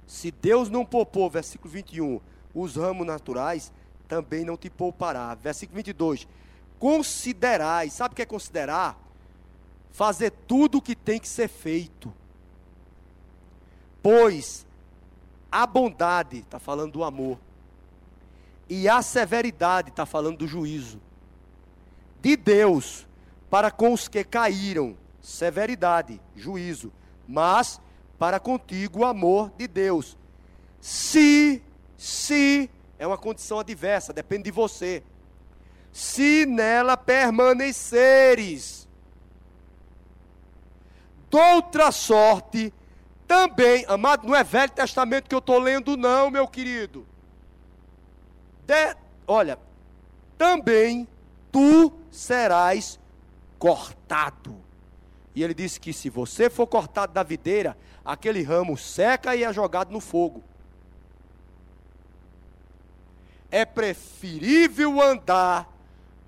Se 0.07 0.31
Deus 0.31 0.69
não 0.69 0.85
poupou, 0.85 1.29
versículo 1.31 1.73
21, 1.73 2.21
os 2.55 2.77
ramos 2.77 3.07
naturais, 3.07 3.73
também 4.07 4.45
não 4.45 4.57
te 4.57 4.71
poupará. 4.71 5.35
Versículo 5.35 5.77
22. 5.77 6.27
Considerai, 6.79 7.91
sabe 7.91 8.13
o 8.13 8.17
que 8.17 8.23
é 8.23 8.27
considerar? 8.27 8.99
Fazer 9.91 10.31
tudo 10.47 10.79
o 10.79 10.83
que 10.83 10.95
tem 10.95 11.19
que 11.19 11.29
ser 11.29 11.49
feito. 11.49 12.13
Pois 14.03 14.67
a 15.51 15.67
bondade, 15.67 16.39
está 16.39 16.59
falando 16.59 16.93
do 16.93 17.05
amor, 17.05 17.39
e 18.69 18.89
a 18.89 19.01
severidade, 19.01 19.89
está 19.89 20.05
falando 20.05 20.39
do 20.39 20.47
juízo, 20.47 21.01
de 22.21 22.37
Deus 22.37 23.07
para 23.49 23.71
com 23.71 23.93
os 23.93 24.09
que 24.09 24.23
caíram, 24.25 24.97
severidade, 25.23 26.21
juízo, 26.37 26.93
mas 27.27 27.81
para 28.19 28.39
contigo 28.39 29.01
o 29.01 29.05
amor 29.05 29.51
de 29.57 29.67
Deus. 29.67 30.17
Se, 30.81 31.63
se, 31.97 32.71
é 32.99 33.07
uma 33.07 33.17
condição 33.17 33.59
adversa, 33.59 34.13
depende 34.13 34.45
de 34.45 34.51
você. 34.51 35.03
Se 35.99 36.47
nela 36.47 36.97
permaneceres, 36.97 38.87
doutra 41.29 41.91
sorte, 41.91 42.73
também, 43.27 43.85
amado, 43.89 44.25
não 44.25 44.33
é 44.33 44.45
Velho 44.45 44.71
Testamento 44.71 45.29
que 45.29 45.35
eu 45.35 45.41
estou 45.41 45.59
lendo, 45.59 45.97
não, 45.97 46.31
meu 46.31 46.47
querido. 46.47 47.05
De, 48.65 48.97
olha, 49.27 49.59
também 50.39 51.09
tu 51.51 51.93
serás 52.13 53.01
cortado. 53.59 54.57
E 55.35 55.43
ele 55.43 55.53
disse 55.53 55.81
que 55.81 55.93
se 55.93 56.09
você 56.09 56.49
for 56.49 56.69
cortado 56.69 57.13
da 57.13 57.25
videira, 57.25 57.77
aquele 58.05 58.45
ramo 58.45 58.79
seca 58.79 59.35
e 59.35 59.43
é 59.43 59.53
jogado 59.53 59.91
no 59.91 59.99
fogo. 59.99 60.45
É 63.51 63.65
preferível 63.65 65.03
andar 65.03 65.77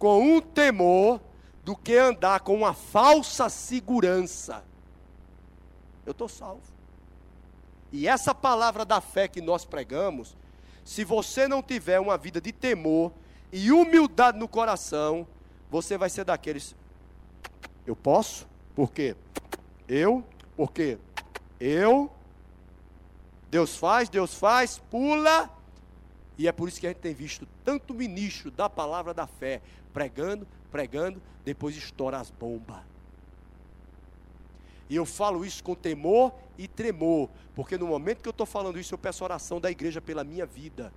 com 0.01 0.19
um 0.19 0.41
temor 0.41 1.21
do 1.63 1.77
que 1.77 1.95
andar 1.95 2.41
com 2.41 2.55
uma 2.55 2.73
falsa 2.73 3.51
segurança. 3.51 4.65
Eu 6.07 6.13
estou 6.13 6.27
salvo. 6.27 6.63
E 7.93 8.09
essa 8.09 8.35
palavra 8.35 8.87
da 8.87 9.03
fé 9.03 9.29
que 9.29 9.43
nós 9.43 9.67
pregamos, 9.67 10.35
se 10.87 11.05
você 11.05 11.47
não 11.47 11.63
tiver 11.63 12.01
uma 12.01 12.17
vida 12.17 12.41
de 12.41 12.51
temor 12.51 13.13
e 13.53 13.71
humildade 13.71 14.39
no 14.39 14.49
coração, 14.49 15.29
você 15.71 15.99
vai 15.99 16.09
ser 16.09 16.25
daqueles 16.25 16.75
eu 17.87 17.95
posso, 17.95 18.49
porque 18.75 19.15
eu, 19.87 20.25
porque 20.57 20.97
eu, 21.59 22.11
Deus 23.51 23.77
faz, 23.77 24.09
Deus 24.09 24.35
faz, 24.35 24.79
pula. 24.91 25.51
E 26.39 26.49
é 26.49 26.53
por 26.53 26.69
isso 26.69 26.81
que 26.81 26.87
a 26.87 26.91
gente 26.91 27.01
tem 27.01 27.13
visto 27.13 27.47
tanto 27.65 27.93
ministro 27.93 28.51
da 28.51 28.71
palavra 28.71 29.13
da 29.13 29.27
fé 29.27 29.61
pregando, 29.93 30.47
pregando, 30.71 31.21
depois 31.45 31.77
estoura 31.77 32.19
as 32.19 32.31
bombas. 32.31 32.81
E 34.89 34.97
eu 34.97 35.07
falo 35.07 35.45
isso 35.45 35.63
com 35.63 35.75
temor 35.75 36.35
e 36.59 36.67
tremor, 36.67 37.31
porque 37.55 37.79
no 37.79 37.87
momento 37.87 38.23
que 38.23 38.29
eu 38.29 38.33
estou 38.33 38.47
falando 38.47 38.79
isso, 38.79 38.93
eu 38.93 38.99
peço 38.99 39.23
oração 39.23 39.61
da 39.61 39.71
igreja 39.71 40.01
pela 40.01 40.25
minha 40.25 40.45
vida. 40.45 40.93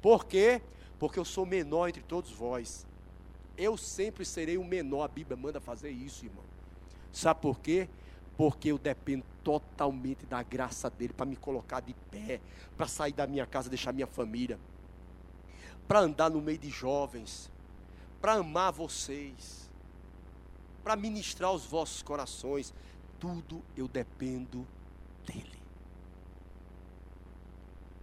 Por 0.00 0.24
quê? 0.24 0.62
Porque 0.98 1.18
eu 1.18 1.24
sou 1.24 1.44
menor 1.44 1.88
entre 1.88 2.02
todos 2.02 2.30
vós. 2.30 2.86
Eu 3.58 3.76
sempre 3.76 4.24
serei 4.24 4.56
o 4.56 4.64
menor. 4.64 5.04
A 5.04 5.08
Bíblia 5.08 5.36
manda 5.36 5.60
fazer 5.60 5.90
isso, 5.90 6.24
irmão. 6.24 6.44
Sabe 7.12 7.40
por 7.40 7.60
quê? 7.60 7.88
Porque 8.36 8.70
eu 8.70 8.78
dependo 8.78 9.24
totalmente 9.44 10.24
da 10.24 10.42
graça 10.42 10.88
dele 10.88 11.12
para 11.12 11.26
me 11.26 11.36
colocar 11.36 11.80
de 11.80 11.94
pé, 12.10 12.40
para 12.74 12.86
sair 12.86 13.12
da 13.12 13.26
minha 13.26 13.44
casa, 13.44 13.68
deixar 13.68 13.92
minha 13.92 14.06
família, 14.06 14.58
para 15.86 16.00
andar 16.00 16.30
no 16.30 16.40
meio 16.40 16.56
de 16.56 16.70
jovens, 16.70 17.50
para 18.20 18.34
amar 18.34 18.72
vocês, 18.72 19.68
para 20.82 20.96
ministrar 20.96 21.52
os 21.52 21.64
vossos 21.64 22.02
corações. 22.02 22.74
Tudo 23.18 23.62
eu 23.76 23.86
dependo 23.86 24.66
dele. 25.26 25.60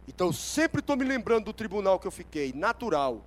Então 0.07 0.31
sempre 0.31 0.79
estou 0.79 0.95
me 0.95 1.03
lembrando 1.03 1.45
do 1.45 1.53
tribunal 1.53 1.99
que 1.99 2.07
eu 2.07 2.11
fiquei, 2.11 2.53
natural. 2.53 3.23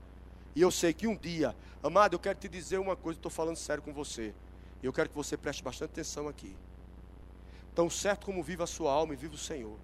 E 0.54 0.62
eu 0.62 0.70
sei 0.70 0.92
que 0.92 1.06
um 1.06 1.16
dia, 1.16 1.54
amado, 1.82 2.14
eu 2.14 2.18
quero 2.18 2.38
te 2.38 2.48
dizer 2.48 2.78
uma 2.78 2.96
coisa, 2.96 3.18
estou 3.18 3.30
falando 3.30 3.56
sério 3.56 3.82
com 3.82 3.92
você. 3.92 4.34
Eu 4.82 4.92
quero 4.92 5.08
que 5.08 5.14
você 5.14 5.36
preste 5.36 5.62
bastante 5.62 5.90
atenção 5.90 6.26
aqui. 6.26 6.56
Tão 7.74 7.90
certo 7.90 8.24
como 8.26 8.42
vive 8.42 8.62
a 8.62 8.66
sua 8.66 8.92
alma 8.92 9.12
e 9.12 9.16
vive 9.16 9.34
o 9.34 9.38
Senhor. 9.38 9.76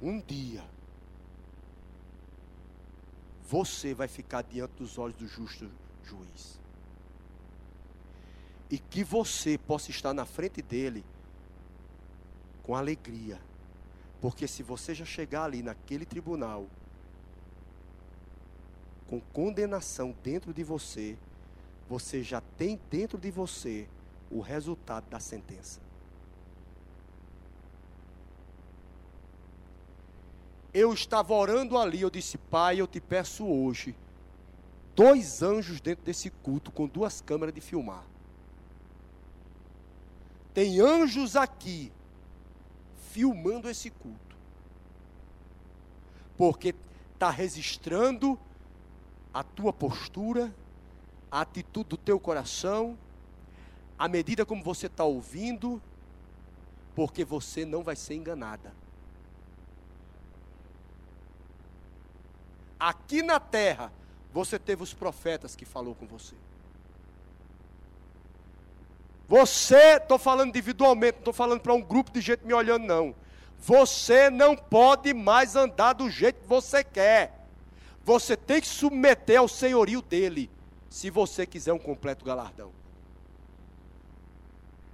Um 0.00 0.20
dia, 0.20 0.62
você 3.50 3.92
vai 3.92 4.06
ficar 4.06 4.42
diante 4.42 4.74
dos 4.78 4.96
olhos 4.96 5.16
do 5.16 5.26
justo 5.26 5.68
juiz. 6.04 6.60
E 8.70 8.78
que 8.78 9.02
você 9.02 9.58
possa 9.58 9.90
estar 9.90 10.14
na 10.14 10.24
frente 10.24 10.62
dele 10.62 11.04
com 12.62 12.76
alegria. 12.76 13.40
Porque 14.20 14.46
se 14.46 14.62
você 14.62 14.94
já 14.94 15.04
chegar 15.04 15.42
ali 15.42 15.64
naquele 15.64 16.06
tribunal, 16.06 16.68
com 19.08 19.20
condenação 19.20 20.14
dentro 20.22 20.54
de 20.54 20.62
você, 20.62 21.18
você 21.88 22.22
já 22.22 22.40
tem 22.56 22.78
dentro 22.88 23.18
de 23.18 23.32
você 23.32 23.88
o 24.30 24.40
resultado 24.40 25.10
da 25.10 25.18
sentença. 25.18 25.80
Eu 30.72 30.92
estava 30.92 31.34
orando 31.34 31.76
ali, 31.76 32.00
eu 32.00 32.10
disse, 32.10 32.38
Pai, 32.38 32.80
eu 32.80 32.86
te 32.86 33.00
peço 33.00 33.44
hoje, 33.44 33.94
dois 34.94 35.42
anjos 35.42 35.80
dentro 35.80 36.04
desse 36.04 36.30
culto, 36.30 36.70
com 36.70 36.86
duas 36.86 37.20
câmeras 37.20 37.54
de 37.54 37.60
filmar. 37.60 38.04
Tem 40.54 40.80
anjos 40.80 41.36
aqui, 41.36 41.92
filmando 43.10 43.68
esse 43.68 43.90
culto. 43.90 44.36
Porque 46.36 46.74
está 47.14 47.30
registrando 47.30 48.38
a 49.32 49.42
tua 49.42 49.72
postura, 49.72 50.54
a 51.30 51.40
atitude 51.42 51.90
do 51.90 51.96
teu 51.96 52.18
coração, 52.18 52.96
a 53.98 54.08
medida 54.08 54.46
como 54.46 54.62
você 54.62 54.86
está 54.86 55.04
ouvindo, 55.04 55.80
porque 56.94 57.24
você 57.24 57.64
não 57.64 57.82
vai 57.82 57.94
ser 57.94 58.14
enganada. 58.14 58.72
Aqui 62.80 63.22
na 63.22 63.38
terra, 63.38 63.92
você 64.32 64.58
teve 64.58 64.82
os 64.82 64.94
profetas 64.94 65.54
que 65.54 65.66
falou 65.66 65.94
com 65.94 66.06
você. 66.06 66.34
Você, 69.28 69.98
estou 69.98 70.18
falando 70.18 70.48
individualmente, 70.48 71.12
não 71.12 71.20
estou 71.20 71.34
falando 71.34 71.60
para 71.60 71.74
um 71.74 71.82
grupo 71.82 72.10
de 72.10 72.22
gente 72.22 72.44
me 72.44 72.54
olhando, 72.54 72.86
não. 72.86 73.14
Você 73.58 74.30
não 74.30 74.56
pode 74.56 75.12
mais 75.12 75.54
andar 75.54 75.92
do 75.92 76.08
jeito 76.08 76.40
que 76.40 76.48
você 76.48 76.82
quer. 76.82 77.46
Você 78.02 78.36
tem 78.36 78.60
que 78.60 78.66
submeter 78.66 79.38
ao 79.38 79.46
senhorio 79.46 80.00
dele, 80.00 80.50
se 80.88 81.10
você 81.10 81.46
quiser 81.46 81.72
um 81.72 81.78
completo 81.78 82.24
galardão. 82.24 82.72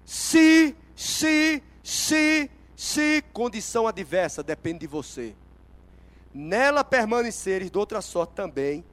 Se, 0.05 0.77
se, 0.95 1.63
se, 1.83 2.51
se 2.77 3.25
condição 3.33 3.87
adversa 3.87 4.43
depende 4.43 4.81
de 4.81 4.87
você. 4.87 5.35
Nela 6.39 6.85
permaneceres 6.85 7.71
de 7.71 7.79
outra 7.79 8.03
sorte 8.03 8.35
também, 8.35 8.85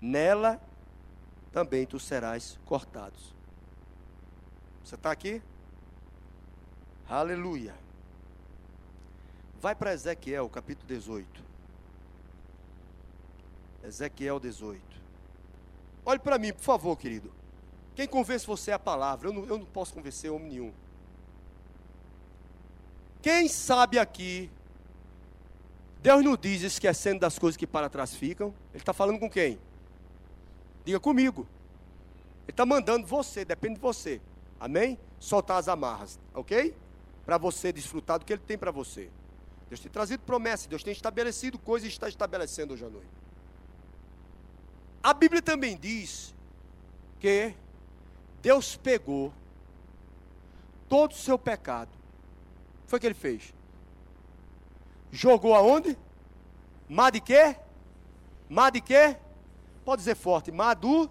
nela 0.00 0.62
também 1.50 1.84
tu 1.84 1.98
serás 1.98 2.60
cortados. 2.64 3.34
Você 4.84 4.94
está 4.94 5.10
aqui? 5.10 5.42
Aleluia. 7.08 7.74
Vai 9.60 9.74
para 9.74 9.92
Ezequiel, 9.92 10.48
capítulo 10.48 10.86
18. 10.86 11.42
Ezequiel 13.82 14.38
18. 14.38 14.80
Olhe 16.04 16.20
para 16.20 16.38
mim, 16.38 16.52
por 16.52 16.62
favor, 16.62 16.96
querido. 16.96 17.34
Quem 17.96 18.06
convence 18.06 18.46
você 18.46 18.70
é 18.70 18.74
a 18.74 18.78
palavra. 18.78 19.26
Eu 19.26 19.32
não, 19.32 19.44
eu 19.46 19.58
não 19.58 19.66
posso 19.66 19.92
convencer 19.92 20.30
homem 20.30 20.50
nenhum. 20.50 20.72
Quem 23.20 23.48
sabe 23.48 23.98
aqui, 23.98 24.48
Deus 26.02 26.24
não 26.24 26.36
diz 26.36 26.62
esquecendo 26.62 27.20
das 27.20 27.38
coisas 27.38 27.56
que 27.56 27.66
para 27.66 27.88
trás 27.88 28.12
ficam. 28.12 28.48
Ele 28.72 28.82
está 28.82 28.92
falando 28.92 29.20
com 29.20 29.30
quem? 29.30 29.56
Diga 30.84 30.98
comigo. 30.98 31.46
Ele 32.42 32.50
está 32.50 32.66
mandando 32.66 33.06
você, 33.06 33.44
depende 33.44 33.76
de 33.76 33.80
você. 33.80 34.20
Amém? 34.58 34.98
Soltar 35.20 35.58
as 35.58 35.68
amarras, 35.68 36.18
ok? 36.34 36.74
Para 37.24 37.38
você 37.38 37.72
desfrutar 37.72 38.18
do 38.18 38.24
que 38.24 38.32
Ele 38.32 38.42
tem 38.44 38.58
para 38.58 38.72
você. 38.72 39.08
Deus 39.68 39.80
tem 39.80 39.90
trazido 39.90 40.24
promessas, 40.24 40.66
Deus 40.66 40.82
tem 40.82 40.92
estabelecido 40.92 41.56
coisas 41.56 41.88
e 41.88 41.92
está 41.92 42.08
estabelecendo 42.08 42.74
hoje 42.74 42.84
à 42.84 42.90
noite. 42.90 43.08
A 45.00 45.14
Bíblia 45.14 45.40
também 45.40 45.76
diz 45.76 46.34
que 47.20 47.54
Deus 48.42 48.76
pegou 48.76 49.32
todo 50.88 51.12
o 51.12 51.16
seu 51.16 51.38
pecado. 51.38 51.90
O 51.90 52.84
que 52.84 52.90
foi 52.90 53.00
que 53.00 53.06
ele 53.06 53.14
fez? 53.14 53.54
Jogou 55.12 55.54
aonde? 55.54 55.96
Mar 56.88 57.12
de 57.12 57.20
quê? 57.20 57.54
Mar 58.48 58.72
de 58.72 58.80
quê? 58.80 59.16
Pode 59.84 60.00
dizer 60.00 60.16
forte. 60.16 60.50
Mar 60.50 60.74
do? 60.74 61.08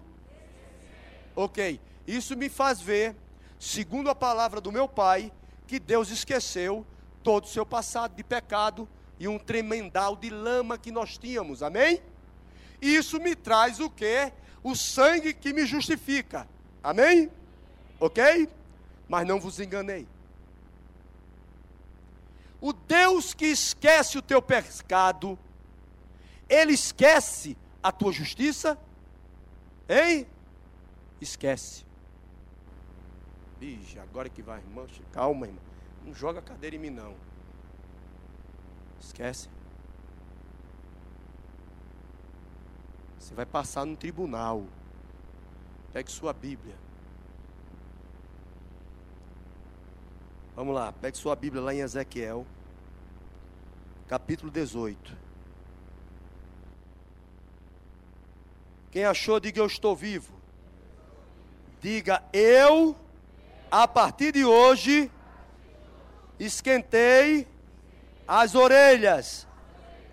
Ok. 1.36 1.80
Isso 2.06 2.36
me 2.36 2.48
faz 2.48 2.80
ver, 2.80 3.14
segundo 3.58 4.10
a 4.10 4.14
palavra 4.14 4.60
do 4.60 4.72
meu 4.72 4.88
pai, 4.88 5.32
que 5.68 5.78
Deus 5.78 6.10
esqueceu 6.10 6.84
todo 7.22 7.44
o 7.44 7.48
seu 7.48 7.64
passado 7.64 8.16
de 8.16 8.24
pecado 8.24 8.88
e 9.20 9.28
um 9.28 9.38
tremendal 9.38 10.16
de 10.16 10.30
lama 10.30 10.76
que 10.76 10.90
nós 10.90 11.16
tínhamos. 11.16 11.62
Amém? 11.62 12.02
isso 12.80 13.20
me 13.20 13.36
traz 13.36 13.78
o 13.78 13.88
que? 13.88 14.32
O 14.64 14.74
sangue 14.74 15.32
que 15.32 15.52
me 15.52 15.64
justifica. 15.64 16.48
Amém? 16.82 17.30
Ok? 18.00 18.48
Mas 19.08 19.24
não 19.24 19.38
vos 19.38 19.60
enganei. 19.60 20.08
O 22.62 22.72
Deus 22.72 23.34
que 23.34 23.46
esquece 23.46 24.16
o 24.16 24.22
teu 24.22 24.40
pecado, 24.40 25.36
ele 26.48 26.72
esquece 26.72 27.56
a 27.82 27.90
tua 27.90 28.12
justiça? 28.12 28.78
Hein? 29.88 30.28
Esquece. 31.20 31.84
Ixi, 33.60 33.98
agora 33.98 34.28
que 34.28 34.40
vai, 34.42 34.60
irmão. 34.60 34.86
Calma, 35.10 35.46
irmão. 35.46 35.62
Não 36.04 36.14
joga 36.14 36.38
a 36.38 36.42
cadeira 36.42 36.76
em 36.76 36.78
mim, 36.78 36.90
não. 36.90 37.16
Esquece. 39.00 39.48
Você 43.18 43.34
vai 43.34 43.44
passar 43.44 43.84
no 43.84 43.96
tribunal. 43.96 44.64
Pegue 45.92 46.12
sua 46.12 46.32
Bíblia. 46.32 46.76
Vamos 50.54 50.74
lá, 50.74 50.92
pegue 50.92 51.16
sua 51.16 51.34
Bíblia 51.34 51.62
lá 51.62 51.72
em 51.72 51.80
Ezequiel, 51.80 52.46
capítulo 54.06 54.50
18. 54.50 55.16
Quem 58.90 59.06
achou, 59.06 59.40
diga 59.40 59.60
eu 59.60 59.66
estou 59.66 59.96
vivo. 59.96 60.34
Diga 61.80 62.22
eu, 62.34 62.94
a 63.70 63.88
partir 63.88 64.32
de 64.32 64.44
hoje, 64.44 65.10
esquentei 66.38 67.48
as 68.28 68.54
orelhas. 68.54 69.48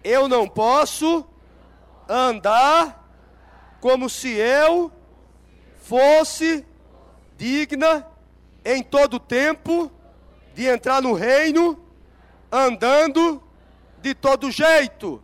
Eu 0.02 0.30
não 0.30 0.48
posso 0.48 1.28
andar 2.08 3.12
como 3.82 4.10
se 4.10 4.30
eu 4.30 4.90
fosse 5.82 6.66
digna 7.36 8.08
em 8.64 8.82
todo 8.82 9.20
tempo 9.20 9.92
de 10.54 10.66
entrar 10.66 11.02
no 11.02 11.14
reino 11.14 11.80
andando 12.52 13.42
de 14.02 14.14
todo 14.14 14.52
jeito. 14.52 15.22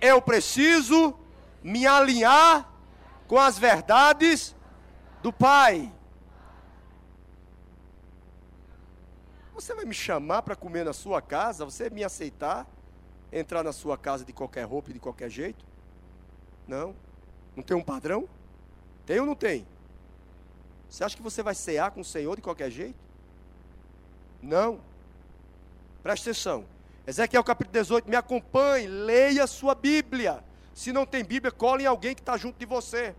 Eu 0.00 0.20
preciso 0.20 1.14
me 1.62 1.86
alinhar 1.86 2.70
com 3.26 3.38
as 3.38 3.58
verdades 3.58 4.54
do 5.22 5.32
Pai. 5.32 5.92
Você 9.54 9.74
vai 9.74 9.84
me 9.84 9.94
chamar 9.94 10.42
para 10.42 10.54
comer 10.54 10.84
na 10.84 10.92
sua 10.92 11.22
casa? 11.22 11.64
Você 11.64 11.88
me 11.88 12.04
aceitar? 12.04 12.66
Entrar 13.32 13.62
na 13.62 13.72
sua 13.72 13.96
casa 13.98 14.24
de 14.24 14.32
qualquer 14.32 14.64
roupa 14.64 14.90
e 14.90 14.92
de 14.92 15.00
qualquer 15.00 15.30
jeito? 15.30 15.64
Não. 16.68 16.94
Não 17.56 17.62
tem 17.62 17.76
um 17.76 17.82
padrão? 17.82 18.28
Tem 19.04 19.18
ou 19.18 19.26
não 19.26 19.34
tem? 19.34 19.66
Você 20.88 21.02
acha 21.02 21.16
que 21.16 21.22
você 21.22 21.42
vai 21.42 21.54
cear 21.54 21.90
com 21.90 22.00
o 22.00 22.04
Senhor 22.04 22.36
de 22.36 22.42
qualquer 22.42 22.70
jeito? 22.70 23.05
Não. 24.42 24.80
Preste 26.02 26.30
atenção. 26.30 26.64
Ezequiel 27.06 27.44
capítulo 27.44 27.72
18, 27.72 28.08
me 28.08 28.16
acompanhe, 28.16 28.86
leia 28.86 29.46
sua 29.46 29.74
Bíblia. 29.74 30.42
Se 30.74 30.92
não 30.92 31.06
tem 31.06 31.24
Bíblia, 31.24 31.52
cole 31.52 31.84
em 31.84 31.86
alguém 31.86 32.14
que 32.14 32.20
está 32.20 32.36
junto 32.36 32.58
de 32.58 32.66
você. 32.66 33.14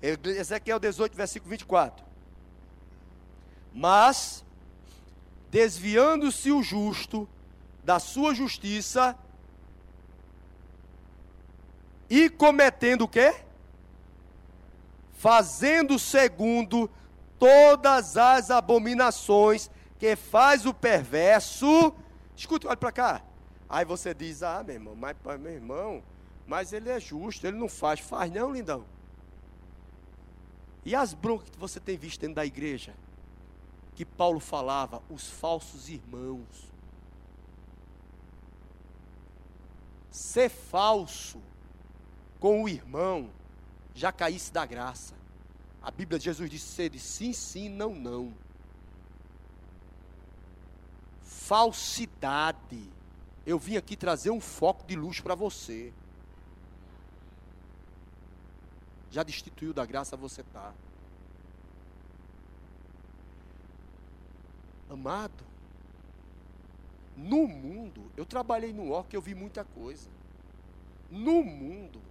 Ezequiel 0.00 0.78
18, 0.78 1.16
versículo 1.16 1.50
24. 1.50 2.04
Mas, 3.72 4.44
desviando-se 5.50 6.50
o 6.50 6.62
justo 6.62 7.28
da 7.84 7.98
sua 7.98 8.34
justiça, 8.34 9.16
e 12.08 12.30
cometendo 12.30 13.02
o 13.02 13.08
quê? 13.08 13.34
Fazendo 15.14 15.98
segundo 15.98 16.90
todas 17.38 18.16
as 18.16 18.50
abominações 18.50 19.70
que 19.98 20.16
faz 20.16 20.66
o 20.66 20.74
perverso. 20.74 21.92
Escuta, 22.36 22.68
olha 22.68 22.76
para 22.76 22.92
cá. 22.92 23.22
Aí 23.68 23.84
você 23.84 24.14
diz: 24.14 24.42
Ah, 24.42 24.62
meu 24.62 24.74
irmão, 24.74 24.94
mas 24.94 25.16
meu 25.40 25.52
irmão, 25.52 26.02
mas 26.46 26.72
ele 26.72 26.88
é 26.88 27.00
justo, 27.00 27.46
ele 27.46 27.56
não 27.56 27.68
faz. 27.68 28.00
Faz 28.00 28.30
não, 28.30 28.52
lindão. 28.52 28.84
E 30.84 30.94
as 30.94 31.12
broncas 31.12 31.50
que 31.50 31.58
você 31.58 31.80
tem 31.80 31.96
visto 31.96 32.20
dentro 32.20 32.36
da 32.36 32.46
igreja? 32.46 32.94
Que 33.94 34.04
Paulo 34.04 34.38
falava, 34.38 35.02
os 35.10 35.28
falsos 35.28 35.88
irmãos. 35.88 36.70
Ser 40.10 40.48
falso 40.48 41.40
com 42.38 42.62
o 42.62 42.68
irmão 42.68 43.30
já 43.94 44.12
caísse 44.12 44.52
da 44.52 44.64
graça. 44.64 45.14
A 45.82 45.90
Bíblia 45.90 46.18
de 46.18 46.26
Jesus 46.26 46.48
disse 46.48 46.66
ser 46.66 46.96
sim, 46.98 47.32
sim, 47.32 47.68
não, 47.68 47.94
não. 47.94 48.32
Falsidade. 51.46 52.90
Eu 53.46 53.56
vim 53.56 53.76
aqui 53.76 53.96
trazer 53.96 54.30
um 54.30 54.40
foco 54.40 54.84
de 54.84 54.96
luz 54.96 55.20
para 55.20 55.36
você. 55.36 55.92
Já 59.12 59.22
destituiu 59.22 59.72
da 59.72 59.86
graça 59.86 60.16
você 60.16 60.42
tá. 60.42 60.74
Amado, 64.90 65.44
no 67.16 67.46
mundo, 67.46 68.10
eu 68.16 68.26
trabalhei 68.26 68.72
no 68.72 68.90
OR 68.90 69.04
que 69.04 69.16
eu 69.16 69.22
vi 69.22 69.32
muita 69.32 69.64
coisa. 69.64 70.10
No 71.08 71.44
mundo, 71.44 72.02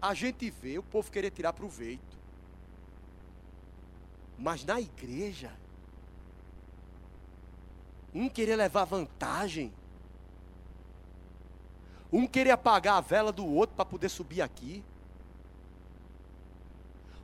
a 0.00 0.14
gente 0.14 0.48
vê 0.50 0.78
o 0.78 0.84
povo 0.84 1.10
querer 1.10 1.32
tirar 1.32 1.52
proveito. 1.52 2.16
Mas 4.38 4.64
na 4.64 4.80
igreja, 4.80 5.52
um 8.14 8.28
querer 8.28 8.56
levar 8.56 8.84
vantagem, 8.84 9.72
um 12.12 12.26
querer 12.26 12.50
apagar 12.50 12.96
a 12.96 13.00
vela 13.00 13.30
do 13.32 13.46
outro 13.46 13.76
para 13.76 13.84
poder 13.84 14.08
subir 14.08 14.40
aqui, 14.40 14.82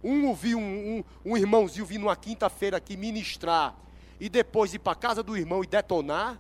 Um 0.05 0.27
ouvir 0.27 0.55
um, 0.55 0.98
um, 0.98 1.05
um 1.24 1.36
irmãozinho 1.36 1.86
vir 1.86 1.97
numa 1.97 2.15
quinta-feira 2.15 2.77
aqui 2.77 2.94
ministrar 2.94 3.74
e 4.20 4.28
depois 4.28 4.74
ir 4.74 4.78
para 4.78 4.94
casa 4.94 5.23
do 5.23 5.35
irmão 5.35 5.65
e 5.65 5.66
detonar? 5.66 6.39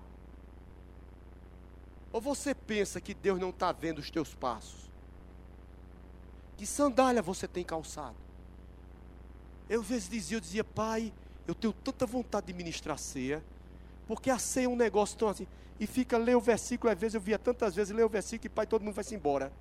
Ou 2.12 2.20
você 2.20 2.54
pensa 2.54 3.00
que 3.00 3.14
Deus 3.14 3.40
não 3.40 3.48
está 3.48 3.72
vendo 3.72 4.00
os 4.00 4.10
teus 4.10 4.34
passos? 4.34 4.90
Que 6.58 6.66
sandália 6.66 7.22
você 7.22 7.48
tem 7.48 7.64
calçado? 7.64 8.14
Eu 9.68 9.80
às 9.80 9.86
vezes 9.86 10.10
dizia, 10.10 10.36
eu 10.36 10.40
dizia, 10.42 10.62
pai, 10.62 11.10
eu 11.48 11.54
tenho 11.54 11.72
tanta 11.72 12.04
vontade 12.04 12.46
de 12.46 12.52
ministrar 12.52 12.98
ceia, 12.98 13.42
porque 14.06 14.30
a 14.30 14.38
ceia 14.38 14.66
é 14.66 14.68
um 14.68 14.76
negócio 14.76 15.18
tão 15.18 15.28
assim, 15.28 15.46
e 15.78 15.86
fica 15.86 16.16
ler 16.16 16.36
o 16.36 16.40
versículo, 16.40 16.92
às 16.92 16.98
vezes 16.98 17.14
eu 17.14 17.20
via 17.20 17.38
tantas 17.38 17.74
vezes 17.74 17.94
ler 17.94 18.04
o 18.04 18.08
versículo 18.08 18.46
e 18.46 18.48
pai, 18.48 18.66
todo 18.66 18.82
mundo 18.82 18.94
vai 18.94 19.04
se 19.04 19.14
embora. 19.14 19.52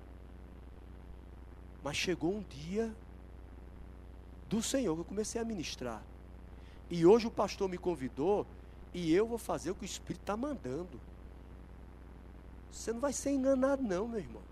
Mas 1.82 1.96
chegou 1.96 2.32
um 2.32 2.42
dia 2.42 2.94
do 4.48 4.62
Senhor 4.62 4.94
que 4.94 5.00
eu 5.00 5.04
comecei 5.04 5.40
a 5.40 5.44
ministrar. 5.44 6.02
E 6.90 7.04
hoje 7.04 7.26
o 7.26 7.30
pastor 7.30 7.68
me 7.68 7.78
convidou 7.78 8.46
e 8.92 9.12
eu 9.12 9.26
vou 9.26 9.38
fazer 9.38 9.70
o 9.70 9.74
que 9.74 9.82
o 9.82 9.84
Espírito 9.84 10.22
está 10.22 10.36
mandando. 10.36 11.00
Você 12.70 12.92
não 12.92 13.00
vai 13.00 13.12
ser 13.12 13.30
enganado, 13.30 13.82
não, 13.82 14.06
meu 14.06 14.20
irmão. 14.20 14.42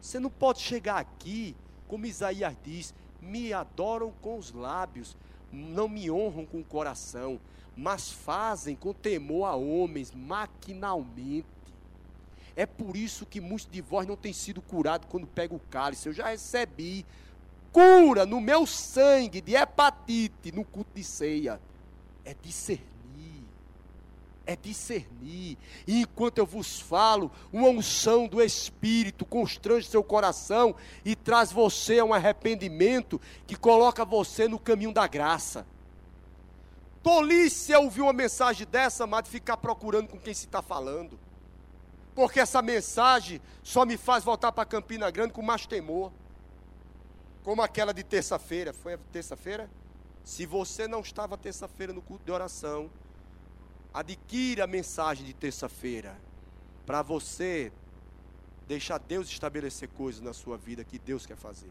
Você 0.00 0.18
não 0.18 0.30
pode 0.30 0.60
chegar 0.60 0.98
aqui, 0.98 1.54
como 1.88 2.06
Isaías 2.06 2.56
diz, 2.62 2.94
me 3.20 3.52
adoram 3.52 4.12
com 4.22 4.38
os 4.38 4.52
lábios, 4.52 5.16
não 5.52 5.88
me 5.88 6.10
honram 6.10 6.46
com 6.46 6.60
o 6.60 6.64
coração, 6.64 7.40
mas 7.76 8.10
fazem 8.10 8.76
com 8.76 8.92
temor 8.92 9.46
a 9.46 9.54
homens, 9.54 10.12
maquinalmente. 10.12 11.46
É 12.56 12.66
por 12.66 12.96
isso 12.96 13.24
que 13.24 13.40
muitos 13.40 13.68
de 13.70 13.80
vós 13.80 14.06
não 14.06 14.16
têm 14.16 14.32
sido 14.32 14.60
curados 14.60 15.08
quando 15.10 15.26
pega 15.26 15.54
o 15.54 15.60
cálice. 15.70 16.08
Eu 16.08 16.12
já 16.12 16.28
recebi 16.28 17.06
cura 17.72 18.26
no 18.26 18.40
meu 18.40 18.66
sangue 18.66 19.40
de 19.40 19.54
hepatite 19.54 20.52
no 20.52 20.64
culto 20.64 20.90
de 20.94 21.04
ceia. 21.04 21.60
É 22.24 22.34
discernir. 22.34 22.84
É 24.44 24.56
discernir. 24.56 25.56
E 25.86 26.00
enquanto 26.00 26.38
eu 26.38 26.46
vos 26.46 26.80
falo, 26.80 27.30
uma 27.52 27.68
unção 27.68 28.26
do 28.26 28.42
Espírito 28.42 29.24
constrange 29.24 29.88
seu 29.88 30.02
coração 30.02 30.74
e 31.04 31.14
traz 31.14 31.52
você 31.52 32.00
a 32.00 32.04
um 32.04 32.12
arrependimento 32.12 33.20
que 33.46 33.56
coloca 33.56 34.04
você 34.04 34.48
no 34.48 34.58
caminho 34.58 34.92
da 34.92 35.06
graça. 35.06 35.64
Tolice 37.02 37.72
é 37.72 37.78
ouvir 37.78 38.02
uma 38.02 38.12
mensagem 38.12 38.66
dessa, 38.66 39.04
amado, 39.04 39.28
ficar 39.28 39.56
procurando 39.56 40.08
com 40.08 40.18
quem 40.18 40.34
se 40.34 40.46
está 40.46 40.60
falando. 40.60 41.18
Porque 42.14 42.40
essa 42.40 42.60
mensagem 42.60 43.40
só 43.62 43.86
me 43.86 43.96
faz 43.96 44.22
voltar 44.22 44.52
para 44.52 44.66
Campina 44.66 45.10
Grande 45.10 45.32
com 45.32 45.42
mais 45.42 45.66
temor. 45.66 46.12
Como 47.42 47.62
aquela 47.62 47.94
de 47.94 48.04
terça-feira. 48.04 48.72
Foi 48.72 48.98
terça-feira? 49.10 49.70
Se 50.22 50.44
você 50.44 50.86
não 50.86 51.00
estava 51.00 51.38
terça-feira 51.38 51.92
no 51.92 52.02
culto 52.02 52.24
de 52.24 52.30
oração, 52.30 52.90
adquira 53.94 54.64
a 54.64 54.66
mensagem 54.66 55.24
de 55.24 55.32
terça-feira. 55.32 56.18
Para 56.84 57.00
você 57.00 57.72
deixar 58.68 58.98
Deus 58.98 59.28
estabelecer 59.28 59.88
coisas 59.88 60.20
na 60.20 60.32
sua 60.32 60.56
vida 60.56 60.84
que 60.84 60.98
Deus 60.98 61.24
quer 61.24 61.36
fazer. 61.36 61.70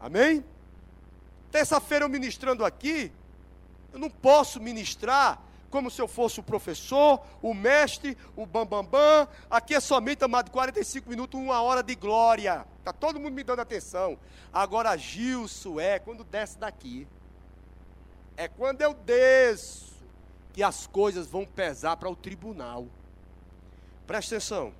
Amém? 0.00 0.44
Terça-feira 1.50 2.04
eu 2.04 2.08
ministrando 2.08 2.64
aqui, 2.64 3.12
eu 3.92 3.98
não 3.98 4.10
posso 4.10 4.60
ministrar 4.60 5.42
como 5.70 5.90
se 5.90 6.02
eu 6.02 6.08
fosse 6.08 6.40
o 6.40 6.42
professor, 6.42 7.20
o 7.40 7.54
mestre, 7.54 8.18
o 8.36 8.44
bambambam. 8.44 8.84
Bam, 8.84 9.24
bam. 9.24 9.28
Aqui 9.48 9.74
é 9.74 9.80
somente, 9.80 10.24
amado, 10.24 10.50
45 10.50 11.08
minutos, 11.08 11.40
uma 11.40 11.62
hora 11.62 11.82
de 11.82 11.94
glória. 11.94 12.66
Está 12.78 12.92
todo 12.92 13.20
mundo 13.20 13.34
me 13.34 13.44
dando 13.44 13.60
atenção. 13.60 14.18
Agora, 14.52 14.96
Gilson, 14.96 15.78
é 15.78 15.98
quando 15.98 16.24
desce 16.24 16.58
daqui. 16.58 17.06
É 18.36 18.48
quando 18.48 18.82
eu 18.82 18.92
desço 18.92 19.94
que 20.52 20.62
as 20.62 20.86
coisas 20.86 21.28
vão 21.28 21.46
pesar 21.46 21.96
para 21.96 22.10
o 22.10 22.16
tribunal. 22.16 22.86
Presta 24.06 24.36
atenção. 24.36 24.74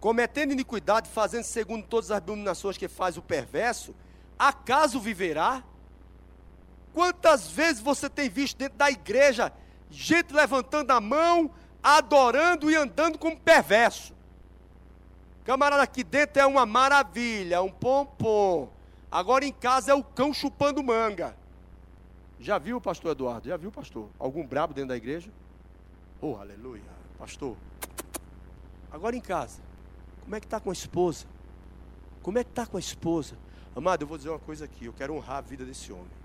Cometendo 0.00 0.52
iniquidade, 0.52 1.10
fazendo 1.10 1.44
segundo 1.44 1.86
todas 1.86 2.10
as 2.10 2.16
abominações 2.16 2.78
que 2.78 2.88
faz 2.88 3.18
o 3.18 3.22
perverso, 3.22 3.94
acaso 4.38 4.98
viverá? 4.98 5.62
Quantas 6.92 7.50
vezes 7.50 7.80
você 7.80 8.08
tem 8.08 8.28
visto 8.28 8.56
dentro 8.58 8.78
da 8.78 8.90
igreja 8.90 9.52
gente 9.90 10.32
levantando 10.32 10.90
a 10.92 11.00
mão, 11.00 11.50
adorando 11.82 12.70
e 12.70 12.76
andando 12.76 13.18
como 13.18 13.36
perverso. 13.36 14.14
Camarada, 15.44 15.82
aqui 15.82 16.04
dentro 16.04 16.40
é 16.40 16.46
uma 16.46 16.64
maravilha, 16.64 17.62
um 17.62 17.70
pompom. 17.70 18.70
Agora 19.10 19.44
em 19.44 19.52
casa 19.52 19.90
é 19.90 19.94
o 19.94 20.04
cão 20.04 20.32
chupando 20.32 20.82
manga. 20.82 21.36
Já 22.38 22.56
viu, 22.58 22.80
pastor 22.80 23.12
Eduardo? 23.12 23.48
Já 23.48 23.56
viu, 23.56 23.72
pastor? 23.72 24.08
Algum 24.18 24.46
brabo 24.46 24.72
dentro 24.72 24.90
da 24.90 24.96
igreja? 24.96 25.30
Oh, 26.20 26.36
aleluia, 26.36 26.82
pastor. 27.18 27.56
Agora 28.92 29.16
em 29.16 29.20
casa, 29.20 29.60
como 30.22 30.36
é 30.36 30.40
que 30.40 30.46
está 30.46 30.60
com 30.60 30.70
a 30.70 30.72
esposa? 30.72 31.26
Como 32.22 32.38
é 32.38 32.44
que 32.44 32.50
está 32.50 32.66
com 32.66 32.76
a 32.76 32.80
esposa? 32.80 33.36
Amado, 33.74 34.02
eu 34.02 34.06
vou 34.06 34.16
dizer 34.16 34.30
uma 34.30 34.38
coisa 34.38 34.64
aqui, 34.64 34.86
eu 34.86 34.92
quero 34.92 35.14
honrar 35.14 35.38
a 35.38 35.40
vida 35.40 35.64
desse 35.64 35.92
homem. 35.92 36.19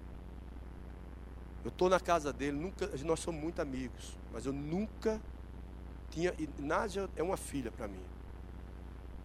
Eu 1.66 1.70
estou 1.70 1.90
na 1.90 2.00
casa 2.00 2.32
dele, 2.32 2.56
nunca, 2.56 2.88
nós 3.04 3.20
somos 3.20 3.42
muito 3.42 3.60
amigos, 3.60 4.16
mas 4.32 4.46
eu 4.46 4.54
nunca 4.54 5.20
tinha. 6.12 6.32
E 6.38 6.48
Nádia 6.60 7.10
é 7.16 7.24
uma 7.24 7.38
filha 7.38 7.72
para 7.72 7.88
mim. 7.88 8.04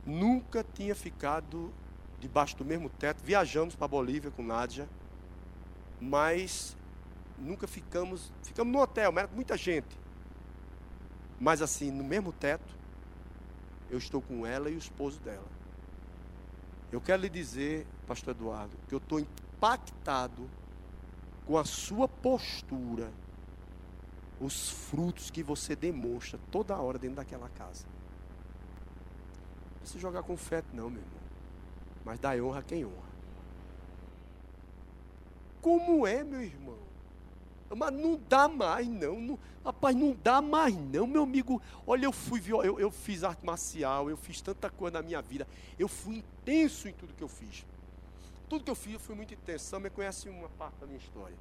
Nunca 0.06 0.64
tinha 0.64 0.94
ficado 0.94 1.70
debaixo 2.18 2.56
do 2.56 2.64
mesmo 2.64 2.88
teto. 2.88 3.22
Viajamos 3.22 3.76
para 3.76 3.86
Bolívia 3.86 4.30
com 4.30 4.42
Nádia, 4.42 4.88
mas 6.00 6.74
nunca 7.36 7.68
ficamos. 7.68 8.32
Ficamos 8.42 8.72
no 8.72 8.80
hotel, 8.80 9.12
mas 9.12 9.24
era 9.24 9.32
muita 9.34 9.54
gente. 9.54 9.98
Mas 11.38 11.60
assim, 11.60 11.90
no 11.90 12.02
mesmo 12.02 12.32
teto, 12.32 12.74
eu 13.90 13.98
estou 13.98 14.22
com 14.22 14.46
ela 14.46 14.70
e 14.70 14.74
o 14.76 14.78
esposo 14.78 15.20
dela. 15.20 15.48
Eu 16.90 17.02
quero 17.02 17.20
lhe 17.20 17.28
dizer, 17.28 17.86
Pastor 18.06 18.34
Eduardo, 18.34 18.74
que 18.88 18.94
eu 18.94 18.98
estou 18.98 19.20
impactado 19.20 20.48
com 21.50 21.58
a 21.58 21.64
sua 21.64 22.06
postura, 22.06 23.10
os 24.40 24.70
frutos 24.70 25.30
que 25.30 25.42
você 25.42 25.74
demonstra 25.74 26.38
toda 26.48 26.76
hora 26.76 26.96
dentro 26.96 27.16
daquela 27.16 27.48
casa. 27.48 27.86
Não 29.72 29.80
precisa 29.80 29.98
jogar 29.98 30.22
confete, 30.22 30.68
não, 30.72 30.88
meu 30.88 31.00
irmão. 31.00 31.20
Mas 32.04 32.20
dá 32.20 32.30
honra 32.36 32.60
a 32.60 32.62
quem 32.62 32.84
honra. 32.84 33.10
Como 35.60 36.06
é, 36.06 36.22
meu 36.22 36.40
irmão? 36.40 36.78
Mas 37.76 37.92
não 37.94 38.20
dá 38.28 38.46
mais, 38.46 38.86
não. 38.86 39.20
não. 39.20 39.38
Rapaz, 39.64 39.96
não 39.96 40.16
dá 40.22 40.40
mais, 40.40 40.76
não, 40.76 41.04
meu 41.04 41.24
amigo. 41.24 41.60
Olha, 41.84 42.04
eu 42.04 42.12
fui, 42.12 42.40
eu, 42.46 42.78
eu 42.78 42.92
fiz 42.92 43.24
arte 43.24 43.44
marcial, 43.44 44.08
eu 44.08 44.16
fiz 44.16 44.40
tanta 44.40 44.70
coisa 44.70 44.98
na 44.98 45.02
minha 45.02 45.20
vida. 45.20 45.48
Eu 45.76 45.88
fui 45.88 46.18
intenso 46.18 46.86
em 46.86 46.92
tudo 46.92 47.12
que 47.12 47.24
eu 47.24 47.28
fiz. 47.28 47.66
Tudo 48.50 48.64
que 48.64 48.70
eu 48.70 48.74
fiz, 48.74 48.94
eu 48.94 49.00
fui 49.00 49.14
muito 49.14 49.32
intenso. 49.32 49.64
Sam 49.66 49.88
conhece 49.90 50.28
uma 50.28 50.48
parte 50.48 50.74
da 50.80 50.86
minha 50.86 50.98
história. 50.98 51.36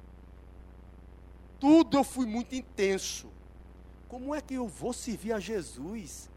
Tudo 1.58 1.98
eu 1.98 2.04
fui 2.04 2.24
muito 2.24 2.54
intenso. 2.54 3.28
Como 4.08 4.32
é 4.32 4.40
que 4.40 4.54
eu 4.54 4.68
vou 4.68 4.92
servir 4.92 5.32
a 5.32 5.40
Jesus? 5.40 6.30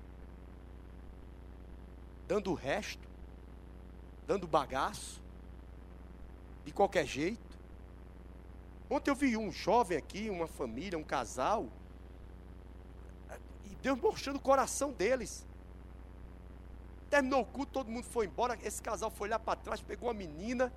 Dando 2.27 2.49
o 2.49 2.55
resto? 2.55 3.07
Dando 4.25 4.47
bagaço? 4.47 5.21
De 6.65 6.73
qualquer 6.73 7.05
jeito? 7.05 7.59
Ontem 8.89 9.11
eu 9.11 9.15
vi 9.15 9.37
um 9.37 9.51
jovem 9.51 9.95
aqui, 9.95 10.27
uma 10.27 10.47
família, 10.47 10.97
um 10.97 11.03
casal, 11.03 11.67
e 13.63 13.75
Deus 13.75 13.99
mostrando 13.99 14.37
o 14.37 14.41
coração 14.41 14.91
deles. 14.91 15.45
Terminou 17.13 17.41
o 17.41 17.45
culto, 17.45 17.71
todo 17.73 17.91
mundo 17.91 18.05
foi 18.05 18.25
embora. 18.25 18.57
Esse 18.63 18.81
casal 18.81 19.11
foi 19.11 19.29
lá 19.29 19.37
para 19.37 19.55
trás, 19.55 19.79
pegou 19.79 20.09
a 20.09 20.15
menina. 20.15 20.73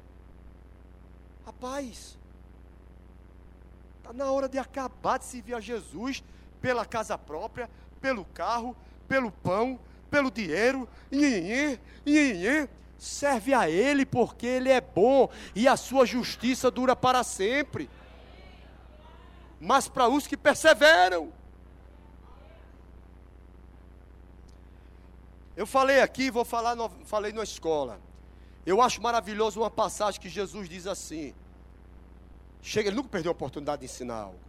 Rapaz, 1.46 2.18
está 3.96 4.12
na 4.12 4.30
hora 4.30 4.46
de 4.46 4.58
acabar 4.58 5.18
de 5.18 5.24
servir 5.24 5.54
a 5.54 5.60
Jesus 5.60 6.22
pela 6.60 6.84
casa 6.84 7.16
própria, 7.16 7.70
pelo 8.02 8.26
carro, 8.26 8.76
pelo 9.08 9.32
pão, 9.32 9.80
pelo 10.10 10.30
dinheiro. 10.30 10.86
Inhê, 11.10 11.80
inhê, 12.04 12.68
serve 12.98 13.54
a 13.54 13.70
Ele 13.70 14.04
porque 14.04 14.46
Ele 14.46 14.68
é 14.68 14.82
bom 14.82 15.30
e 15.54 15.66
a 15.66 15.74
sua 15.74 16.04
justiça 16.04 16.70
dura 16.70 16.94
para 16.94 17.24
sempre. 17.24 17.88
Mas 19.58 19.88
para 19.88 20.06
os 20.06 20.26
que 20.26 20.36
perseveram. 20.36 21.32
Eu 25.56 25.66
falei 25.66 26.00
aqui, 26.00 26.30
vou 26.30 26.44
falar, 26.44 26.76
no, 26.76 26.90
falei 27.06 27.32
na 27.32 27.42
escola. 27.42 27.98
Eu 28.66 28.82
acho 28.82 29.00
maravilhoso 29.00 29.60
uma 29.60 29.70
passagem 29.70 30.20
que 30.20 30.28
Jesus 30.28 30.68
diz 30.68 30.86
assim. 30.86 31.34
Chega, 32.60 32.90
ele 32.90 32.96
nunca 32.96 33.08
perdeu 33.08 33.30
a 33.30 33.32
oportunidade 33.32 33.80
de 33.80 33.86
ensinar 33.86 34.16
algo. 34.16 34.40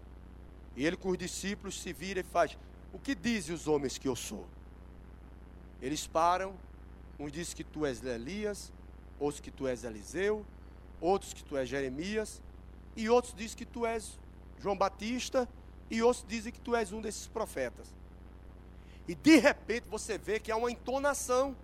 E 0.75 0.85
ele 0.85 0.97
com 0.97 1.09
os 1.09 1.17
discípulos 1.17 1.79
se 1.79 1.93
vira 1.93 2.19
e 2.19 2.23
faz: 2.23 2.57
O 2.91 2.99
que 2.99 3.15
dizem 3.15 3.55
os 3.55 3.67
homens 3.67 3.97
que 3.97 4.07
eu 4.07 4.15
sou? 4.15 4.45
Eles 5.81 6.05
param, 6.05 6.55
uns 7.17 7.31
dizem 7.31 7.55
que 7.55 7.63
tu 7.63 7.85
és 7.85 8.03
Elias, 8.03 8.73
outros 9.19 9.39
que 9.39 9.51
tu 9.51 9.67
és 9.67 9.83
Eliseu, 9.83 10.45
outros 10.99 11.33
que 11.33 11.43
tu 11.43 11.55
és 11.55 11.69
Jeremias, 11.69 12.41
e 12.95 13.09
outros 13.09 13.33
dizem 13.33 13.57
que 13.57 13.65
tu 13.65 13.85
és 13.85 14.19
João 14.59 14.77
Batista, 14.77 15.47
e 15.89 16.01
outros 16.01 16.25
dizem 16.27 16.51
que 16.51 16.59
tu 16.59 16.75
és 16.75 16.91
um 16.91 16.99
desses 16.99 17.27
profetas. 17.27 17.93
E 19.07 19.15
de 19.15 19.37
repente 19.37 19.85
você 19.89 20.17
vê 20.17 20.39
que 20.39 20.51
há 20.51 20.57
uma 20.57 20.71
entonação. 20.71 21.55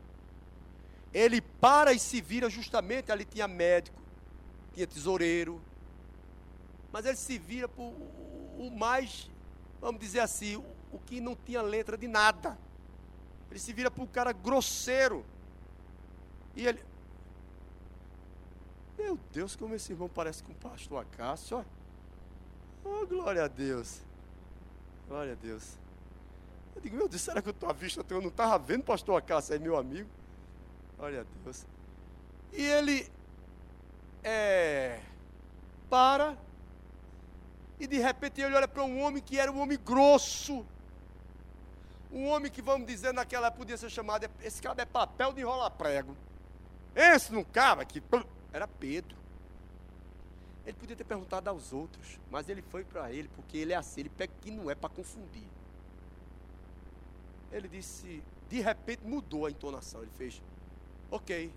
Ele 1.13 1.41
para 1.41 1.93
e 1.93 1.99
se 1.99 2.21
vira 2.21 2.49
justamente, 2.49 3.11
ali 3.11 3.25
tinha 3.25 3.47
médico, 3.47 4.01
tinha 4.73 4.87
tesoureiro, 4.87 5.61
mas 6.91 7.05
ele 7.05 7.17
se 7.17 7.37
vira 7.37 7.67
para 7.67 7.83
o 7.83 8.71
mais, 8.75 9.29
vamos 9.81 9.99
dizer 9.99 10.19
assim, 10.19 10.55
o, 10.91 10.99
que 10.99 11.19
não 11.19 11.35
tinha 11.35 11.61
letra 11.61 11.97
de 11.97 12.07
nada. 12.07 12.57
Ele 13.49 13.59
se 13.59 13.73
vira 13.73 13.89
para 13.89 14.03
o 14.03 14.07
cara 14.07 14.31
grosseiro. 14.31 15.25
E 16.55 16.67
ele. 16.67 16.83
Meu 18.97 19.19
Deus, 19.31 19.55
como 19.55 19.73
esse 19.73 19.91
irmão 19.91 20.07
parece 20.07 20.43
com 20.43 20.51
o 20.51 20.55
pastor 20.55 21.01
Acácio. 21.01 21.65
Oh, 22.85 23.05
glória 23.07 23.43
a 23.43 23.47
Deus. 23.47 24.01
Glória 25.07 25.33
a 25.33 25.35
Deus. 25.35 25.77
Eu 26.75 26.81
digo, 26.81 26.95
meu 26.95 27.07
Deus, 27.07 27.21
será 27.21 27.41
que 27.41 27.49
eu 27.49 27.53
estou 27.53 27.69
à 27.69 27.73
vista? 27.73 28.05
Eu 28.09 28.21
não 28.21 28.29
estava 28.29 28.57
vendo 28.57 28.83
pastor 28.83 29.17
Acácio 29.17 29.53
aí, 29.53 29.59
meu 29.59 29.77
amigo. 29.77 30.09
Glória 30.97 31.21
a 31.21 31.43
Deus. 31.43 31.65
E 32.51 32.63
ele 32.63 33.09
é, 34.23 34.99
para 35.89 36.37
e 37.79 37.87
de 37.87 37.97
repente 37.97 38.39
ele 38.39 38.55
olha 38.55 38.67
para 38.67 38.83
um 38.83 39.01
homem 39.01 39.21
que 39.21 39.37
era 39.37 39.51
um 39.51 39.59
homem 39.59 39.77
grosso. 39.77 40.65
Um 42.11 42.27
homem 42.27 42.51
que, 42.51 42.61
vamos 42.61 42.87
dizer, 42.87 43.11
naquela 43.11 43.47
época 43.47 43.59
podia 43.59 43.75
ser 43.75 43.89
chamado, 43.89 44.29
esse 44.41 44.61
cara 44.61 44.81
é 44.81 44.85
papel 44.85 45.33
de 45.33 45.41
enrolar 45.41 45.71
prego. 45.71 46.15
Esse 46.95 47.33
não 47.33 47.43
cara 47.43 47.83
que 47.83 48.01
era 48.53 48.67
Pedro. 48.67 49.17
Ele 50.65 50.77
podia 50.77 50.95
ter 50.95 51.03
perguntado 51.03 51.49
aos 51.49 51.73
outros, 51.73 52.19
mas 52.31 52.47
ele 52.47 52.61
foi 52.61 52.85
para 52.85 53.11
ele, 53.11 53.27
porque 53.35 53.57
ele 53.57 53.73
é 53.73 53.75
assim, 53.75 54.01
ele 54.01 54.09
pega 54.09 54.31
que 54.41 54.51
não 54.51 54.71
é 54.71 54.75
para 54.75 54.89
confundir. 54.89 55.43
Ele 57.53 57.67
disse, 57.67 58.21
de 58.49 58.59
repente 58.59 59.05
mudou 59.05 59.45
a 59.45 59.51
entonação. 59.51 60.01
Ele 60.01 60.11
fez, 60.11 60.41
ok. 61.09 61.53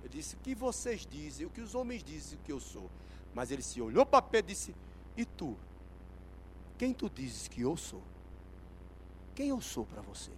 Ele 0.00 0.08
disse, 0.08 0.36
o 0.36 0.38
que 0.38 0.54
vocês 0.54 1.04
dizem, 1.04 1.46
o 1.46 1.50
que 1.50 1.60
os 1.60 1.74
homens 1.74 2.02
dizem 2.02 2.38
que 2.44 2.52
eu 2.52 2.60
sou. 2.60 2.90
Mas 3.34 3.50
ele 3.50 3.62
se 3.62 3.80
olhou 3.82 4.06
para 4.06 4.22
Pedro 4.22 4.50
e 4.50 4.54
disse, 4.54 4.74
e 5.16 5.24
tu? 5.24 5.56
Quem 6.78 6.94
tu 6.94 7.10
dizes 7.10 7.48
que 7.48 7.60
eu 7.60 7.76
sou? 7.76 8.02
Quem 9.34 9.48
eu 9.48 9.60
sou 9.60 9.84
para 9.84 10.00
você? 10.00 10.30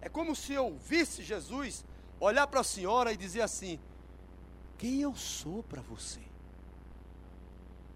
É 0.00 0.08
como 0.08 0.34
se 0.34 0.52
eu 0.52 0.78
visse 0.78 1.22
Jesus 1.22 1.84
olhar 2.18 2.46
para 2.46 2.60
a 2.60 2.64
senhora 2.64 3.12
e 3.12 3.16
dizer 3.16 3.42
assim: 3.42 3.78
Quem 4.78 5.00
eu 5.00 5.14
sou 5.14 5.62
para 5.62 5.82
você? 5.82 6.20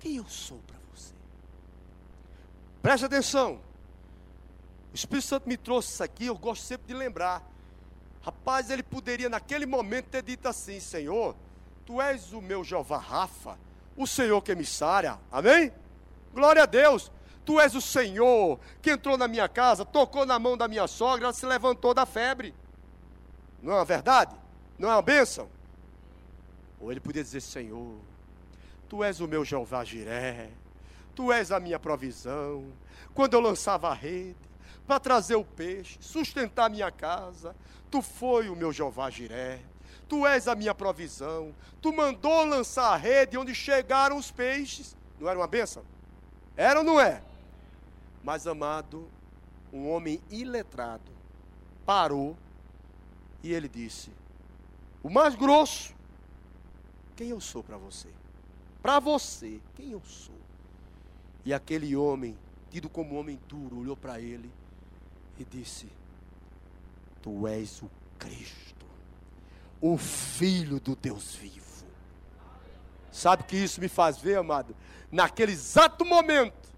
Quem 0.01 0.17
eu 0.17 0.27
sou 0.27 0.59
para 0.67 0.79
você? 0.93 1.15
Preste 2.83 3.07
atenção. 3.07 3.61
O 4.95 4.97
Espírito 4.97 5.27
Santo 5.27 5.49
me 5.49 5.57
trouxe 5.57 5.93
isso 5.93 6.05
aqui, 6.05 6.27
eu 6.27 6.39
gosto 6.39 6.63
sempre 6.63 6.87
de 6.87 6.95
lembrar. 6.95 7.43
Rapaz, 8.23 8.71
ele 8.71 8.85
poderia 8.85 9.29
naquele 9.29 9.67
momento 9.67 10.05
ter 10.05 10.23
dito 10.23 10.47
assim: 10.47 10.79
Senhor, 10.79 11.35
tu 11.85 12.01
és 12.01 12.33
o 12.33 12.41
meu 12.41 12.63
Jeová 12.63 12.99
Rafa, 12.99 13.59
o 13.97 14.07
Senhor 14.07 14.41
que 14.41 14.53
é 14.53 14.55
emissária. 14.55 15.19
Amém? 15.33 15.73
Glória 16.33 16.63
a 16.63 16.67
Deus. 16.67 17.11
Tu 17.45 17.59
és 17.59 17.75
o 17.75 17.81
Senhor 17.81 18.61
que 18.81 18.93
entrou 18.93 19.19
na 19.19 19.27
minha 19.27 19.49
casa, 19.49 19.85
tocou 19.85 20.25
na 20.25 20.39
mão 20.39 20.57
da 20.57 20.69
minha 20.69 20.87
sogra, 20.87 21.25
ela 21.25 21.33
se 21.33 21.45
levantou 21.45 21.93
da 21.93 22.07
febre. 22.07 22.55
Não 23.61 23.73
é 23.73 23.77
uma 23.79 23.85
verdade? 23.85 24.37
Não 24.79 24.89
é 24.89 24.93
uma 24.95 25.03
bênção? 25.03 25.49
Ou 26.79 26.93
ele 26.93 27.01
podia 27.01 27.25
dizer: 27.25 27.41
Senhor, 27.41 27.97
tu 28.89 29.03
és 29.03 29.19
o 29.19 29.27
meu 29.27 29.45
Jeová 29.45 29.83
Jiré, 29.83 30.51
tu 31.17 31.33
és 31.33 31.51
a 31.51 31.59
minha 31.59 31.81
provisão. 31.81 32.73
Quando 33.13 33.35
eu 33.35 33.41
lançava 33.41 33.89
a 33.89 33.93
rede 33.93 34.54
para 34.87 35.01
trazer 35.01 35.37
o 35.37 35.45
peixe, 35.45 35.99
sustentar 36.01 36.67
a 36.67 36.69
minha 36.69 36.91
casa, 36.91 37.57
tu 37.91 38.03
foi 38.03 38.49
o 38.49 38.57
meu 38.57 38.73
Jeová 38.73 39.09
Jiré. 39.11 39.61
Tu 40.09 40.27
és 40.27 40.47
a 40.47 40.55
minha 40.55 40.75
provisão. 40.75 41.55
Tu 41.81 41.93
mandou 41.93 42.45
lançar 42.45 42.93
a 42.93 42.97
rede 42.97 43.39
onde 43.39 43.55
chegaram 43.55 44.17
os 44.17 44.31
peixes. 44.31 44.95
Não 45.19 45.29
era 45.29 45.39
uma 45.39 45.47
bênção? 45.47 45.83
Era 46.57 46.81
ou 46.81 46.85
não 46.85 47.01
é? 47.01 47.23
Mas, 48.23 48.47
amado, 48.47 49.09
um 49.73 49.89
homem 49.89 50.21
iletrado 50.31 51.11
parou 51.87 52.37
e 53.43 53.53
ele 53.53 53.69
disse: 53.69 54.11
O 55.03 55.09
mais 55.09 55.35
grosso, 55.35 55.95
quem 57.17 57.31
eu 57.31 57.41
sou 57.41 57.63
para 57.63 57.79
você? 57.79 58.09
Para 58.83 59.01
você, 59.01 59.61
quem 59.75 59.93
eu 59.93 60.03
sou? 60.05 60.35
E 61.45 61.55
aquele 61.55 61.97
homem, 61.97 62.37
tido 62.71 62.89
como 62.89 63.17
homem 63.17 63.41
duro, 63.49 63.79
olhou 63.79 63.97
para 63.97 64.21
ele 64.21 64.51
e 65.39 65.45
disse: 65.45 65.87
Tu 67.23 67.47
és 67.47 67.83
o 67.83 67.91
Cristo, 68.19 68.87
o 69.81 69.97
Filho 69.97 70.81
do 70.81 70.95
Deus 70.95 71.35
vivo. 71.35 71.65
Sabe 73.11 73.43
o 73.43 73.47
que 73.47 73.57
isso 73.57 73.81
me 73.81 73.89
faz 73.89 74.19
ver, 74.19 74.39
amado? 74.39 74.75
Naquele 75.11 75.53
exato 75.53 76.05
momento, 76.05 76.69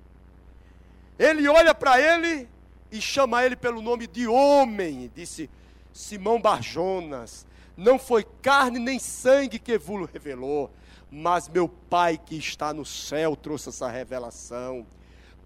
ele 1.18 1.48
olha 1.48 1.74
para 1.74 1.98
ele 1.98 2.46
e 2.90 3.00
chama 3.00 3.44
ele 3.44 3.56
pelo 3.56 3.80
nome 3.80 4.06
de 4.06 4.28
homem. 4.28 5.10
Disse 5.14 5.48
Simão 5.92 6.40
Barjonas: 6.40 7.46
Não 7.76 7.98
foi 7.98 8.24
carne 8.42 8.78
nem 8.78 8.98
sangue 8.98 9.58
que 9.58 9.78
vos 9.78 10.10
revelou, 10.10 10.70
mas 11.10 11.48
meu 11.48 11.68
Pai 11.68 12.18
que 12.18 12.36
está 12.36 12.74
no 12.74 12.84
céu 12.84 13.34
trouxe 13.34 13.70
essa 13.70 13.88
revelação. 13.88 14.86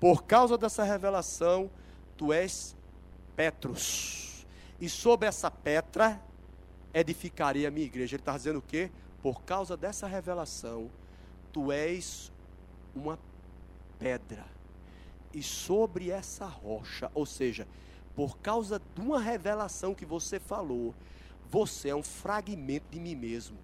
Por 0.01 0.25
causa 0.25 0.59
dessa 0.59 0.83
revelação, 0.83 1.71
tu 2.17 2.33
és 2.33 2.75
Petrus. 3.41 4.47
E 4.79 4.87
sobre 4.87 5.27
essa 5.27 5.51
pedra 5.51 6.21
edificarei 6.93 7.65
a 7.65 7.71
minha 7.71 7.87
igreja. 7.87 8.17
Ele 8.17 8.21
está 8.21 8.37
dizendo 8.37 8.59
o 8.59 8.63
quê? 8.63 8.91
Por 9.23 9.43
causa 9.45 9.79
dessa 9.79 10.07
revelação, 10.07 10.91
tu 11.51 11.73
és 11.73 12.31
uma 12.95 13.19
pedra 13.99 14.45
e 15.33 15.43
sobre 15.43 16.11
essa 16.11 16.45
rocha, 16.45 17.11
ou 17.15 17.25
seja, 17.25 17.67
por 18.15 18.37
causa 18.39 18.79
de 18.79 19.01
uma 19.01 19.19
revelação 19.19 19.95
que 19.95 20.05
você 20.05 20.39
falou, 20.39 20.95
você 21.49 21.89
é 21.89 21.97
um 21.97 22.03
fragmento 22.03 22.87
de 22.91 23.01
mim 23.01 23.15
mesmo. 23.15 23.57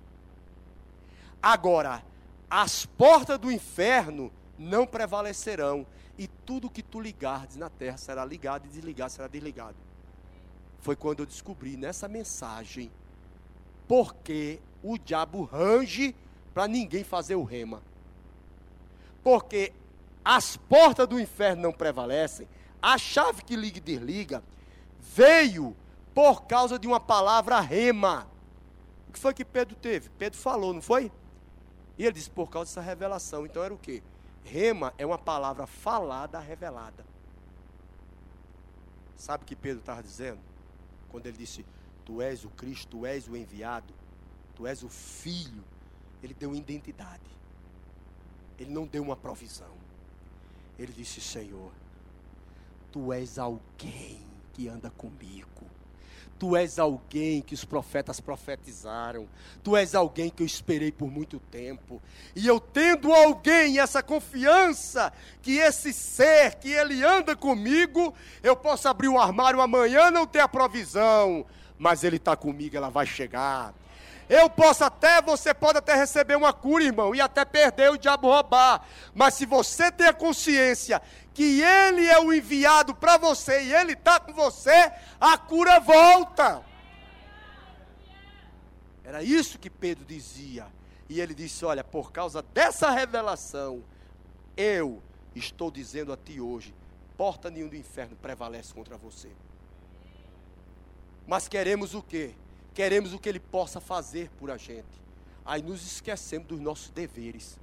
Agora, 1.43 2.03
as 2.49 2.87
portas 2.87 3.39
do 3.39 3.53
inferno 3.53 4.33
não 4.59 4.87
prevalecerão, 4.87 5.87
e 6.19 6.27
tudo 6.27 6.71
que 6.71 6.83
tu 6.83 7.01
ligares 7.01 7.57
na 7.57 7.69
terra 7.69 7.97
será 7.97 8.25
ligado 8.25 8.67
e 8.67 8.69
desligado 8.69 9.13
será 9.13 9.29
desligado. 9.29 9.77
Foi 10.79 10.97
quando 10.97 11.21
eu 11.21 11.27
descobri 11.27 11.77
nessa 11.77 12.09
mensagem 12.09 12.91
porque 13.87 14.61
o 14.83 14.99
diabo 14.99 15.45
range 15.45 16.15
para 16.55 16.67
ninguém 16.67 17.05
fazer 17.05 17.35
o 17.35 17.45
rema. 17.45 17.83
Porque 19.23 19.73
as 20.25 20.57
portas 20.57 21.07
do 21.07 21.21
inferno 21.21 21.63
não 21.63 21.73
prevalecem, 21.73 22.49
a 22.81 22.97
chave 22.97 23.43
que 23.43 23.57
liga 23.57 23.79
e 23.79 23.81
desliga 23.81 24.43
veio 25.01 25.77
por 26.15 26.45
causa 26.45 26.79
de 26.79 26.87
uma 26.87 26.99
palavra 26.99 27.61
rema. 27.61 28.27
O 29.09 29.13
que 29.13 29.19
foi 29.19 29.35
que 29.35 29.45
Pedro 29.45 29.77
teve? 29.77 30.09
Pedro 30.11 30.39
falou, 30.39 30.73
não 30.73 30.83
foi? 30.83 31.13
E 31.99 32.05
ele 32.05 32.13
disse, 32.13 32.31
por 32.31 32.49
causa 32.49 32.71
dessa 32.71 32.81
revelação. 32.81 33.45
Então 33.45 33.63
era 33.63 33.73
o 33.73 33.79
quê? 33.79 34.03
Rema 34.47 34.95
é 34.97 35.05
uma 35.05 35.19
palavra 35.19 35.67
falada, 35.67 36.39
revelada. 36.39 37.05
Sabe 39.17 39.43
o 39.43 39.47
que 39.47 39.57
Pedro 39.57 39.81
estava 39.81 40.03
dizendo? 40.03 40.41
Quando 41.11 41.27
ele 41.27 41.37
disse, 41.37 41.67
Tu 42.05 42.23
és 42.23 42.45
o 42.45 42.51
Cristo, 42.51 42.99
Tu 42.99 43.07
és 43.07 43.27
o 43.27 43.37
enviado, 43.37 43.93
Tu 44.55 44.65
és 44.67 44.85
o 44.85 44.89
Filho. 44.89 45.65
Ele 46.23 46.33
deu 46.33 46.55
identidade. 46.55 47.29
Ele 48.57 48.71
não 48.71 48.87
deu 48.87 49.03
uma 49.03 49.17
provisão. 49.17 49.75
Ele 50.79 50.93
disse: 50.93 51.21
Senhor, 51.21 51.73
tu 52.93 53.13
és 53.13 53.39
alguém 53.39 54.25
que 54.53 54.69
anda 54.69 54.91
comigo. 54.91 55.67
Tu 56.39 56.57
és 56.57 56.79
alguém 56.79 57.41
que 57.41 57.55
os 57.55 57.65
profetas 57.65 58.21
profetizaram. 58.21 59.27
Tu 59.63 59.77
és 59.77 59.95
alguém 59.95 60.29
que 60.29 60.43
eu 60.43 60.47
esperei 60.47 60.93
por 60.93 61.11
muito 61.11 61.39
tempo. 61.39 62.03
E 62.35 62.47
eu 62.47 62.61
tendo 62.61 63.13
alguém, 63.13 63.79
essa 63.79 64.03
confiança, 64.03 65.13
que 65.41 65.59
esse 65.59 65.93
ser, 65.93 66.57
que 66.57 66.71
ele 66.71 67.03
anda 67.03 67.35
comigo, 67.35 68.13
eu 68.43 68.55
posso 68.55 68.89
abrir 68.89 69.09
o 69.09 69.19
armário 69.19 69.61
amanhã, 69.61 70.11
não 70.11 70.27
ter 70.27 70.41
a 70.41 70.49
provisão. 70.49 71.47
Mas 71.79 72.05
ele 72.05 72.17
está 72.17 72.37
comigo, 72.37 72.77
ela 72.77 72.91
vai 72.91 73.07
chegar. 73.07 73.75
Eu 74.29 74.51
posso 74.51 74.85
até, 74.85 75.23
você 75.23 75.55
pode 75.55 75.79
até 75.79 75.95
receber 75.95 76.37
uma 76.37 76.53
cura, 76.53 76.83
irmão, 76.83 77.15
e 77.15 77.21
até 77.21 77.45
perder 77.45 77.91
o 77.91 77.97
diabo 77.97 78.29
roubar. 78.29 78.85
Mas 79.15 79.35
se 79.35 79.47
você 79.47 79.91
tem 79.91 80.09
a 80.09 80.13
consciência 80.13 81.01
que 81.33 81.61
ele 81.61 82.07
é 82.07 82.19
o 82.19 82.33
enviado 82.33 82.95
para 82.95 83.17
você 83.19 83.63
e 83.63 83.73
ele 83.73 83.93
está 83.93 84.19
com 84.19 84.33
você, 84.33 84.91
a 85.21 85.39
cura 85.39 85.79
volta. 85.79 86.65
Era 89.05 89.23
isso 89.23 89.59
que 89.59 89.71
Pedro 89.71 90.05
dizia. 90.05 90.67
E 91.09 91.21
ele 91.21 91.35
disse: 91.35 91.65
Olha, 91.65 91.85
por 91.85 92.11
causa 92.11 92.43
dessa 92.43 92.91
revelação, 92.91 93.85
eu 94.57 95.01
estou 95.35 95.71
dizendo 95.71 96.13
a 96.13 96.17
ti 96.17 96.41
hoje: 96.41 96.75
porta 97.17 97.49
nenhum 97.49 97.69
do 97.69 97.77
inferno 97.77 98.17
prevalece 98.17 98.75
contra 98.75 98.97
você. 98.97 99.31
Mas 101.27 101.47
queremos 101.47 101.95
o 101.95 102.03
quê? 102.03 102.35
Queremos 102.77 103.15
o 103.15 103.19
que 103.19 103.27
ele 103.27 103.41
possa 103.41 103.81
fazer 103.81 104.29
por 104.39 104.51
a 104.51 104.59
gente. 104.59 104.85
Aí 105.47 105.63
nos 105.63 105.83
esquecemos 105.83 106.47
dos 106.47 106.61
nossos 106.61 106.91
deveres. 106.91 107.59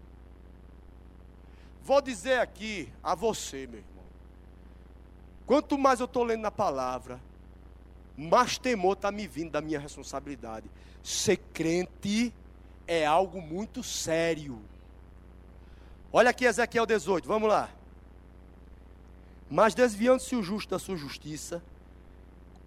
Vou 1.84 2.02
dizer 2.02 2.40
aqui 2.40 2.92
a 3.04 3.14
você, 3.14 3.68
meu 3.68 3.78
irmão. 3.78 4.04
Quanto 5.46 5.78
mais 5.78 6.00
eu 6.00 6.08
estou 6.08 6.24
lendo 6.24 6.42
na 6.42 6.50
palavra, 6.50 7.22
mais 8.18 8.58
temor 8.58 8.94
está 8.94 9.12
me 9.12 9.28
vindo 9.28 9.52
da 9.52 9.62
minha 9.62 9.80
responsabilidade. 9.80 10.66
Ser 11.04 11.38
crente 11.38 12.34
é 12.88 13.06
algo 13.06 13.40
muito 13.40 13.84
sério. 13.84 14.60
Olha 16.12 16.32
aqui 16.32 16.46
Ezequiel 16.46 16.88
18, 16.88 17.28
vamos 17.28 17.50
lá. 17.50 17.70
Mas 19.48 19.76
desviando-se 19.76 20.36
o 20.36 20.42
justo 20.42 20.72
da 20.72 20.80
sua 20.80 20.98
justiça, 20.98 21.62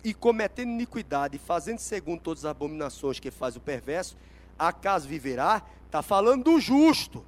e 0.05 0.15
cometendo 0.15 0.71
iniquidade, 0.71 1.39
fazendo 1.39 1.79
segundo 1.79 2.21
todas 2.21 2.45
as 2.45 2.51
abominações 2.51 3.19
que 3.19 3.31
faz 3.31 3.57
o 3.57 3.61
perverso, 3.61 4.17
acaso 4.59 5.09
viverá? 5.09 5.63
Está 5.87 6.03
falando 6.03 6.45
do 6.45 6.61
justo. 6.61 7.25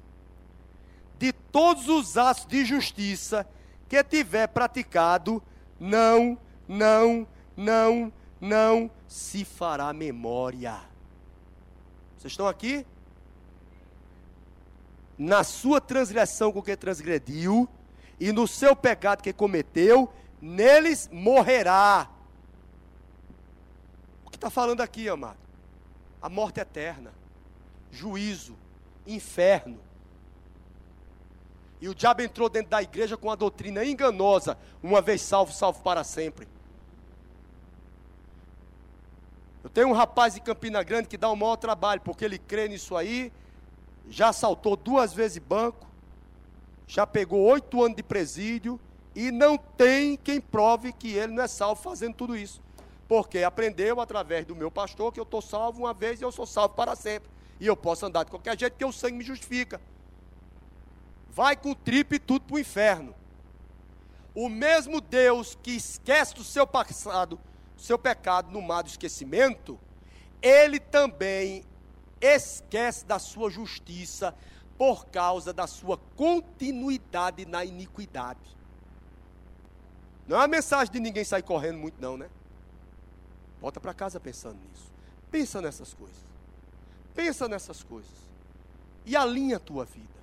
De 1.17 1.33
todos 1.33 1.87
os 1.89 2.17
atos 2.17 2.45
de 2.45 2.63
justiça 2.63 3.47
que 3.87 4.03
tiver 4.03 4.47
praticado, 4.47 5.41
não, 5.79 6.37
não, 6.67 7.27
não, 7.57 8.13
não 8.39 8.89
se 9.07 9.43
fará 9.43 9.91
memória. 9.91 10.79
Vocês 12.17 12.31
estão 12.31 12.47
aqui? 12.47 12.85
Na 15.17 15.43
sua 15.43 15.81
transgressão 15.81 16.51
com 16.51 16.61
que 16.61 16.77
transgrediu, 16.77 17.67
e 18.19 18.31
no 18.31 18.47
seu 18.47 18.75
pecado 18.75 19.23
que 19.23 19.31
cometeu, 19.31 20.11
neles 20.41 21.09
morrerá. 21.11 22.09
Está 24.39 24.49
falando 24.49 24.79
aqui, 24.79 25.09
amado? 25.09 25.37
A 26.21 26.29
morte 26.29 26.61
eterna, 26.61 27.11
juízo, 27.91 28.55
inferno. 29.05 29.77
E 31.81 31.89
o 31.89 31.93
diabo 31.93 32.21
entrou 32.21 32.47
dentro 32.47 32.71
da 32.71 32.81
igreja 32.81 33.17
com 33.17 33.29
a 33.29 33.35
doutrina 33.35 33.83
enganosa: 33.83 34.57
uma 34.81 35.01
vez 35.01 35.21
salvo, 35.21 35.51
salvo 35.51 35.81
para 35.83 36.05
sempre. 36.05 36.47
Eu 39.61 39.69
tenho 39.69 39.89
um 39.89 39.93
rapaz 39.93 40.37
em 40.37 40.39
Campina 40.39 40.81
Grande 40.83 41.09
que 41.09 41.17
dá 41.17 41.29
o 41.29 41.35
maior 41.35 41.57
trabalho, 41.57 41.99
porque 41.99 42.23
ele 42.23 42.39
crê 42.39 42.69
nisso 42.69 42.95
aí, 42.95 43.33
já 44.09 44.29
assaltou 44.29 44.77
duas 44.77 45.11
vezes 45.13 45.39
banco, 45.39 45.85
já 46.87 47.05
pegou 47.05 47.41
oito 47.41 47.83
anos 47.83 47.97
de 47.97 48.03
presídio, 48.03 48.79
e 49.13 49.31
não 49.31 49.57
tem 49.57 50.15
quem 50.15 50.39
prove 50.39 50.93
que 50.93 51.11
ele 51.11 51.33
não 51.33 51.43
é 51.43 51.47
salvo 51.49 51.81
fazendo 51.81 52.13
tudo 52.13 52.37
isso. 52.37 52.68
Porque 53.09 53.39
aprendeu 53.39 53.99
através 53.99 54.45
do 54.45 54.55
meu 54.55 54.71
pastor 54.71 55.11
que 55.11 55.19
eu 55.19 55.25
estou 55.25 55.41
salvo 55.41 55.79
uma 55.79 55.93
vez 55.93 56.21
e 56.21 56.23
eu 56.23 56.31
sou 56.31 56.45
salvo 56.45 56.75
para 56.75 56.95
sempre. 56.95 57.29
E 57.59 57.67
eu 57.67 57.75
posso 57.75 58.05
andar 58.05 58.23
de 58.23 58.31
qualquer 58.31 58.57
jeito, 58.57 58.73
porque 58.73 58.85
o 58.85 58.93
sangue 58.93 59.17
me 59.17 59.23
justifica. 59.25 59.81
Vai 61.29 61.57
com 61.57 61.73
tripe 61.73 62.15
e 62.15 62.19
tudo 62.19 62.45
para 62.45 62.55
o 62.55 62.59
inferno. 62.59 63.13
O 64.33 64.47
mesmo 64.47 65.01
Deus 65.01 65.57
que 65.61 65.71
esquece 65.71 66.33
do 66.33 66.43
seu 66.45 66.65
passado 66.65 67.37
seu 67.79 67.97
pecado 67.97 68.51
no 68.51 68.61
mar 68.61 68.83
do 68.83 68.89
esquecimento, 68.89 69.79
ele 70.41 70.79
também 70.79 71.63
esquece 72.21 73.05
da 73.05 73.17
sua 73.17 73.49
justiça 73.49 74.35
por 74.77 75.07
causa 75.07 75.53
da 75.53 75.67
sua 75.67 75.97
continuidade 76.15 77.45
na 77.45 77.63
iniquidade. 77.65 78.57
Não 80.27 80.37
é 80.37 80.41
uma 80.41 80.47
mensagem 80.47 80.91
de 80.91 80.99
ninguém 80.99 81.23
sair 81.23 81.41
correndo 81.41 81.79
muito, 81.79 81.99
não, 81.99 82.17
né? 82.17 82.29
Volta 83.61 83.79
para 83.79 83.93
casa 83.93 84.19
pensando 84.19 84.57
nisso. 84.69 84.91
Pensa 85.29 85.61
nessas 85.61 85.93
coisas. 85.93 86.17
Pensa 87.13 87.47
nessas 87.47 87.83
coisas. 87.83 88.11
E 89.05 89.15
alinha 89.15 89.57
a 89.57 89.59
tua 89.59 89.85
vida. 89.85 90.19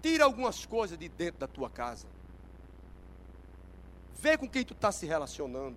Tira 0.00 0.24
algumas 0.24 0.64
coisas 0.64 0.96
de 0.98 1.08
dentro 1.08 1.40
da 1.40 1.46
tua 1.46 1.68
casa. 1.68 2.06
Vê 4.18 4.38
com 4.38 4.48
quem 4.48 4.64
tu 4.64 4.72
está 4.72 4.90
se 4.90 5.06
relacionando. 5.06 5.76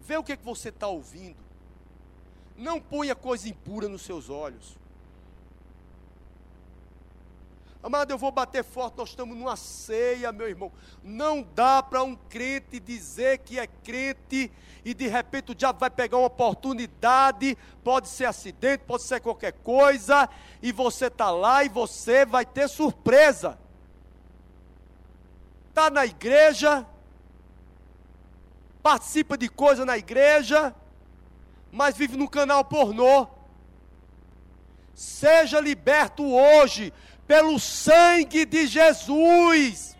Vê 0.00 0.16
o 0.16 0.24
que, 0.24 0.32
é 0.32 0.36
que 0.36 0.44
você 0.44 0.70
está 0.70 0.86
ouvindo. 0.86 1.36
Não 2.56 2.80
ponha 2.80 3.14
coisa 3.14 3.48
impura 3.48 3.88
nos 3.88 4.02
seus 4.02 4.30
olhos. 4.30 4.77
Amado, 7.88 8.10
eu 8.10 8.18
vou 8.18 8.30
bater 8.30 8.62
forte, 8.62 8.98
nós 8.98 9.08
estamos 9.08 9.34
numa 9.34 9.56
ceia, 9.56 10.30
meu 10.30 10.46
irmão. 10.46 10.70
Não 11.02 11.42
dá 11.54 11.82
para 11.82 12.02
um 12.02 12.14
crente 12.14 12.78
dizer 12.78 13.38
que 13.38 13.58
é 13.58 13.66
crente 13.66 14.52
e 14.84 14.92
de 14.92 15.06
repente 15.06 15.52
o 15.52 15.54
diabo 15.54 15.78
vai 15.78 15.88
pegar 15.88 16.18
uma 16.18 16.26
oportunidade, 16.26 17.56
pode 17.82 18.08
ser 18.08 18.26
acidente, 18.26 18.84
pode 18.86 19.04
ser 19.04 19.22
qualquer 19.22 19.52
coisa, 19.52 20.28
e 20.60 20.70
você 20.70 21.06
está 21.06 21.30
lá 21.30 21.64
e 21.64 21.70
você 21.70 22.26
vai 22.26 22.44
ter 22.44 22.68
surpresa. 22.68 23.58
Está 25.70 25.88
na 25.88 26.04
igreja, 26.04 26.86
participa 28.82 29.38
de 29.38 29.48
coisa 29.48 29.86
na 29.86 29.96
igreja, 29.96 30.74
mas 31.72 31.96
vive 31.96 32.18
no 32.18 32.28
canal 32.28 32.62
pornô. 32.66 33.26
Seja 34.94 35.58
liberto 35.58 36.28
hoje 36.28 36.92
pelo 37.28 37.60
sangue 37.60 38.46
de 38.46 38.66
Jesus. 38.66 39.94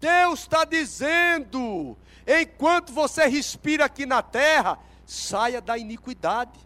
Deus 0.00 0.40
está 0.40 0.64
dizendo: 0.64 1.96
enquanto 2.26 2.92
você 2.92 3.26
respira 3.26 3.84
aqui 3.84 4.06
na 4.06 4.22
terra, 4.22 4.78
saia 5.06 5.60
da 5.60 5.76
iniquidade. 5.76 6.58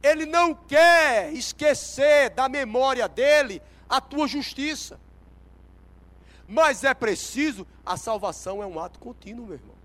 Ele 0.00 0.24
não 0.24 0.54
quer 0.54 1.32
esquecer 1.32 2.30
da 2.30 2.48
memória 2.48 3.08
dele 3.08 3.60
a 3.88 4.00
tua 4.00 4.26
justiça. 4.26 4.98
Mas 6.48 6.84
é 6.84 6.92
preciso, 6.92 7.66
a 7.84 7.96
salvação 7.96 8.62
é 8.62 8.66
um 8.66 8.80
ato 8.80 8.98
contínuo, 8.98 9.46
meu 9.46 9.54
irmão. 9.54 9.76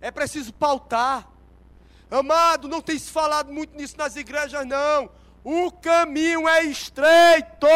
É 0.00 0.10
preciso 0.10 0.52
pautar. 0.52 1.28
Amado, 2.10 2.68
não 2.68 2.82
tem 2.82 2.98
se 2.98 3.10
falado 3.10 3.50
muito 3.52 3.74
nisso 3.74 3.96
nas 3.96 4.14
igrejas, 4.14 4.66
não. 4.66 5.10
O 5.44 5.70
caminho 5.70 6.48
é 6.48 6.64
estreito. 6.64 7.66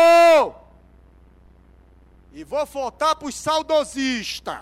E 2.33 2.43
vou 2.43 2.65
voltar 2.65 3.15
para 3.15 3.29
os 3.29 3.35
saudosistas. 3.35 4.61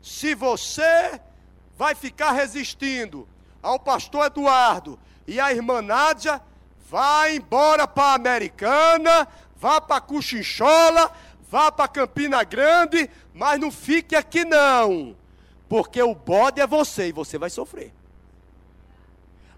Se 0.00 0.34
você 0.34 1.20
vai 1.76 1.94
ficar 1.94 2.32
resistindo 2.32 3.28
ao 3.62 3.78
pastor 3.78 4.26
Eduardo 4.26 4.98
e 5.26 5.40
à 5.40 5.52
irmã 5.52 5.82
Nádia, 5.82 6.40
vá 6.88 7.28
embora 7.30 7.86
para 7.86 8.12
a 8.12 8.14
Americana, 8.14 9.26
vá 9.56 9.80
para 9.80 10.00
Cuxinchola, 10.00 11.10
vá 11.50 11.72
para 11.72 11.88
Campina 11.88 12.44
Grande, 12.44 13.10
mas 13.34 13.60
não 13.60 13.70
fique 13.70 14.14
aqui 14.14 14.44
não, 14.44 15.16
porque 15.68 16.02
o 16.02 16.14
bode 16.14 16.60
é 16.60 16.66
você 16.66 17.08
e 17.08 17.12
você 17.12 17.38
vai 17.38 17.50
sofrer. 17.50 17.92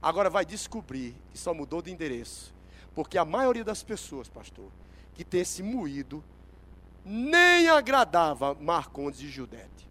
Agora 0.02 0.28
vai 0.28 0.44
descobrir 0.44 1.14
que 1.30 1.38
só 1.38 1.54
mudou 1.54 1.80
de 1.80 1.92
endereço, 1.92 2.52
porque 2.94 3.16
a 3.16 3.24
maioria 3.24 3.62
das 3.62 3.82
pessoas, 3.82 4.28
pastor, 4.28 4.68
que 5.14 5.24
tem 5.24 5.42
esse 5.42 5.62
moído, 5.62 6.24
nem 7.04 7.68
agradava 7.68 8.54
Marcondes 8.54 9.20
e 9.20 9.28
Judete. 9.28 9.88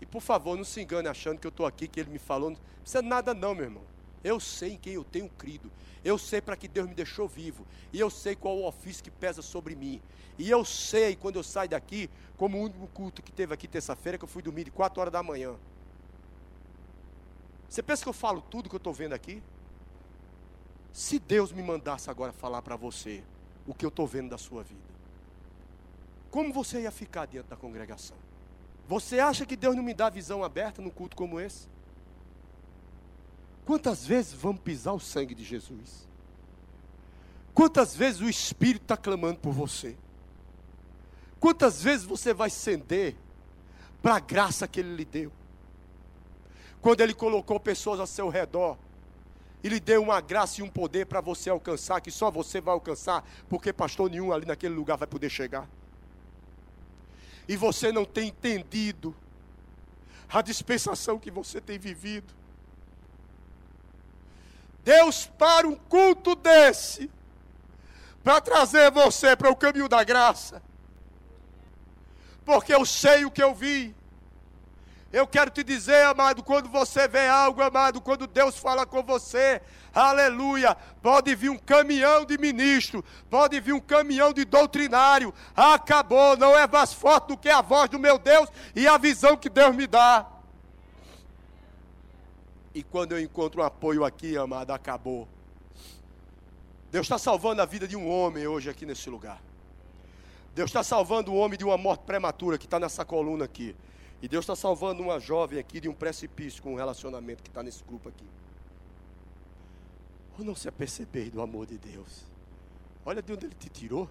E 0.00 0.06
por 0.06 0.20
favor, 0.20 0.56
não 0.56 0.64
se 0.64 0.80
engane 0.80 1.08
achando 1.08 1.38
que 1.38 1.46
eu 1.46 1.50
estou 1.50 1.66
aqui, 1.66 1.86
que 1.86 2.00
ele 2.00 2.10
me 2.10 2.18
falou. 2.18 2.50
Não 2.50 2.58
precisa 2.80 3.02
nada, 3.02 3.34
não, 3.34 3.54
meu 3.54 3.64
irmão. 3.64 3.82
Eu 4.22 4.38
sei 4.40 4.72
em 4.72 4.78
quem 4.78 4.94
eu 4.94 5.04
tenho 5.04 5.28
crido. 5.28 5.70
Eu 6.04 6.16
sei 6.16 6.40
para 6.40 6.56
que 6.56 6.66
Deus 6.68 6.88
me 6.88 6.94
deixou 6.94 7.28
vivo. 7.28 7.66
E 7.92 8.00
eu 8.00 8.08
sei 8.08 8.34
qual 8.34 8.56
o 8.56 8.66
ofício 8.66 9.04
que 9.04 9.10
pesa 9.10 9.42
sobre 9.42 9.74
mim. 9.74 10.00
E 10.38 10.50
eu 10.50 10.64
sei, 10.64 11.16
quando 11.16 11.36
eu 11.36 11.42
saio 11.42 11.68
daqui, 11.68 12.08
como 12.36 12.58
o 12.58 12.62
único 12.62 12.86
culto 12.88 13.22
que 13.22 13.32
teve 13.32 13.52
aqui 13.52 13.68
terça-feira, 13.68 14.16
que 14.16 14.24
eu 14.24 14.28
fui 14.28 14.42
dormir 14.42 14.64
de 14.64 14.70
4 14.70 15.00
horas 15.00 15.12
da 15.12 15.22
manhã. 15.22 15.54
Você 17.70 17.84
pensa 17.84 18.02
que 18.02 18.08
eu 18.08 18.12
falo 18.12 18.40
tudo 18.40 18.68
que 18.68 18.74
eu 18.74 18.78
estou 18.78 18.92
vendo 18.92 19.12
aqui? 19.12 19.40
Se 20.92 21.20
Deus 21.20 21.52
me 21.52 21.62
mandasse 21.62 22.10
agora 22.10 22.32
falar 22.32 22.62
para 22.62 22.74
você 22.74 23.22
o 23.64 23.72
que 23.72 23.84
eu 23.84 23.90
estou 23.90 24.08
vendo 24.08 24.28
da 24.28 24.36
sua 24.36 24.64
vida, 24.64 24.90
como 26.32 26.52
você 26.52 26.80
ia 26.80 26.90
ficar 26.90 27.26
diante 27.26 27.46
da 27.46 27.54
congregação? 27.54 28.16
Você 28.88 29.20
acha 29.20 29.46
que 29.46 29.54
Deus 29.54 29.76
não 29.76 29.84
me 29.84 29.94
dá 29.94 30.10
visão 30.10 30.42
aberta 30.42 30.82
num 30.82 30.90
culto 30.90 31.16
como 31.16 31.38
esse? 31.38 31.68
Quantas 33.64 34.04
vezes 34.04 34.32
vamos 34.32 34.60
pisar 34.62 34.92
o 34.92 34.98
sangue 34.98 35.32
de 35.32 35.44
Jesus? 35.44 36.08
Quantas 37.54 37.94
vezes 37.94 38.20
o 38.20 38.28
Espírito 38.28 38.82
está 38.82 38.96
clamando 38.96 39.38
por 39.38 39.52
você? 39.52 39.96
Quantas 41.38 41.80
vezes 41.80 42.04
você 42.04 42.34
vai 42.34 42.50
ceder 42.50 43.14
para 44.02 44.16
a 44.16 44.20
graça 44.20 44.66
que 44.66 44.80
Ele 44.80 44.96
lhe 44.96 45.04
deu? 45.04 45.30
Quando 46.80 47.00
Ele 47.00 47.14
colocou 47.14 47.60
pessoas 47.60 48.00
ao 48.00 48.06
seu 48.06 48.28
redor 48.28 48.76
e 49.62 49.68
lhe 49.68 49.78
deu 49.78 50.02
uma 50.02 50.20
graça 50.20 50.60
e 50.60 50.64
um 50.64 50.68
poder 50.68 51.06
para 51.06 51.20
você 51.20 51.50
alcançar, 51.50 52.00
que 52.00 52.10
só 52.10 52.30
você 52.30 52.60
vai 52.60 52.72
alcançar, 52.72 53.24
porque 53.48 53.72
pastor 53.72 54.10
nenhum 54.10 54.32
ali 54.32 54.46
naquele 54.46 54.74
lugar 54.74 54.96
vai 54.96 55.06
poder 55.06 55.28
chegar. 55.28 55.68
E 57.46 57.56
você 57.56 57.92
não 57.92 58.04
tem 58.04 58.28
entendido 58.28 59.14
a 60.28 60.40
dispensação 60.40 61.18
que 61.18 61.30
você 61.30 61.60
tem 61.60 61.78
vivido. 61.78 62.32
Deus 64.82 65.26
para 65.26 65.68
um 65.68 65.74
culto 65.74 66.34
desse, 66.34 67.10
para 68.24 68.40
trazer 68.40 68.90
você 68.90 69.36
para 69.36 69.50
o 69.50 69.56
caminho 69.56 69.88
da 69.88 70.02
graça, 70.02 70.62
porque 72.44 72.72
eu 72.72 72.86
sei 72.86 73.24
o 73.24 73.30
que 73.30 73.42
eu 73.42 73.54
vi, 73.54 73.94
eu 75.12 75.26
quero 75.26 75.50
te 75.50 75.64
dizer, 75.64 76.04
amado, 76.04 76.42
quando 76.42 76.68
você 76.68 77.08
vê 77.08 77.26
algo, 77.26 77.60
amado, 77.60 78.00
quando 78.00 78.28
Deus 78.28 78.56
fala 78.56 78.86
com 78.86 79.02
você, 79.02 79.60
aleluia, 79.92 80.76
pode 81.02 81.34
vir 81.34 81.50
um 81.50 81.58
caminhão 81.58 82.24
de 82.24 82.38
ministro, 82.38 83.04
pode 83.28 83.58
vir 83.58 83.72
um 83.72 83.80
caminhão 83.80 84.32
de 84.32 84.44
doutrinário, 84.44 85.34
acabou, 85.56 86.36
não 86.36 86.56
é 86.56 86.64
mais 86.66 86.92
forte 86.92 87.28
do 87.28 87.36
que 87.36 87.48
a 87.48 87.60
voz 87.60 87.90
do 87.90 87.98
meu 87.98 88.18
Deus 88.18 88.48
e 88.74 88.86
a 88.86 88.96
visão 88.96 89.36
que 89.36 89.48
Deus 89.48 89.74
me 89.74 89.86
dá. 89.86 90.26
E 92.72 92.84
quando 92.84 93.10
eu 93.10 93.20
encontro 93.20 93.62
um 93.62 93.64
apoio 93.64 94.04
aqui, 94.04 94.36
amado, 94.36 94.70
acabou. 94.70 95.26
Deus 96.92 97.04
está 97.04 97.18
salvando 97.18 97.60
a 97.60 97.66
vida 97.66 97.88
de 97.88 97.96
um 97.96 98.08
homem 98.08 98.46
hoje 98.46 98.70
aqui 98.70 98.86
nesse 98.86 99.10
lugar. 99.10 99.42
Deus 100.54 100.70
está 100.70 100.84
salvando 100.84 101.32
o 101.32 101.36
homem 101.36 101.58
de 101.58 101.64
uma 101.64 101.76
morte 101.76 102.02
prematura 102.04 102.56
que 102.56 102.64
está 102.64 102.78
nessa 102.78 103.04
coluna 103.04 103.44
aqui. 103.44 103.74
E 104.22 104.28
Deus 104.28 104.44
está 104.44 104.54
salvando 104.54 105.02
uma 105.02 105.18
jovem 105.18 105.58
aqui 105.58 105.80
de 105.80 105.88
um 105.88 105.94
precipício 105.94 106.62
com 106.62 106.74
um 106.74 106.76
relacionamento 106.76 107.42
que 107.42 107.48
está 107.48 107.62
nesse 107.62 107.82
grupo 107.82 108.08
aqui. 108.08 108.26
Ou 110.38 110.44
não 110.44 110.54
se 110.54 110.68
aperceber 110.68 111.30
do 111.30 111.40
amor 111.40 111.66
de 111.66 111.78
Deus? 111.78 112.24
Olha 113.04 113.22
de 113.22 113.32
onde 113.32 113.46
Ele 113.46 113.54
te 113.54 113.70
tirou. 113.70 114.08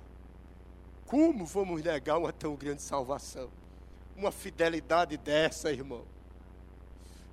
Como 1.06 1.46
vamos 1.46 1.84
negar 1.84 2.18
uma 2.18 2.34
tão 2.34 2.56
grande 2.56 2.82
salvação? 2.82 3.50
Uma 4.16 4.32
fidelidade 4.32 5.16
dessa, 5.18 5.72
irmão. 5.72 6.04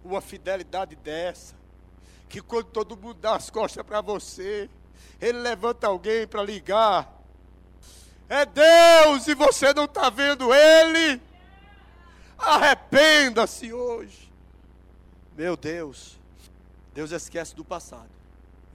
Uma 0.05 0.21
fidelidade 0.21 0.97
dessa. 0.97 1.55
Que 2.29 2.41
quando 2.43 2.67
todo 2.67 2.97
mundo 2.97 3.21
dá 3.21 3.37
as 3.37 3.49
costas 3.49 3.85
para 3.85 4.01
você, 4.01 4.69
Ele 5.21 5.39
levanta 5.39 5.87
alguém 5.87 6.27
para 6.27 6.43
ligar. 6.43 7.23
É 8.29 8.45
Deus 8.45 9.27
e 9.29 9.35
você 9.35 9.73
não 9.73 9.85
está 9.85 10.11
vendo 10.11 10.53
Ele. 10.53 11.21
Arrependa-se 12.39 13.73
hoje. 13.73 14.33
Meu 15.37 15.57
Deus, 15.57 16.19
Deus 16.95 17.11
esquece 17.11 17.55
do 17.55 17.65
passado 17.65 18.11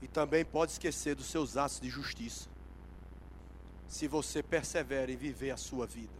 e 0.00 0.08
também 0.08 0.44
pode 0.44 0.72
esquecer 0.72 1.14
dos 1.14 1.26
seus 1.26 1.56
atos 1.56 1.80
de 1.80 1.88
justiça. 1.88 2.48
Se 3.88 4.08
você 4.08 4.42
persevera 4.42 5.12
em 5.12 5.16
viver 5.16 5.50
a 5.50 5.56
sua 5.56 5.86
vida. 5.86 6.12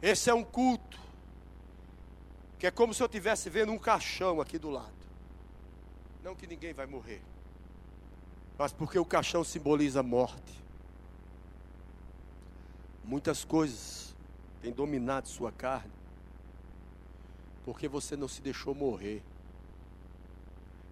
Esse 0.00 0.30
é 0.30 0.34
um 0.34 0.44
culto 0.44 0.98
que 2.58 2.66
é 2.66 2.70
como 2.70 2.94
se 2.94 3.02
eu 3.02 3.06
estivesse 3.06 3.50
vendo 3.50 3.72
um 3.72 3.78
caixão 3.78 4.40
aqui 4.40 4.58
do 4.58 4.70
lado. 4.70 4.92
Não 6.22 6.34
que 6.36 6.46
ninguém 6.46 6.72
vai 6.72 6.86
morrer, 6.86 7.20
mas 8.56 8.72
porque 8.72 8.98
o 8.98 9.04
caixão 9.04 9.42
simboliza 9.42 10.02
morte. 10.02 10.62
Muitas 13.04 13.44
coisas 13.44 14.11
tem 14.62 14.72
dominado 14.72 15.26
sua 15.26 15.50
carne, 15.50 15.90
porque 17.64 17.88
você 17.88 18.16
não 18.16 18.28
se 18.28 18.40
deixou 18.40 18.74
morrer. 18.74 19.20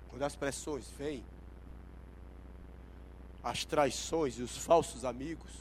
Quando 0.08 0.22
as 0.24 0.34
pressões 0.34 0.90
vêm, 0.98 1.24
as 3.44 3.64
traições 3.64 4.38
e 4.38 4.42
os 4.42 4.56
falsos 4.56 5.04
amigos, 5.04 5.52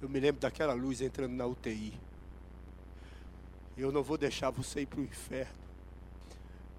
eu 0.00 0.08
me 0.08 0.20
lembro 0.20 0.40
daquela 0.40 0.74
luz 0.74 1.00
entrando 1.00 1.32
na 1.32 1.44
UTI. 1.44 1.92
Eu 3.76 3.90
não 3.90 4.02
vou 4.02 4.16
deixar 4.16 4.50
você 4.50 4.82
ir 4.82 4.86
para 4.86 5.00
o 5.00 5.04
inferno. 5.04 5.64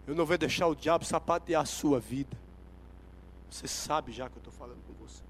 Eu 0.08 0.16
não 0.16 0.26
vou 0.26 0.38
deixar 0.38 0.68
o 0.68 0.76
diabo 0.76 1.04
sapatear 1.04 1.64
a 1.64 1.66
sua 1.66 2.00
vida. 2.00 2.38
Você 3.50 3.68
sabe 3.68 4.14
já 4.14 4.30
que 4.30 4.38
eu 4.38 4.40
estou 4.40 4.54
falando 4.54 4.82
com 4.88 4.94
você. 5.06 5.22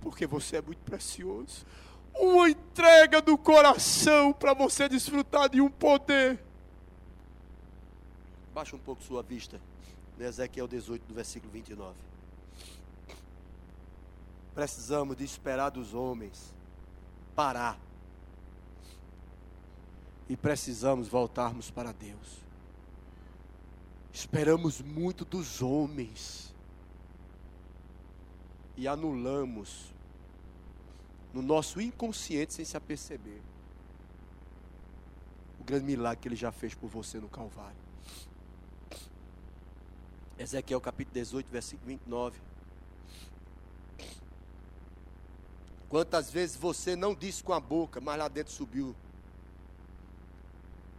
Porque 0.00 0.26
você 0.26 0.58
é 0.58 0.62
muito 0.62 0.80
precioso 0.82 1.66
uma 2.14 2.48
entrega 2.48 3.20
do 3.20 3.36
coração 3.36 4.32
para 4.32 4.54
você 4.54 4.88
desfrutar 4.88 5.48
de 5.48 5.60
um 5.60 5.70
poder. 5.70 6.42
Baixa 8.54 8.76
um 8.76 8.78
pouco 8.78 9.02
sua 9.02 9.22
vista. 9.22 9.60
Ezequiel 10.18 10.68
18, 10.68 11.06
do 11.06 11.14
versículo 11.14 11.52
29. 11.52 11.94
Precisamos 14.54 15.16
de 15.16 15.24
esperar 15.24 15.70
dos 15.70 15.92
homens 15.92 16.54
parar. 17.34 17.78
E 20.28 20.36
precisamos 20.36 21.08
voltarmos 21.08 21.70
para 21.70 21.92
Deus. 21.92 22.44
Esperamos 24.12 24.80
muito 24.80 25.24
dos 25.24 25.60
homens. 25.60 26.54
E 28.76 28.88
anulamos 28.88 29.93
no 31.34 31.42
nosso 31.42 31.80
inconsciente 31.80 32.54
sem 32.54 32.64
se 32.64 32.76
aperceber. 32.76 33.40
O 35.60 35.64
grande 35.64 35.84
milagre 35.84 36.20
que 36.22 36.28
ele 36.28 36.36
já 36.36 36.52
fez 36.52 36.74
por 36.74 36.88
você 36.88 37.18
no 37.18 37.28
Calvário. 37.28 37.76
Ezequiel 40.38 40.80
capítulo 40.80 41.14
18, 41.14 41.50
versículo 41.50 41.88
29. 41.88 42.38
Quantas 45.88 46.30
vezes 46.30 46.56
você 46.56 46.94
não 46.94 47.14
disse 47.14 47.42
com 47.42 47.52
a 47.52 47.58
boca, 47.58 48.00
mas 48.00 48.16
lá 48.16 48.28
dentro 48.28 48.52
subiu. 48.52 48.94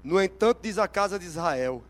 No 0.03 0.21
entanto, 0.21 0.59
diz 0.61 0.77
a 0.77 0.87
casa 0.87 1.17
de 1.17 1.25
Israel: 1.25 1.81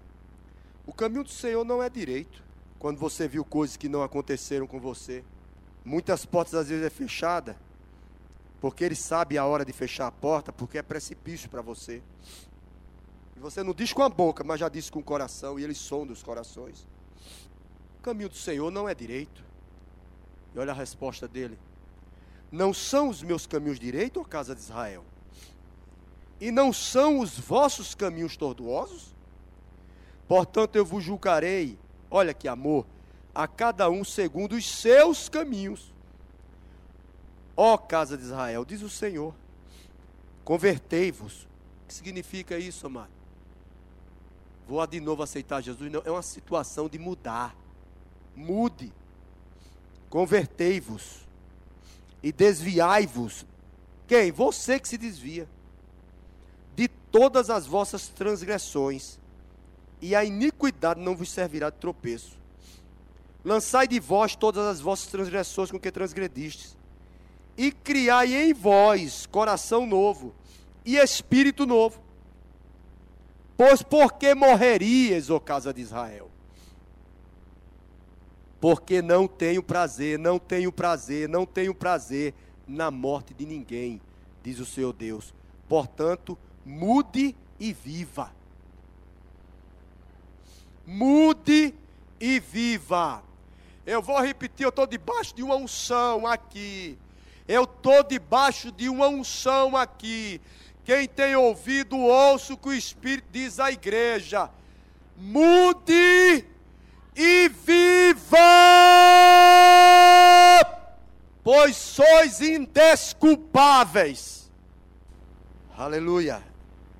O 0.86 0.94
caminho 0.94 1.24
do 1.24 1.30
Senhor 1.30 1.64
não 1.64 1.82
é 1.82 1.90
direito. 1.90 2.44
Quando 2.78 3.00
você 3.00 3.28
viu 3.28 3.44
coisas 3.44 3.76
que 3.76 3.90
não 3.90 4.04
aconteceram 4.04 4.68
com 4.68 4.80
você, 4.80 5.24
muitas 5.84 6.26
portas 6.26 6.54
às 6.54 6.70
vezes 6.70 6.86
é 6.86 6.90
fechada 6.90 7.58
porque 8.66 8.84
ele 8.84 8.96
sabe 8.96 9.38
a 9.38 9.46
hora 9.46 9.64
de 9.64 9.72
fechar 9.72 10.08
a 10.08 10.12
porta, 10.12 10.52
porque 10.52 10.80
é 10.80 10.82
precipício 10.82 11.48
para 11.48 11.62
você. 11.62 12.02
E 13.36 13.40
você 13.40 13.62
não 13.62 13.76
diz 13.76 13.94
com 13.94 14.02
a 14.02 14.10
boca, 14.10 14.44
mas 14.44 14.60
já 14.60 14.68
disse 14.68 14.92
com 14.92 15.02
o 15.02 15.04
coração, 15.04 15.60
e 15.60 15.64
ele 15.64 15.76
sonda 15.76 16.12
os 16.12 16.24
corações. 16.24 16.88
O 18.00 18.02
caminho 18.02 18.28
do 18.28 18.36
Senhor 18.36 18.72
não 18.72 18.90
é 18.90 18.96
direito. 18.96 19.44
E 20.56 20.58
olha 20.58 20.72
a 20.72 20.76
resposta 20.76 21.28
dele: 21.28 21.60
Não 22.52 22.74
são 22.74 23.10
os 23.10 23.22
meus 23.22 23.46
caminhos 23.46 23.80
direitos, 23.80 24.20
ó 24.20 24.26
casa 24.26 24.56
de 24.56 24.62
Israel? 24.62 25.06
E 26.42 26.50
não 26.50 26.74
são 26.74 27.20
os 27.20 27.38
vossos 27.38 27.94
caminhos 27.94 28.36
tortuosos? 28.36 29.14
Portanto, 30.28 30.76
eu 30.76 30.84
vos 30.84 31.04
julgarei, 31.04 31.78
olha 32.10 32.34
que 32.34 32.48
amor, 32.48 32.88
a 33.32 33.48
cada 33.48 33.92
um 33.92 34.04
segundo 34.04 34.56
os 34.56 34.68
seus 34.68 35.30
caminhos 35.30 35.94
Ó 37.56 37.78
casa 37.78 38.18
de 38.18 38.24
Israel, 38.24 38.66
diz 38.66 38.82
o 38.82 38.90
Senhor, 38.90 39.34
convertei-vos. 40.44 41.44
O 41.44 41.88
que 41.88 41.94
significa 41.94 42.58
isso, 42.58 42.86
amado? 42.88 43.12
Vou 44.68 44.86
de 44.86 45.00
novo 45.00 45.24
aceitar 45.24 45.62
Jesus? 45.62 45.92
Não, 45.92 46.02
é 46.04 46.12
uma 46.12 46.24
situação 46.24 46.90
de 46.90 46.98
mudar. 46.98 47.56
Mude. 48.36 48.92
Convertei-vos. 50.10 51.22
E 52.22 52.32
desviai-vos. 52.32 53.46
Quem? 54.08 54.32
Você 54.32 54.80
que 54.80 54.88
se 54.88 54.98
desvia. 54.98 55.48
De 56.76 56.88
todas 56.88 57.50
as 57.50 57.68
vossas 57.68 58.08
transgressões. 58.08 59.20
E 60.02 60.16
a 60.16 60.26
iniquidade 60.26 61.00
não 61.00 61.16
vos 61.16 61.30
servirá 61.30 61.70
de 61.70 61.78
tropeço. 61.78 62.38
Lançai 63.44 63.88
de 63.88 64.00
vós 64.00 64.36
todas 64.36 64.66
as 64.66 64.82
vossas 64.82 65.08
transgressões 65.08 65.72
com 65.72 65.80
que 65.80 65.92
transgredistes 65.92 66.76
e 67.58 67.72
criai 67.72 68.36
em 68.36 68.54
vós 68.54 69.26
coração 69.26 69.86
novo 69.86 70.34
e 70.86 70.98
espírito 70.98 71.66
novo. 71.66 72.02
Pois 73.58 73.82
por 73.82 74.14
que 74.14 74.34
morrerias, 74.36 75.30
ó 75.30 75.40
casa 75.40 75.74
de 75.74 75.82
Israel? 75.82 76.30
Porque 78.60 79.02
não 79.02 79.28
tenho 79.28 79.64
prazer, 79.64 80.20
não 80.20 80.38
tenho 80.38 80.72
prazer, 80.72 81.30
não 81.30 81.46
tenho 81.46 81.74
prazer 81.74 82.34
na 82.68 82.92
morte 82.92 83.34
de 83.34 83.46
ninguém, 83.46 84.02
diz 84.44 84.60
o 84.60 84.66
Senhor 84.66 84.92
Deus. 84.92 85.34
Portanto, 85.70 86.38
mude 86.66 87.36
e 87.60 87.72
viva. 87.72 88.34
Mude 90.86 91.74
e 92.20 92.40
viva. 92.40 93.24
Eu 93.86 94.02
vou 94.02 94.20
repetir, 94.20 94.64
eu 94.64 94.70
estou 94.70 94.88
debaixo 94.88 95.36
de 95.36 95.44
uma 95.44 95.56
unção 95.56 96.26
aqui. 96.26 96.98
Eu 97.48 97.64
estou 97.64 98.04
debaixo 98.04 98.72
de 98.72 98.90
uma 98.90 99.08
unção 99.08 99.78
aqui. 99.78 100.42
Quem 100.84 101.08
tem 101.08 101.36
ouvido, 101.36 101.98
ouça 101.98 102.54
o 102.54 102.58
que 102.58 102.70
o 102.70 102.74
Espírito 102.74 103.28
diz 103.32 103.60
à 103.60 103.72
igreja. 103.72 104.50
mude 105.18 106.46
e 107.16 107.50
viva, 107.50 108.38
pois 111.44 111.76
sois 111.78 112.42
indesculpáveis. 112.42 114.52
Aleluia. 115.78 116.44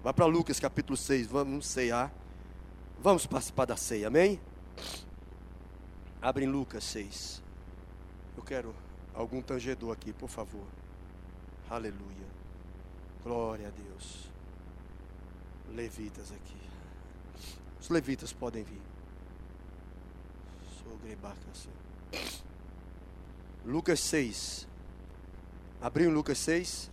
Vai 0.02 0.14
para 0.14 0.26
Lucas 0.26 0.60
capítulo 0.60 0.96
6, 0.96 1.28
vamos 1.28 1.68
ceiar. 1.68 2.10
Vamos 3.02 3.26
participar 3.26 3.66
da 3.66 3.76
ceia, 3.76 4.08
amém? 4.08 4.40
Abre 6.22 6.46
em 6.46 6.48
Lucas 6.48 6.86
6. 6.86 7.44
Eu 8.38 8.44
quero 8.44 8.74
algum 9.16 9.42
tangedor 9.42 9.92
aqui, 9.92 10.14
por 10.14 10.30
favor. 10.30 10.66
Aleluia. 11.70 12.28
Glória 13.24 13.68
a 13.68 13.72
Deus. 13.72 14.30
Levitas 15.74 16.32
aqui. 16.32 16.58
Os 17.80 17.90
levitas 17.90 18.32
podem 18.32 18.64
vir. 18.64 18.82
Lucas 23.66 24.00
6. 24.00 24.68
Abriu 25.82 26.12
Lucas 26.12 26.38
6, 26.40 26.92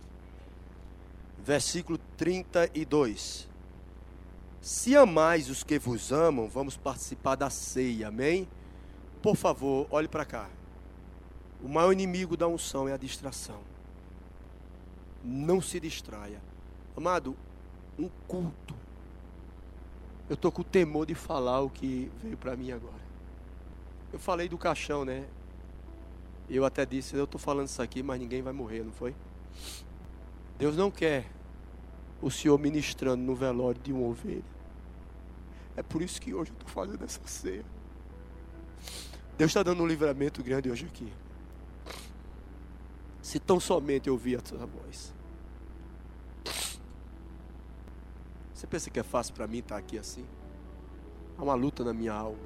versículo 1.43 1.99
32. 2.17 3.47
Se 4.61 4.95
amais 4.95 5.49
os 5.49 5.63
que 5.63 5.77
vos 5.77 6.11
amam, 6.11 6.47
vamos 6.47 6.77
participar 6.77 7.35
da 7.35 7.49
ceia, 7.49 8.07
amém? 8.07 8.47
Por 9.21 9.35
favor, 9.35 9.87
olhe 9.89 10.07
para 10.07 10.25
cá. 10.25 10.49
O 11.63 11.69
maior 11.69 11.93
inimigo 11.93 12.35
da 12.35 12.45
unção 12.45 12.89
é 12.89 12.93
a 12.93 12.97
distração. 12.97 13.61
Não 15.23 15.61
se 15.61 15.79
distraia. 15.79 16.41
Amado, 16.95 17.37
um 17.97 18.09
culto. 18.27 18.75
Eu 20.29 20.33
estou 20.33 20.51
com 20.51 20.61
temor 20.61 21.05
de 21.05 21.15
falar 21.15 21.61
o 21.61 21.69
que 21.69 22.11
veio 22.21 22.35
para 22.35 22.57
mim 22.57 22.71
agora. 22.71 23.01
Eu 24.11 24.19
falei 24.19 24.49
do 24.49 24.57
caixão, 24.57 25.05
né? 25.05 25.25
Eu 26.49 26.65
até 26.65 26.85
disse, 26.85 27.15
eu 27.15 27.23
estou 27.23 27.39
falando 27.39 27.67
isso 27.67 27.81
aqui, 27.81 28.03
mas 28.03 28.19
ninguém 28.19 28.41
vai 28.41 28.51
morrer, 28.51 28.83
não 28.83 28.91
foi? 28.91 29.15
Deus 30.57 30.75
não 30.75 30.91
quer 30.91 31.31
o 32.21 32.29
Senhor 32.29 32.59
ministrando 32.59 33.23
no 33.23 33.35
velório 33.35 33.81
de 33.81 33.93
uma 33.93 34.05
ovelha. 34.05 34.43
É 35.77 35.81
por 35.81 36.01
isso 36.01 36.19
que 36.21 36.33
hoje 36.33 36.51
eu 36.51 36.55
estou 36.55 36.69
fazendo 36.69 37.03
essa 37.03 37.21
ceia. 37.25 37.63
Deus 39.37 39.49
está 39.49 39.63
dando 39.63 39.81
um 39.81 39.87
livramento 39.87 40.43
grande 40.43 40.69
hoje 40.69 40.85
aqui. 40.85 41.11
Se 43.23 43.39
tão 43.39 43.57
somente 43.57 44.09
eu 44.09 44.13
ouvir 44.13 44.35
a 44.35 44.45
sua 44.45 44.65
voz. 44.65 45.13
Você 48.53 48.67
pensa 48.67 48.89
que 48.89 48.99
é 48.99 49.03
fácil 49.03 49.33
para 49.33 49.47
mim 49.47 49.59
estar 49.59 49.77
aqui 49.77 49.97
assim? 49.97 50.25
Há 51.37 51.43
uma 51.43 51.53
luta 51.53 51.85
na 51.85 51.93
minha 51.93 52.13
alma. 52.13 52.43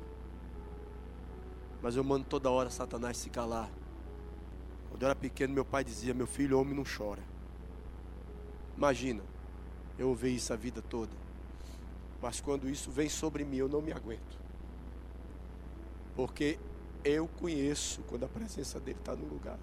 Mas 1.82 1.96
eu 1.96 2.04
mando 2.04 2.26
toda 2.26 2.52
hora 2.52 2.70
Satanás 2.70 3.18
se 3.18 3.28
calar. 3.32 3.72
Quando 4.92 5.02
eu 5.02 5.08
era 5.08 5.16
pequeno, 5.16 5.52
meu 5.52 5.66
pai 5.66 5.84
dizia: 5.84 6.14
Meu 6.14 6.28
filho, 6.28 6.60
homem 6.60 6.76
não 6.76 6.84
chora. 6.84 7.24
Imagina, 8.78 9.24
eu 9.98 10.10
ouvi 10.10 10.36
isso 10.36 10.54
a 10.54 10.56
vida 10.56 10.80
toda. 10.80 11.12
Mas 12.22 12.40
quando 12.40 12.70
isso 12.70 12.92
vem 12.92 13.10
sobre 13.10 13.44
mim, 13.44 13.58
eu 13.58 13.68
não 13.68 13.82
me 13.82 13.92
aguento. 13.92 14.38
Porque 16.16 16.60
eu 17.04 17.28
conheço 17.28 18.04
quando 18.04 18.26
a 18.26 18.28
presença 18.28 18.80
dele 18.80 19.00
está 19.00 19.16
no 19.16 19.26
lugar. 19.26 19.58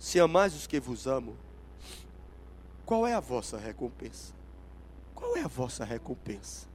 Se 0.00 0.18
amais 0.18 0.54
os 0.54 0.66
que 0.66 0.80
vos 0.80 1.06
amam, 1.06 1.36
qual 2.86 3.06
é 3.06 3.12
a 3.12 3.20
vossa 3.20 3.58
recompensa? 3.58 4.32
Qual 5.14 5.36
é 5.36 5.42
a 5.42 5.46
vossa 5.46 5.84
recompensa? 5.84 6.66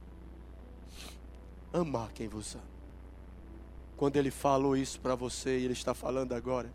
Amar 1.72 2.12
quem 2.12 2.28
vos 2.28 2.54
ama. 2.54 2.64
Quando 3.96 4.16
ele 4.16 4.30
falou 4.30 4.76
isso 4.76 5.00
para 5.00 5.16
você 5.16 5.58
e 5.58 5.64
ele 5.64 5.72
está 5.72 5.92
falando 5.92 6.34
agora, 6.34 6.72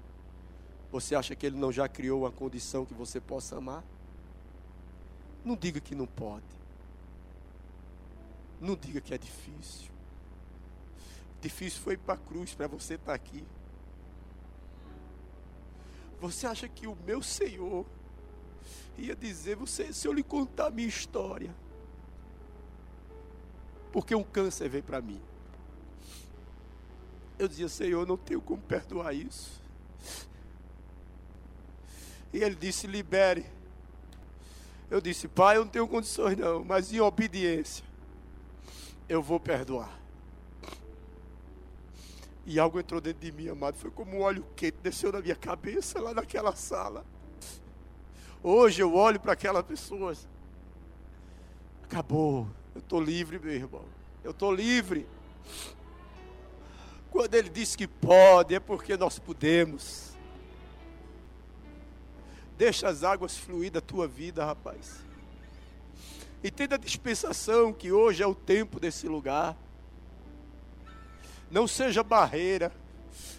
você 0.92 1.16
acha 1.16 1.36
que 1.36 1.46
ele 1.46 1.58
não 1.58 1.72
já 1.72 1.88
criou 1.88 2.24
uma 2.24 2.32
condição 2.32 2.86
que 2.86 2.94
você 2.94 3.22
possa 3.22 3.58
amar? 3.58 3.82
Não 5.46 5.56
diga 5.56 5.80
que 5.80 5.96
não 5.96 6.06
pode. 6.06 6.44
Não 8.60 8.76
diga 8.76 9.00
que 9.00 9.14
é 9.14 9.18
difícil. 9.18 9.90
Difícil 11.40 11.82
foi 11.82 11.96
para 11.96 12.16
a 12.16 12.18
cruz 12.18 12.54
para 12.54 12.68
você 12.68 12.96
estar 12.96 13.06
tá 13.06 13.14
aqui. 13.14 13.42
Você 16.22 16.46
acha 16.46 16.70
que 16.70 16.86
o 16.86 16.96
meu 17.04 17.24
Senhor 17.24 17.84
ia 18.96 19.16
dizer, 19.16 19.56
você, 19.56 19.92
se 19.92 20.08
eu 20.08 20.14
lhe 20.14 20.22
contar 20.22 20.68
a 20.68 20.70
minha 20.70 20.88
história, 20.88 21.54
porque 23.92 24.14
um 24.14 24.24
câncer 24.24 24.70
veio 24.70 24.84
para 24.84 25.02
mim. 25.02 25.20
Eu 27.40 27.48
dizia, 27.48 27.68
Senhor, 27.68 28.06
não 28.06 28.18
tenho 28.18 28.40
como 28.40 28.62
perdoar 28.62 29.16
isso. 29.16 29.60
E 32.32 32.38
ele 32.38 32.56
disse, 32.56 32.86
libere. 32.86 33.46
Eu 34.92 35.02
disse, 35.02 35.28
pai, 35.28 35.58
eu 35.58 35.66
não 35.66 35.72
tenho 35.72 35.88
condições 35.88 36.38
não, 36.38 36.64
mas 36.64 36.94
em 36.94 37.00
obediência, 37.00 37.84
eu 39.10 39.24
vou 39.24 39.40
perdoar. 39.40 40.01
E 42.52 42.60
algo 42.60 42.78
entrou 42.78 43.00
dentro 43.00 43.22
de 43.22 43.32
mim, 43.32 43.48
amado, 43.48 43.78
foi 43.78 43.90
como 43.90 44.18
um 44.18 44.22
óleo 44.24 44.46
quente, 44.58 44.76
desceu 44.84 45.10
na 45.10 45.22
minha 45.22 45.38
cabeça 45.38 46.02
lá 46.02 46.14
naquela 46.14 46.54
sala. 46.54 47.06
Hoje 48.44 48.82
eu 48.82 48.94
olho 48.94 49.22
para 49.22 49.32
aquelas 49.32 49.64
pessoas. 49.64 50.28
Acabou. 51.82 52.46
Eu 52.76 52.80
estou 52.80 53.02
livre, 53.02 53.40
meu 53.40 53.54
irmão. 53.54 53.86
Eu 54.22 54.32
estou 54.32 54.54
livre. 54.54 55.08
Quando 57.10 57.36
ele 57.36 57.50
diz 57.50 57.74
que 57.74 57.88
pode, 57.88 58.54
é 58.54 58.60
porque 58.60 58.98
nós 58.98 59.18
podemos. 59.18 60.12
Deixa 62.58 62.90
as 62.90 63.02
águas 63.02 63.38
fluir 63.38 63.72
da 63.72 63.80
tua 63.80 64.10
vida, 64.10 64.44
rapaz. 64.44 65.06
Entenda 66.44 66.76
a 66.76 66.78
dispensação 66.78 67.72
que 67.72 67.94
hoje 67.94 68.22
é 68.22 68.28
o 68.28 68.36
tempo 68.36 68.78
desse 68.78 69.08
lugar. 69.08 69.56
Não 71.52 71.68
seja 71.68 72.02
barreira. 72.02 72.72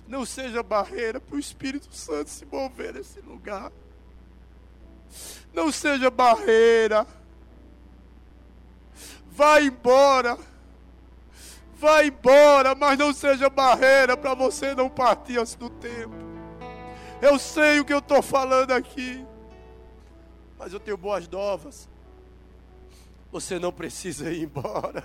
Não 0.07 0.25
seja 0.27 0.63
barreira 0.63 1.21
para 1.21 1.37
o 1.37 1.39
Espírito 1.39 1.95
Santo 1.95 2.31
se 2.31 2.45
mover 2.45 2.95
nesse 2.95 3.21
lugar. 3.21 3.73
Não 5.53 5.73
seja 5.73 6.11
barreira. 6.11 7.07
Vá 9.31 9.61
embora 9.61 10.39
Vá 11.83 12.05
embora, 12.05 12.77
mas 12.77 12.97
não 12.97 13.13
seja 13.13 13.51
barreira 13.51 14.17
para 14.17 14.35
você 14.35 14.73
não 14.73 14.89
partir 14.89 15.37
antes 15.41 15.57
do 15.57 15.69
tempo. 15.69 16.15
Eu 17.21 17.41
sei 17.41 17.81
o 17.81 17.85
que 17.85 17.93
eu 17.93 17.99
estou 17.99 18.23
falando 18.23 18.71
aqui, 18.71 19.27
mas 20.57 20.73
eu 20.73 20.79
tenho 20.79 20.97
boas 20.97 21.29
novas. 21.29 21.89
Você 23.33 23.59
não 23.59 23.73
precisa 23.73 24.31
ir 24.31 24.45
embora, 24.45 25.05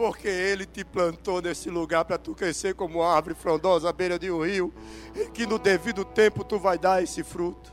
porque 0.00 0.28
Ele 0.28 0.64
te 0.64 0.84
plantou 0.84 1.42
nesse 1.42 1.68
lugar 1.68 2.04
para 2.04 2.18
tu 2.18 2.34
crescer 2.34 2.74
como 2.74 3.02
árvore 3.02 3.34
frondosa 3.34 3.88
à 3.88 3.92
beira 3.92 4.18
de 4.18 4.30
um 4.30 4.42
rio, 4.42 4.72
e 5.14 5.26
que 5.26 5.46
no 5.46 5.58
devido 5.58 6.04
tempo 6.04 6.42
tu 6.42 6.58
vai 6.58 6.78
dar 6.78 7.02
esse 7.02 7.22
fruto. 7.22 7.72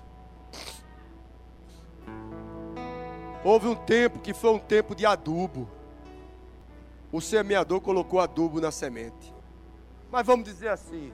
Houve 3.44 3.68
um 3.68 3.76
tempo 3.76 4.20
que 4.20 4.34
foi 4.34 4.52
um 4.52 4.60
tempo 4.60 4.94
de 4.94 5.06
adubo 5.06 5.70
o 7.12 7.22
semeador 7.22 7.80
colocou 7.80 8.20
adubo 8.20 8.60
na 8.60 8.72
semente. 8.72 9.34
Mas 10.12 10.26
vamos 10.26 10.46
dizer 10.46 10.70
assim: 10.70 11.12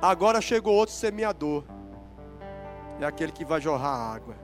agora 0.00 0.40
chegou 0.40 0.74
outro 0.74 0.94
semeador. 0.94 1.64
É 3.00 3.04
aquele 3.04 3.32
que 3.32 3.44
vai 3.44 3.60
jorrar 3.60 4.14
água. 4.14 4.36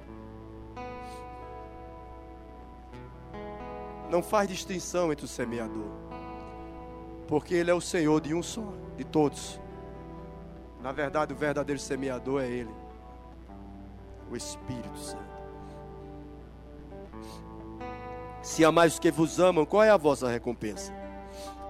Não 4.10 4.22
faz 4.22 4.48
distinção 4.48 5.12
entre 5.12 5.24
o 5.24 5.28
semeador. 5.28 5.86
Porque 7.26 7.54
ele 7.54 7.70
é 7.70 7.74
o 7.74 7.80
Senhor 7.80 8.20
de 8.20 8.34
um 8.34 8.42
só, 8.42 8.72
de 8.96 9.04
todos. 9.04 9.60
Na 10.82 10.92
verdade, 10.92 11.32
o 11.32 11.36
verdadeiro 11.36 11.80
semeador 11.80 12.42
é 12.42 12.46
ele. 12.46 12.74
O 14.30 14.36
Espírito 14.36 14.96
Santo. 14.96 15.38
Se 18.42 18.64
amais 18.64 18.94
os 18.94 18.98
que 18.98 19.10
vos 19.10 19.38
amam, 19.38 19.66
qual 19.66 19.82
é 19.82 19.90
a 19.90 19.96
vossa 19.96 20.28
recompensa? 20.28 20.92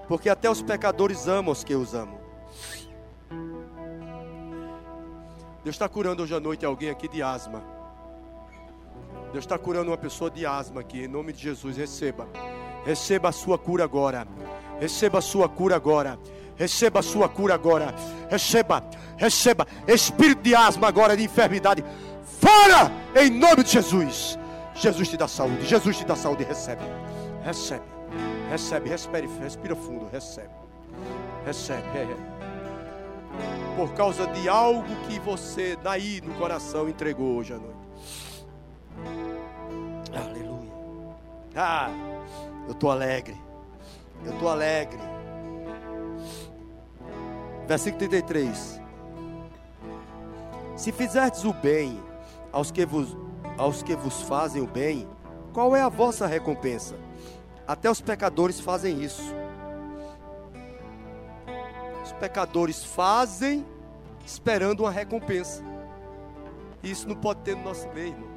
Porque 0.07 0.29
até 0.29 0.49
os 0.49 0.63
pecadores 0.63 1.27
amam 1.27 1.53
os 1.53 1.65
que 1.65 1.75
os 1.75 1.95
amam. 1.95 2.19
Deus 5.65 5.75
está 5.75 5.89
curando 5.89 6.23
hoje 6.23 6.35
à 6.35 6.41
noite 6.41 6.65
alguém 6.65 6.89
aqui 6.89 7.09
de 7.09 7.23
asma. 7.23 7.78
Deus 9.33 9.45
está 9.45 9.59
curando 9.59 9.91
uma 9.91 9.97
pessoa 9.97 10.31
de 10.31 10.47
asma 10.47 10.81
aqui, 10.81 11.05
em 11.05 11.09
nome 11.09 11.33
de 11.33 11.43
Jesus. 11.43 11.77
Receba, 11.77 12.27
receba 12.85 13.29
a 13.29 13.33
sua 13.33 13.59
cura 13.59 13.85
agora. 13.85 14.27
Receba 14.81 15.19
a 15.19 15.23
sua 15.23 15.49
cura 15.49 15.77
agora. 15.77 16.19
Receba 16.57 17.01
a 17.01 17.03
sua 17.03 17.29
cura 17.29 17.55
agora. 17.55 17.95
Receba, 18.31 18.83
receba. 19.17 19.67
Espírito 19.87 20.43
de 20.43 20.55
asma 20.55 20.89
agora, 20.89 21.17
de 21.17 21.25
enfermidade. 21.25 21.85
Fora 22.41 22.91
em 23.15 23.31
nome 23.31 23.63
de 23.63 23.71
Jesus. 23.71 24.39
Jesus 24.75 25.09
te 25.09 25.17
dá 25.17 25.29
saúde. 25.29 25.67
Jesus 25.67 25.99
te 25.99 26.05
dá 26.05 26.17
saúde. 26.17 26.45
Recebe. 26.45 26.83
Recebe. 27.45 27.99
Recebe, 28.51 28.89
respire, 28.89 29.29
respira 29.41 29.77
fundo, 29.77 30.09
recebe. 30.11 30.49
Recebe. 31.45 31.83
É, 31.95 32.03
é. 32.03 32.17
Por 33.77 33.93
causa 33.93 34.27
de 34.29 34.49
algo 34.49 34.85
que 35.07 35.19
você 35.21 35.77
daí 35.83 36.21
no 36.25 36.35
coração 36.35 36.89
entregou 36.89 37.37
hoje 37.37 37.53
à 37.53 37.59
noite. 37.59 37.78
Aleluia. 40.15 40.73
Ah, 41.57 41.91
eu 42.67 42.73
estou 42.73 42.91
alegre. 42.91 43.37
Eu 44.25 44.33
estou 44.33 44.49
alegre. 44.49 44.99
Versículo 47.67 47.99
33. 47.99 48.81
Se 50.77 50.93
fizerdes 50.93 51.45
o 51.45 51.53
bem 51.53 52.01
aos 52.53 52.71
que 52.71 52.87
vos, 52.87 53.17
aos 53.57 53.83
que 53.83 53.97
vos 53.97 54.23
fazem 54.23 54.63
o 54.63 54.67
bem, 54.67 55.09
qual 55.53 55.75
é 55.75 55.83
a 55.83 55.89
vossa 55.89 56.27
recompensa? 56.27 56.95
Até 57.67 57.91
os 57.91 58.01
pecadores 58.01 58.61
fazem 58.61 59.03
isso. 59.03 59.35
Os 62.05 62.13
pecadores 62.13 62.85
fazem 62.85 63.67
esperando 64.25 64.81
uma 64.81 64.91
recompensa. 64.91 65.63
Isso 66.83 67.09
não 67.09 67.17
pode 67.17 67.41
ter 67.41 67.57
no 67.57 67.65
nosso 67.65 67.89
meio, 67.89 68.09
irmão. 68.09 68.28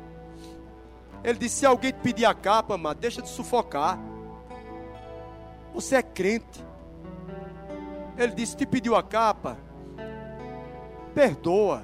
Ele 1.23 1.37
disse: 1.37 1.57
se 1.57 1.65
alguém 1.65 1.91
te 1.91 1.99
pedir 1.99 2.25
a 2.25 2.33
capa, 2.33 2.77
mas 2.77 2.97
deixa 2.97 3.21
de 3.21 3.29
sufocar. 3.29 3.99
Você 5.73 5.95
é 5.95 6.01
crente. 6.01 6.63
Ele 8.17 8.33
disse: 8.33 8.55
te 8.55 8.65
pediu 8.65 8.95
a 8.95 9.03
capa, 9.03 9.57
perdoa, 11.13 11.83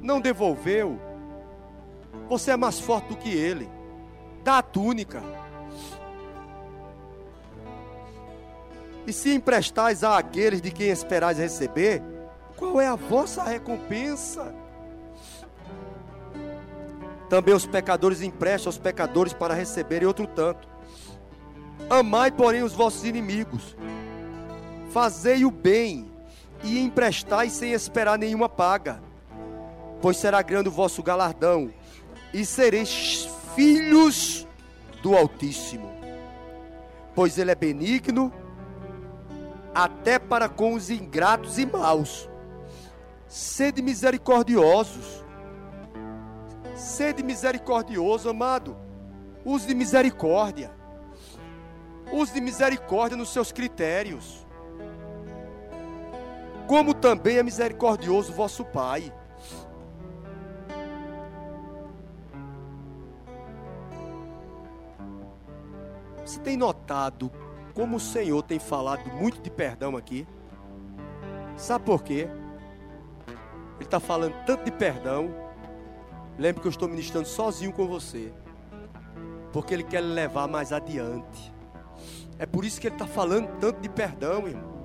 não 0.00 0.20
devolveu. 0.20 1.00
Você 2.28 2.50
é 2.50 2.56
mais 2.56 2.80
forte 2.80 3.08
do 3.08 3.16
que 3.16 3.30
ele. 3.30 3.68
Dá 4.42 4.58
a 4.58 4.62
túnica. 4.62 5.22
E 9.06 9.12
se 9.12 9.32
emprestais 9.32 10.02
a 10.02 10.18
aqueles 10.18 10.60
de 10.60 10.72
quem 10.72 10.88
esperais 10.88 11.38
receber, 11.38 12.02
qual 12.56 12.80
é 12.80 12.88
a 12.88 12.96
vossa 12.96 13.44
recompensa? 13.44 14.52
Também 17.28 17.54
os 17.54 17.66
pecadores 17.66 18.22
emprestam 18.22 18.68
aos 18.68 18.78
pecadores 18.78 19.32
para 19.32 19.54
receberem 19.54 20.06
outro 20.06 20.26
tanto. 20.26 20.68
Amai, 21.90 22.30
porém, 22.30 22.62
os 22.62 22.72
vossos 22.72 23.04
inimigos. 23.04 23.76
Fazei 24.90 25.44
o 25.44 25.50
bem 25.50 26.10
e 26.62 26.78
emprestai 26.78 27.50
sem 27.50 27.72
esperar 27.72 28.18
nenhuma 28.18 28.48
paga, 28.48 29.02
pois 30.00 30.16
será 30.16 30.40
grande 30.42 30.68
o 30.68 30.72
vosso 30.72 31.02
galardão, 31.02 31.70
e 32.32 32.44
sereis 32.44 33.28
filhos 33.54 34.46
do 35.02 35.16
Altíssimo. 35.16 35.90
Pois 37.14 37.38
Ele 37.38 37.50
é 37.50 37.54
benigno 37.54 38.32
até 39.74 40.18
para 40.18 40.48
com 40.48 40.74
os 40.74 40.88
ingratos 40.88 41.58
e 41.58 41.66
maus. 41.66 42.28
Sede 43.28 43.82
misericordiosos. 43.82 45.25
Sede 46.76 47.22
misericordioso, 47.22 48.28
amado. 48.28 48.76
Use 49.44 49.66
de 49.66 49.74
misericórdia. 49.74 50.70
Use 52.12 52.34
de 52.34 52.40
misericórdia 52.40 53.16
nos 53.16 53.30
seus 53.30 53.50
critérios. 53.50 54.46
Como 56.68 56.92
também 56.92 57.38
é 57.38 57.42
misericordioso 57.42 58.32
vosso 58.32 58.62
Pai. 58.62 59.10
Você 66.24 66.40
tem 66.40 66.56
notado 66.56 67.32
como 67.72 67.96
o 67.96 68.00
Senhor 68.00 68.42
tem 68.42 68.58
falado 68.58 69.08
muito 69.12 69.40
de 69.40 69.50
perdão 69.50 69.96
aqui. 69.96 70.26
Sabe 71.56 71.86
por 71.86 72.02
quê? 72.02 72.28
Ele 73.76 73.84
está 73.84 73.98
falando 73.98 74.34
tanto 74.44 74.64
de 74.64 74.72
perdão. 74.72 75.45
Lembre 76.38 76.60
que 76.60 76.66
eu 76.66 76.70
estou 76.70 76.88
ministrando 76.88 77.26
sozinho 77.28 77.72
com 77.72 77.86
você. 77.86 78.32
Porque 79.52 79.74
Ele 79.74 79.82
quer 79.82 80.00
levar 80.00 80.46
mais 80.46 80.72
adiante. 80.72 81.52
É 82.38 82.44
por 82.44 82.64
isso 82.64 82.80
que 82.80 82.86
Ele 82.86 82.94
está 82.94 83.06
falando 83.06 83.48
tanto 83.58 83.80
de 83.80 83.88
perdão, 83.88 84.46
irmão. 84.46 84.76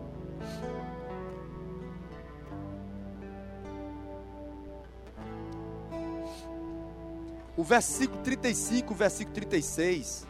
O 7.57 7.63
versículo 7.63 8.21
35, 8.23 8.93
o 8.93 8.95
versículo 8.95 9.35
36 9.35 10.25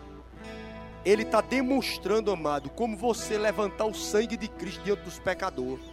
ele 1.04 1.24
está 1.24 1.42
demonstrando, 1.42 2.32
amado, 2.32 2.70
como 2.70 2.96
você 2.96 3.38
levantar 3.38 3.86
o 3.86 3.94
sangue 3.94 4.38
de 4.38 4.48
Cristo 4.48 4.84
diante 4.84 5.04
dos 5.04 5.18
pecadores. 5.18 5.84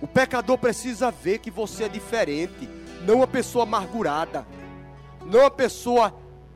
O 0.00 0.06
pecador 0.06 0.58
precisa 0.58 1.10
ver 1.10 1.38
que 1.38 1.50
você 1.50 1.84
é 1.84 1.88
diferente, 1.88 2.68
não 3.06 3.16
uma 3.16 3.26
pessoa 3.26 3.64
amargurada, 3.64 4.46
não 5.24 5.40
uma 5.40 5.50
pessoa 5.50 6.14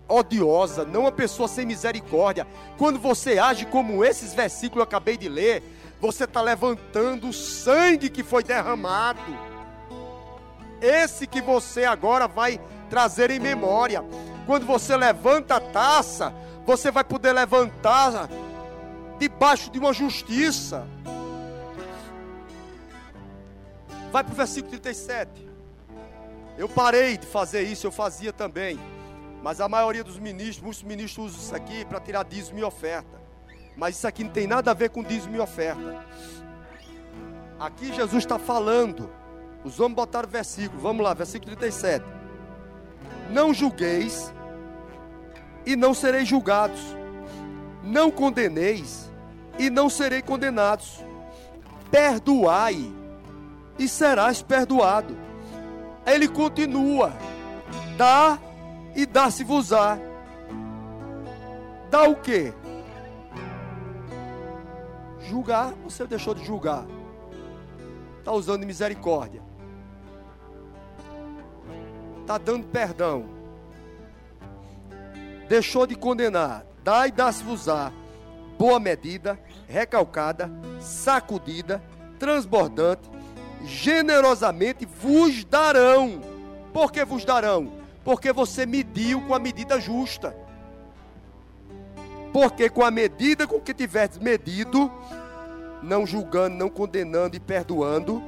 odiosa, 0.08 0.84
não 0.84 1.02
uma 1.02 1.12
pessoa 1.12 1.48
sem 1.48 1.64
misericórdia. 1.64 2.46
Quando 2.76 2.98
você 2.98 3.38
age 3.38 3.66
como 3.66 4.04
esses 4.04 4.34
versículos 4.34 4.72
que 4.72 4.78
eu 4.78 4.98
acabei 4.98 5.16
de 5.16 5.28
ler, 5.28 5.62
você 6.00 6.24
está 6.24 6.40
levantando 6.40 7.28
o 7.28 7.32
sangue 7.32 8.10
que 8.10 8.22
foi 8.22 8.42
derramado. 8.42 9.20
Esse 10.80 11.26
que 11.26 11.40
você 11.40 11.84
agora 11.84 12.26
vai 12.26 12.60
trazer 12.90 13.30
em 13.30 13.38
memória. 13.38 14.04
Quando 14.44 14.66
você 14.66 14.96
levanta 14.96 15.56
a 15.56 15.60
taça, 15.60 16.34
você 16.66 16.90
vai 16.90 17.04
poder 17.04 17.32
levantar 17.32 18.28
debaixo 19.18 19.70
de 19.70 19.78
uma 19.78 19.92
justiça. 19.92 20.86
Vai 24.10 24.24
para 24.24 24.32
o 24.32 24.36
versículo 24.36 24.72
37. 24.72 25.51
Eu 26.62 26.68
parei 26.68 27.18
de 27.18 27.26
fazer 27.26 27.62
isso, 27.62 27.88
eu 27.88 27.90
fazia 27.90 28.32
também. 28.32 28.78
Mas 29.42 29.60
a 29.60 29.68
maioria 29.68 30.04
dos 30.04 30.16
ministros, 30.16 30.62
muitos 30.62 30.84
ministros 30.84 31.32
usam 31.32 31.40
isso 31.40 31.56
aqui 31.56 31.84
para 31.84 31.98
tirar 31.98 32.24
dízimo 32.24 32.60
e 32.60 32.62
oferta. 32.62 33.20
Mas 33.76 33.96
isso 33.96 34.06
aqui 34.06 34.22
não 34.22 34.30
tem 34.30 34.46
nada 34.46 34.70
a 34.70 34.74
ver 34.74 34.90
com 34.90 35.02
dízimo 35.02 35.34
e 35.34 35.40
oferta. 35.40 36.06
Aqui 37.58 37.92
Jesus 37.92 38.22
está 38.22 38.38
falando. 38.38 39.10
Os 39.64 39.80
homens 39.80 39.96
botaram 39.96 40.28
versículo. 40.28 40.80
Vamos 40.80 41.02
lá, 41.02 41.12
versículo 41.12 41.50
37. 41.56 42.04
Não 43.28 43.52
julgueis 43.52 44.32
e 45.66 45.74
não 45.74 45.92
sereis 45.92 46.28
julgados. 46.28 46.80
Não 47.82 48.08
condeneis 48.08 49.10
e 49.58 49.68
não 49.68 49.90
serei 49.90 50.22
condenados. 50.22 51.04
Perdoai 51.90 52.88
e 53.80 53.88
serás 53.88 54.42
perdoado. 54.42 55.31
Ele 56.06 56.28
continua: 56.28 57.12
dá 57.96 58.38
e 58.94 59.06
dá-se-vos-á. 59.06 59.98
Dá 61.90 62.08
o 62.08 62.16
quê? 62.16 62.52
Julgar, 65.20 65.72
você 65.84 66.06
deixou 66.06 66.34
de 66.34 66.44
julgar. 66.44 66.84
Está 68.18 68.32
usando 68.32 68.64
misericórdia. 68.64 69.42
Está 72.22 72.38
dando 72.38 72.66
perdão 72.66 73.42
deixou 75.52 75.86
de 75.86 75.94
condenar, 75.94 76.64
dai 76.82 77.08
e 77.08 77.12
dá-se-vos-á, 77.12 77.92
boa 78.58 78.80
medida, 78.80 79.38
recalcada, 79.68 80.50
sacudida, 80.80 81.82
transbordante, 82.18 83.02
generosamente 83.64 84.86
vos 84.86 85.44
darão. 85.44 86.20
Por 86.72 86.92
que 86.92 87.04
vos 87.04 87.24
darão? 87.24 87.72
Porque 88.04 88.32
você 88.32 88.66
mediu 88.66 89.20
com 89.22 89.34
a 89.34 89.38
medida 89.38 89.80
justa. 89.80 90.36
Porque 92.32 92.68
com 92.68 92.82
a 92.82 92.90
medida 92.90 93.46
com 93.46 93.60
que 93.60 93.74
tiveres 93.74 94.18
medido, 94.18 94.90
não 95.82 96.06
julgando, 96.06 96.56
não 96.56 96.68
condenando 96.68 97.36
e 97.36 97.40
perdoando, 97.40 98.22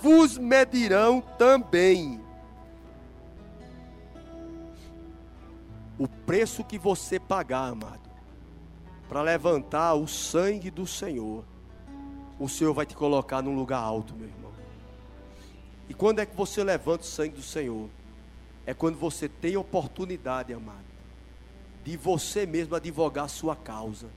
vos 0.00 0.36
medirão 0.36 1.20
também. 1.38 2.20
o 5.98 6.06
preço 6.06 6.64
que 6.64 6.78
você 6.78 7.18
pagar, 7.18 7.68
amado, 7.68 8.10
para 9.08 9.22
levantar 9.22 9.94
o 9.94 10.06
sangue 10.06 10.70
do 10.70 10.86
Senhor, 10.86 11.44
o 12.38 12.48
Senhor 12.48 12.72
vai 12.74 12.86
te 12.86 12.94
colocar 12.94 13.42
num 13.42 13.54
lugar 13.54 13.78
alto, 13.78 14.14
meu 14.14 14.28
irmão. 14.28 14.52
E 15.88 15.94
quando 15.94 16.18
é 16.18 16.26
que 16.26 16.36
você 16.36 16.62
levanta 16.64 17.02
o 17.02 17.06
sangue 17.06 17.36
do 17.36 17.42
Senhor? 17.42 17.88
É 18.64 18.74
quando 18.74 18.98
você 18.98 19.28
tem 19.28 19.56
oportunidade, 19.56 20.52
amado, 20.52 20.84
de 21.84 21.96
você 21.96 22.44
mesmo 22.44 22.74
advogar 22.74 23.26
a 23.26 23.28
sua 23.28 23.54
causa. 23.54 24.08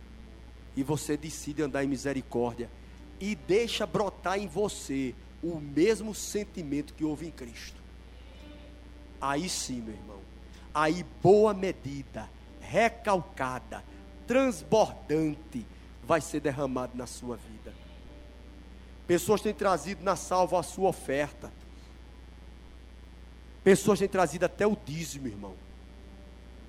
E 0.75 0.83
você 0.83 1.15
decide 1.15 1.61
andar 1.61 1.83
em 1.83 1.87
misericórdia. 1.87 2.69
E 3.19 3.35
deixa 3.35 3.85
brotar 3.85 4.39
em 4.39 4.47
você 4.47 5.13
o 5.43 5.59
mesmo 5.59 6.15
sentimento 6.15 6.93
que 6.93 7.03
houve 7.03 7.27
em 7.27 7.31
Cristo. 7.31 7.79
Aí 9.21 9.47
sim, 9.47 9.81
meu 9.81 9.93
irmão 9.93 10.29
aí 10.73 11.05
boa 11.21 11.53
medida, 11.53 12.29
recalcada, 12.59 13.83
transbordante 14.27 15.65
vai 16.03 16.21
ser 16.21 16.39
derramado 16.39 16.97
na 16.97 17.07
sua 17.07 17.35
vida. 17.35 17.73
Pessoas 19.09 19.41
têm 19.41 19.55
trazido 19.55 20.03
na 20.03 20.15
salva 20.15 20.59
a 20.59 20.61
sua 20.61 20.87
oferta. 20.87 21.51
Pessoas 23.63 23.97
têm 23.97 24.07
trazido 24.07 24.45
até 24.45 24.67
o 24.67 24.77
dízimo, 24.85 25.25
irmão. 25.25 25.55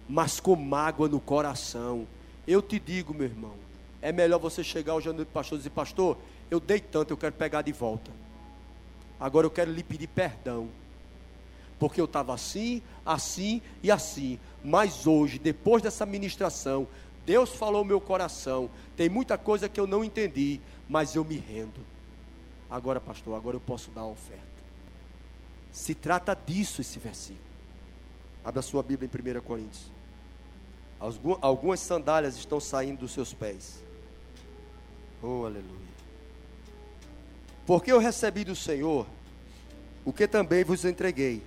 Mas 0.09 0.41
com 0.41 0.57
mágoa 0.57 1.07
no 1.07 1.21
coração. 1.21 2.07
Eu 2.47 2.63
te 2.63 2.81
digo, 2.81 3.13
meu 3.13 3.27
irmão, 3.27 3.53
é 4.01 4.11
melhor 4.11 4.39
você 4.39 4.65
chegar 4.65 4.95
ao 4.95 5.03
janeiro 5.03 5.27
do 5.27 5.33
pastor 5.33 5.57
e 5.57 5.59
dizer, 5.59 5.69
pastor, 5.69 6.17
eu 6.51 6.59
dei 6.59 6.81
tanto, 6.81 7.11
eu 7.11 7.17
quero 7.19 7.35
pegar 7.35 7.61
de 7.61 7.73
volta. 7.73 8.11
Agora 9.21 9.47
eu 9.47 9.51
quero 9.51 9.71
lhe 9.71 9.83
pedir 9.83 10.07
perdão. 10.07 10.71
Porque 11.79 12.01
eu 12.01 12.07
estava 12.07 12.33
assim, 12.33 12.81
assim 13.05 13.61
e 13.83 13.91
assim. 13.91 14.41
Mas 14.65 15.07
hoje, 15.07 15.39
depois 15.39 15.83
dessa 15.83 16.07
ministração, 16.07 16.89
Deus 17.27 17.51
falou 17.51 17.85
meu 17.85 18.01
coração. 18.01 18.71
Tem 18.97 19.11
muita 19.11 19.37
coisa 19.37 19.69
que 19.69 19.79
eu 19.79 19.87
não 19.87 20.03
entendi, 20.03 20.59
mas 20.89 21.15
eu 21.15 21.23
me 21.23 21.37
rendo. 21.37 22.00
Agora, 22.71 23.01
pastor, 23.01 23.35
agora 23.35 23.57
eu 23.57 23.61
posso 23.61 23.91
dar 23.91 24.03
a 24.03 24.07
oferta. 24.07 24.45
Se 25.73 25.95
trata 25.95 26.35
disso 26.35 26.81
esse 26.81 26.99
versículo. 26.99 27.51
Abra 28.45 28.63
sua 28.63 28.83
Bíblia 28.83 29.11
em 29.13 29.39
1 29.39 29.41
Coríntios. 29.43 29.91
Algumas 31.41 31.81
sandálias 31.81 32.37
estão 32.37 32.61
saindo 32.61 33.01
dos 33.01 33.13
seus 33.13 33.35
pés. 33.35 33.83
Oh, 35.23 35.45
aleluia. 35.45 35.91
Porque 37.67 37.91
eu 37.93 37.99
recebi 37.99 38.45
do 38.45 38.55
Senhor 38.55 39.07
o 40.05 40.13
que 40.13 40.27
também 40.27 40.65
vos 40.65 40.85
entreguei. 40.85 41.43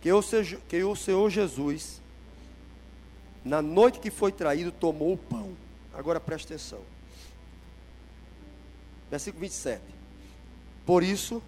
Que 0.00 0.12
o, 0.12 0.20
que 0.68 0.84
o 0.84 0.96
Senhor 0.96 1.30
Jesus, 1.30 2.00
na 3.44 3.62
noite 3.62 3.98
que 3.98 4.10
foi 4.10 4.32
traído, 4.32 4.70
tomou 4.70 5.14
o 5.14 5.18
pão. 5.18 5.56
Agora 5.94 6.20
preste 6.20 6.46
atenção. 6.46 6.80
Versículo 9.10 9.42
27. 9.42 9.80
Por 10.84 11.02
isso, 11.02 11.42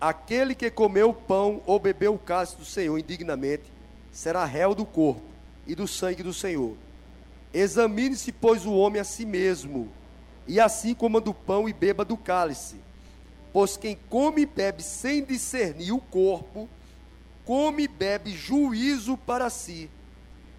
aquele 0.00 0.54
que 0.54 0.70
comeu 0.70 1.10
o 1.10 1.14
pão 1.14 1.62
ou 1.66 1.78
bebeu 1.78 2.14
o 2.14 2.18
cálice 2.18 2.56
do 2.56 2.64
Senhor 2.64 2.98
indignamente, 2.98 3.64
será 4.12 4.44
réu 4.44 4.74
do 4.74 4.84
corpo 4.84 5.22
e 5.66 5.74
do 5.74 5.86
sangue 5.86 6.22
do 6.22 6.32
Senhor. 6.32 6.76
Examine-se, 7.52 8.32
pois, 8.32 8.66
o 8.66 8.74
homem 8.74 9.00
a 9.00 9.04
si 9.04 9.24
mesmo, 9.24 9.90
e 10.46 10.60
assim 10.60 10.94
coma 10.94 11.20
do 11.20 11.32
pão 11.32 11.68
e 11.68 11.72
beba 11.72 12.04
do 12.04 12.16
cálice. 12.16 12.76
Pois 13.52 13.76
quem 13.76 13.98
come 14.08 14.42
e 14.42 14.46
bebe 14.46 14.82
sem 14.82 15.24
discernir 15.24 15.92
o 15.92 15.98
corpo, 15.98 16.68
come 17.44 17.84
e 17.84 17.88
bebe 17.88 18.30
juízo 18.30 19.16
para 19.16 19.48
si. 19.48 19.90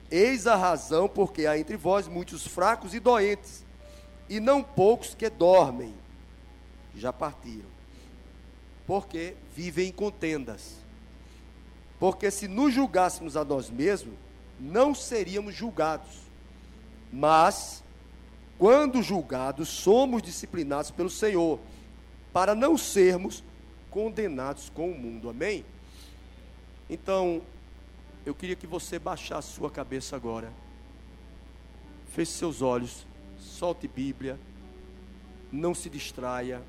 Eis 0.09 0.47
a 0.47 0.55
razão 0.55 1.07
porque 1.07 1.45
há 1.45 1.57
entre 1.57 1.77
vós 1.77 2.07
muitos 2.07 2.47
fracos 2.47 2.95
e 2.95 2.99
doentes, 2.99 3.63
e 4.30 4.39
não 4.39 4.61
poucos 4.61 5.15
que 5.15 5.30
dormem. 5.30 5.93
Já 6.95 7.11
partiram. 7.11 7.69
Porque 8.85 9.35
vivem 9.56 9.89
em 9.89 9.91
contendas. 9.91 10.77
Porque 11.99 12.31
se 12.31 12.47
nos 12.47 12.73
julgássemos 12.73 13.35
a 13.35 13.43
nós 13.43 13.69
mesmos, 13.69 14.14
não 14.60 14.93
seríamos 14.93 15.56
julgados. 15.56 16.19
Mas, 17.11 17.84
quando 18.57 19.01
julgados, 19.01 19.69
somos 19.69 20.22
disciplinados 20.22 20.91
pelo 20.91 21.10
Senhor, 21.10 21.60
para 22.31 22.53
não 22.53 22.77
sermos 22.77 23.43
condenados 23.89 24.69
com 24.69 24.91
o 24.91 24.97
mundo. 24.97 25.30
Amém? 25.30 25.65
Então, 26.89 27.41
eu 28.26 28.35
queria 28.35 28.56
que 28.56 28.68
você 28.68 28.99
baixasse 28.99 29.53
sua 29.53 29.69
cabeça 29.69 30.15
agora. 30.15 30.51
Feche 32.14 32.31
seus 32.31 32.61
olhos, 32.61 33.06
solte 33.40 33.88
Bíblia, 33.88 34.40
não 35.52 35.74
se 35.74 35.90
distraia. 35.90 36.61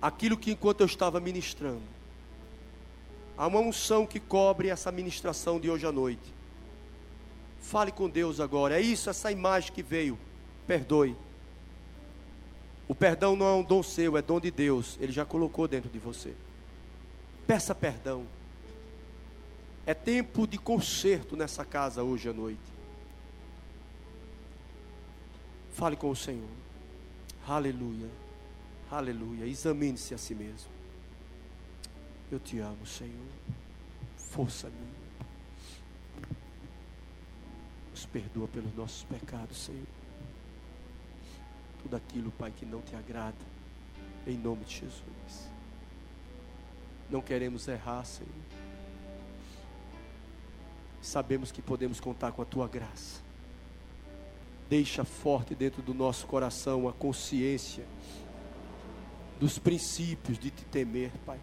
Aquilo 0.00 0.36
que 0.36 0.52
enquanto 0.52 0.80
eu 0.80 0.86
estava 0.86 1.20
ministrando, 1.20 1.82
há 3.36 3.46
uma 3.46 3.60
unção 3.60 4.06
que 4.06 4.20
cobre 4.20 4.68
essa 4.68 4.92
ministração 4.92 5.58
de 5.58 5.70
hoje 5.70 5.86
à 5.86 5.92
noite. 5.92 6.32
Fale 7.60 7.90
com 7.90 8.08
Deus 8.08 8.40
agora. 8.40 8.78
É 8.78 8.80
isso, 8.80 9.08
essa 9.08 9.32
imagem 9.32 9.72
que 9.72 9.82
veio. 9.82 10.18
Perdoe. 10.66 11.16
O 12.86 12.94
perdão 12.94 13.34
não 13.34 13.46
é 13.46 13.54
um 13.54 13.62
dom 13.62 13.82
seu, 13.82 14.16
é 14.16 14.22
dom 14.22 14.38
de 14.38 14.50
Deus. 14.50 14.98
Ele 15.00 15.12
já 15.12 15.24
colocou 15.24 15.66
dentro 15.66 15.88
de 15.88 15.98
você. 15.98 16.34
Peça 17.46 17.74
perdão. 17.74 18.26
É 19.86 19.94
tempo 19.94 20.46
de 20.46 20.58
conserto 20.58 21.36
nessa 21.36 21.64
casa 21.64 22.02
hoje 22.02 22.28
à 22.28 22.32
noite. 22.32 22.73
Fale 25.74 25.96
com 25.96 26.08
o 26.08 26.14
Senhor. 26.14 26.48
Aleluia. 27.48 28.08
Aleluia. 28.88 29.44
Examine-se 29.44 30.14
a 30.14 30.18
si 30.18 30.32
mesmo. 30.32 30.70
Eu 32.30 32.38
te 32.38 32.60
amo, 32.60 32.86
Senhor. 32.86 33.26
Força 34.16 34.70
minha. 34.70 34.94
Nos 37.90 38.06
perdoa 38.06 38.46
pelos 38.46 38.72
nossos 38.76 39.02
pecados, 39.02 39.64
Senhor. 39.64 39.86
Tudo 41.82 41.96
aquilo, 41.96 42.30
Pai, 42.30 42.52
que 42.56 42.64
não 42.64 42.80
te 42.80 42.94
agrada. 42.94 43.34
Em 44.28 44.38
nome 44.38 44.64
de 44.64 44.74
Jesus. 44.74 45.50
Não 47.10 47.20
queremos 47.20 47.66
errar, 47.66 48.04
Senhor. 48.04 48.30
Sabemos 51.02 51.50
que 51.50 51.60
podemos 51.60 51.98
contar 51.98 52.30
com 52.30 52.42
a 52.42 52.44
tua 52.44 52.68
graça. 52.68 53.23
Deixa 54.68 55.04
forte 55.04 55.54
dentro 55.54 55.82
do 55.82 55.92
nosso 55.92 56.26
coração 56.26 56.88
a 56.88 56.92
consciência 56.92 57.84
dos 59.38 59.58
princípios 59.58 60.38
de 60.38 60.50
te 60.50 60.64
temer, 60.64 61.10
Pai. 61.26 61.38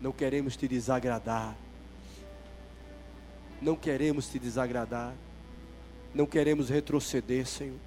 Não 0.00 0.12
queremos 0.12 0.56
te 0.56 0.68
desagradar. 0.68 1.56
Não 3.60 3.76
queremos 3.76 4.28
te 4.28 4.38
desagradar. 4.38 5.14
Não 6.14 6.26
queremos 6.26 6.68
retroceder, 6.68 7.46
Senhor. 7.46 7.78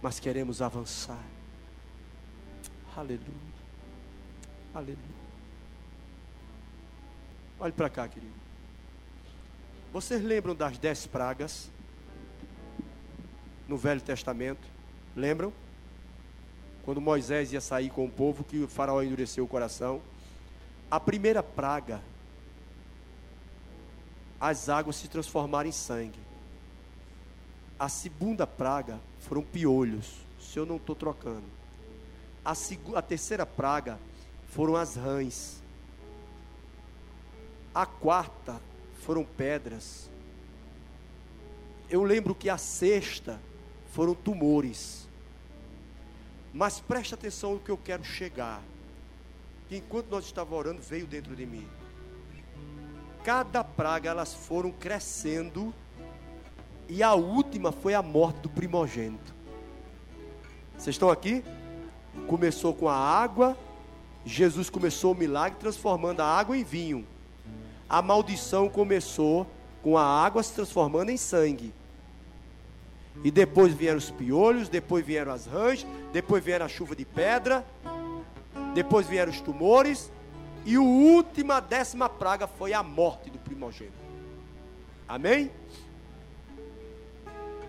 Mas 0.00 0.20
queremos 0.20 0.62
avançar. 0.62 1.22
Aleluia. 2.96 3.58
Aleluia. 4.74 5.18
Olhe 7.60 7.72
para 7.72 7.90
cá, 7.90 8.06
querido. 8.06 8.32
Vocês 9.92 10.22
lembram 10.22 10.54
das 10.54 10.78
dez 10.78 11.06
pragas 11.06 11.70
no 13.68 13.76
Velho 13.76 14.00
Testamento? 14.00 14.66
Lembram? 15.14 15.52
Quando 16.84 17.00
Moisés 17.00 17.52
ia 17.52 17.60
sair 17.60 17.90
com 17.90 18.06
o 18.06 18.10
povo, 18.10 18.42
que 18.42 18.60
o 18.60 18.66
faraó 18.66 19.02
endureceu 19.02 19.44
o 19.44 19.48
coração. 19.48 20.00
A 20.90 20.98
primeira 20.98 21.42
praga, 21.42 22.00
as 24.40 24.70
águas 24.70 24.96
se 24.96 25.06
transformaram 25.06 25.68
em 25.68 25.72
sangue. 25.72 26.18
A 27.78 27.90
segunda 27.90 28.46
praga 28.46 28.98
foram 29.20 29.42
piolhos. 29.42 30.26
Se 30.40 30.58
eu 30.58 30.64
não 30.64 30.76
estou 30.76 30.96
trocando. 30.96 31.44
A, 32.42 32.54
a 32.96 33.02
terceira 33.02 33.44
praga 33.44 33.98
foram 34.48 34.74
as 34.74 34.96
rãs. 34.96 35.62
A 37.74 37.84
quarta 37.84 38.60
foram 39.04 39.24
pedras. 39.24 40.10
Eu 41.90 42.02
lembro 42.02 42.34
que 42.34 42.48
a 42.48 42.56
sexta 42.56 43.38
foram 43.88 44.14
tumores. 44.14 45.08
Mas 46.52 46.80
preste 46.80 47.14
atenção 47.14 47.54
no 47.54 47.60
que 47.60 47.70
eu 47.70 47.76
quero 47.76 48.04
chegar. 48.04 48.62
Que 49.68 49.76
enquanto 49.76 50.08
nós 50.10 50.24
estávamos 50.24 50.58
orando, 50.58 50.80
veio 50.80 51.06
dentro 51.06 51.36
de 51.36 51.44
mim. 51.44 51.66
Cada 53.22 53.62
praga 53.62 54.10
elas 54.10 54.34
foram 54.34 54.70
crescendo. 54.70 55.74
E 56.88 57.02
a 57.02 57.14
última 57.14 57.70
foi 57.70 57.94
a 57.94 58.02
morte 58.02 58.40
do 58.40 58.48
primogênito. 58.48 59.34
Vocês 60.76 60.94
estão 60.94 61.10
aqui? 61.10 61.44
Começou 62.26 62.72
com 62.72 62.88
a 62.88 62.94
água, 62.94 63.56
Jesus 64.24 64.70
começou 64.70 65.12
o 65.12 65.16
milagre 65.16 65.58
transformando 65.58 66.20
a 66.20 66.26
água 66.26 66.56
em 66.56 66.64
vinho. 66.64 67.06
A 67.88 68.02
maldição 68.02 68.68
começou 68.68 69.46
com 69.82 69.96
a 69.96 70.04
água 70.04 70.42
se 70.42 70.52
transformando 70.52 71.10
em 71.10 71.16
sangue. 71.16 71.72
E 73.24 73.30
depois 73.30 73.74
vieram 73.74 73.98
os 73.98 74.10
piolhos, 74.10 74.68
depois 74.68 75.04
vieram 75.04 75.32
as 75.32 75.46
rãs, 75.46 75.86
depois 76.12 76.44
vieram 76.44 76.66
a 76.66 76.68
chuva 76.68 76.94
de 76.94 77.04
pedra, 77.04 77.64
depois 78.74 79.06
vieram 79.06 79.32
os 79.32 79.40
tumores, 79.40 80.10
e 80.64 80.76
a 80.76 80.80
última, 80.80 81.60
décima 81.60 82.08
praga 82.08 82.46
foi 82.46 82.72
a 82.72 82.82
morte 82.82 83.30
do 83.30 83.38
primogênito. 83.38 83.96
Amém? 85.08 85.50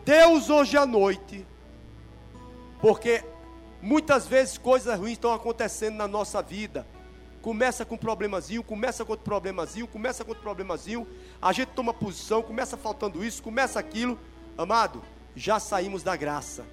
Deus 0.06 0.50
hoje 0.50 0.78
à 0.78 0.86
noite, 0.86 1.46
porque 2.82 3.24
Muitas 3.82 4.28
vezes 4.28 4.58
coisas 4.58 4.98
ruins 5.00 5.14
estão 5.14 5.34
acontecendo 5.34 5.96
na 5.96 6.08
nossa 6.08 6.42
vida. 6.42 6.86
começa 7.42 7.86
com 7.86 7.96
um 7.96 7.98
problemazinho, 7.98 8.62
começa 8.62 9.06
com 9.06 9.14
outro 9.14 9.24
problemazinho, 9.24 9.88
começa 9.88 10.26
com 10.26 10.32
outro 10.32 10.44
problemazinho, 10.44 11.08
a 11.42 11.54
gente 11.54 11.70
toma 11.70 11.94
posição, 11.94 12.42
começa 12.42 12.76
faltando 12.76 13.24
isso, 13.24 13.42
começa 13.42 13.80
aquilo. 13.80 14.20
Amado, 14.58 15.02
já 15.36 15.60
saímos 15.60 16.04
da 16.04 16.16
graça. 16.16 16.66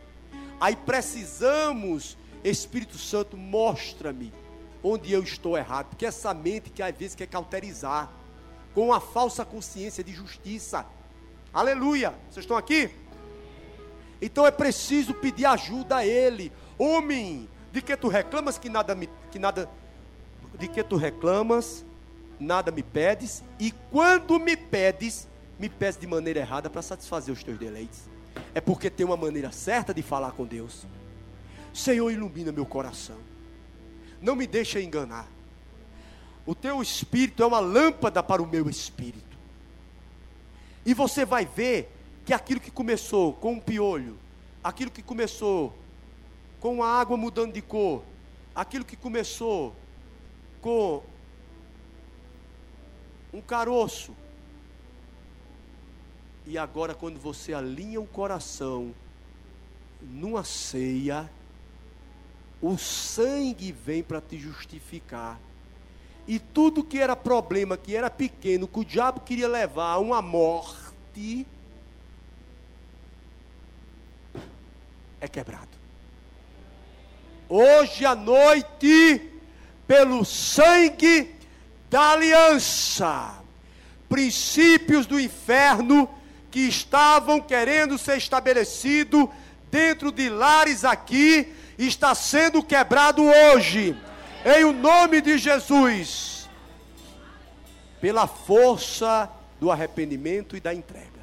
Aí 0.61 0.75
precisamos, 0.75 2.17
Espírito 2.43 2.99
Santo, 2.99 3.37
mostra-me 3.37 4.33
onde 4.83 5.13
eu 5.13 5.23
estou 5.23 5.57
errado, 5.57 5.89
porque 5.89 6.07
essa 6.07 6.33
mente 6.33 6.71
que 6.71 6.83
às 6.83 6.97
vezes 6.97 7.15
quer 7.15 7.27
cauterizar, 7.27 8.11
com 8.75 8.93
a 8.93 9.01
falsa 9.01 9.45
consciência 9.45 10.05
de 10.05 10.13
justiça. 10.13 10.87
Aleluia! 11.53 12.15
Vocês 12.31 12.45
estão 12.45 12.57
aqui? 12.57 12.91
Então 14.21 14.47
é 14.47 14.51
preciso 14.51 15.15
pedir 15.15 15.47
ajuda 15.47 15.97
a 15.97 16.07
Ele. 16.07 16.53
Homem, 16.79 17.49
de 17.73 17.83
que 17.83 17.97
tu 17.97 18.09
reclamas 18.09 18.59
que 18.59 18.69
nada 18.69 18.95
me, 18.95 19.09
que 19.31 19.39
nada 19.39 19.69
de 20.59 20.69
que 20.69 20.83
tu 20.83 20.97
reclamas, 20.97 21.85
nada 22.39 22.71
me 22.71 22.83
pedes, 22.83 23.43
e 23.59 23.73
quando 23.91 24.39
me 24.39 24.57
pedes, 24.57 25.27
me 25.59 25.69
pedes 25.69 25.99
de 25.99 26.07
maneira 26.07 26.41
errada 26.41 26.71
para 26.71 26.83
satisfazer 26.83 27.33
os 27.33 27.43
teus 27.43 27.59
deleites. 27.59 28.09
É 28.55 28.61
porque 28.61 28.89
tem 28.91 29.05
uma 29.05 29.17
maneira 29.17 29.53
certa 29.53 29.93
de 29.93 30.03
falar 30.03 30.33
com 30.33 30.45
Deus. 30.45 30.87
Senhor, 31.73 32.11
ilumina 32.11 32.53
meu 32.53 32.65
coração. 32.65 33.19
Não 34.21 34.35
me 34.35 34.47
deixa 34.47 34.81
enganar. 34.81 35.29
O 36.47 36.55
teu 36.55 36.81
espírito 36.81 37.43
é 37.43 37.47
uma 37.47 37.61
lâmpada 37.61 38.23
para 38.23 38.43
o 38.43 38.47
meu 38.47 38.71
espírito. 38.71 39.37
E 40.85 40.95
você 40.95 41.25
vai 41.25 41.45
ver 41.45 41.93
que 42.25 42.33
aquilo 42.33 42.61
que 42.61 42.71
começou 42.71 43.33
com 43.33 43.55
um 43.55 43.61
piolho, 43.61 44.17
aquilo 44.63 44.91
que 44.91 45.03
começou 45.03 45.77
com 46.61 46.83
a 46.83 46.89
água 46.89 47.17
mudando 47.17 47.53
de 47.53 47.61
cor, 47.61 48.03
aquilo 48.55 48.85
que 48.85 48.97
começou 48.97 49.75
com 50.61 51.03
um 53.33 53.41
caroço, 53.41 54.15
e 56.47 56.57
agora, 56.57 56.95
quando 56.95 57.19
você 57.19 57.53
alinha 57.53 58.01
o 58.01 58.07
coração 58.07 58.95
numa 60.01 60.45
ceia, 60.45 61.29
o 62.63 62.79
sangue 62.79 63.73
vem 63.73 64.01
para 64.01 64.21
te 64.21 64.39
justificar. 64.39 65.41
E 66.27 66.39
tudo 66.39 66.85
que 66.85 66.99
era 66.99 67.17
problema, 67.17 67.77
que 67.77 67.97
era 67.97 68.09
pequeno, 68.09 68.69
que 68.69 68.79
o 68.79 68.85
diabo 68.85 69.21
queria 69.21 69.49
levar 69.49 69.93
a 69.93 69.99
uma 69.99 70.23
morte, 70.23 71.45
é 75.21 75.27
quebrado. 75.27 75.67
Hoje 77.49 78.07
à 78.07 78.15
noite, 78.15 79.33
pelo 79.85 80.25
sangue 80.25 81.35
da 81.91 82.13
aliança, 82.13 83.41
princípios 84.09 85.07
do 85.07 85.19
inferno 85.19 86.09
que 86.57 86.61
estavam 86.61 87.39
querendo 87.39 87.99
ser 87.99 88.17
estabelecido 88.17 89.31
dentro 89.71 90.11
de 90.11 90.31
lares 90.31 90.87
aqui, 90.87 91.55
está 91.77 92.15
sendo 92.15 92.65
quebrado 92.65 93.23
hoje, 93.23 93.95
em 94.43 94.65
o 94.65 94.73
nome 94.73 95.21
de 95.21 95.37
Jesus, 95.37 96.49
pela 98.01 98.27
força 98.27 99.31
do 99.61 99.71
arrependimento 99.71 100.57
e 100.57 100.61
da 100.61 100.73
entrega. 100.73 101.21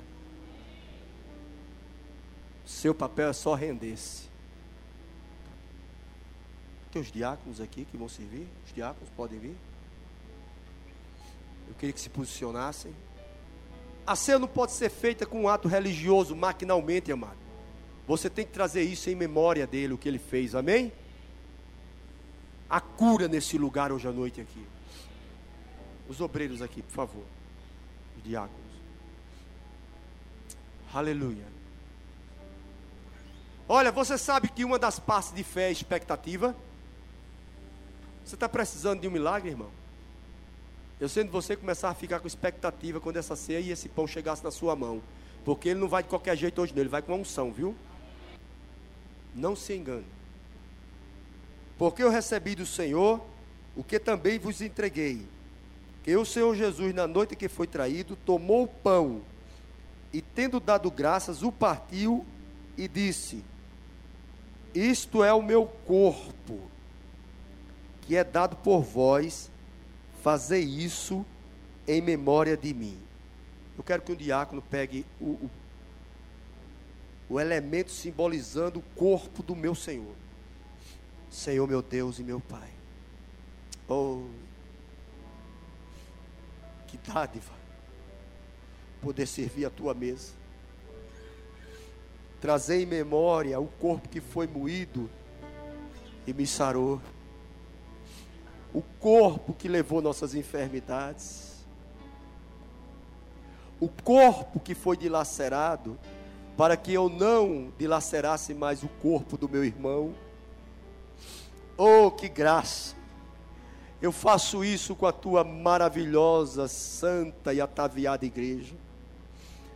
Seu 2.63 2.93
papel 2.93 3.29
é 3.29 3.33
só 3.33 3.55
render-se. 3.55 4.29
Tem 6.91 7.01
os 7.01 7.11
diáconos 7.11 7.59
aqui 7.59 7.87
que 7.89 7.97
vão 7.97 8.07
servir? 8.07 8.47
Os 8.67 8.71
diáconos 8.71 9.09
podem 9.17 9.39
vir? 9.39 9.57
Eu 11.69 11.73
queria 11.73 11.91
que 11.91 11.99
se 11.99 12.09
posicionassem. 12.11 12.93
A 14.05 14.15
ceia 14.15 14.37
não 14.37 14.47
pode 14.47 14.73
ser 14.73 14.89
feita 14.89 15.25
com 15.25 15.43
um 15.43 15.47
ato 15.47 15.67
religioso, 15.67 16.35
maquinalmente, 16.35 17.11
amado. 17.11 17.37
Você 18.05 18.29
tem 18.29 18.45
que 18.45 18.51
trazer 18.51 18.81
isso 18.83 19.09
em 19.09 19.15
memória 19.15 19.65
dele, 19.65 19.93
o 19.93 19.97
que 19.97 20.09
ele 20.09 20.19
fez, 20.19 20.53
amém? 20.53 20.91
A 22.69 22.81
cura 22.81 23.27
nesse 23.27 23.57
lugar 23.57 23.91
hoje 23.91 24.07
à 24.07 24.11
noite 24.11 24.41
aqui. 24.41 24.65
Os 26.09 26.19
obreiros 26.19 26.61
aqui, 26.61 26.81
por 26.81 26.91
favor. 26.91 27.23
Os 28.17 28.23
diáconos. 28.23 28.61
Aleluia. 30.93 31.45
Olha, 33.69 33.91
você 33.91 34.17
sabe 34.17 34.49
que 34.49 34.65
uma 34.65 34.77
das 34.77 34.99
partes 34.99 35.33
de 35.33 35.43
fé 35.43 35.69
é 35.69 35.71
expectativa. 35.71 36.53
Você 38.25 38.35
está 38.35 38.49
precisando 38.49 38.99
de 38.99 39.07
um 39.07 39.11
milagre, 39.11 39.49
irmão? 39.49 39.71
Eu 41.03 41.09
sendo 41.09 41.33
você 41.33 41.57
começar 41.57 41.89
a 41.89 41.93
ficar 41.93 42.21
com 42.21 42.27
expectativa 42.27 42.97
quando 42.97 43.17
essa 43.17 43.35
ceia 43.35 43.59
e 43.59 43.71
esse 43.71 43.89
pão 43.89 44.07
chegasse 44.07 44.41
na 44.41 44.49
sua 44.49 44.73
mão. 44.73 45.03
Porque 45.43 45.67
ele 45.67 45.81
não 45.81 45.89
vai 45.89 46.01
de 46.01 46.07
qualquer 46.07 46.37
jeito 46.37 46.61
hoje, 46.61 46.71
não. 46.73 46.81
Ele 46.81 46.87
vai 46.87 47.01
com 47.01 47.11
uma 47.11 47.19
unção, 47.19 47.51
viu? 47.51 47.75
Não 49.35 49.53
se 49.53 49.75
engane. 49.75 50.05
Porque 51.77 52.01
eu 52.01 52.09
recebi 52.09 52.55
do 52.55 52.65
Senhor 52.65 53.21
o 53.75 53.83
que 53.83 53.99
também 53.99 54.39
vos 54.39 54.61
entreguei. 54.61 55.27
Que 56.05 56.15
o 56.15 56.23
Senhor 56.23 56.55
Jesus, 56.55 56.95
na 56.95 57.05
noite 57.05 57.35
que 57.35 57.49
foi 57.49 57.67
traído, 57.67 58.15
tomou 58.15 58.63
o 58.63 58.67
pão 58.67 59.23
e, 60.13 60.21
tendo 60.21 60.57
dado 60.57 60.89
graças, 60.89 61.43
o 61.43 61.51
partiu 61.51 62.25
e 62.77 62.87
disse: 62.87 63.43
Isto 64.73 65.21
é 65.21 65.33
o 65.33 65.41
meu 65.41 65.65
corpo, 65.65 66.61
que 68.03 68.15
é 68.15 68.23
dado 68.23 68.55
por 68.55 68.83
vós, 68.83 69.51
fazei 70.23 70.63
isso 70.63 71.23
em 71.87 72.01
memória 72.01 72.57
de 72.57 72.73
mim. 72.73 72.97
Eu 73.77 73.83
quero 73.83 74.01
que 74.01 74.11
um 74.11 74.15
diácono 74.15 74.61
pegue 74.61 75.05
o, 75.21 75.25
o 75.25 75.49
o 77.29 77.39
elemento 77.39 77.89
simbolizando 77.89 78.79
o 78.79 78.83
corpo 78.95 79.41
do 79.41 79.55
meu 79.55 79.73
Senhor. 79.73 80.13
Senhor, 81.31 81.67
meu 81.67 81.81
Deus 81.81 82.19
e 82.19 82.23
meu 82.23 82.39
Pai. 82.39 82.69
Oh, 83.87 84.27
que 86.87 86.97
dádiva 86.97 87.51
poder 89.01 89.25
servir 89.25 89.65
a 89.65 89.69
tua 89.69 89.95
mesa. 89.95 90.31
Trazer 92.39 92.81
em 92.81 92.85
memória 92.85 93.59
o 93.59 93.67
corpo 93.67 94.07
que 94.09 94.21
foi 94.21 94.45
moído 94.45 95.09
e 96.27 96.33
me 96.33 96.45
sarou. 96.45 97.01
O 98.73 98.81
corpo 98.81 99.53
que 99.53 99.67
levou 99.67 100.01
nossas 100.01 100.33
enfermidades. 100.33 101.63
O 103.79 103.87
corpo 103.87 104.59
que 104.59 104.73
foi 104.73 104.97
dilacerado 104.97 105.97
para 106.57 106.77
que 106.77 106.93
eu 106.93 107.09
não 107.09 107.71
dilacerasse 107.77 108.53
mais 108.53 108.83
o 108.83 108.87
corpo 108.87 109.37
do 109.37 109.49
meu 109.49 109.63
irmão. 109.63 110.13
Oh, 111.77 112.09
que 112.11 112.29
graça! 112.29 112.95
Eu 114.01 114.11
faço 114.11 114.63
isso 114.65 114.95
com 114.95 115.05
a 115.05 115.11
tua 115.11 115.43
maravilhosa, 115.43 116.67
santa 116.67 117.53
e 117.53 117.61
ataviada 117.61 118.25
igreja. 118.25 118.75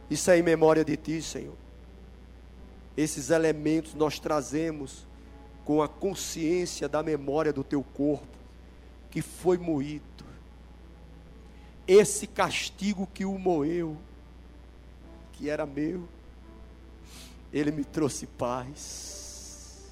Isso 0.09 0.29
é 0.29 0.37
em 0.37 0.43
memória 0.43 0.83
de 0.83 0.97
ti, 0.97 1.21
Senhor. 1.21 1.55
Esses 2.95 3.29
elementos 3.29 3.93
nós 3.93 4.19
trazemos 4.19 5.07
com 5.63 5.81
a 5.81 5.87
consciência 5.87 6.89
da 6.89 7.03
memória 7.03 7.53
do 7.53 7.63
teu 7.63 7.83
corpo 7.83 8.27
que 9.17 9.21
foi 9.23 9.57
moído. 9.57 10.03
Esse 11.87 12.27
castigo 12.27 13.09
que 13.11 13.25
o 13.25 13.39
moeu, 13.39 13.97
que 15.33 15.49
era 15.49 15.65
meu 15.65 16.07
ele 17.51 17.71
me 17.71 17.83
trouxe 17.83 18.27
paz. 18.27 19.89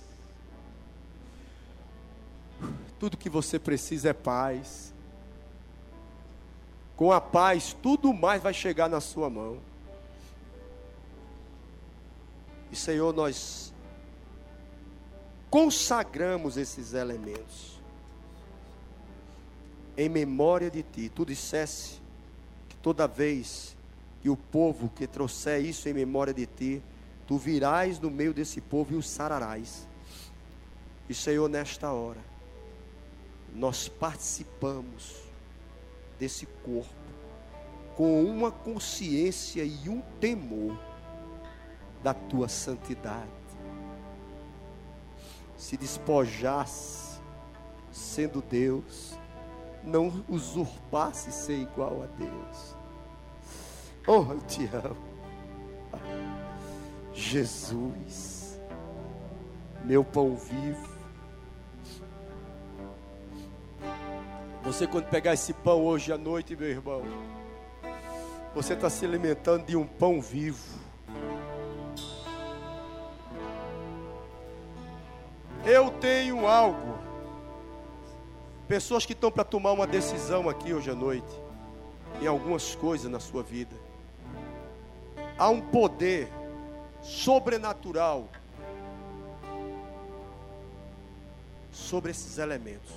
Tudo 2.99 3.17
que 3.17 3.31
você 3.31 3.57
precisa 3.57 4.09
é 4.09 4.13
paz. 4.13 4.93
Com 6.95 7.11
a 7.11 7.19
paz, 7.19 7.75
tudo 7.81 8.13
mais 8.13 8.43
vai 8.43 8.53
chegar 8.53 8.87
na 8.87 9.01
sua 9.01 9.27
mão. 9.27 9.57
E 12.71 12.75
Senhor, 12.75 13.11
nós 13.11 13.73
consagramos 15.49 16.57
esses 16.57 16.93
elementos 16.93 17.74
em 19.97 20.09
memória 20.09 20.69
de 20.69 20.83
Ti. 20.83 21.09
Tu 21.09 21.25
dissesse 21.25 22.01
que 22.69 22.75
toda 22.77 23.07
vez 23.07 23.75
que 24.21 24.29
o 24.29 24.35
povo 24.35 24.89
que 24.89 25.05
trouxer 25.05 25.63
isso 25.63 25.87
em 25.87 25.93
memória 25.93 26.33
de 26.33 26.45
Ti, 26.45 26.83
Tu 27.27 27.37
virás 27.37 27.99
no 27.99 28.11
meio 28.11 28.33
desse 28.33 28.61
povo 28.61 28.93
e 28.93 28.95
os 28.95 29.09
sararás. 29.09 29.87
E 31.09 31.13
Senhor, 31.13 31.49
nesta 31.49 31.91
hora, 31.91 32.19
nós 33.53 33.87
participamos 33.87 35.15
desse 36.19 36.45
corpo 36.63 36.93
com 37.95 38.23
uma 38.23 38.51
consciência 38.51 39.63
e 39.63 39.89
um 39.89 40.01
temor 40.19 40.77
da 42.03 42.13
tua 42.13 42.47
santidade. 42.47 43.31
Se 45.57 45.77
despojasse, 45.77 47.19
sendo 47.91 48.41
Deus, 48.41 49.17
não 49.85 50.23
usurpasse 50.27 51.31
ser 51.31 51.59
igual 51.59 52.03
a 52.03 52.05
Deus. 52.17 52.75
Oh, 54.07 54.31
eu 54.31 54.39
te 54.41 54.69
amo. 54.73 54.97
Jesus, 57.13 58.59
meu 59.83 60.03
pão 60.03 60.35
vivo. 60.35 60.95
Você, 64.63 64.87
quando 64.87 65.05
pegar 65.05 65.33
esse 65.33 65.53
pão 65.53 65.85
hoje 65.85 66.11
à 66.11 66.17
noite, 66.17 66.55
meu 66.55 66.67
irmão, 66.67 67.03
você 68.53 68.73
está 68.73 68.89
se 68.89 69.05
alimentando 69.05 69.65
de 69.65 69.77
um 69.77 69.85
pão 69.85 70.19
vivo. 70.19 70.79
Eu 75.63 75.91
tenho 75.91 76.47
algo. 76.47 77.04
Pessoas 78.67 79.05
que 79.05 79.13
estão 79.13 79.31
para 79.31 79.43
tomar 79.43 79.73
uma 79.73 79.85
decisão 79.85 80.49
aqui 80.49 80.73
hoje 80.73 80.89
à 80.89 80.95
noite, 80.95 81.31
em 82.19 82.25
algumas 82.25 82.73
coisas 82.73 83.09
na 83.09 83.19
sua 83.19 83.43
vida. 83.43 83.75
Há 85.37 85.49
um 85.49 85.61
poder 85.61 86.27
sobrenatural 87.01 88.27
sobre 91.71 92.09
esses 92.09 92.39
elementos. 92.39 92.91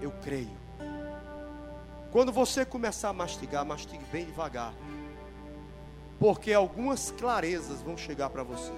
Eu 0.00 0.10
creio. 0.22 0.56
Quando 2.10 2.32
você 2.32 2.64
começar 2.64 3.10
a 3.10 3.12
mastigar, 3.12 3.66
mastigue 3.66 4.04
bem 4.10 4.24
devagar. 4.24 4.72
Porque 6.18 6.54
algumas 6.54 7.10
clarezas 7.10 7.82
vão 7.82 7.98
chegar 7.98 8.30
para 8.30 8.42
você. 8.42 8.72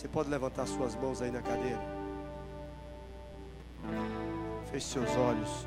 Você 0.00 0.08
pode 0.08 0.30
levantar 0.30 0.66
suas 0.66 0.94
mãos 0.94 1.20
aí 1.20 1.30
na 1.30 1.42
cadeira. 1.42 1.78
Feche 4.70 4.86
seus 4.86 5.10
olhos. 5.14 5.66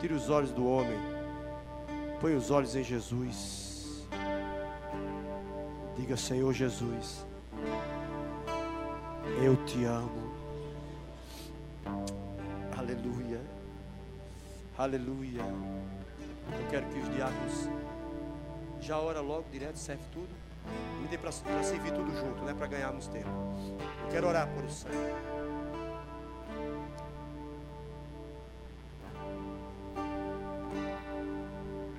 Tire 0.00 0.14
os 0.14 0.30
olhos 0.30 0.52
do 0.52 0.64
homem. 0.64 0.96
Põe 2.20 2.36
os 2.36 2.52
olhos 2.52 2.76
em 2.76 2.84
Jesus. 2.84 4.06
Diga, 5.96 6.16
Senhor 6.16 6.52
Jesus 6.52 7.26
eu 9.42 9.56
te 9.66 9.84
amo. 9.84 10.32
Aleluia. 12.78 13.40
Aleluia. 14.78 15.42
Eu 15.42 16.70
quero 16.70 16.86
que 16.88 17.00
os 17.00 17.14
diáconos 17.16 17.68
já 18.80 18.96
ora 18.96 19.20
logo 19.20 19.50
direto, 19.50 19.76
serve 19.76 20.04
tudo. 20.12 20.41
Me 21.00 21.08
dê 21.08 21.18
para 21.18 21.32
servir 21.32 21.92
tudo 21.92 22.14
junto, 22.16 22.42
né? 22.44 22.54
Para 22.54 22.66
ganharmos 22.66 23.08
tempo. 23.08 23.28
Eu 24.04 24.10
quero 24.10 24.28
orar 24.28 24.48
por 24.48 24.64
o 24.64 24.70
sangue. 24.70 24.96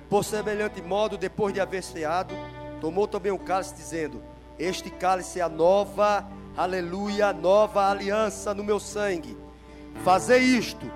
Por 0.08 0.24
semelhante 0.24 0.80
modo, 0.80 1.18
depois 1.18 1.52
de 1.52 1.60
haver 1.60 1.82
ceado, 1.82 2.34
tomou 2.80 3.08
também 3.08 3.32
o 3.32 3.38
cálice, 3.38 3.74
dizendo: 3.74 4.22
Este 4.58 4.88
cálice 4.90 5.40
é 5.40 5.42
a 5.42 5.48
nova 5.48 6.24
aleluia, 6.56 7.32
nova 7.32 7.90
aliança 7.90 8.54
no 8.54 8.62
meu 8.62 8.78
sangue. 8.78 9.36
Fazer 10.04 10.38
isto 10.38 10.86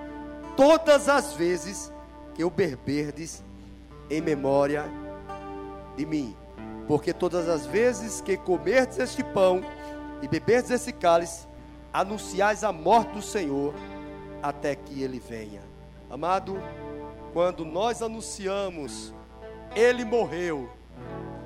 todas 0.57 1.09
as 1.09 1.35
vezes 1.35 1.93
que 2.35 2.43
eu 2.43 2.51
beberdes 2.51 3.43
em 4.11 4.20
memória 4.20 4.85
de 5.97 6.07
mim. 6.07 6.36
Porque 6.89 7.12
todas 7.12 7.48
as 7.51 7.66
vezes 7.66 8.23
que 8.23 8.39
comerdes 8.39 8.98
este 8.98 9.23
pão 9.23 9.60
e 10.23 10.27
beberdes 10.27 10.70
esse 10.70 10.90
cálice, 10.90 11.47
anunciais 11.93 12.65
a 12.65 12.73
morte 12.73 13.12
do 13.12 13.23
Senhor 13.23 13.74
até 14.43 14.74
que 14.74 15.02
ele 15.02 15.20
venha. 15.20 15.60
Amado, 16.10 16.56
quando 17.35 17.65
nós 17.65 18.01
anunciamos, 18.01 19.12
ele 19.77 20.02
morreu 20.02 20.70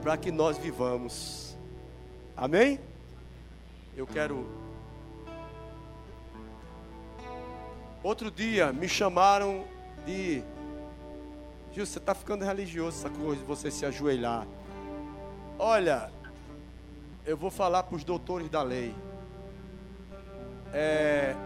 para 0.01 0.17
que 0.17 0.31
nós 0.31 0.57
vivamos. 0.57 1.59
Amém? 2.37 2.79
Eu 3.97 4.07
quero. 4.07 4.47
Outro 8.03 8.31
dia 8.31 8.73
me 8.73 8.89
chamaram 8.89 9.65
de. 10.07 10.43
Gil, 11.73 11.87
você 11.87 11.99
está 11.99 12.15
ficando 12.15 12.45
religioso 12.45 12.99
essa 12.99 13.11
coisa 13.11 13.41
de 13.41 13.47
você 13.47 13.71
se 13.71 13.85
ajoelhar. 13.85 14.47
Olha, 15.65 16.11
eu 17.25 17.37
vou 17.37 17.49
falar 17.49 17.85
para 17.85 17.95
os 17.95 18.03
doutores 18.03 18.51
da 18.51 18.65
lei. 18.65 18.93
É, 20.75 21.37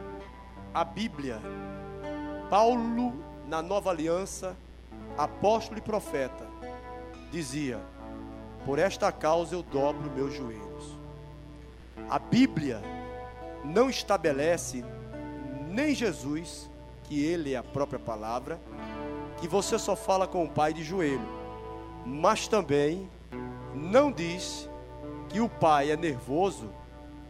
a 0.72 0.82
Bíblia, 0.84 1.38
Paulo, 2.48 3.12
na 3.46 3.60
nova 3.60 3.90
aliança, 3.90 4.56
apóstolo 5.18 5.76
e 5.76 5.82
profeta, 5.82 6.46
dizia: 7.30 7.78
Por 8.64 8.78
esta 8.78 9.12
causa 9.12 9.54
eu 9.54 9.62
dobro 9.62 10.10
meus 10.10 10.32
joelhos. 10.32 10.96
A 12.08 12.18
Bíblia 12.18 12.80
não 13.62 13.90
estabelece, 13.90 14.82
nem 15.68 15.94
Jesus, 15.94 16.70
que 17.04 17.22
Ele 17.22 17.52
é 17.52 17.58
a 17.58 17.62
própria 17.62 17.98
palavra, 17.98 18.58
que 19.42 19.46
você 19.46 19.78
só 19.78 19.94
fala 19.94 20.26
com 20.26 20.42
o 20.42 20.48
Pai 20.48 20.72
de 20.72 20.82
joelho, 20.82 21.28
mas 22.06 22.48
também 22.48 23.10
não 23.76 24.10
diz 24.10 24.68
que 25.28 25.40
o 25.40 25.48
Pai 25.48 25.90
é 25.90 25.96
nervoso, 25.96 26.70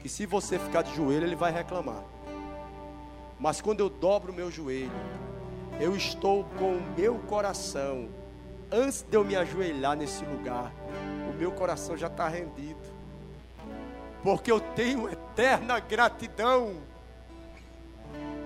que 0.01 0.09
se 0.09 0.25
você 0.27 0.59
ficar 0.59 0.83
de 0.83 0.95
joelho 0.95 1.27
ele 1.27 1.37
vai 1.37 1.53
reclamar. 1.53 2.05
Mas 3.39 3.61
quando 3.61 3.81
eu 3.81 3.91
dobro 3.91 4.33
o 4.33 4.35
meu 4.35 4.51
joelho, 4.51 4.91
eu 5.81 5.95
estou 5.97 6.45
com 6.59 6.77
o 6.77 6.83
meu 6.97 7.19
coração, 7.21 8.09
antes 8.71 9.03
de 9.03 9.17
eu 9.17 9.25
me 9.25 9.37
ajoelhar 9.37 9.97
nesse 9.97 10.25
lugar, 10.25 10.73
o 11.29 11.39
meu 11.39 11.53
coração 11.53 11.97
já 11.97 12.07
está 12.07 12.29
rendido 12.29 12.97
porque 14.27 14.51
eu 14.51 14.59
tenho 14.59 15.09
eterna 15.09 15.79
gratidão. 15.79 16.75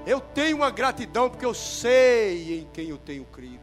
Eu 0.07 0.21
tenho 0.21 0.59
uma 0.59 0.71
gratidão 0.71 1.31
porque 1.31 1.47
eu 1.47 1.55
sei 1.55 2.61
em 2.61 2.69
quem 2.71 2.91
eu 2.91 2.99
tenho 2.99 3.25
crido. 3.25 3.63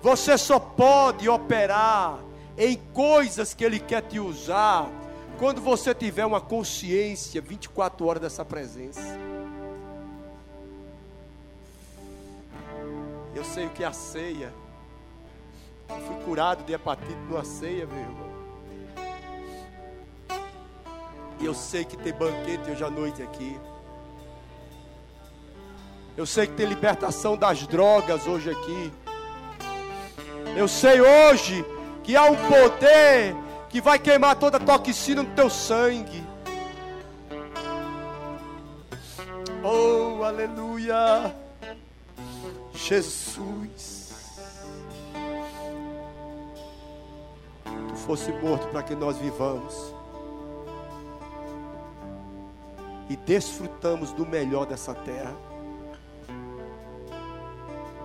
Você 0.00 0.38
só 0.38 0.60
pode 0.60 1.28
operar 1.28 2.20
em 2.56 2.76
coisas 2.92 3.54
que 3.54 3.64
Ele 3.64 3.78
quer 3.78 4.02
te 4.02 4.18
usar 4.18 4.90
quando 5.38 5.60
você 5.60 5.94
tiver 5.94 6.24
uma 6.24 6.40
consciência 6.40 7.40
24 7.40 8.06
horas 8.06 8.22
dessa 8.22 8.44
presença. 8.44 9.18
Eu 13.34 13.44
sei 13.44 13.66
o 13.66 13.70
que 13.70 13.82
é 13.82 13.86
a 13.86 13.92
ceia. 13.92 14.52
Eu 15.88 16.00
fui 16.06 16.16
curado 16.24 16.64
de 16.64 16.72
hepatite 16.72 17.14
numa 17.28 17.44
ceia, 17.44 17.86
meu 17.86 17.98
irmão. 17.98 18.32
E 21.40 21.44
eu 21.44 21.54
sei 21.54 21.84
que 21.84 21.96
tem 21.96 22.12
banquete 22.12 22.70
hoje 22.70 22.84
à 22.84 22.90
noite 22.90 23.22
aqui. 23.22 23.58
Eu 26.16 26.26
sei 26.26 26.46
que 26.46 26.52
tem 26.52 26.66
libertação 26.66 27.36
das 27.36 27.66
drogas 27.66 28.26
hoje 28.26 28.50
aqui. 28.50 28.92
Eu 30.56 30.68
sei 30.68 31.00
hoje 31.00 31.64
que 32.02 32.16
há 32.16 32.24
um 32.24 32.36
poder 32.36 33.34
que 33.68 33.80
vai 33.80 33.98
queimar 33.98 34.36
toda 34.36 34.56
a 34.58 34.60
toxina 34.60 35.22
no 35.22 35.30
teu 35.30 35.48
sangue. 35.48 36.22
Oh, 39.62 40.22
aleluia. 40.24 41.34
Jesus. 42.74 44.12
Tu 47.64 47.96
fosse 47.96 48.32
morto 48.32 48.66
para 48.68 48.82
que 48.82 48.94
nós 48.94 49.16
vivamos. 49.18 50.02
e 53.12 53.16
desfrutamos 53.16 54.10
do 54.12 54.26
melhor 54.26 54.64
dessa 54.64 54.94
terra. 54.94 55.36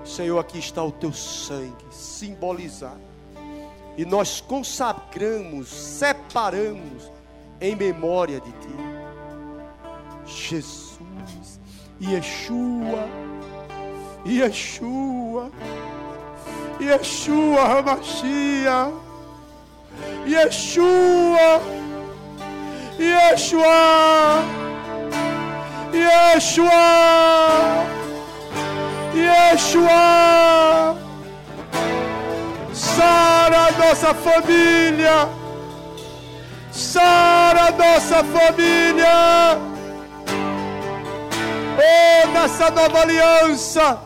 Senhor, 0.03 0.37
aqui 0.37 0.59
está 0.59 0.83
o 0.83 0.91
teu 0.91 1.13
sangue 1.13 1.85
simbolizado. 1.89 3.06
E 3.97 4.05
nós 4.05 4.39
consagramos, 4.39 5.67
separamos 5.67 7.11
em 7.59 7.75
memória 7.75 8.39
de 8.39 8.51
ti. 8.51 8.75
Jesus, 10.25 11.59
Yeshua, 11.99 13.07
Yeshua, 14.25 15.51
Yeshua 16.79 17.63
Hamashia, 17.63 18.93
Yeshua, 20.27 21.61
Yeshua. 22.99 24.67
Yeshua! 25.93 27.85
Yeshua! 29.13 30.97
Sara 33.67 33.87
nossa 33.89 34.13
família! 34.13 35.29
Sara 36.71 37.71
nossa 37.71 38.23
família. 38.23 39.59
Oh, 41.77 42.27
nessa 42.29 42.69
nova 42.71 43.01
aliança, 43.01 43.99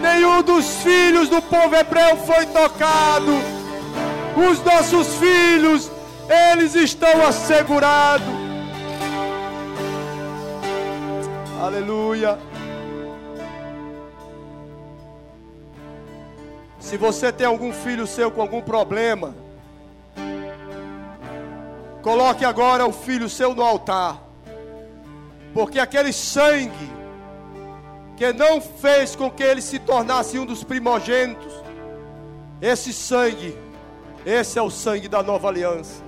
nenhum 0.00 0.42
dos 0.42 0.82
filhos 0.82 1.28
do 1.28 1.42
povo 1.42 1.74
hebreu 1.74 2.16
foi 2.24 2.46
tocado. 2.46 3.32
Os 4.50 4.64
nossos 4.64 5.08
filhos, 5.16 5.90
eles 6.54 6.74
estão 6.74 7.26
assegurados. 7.26 8.26
Aleluia. 11.60 12.38
Se 16.92 16.98
você 16.98 17.32
tem 17.32 17.46
algum 17.46 17.72
filho 17.72 18.06
seu 18.06 18.30
com 18.30 18.42
algum 18.42 18.60
problema, 18.60 19.34
coloque 22.02 22.44
agora 22.44 22.86
o 22.86 22.92
filho 22.92 23.30
seu 23.30 23.54
no 23.54 23.62
altar. 23.62 24.22
Porque 25.54 25.78
aquele 25.78 26.12
sangue 26.12 26.92
que 28.14 28.30
não 28.34 28.60
fez 28.60 29.16
com 29.16 29.30
que 29.30 29.42
ele 29.42 29.62
se 29.62 29.78
tornasse 29.78 30.38
um 30.38 30.44
dos 30.44 30.62
primogênitos, 30.62 31.54
esse 32.60 32.92
sangue, 32.92 33.56
esse 34.26 34.58
é 34.58 34.62
o 34.62 34.68
sangue 34.68 35.08
da 35.08 35.22
nova 35.22 35.48
aliança. 35.48 36.02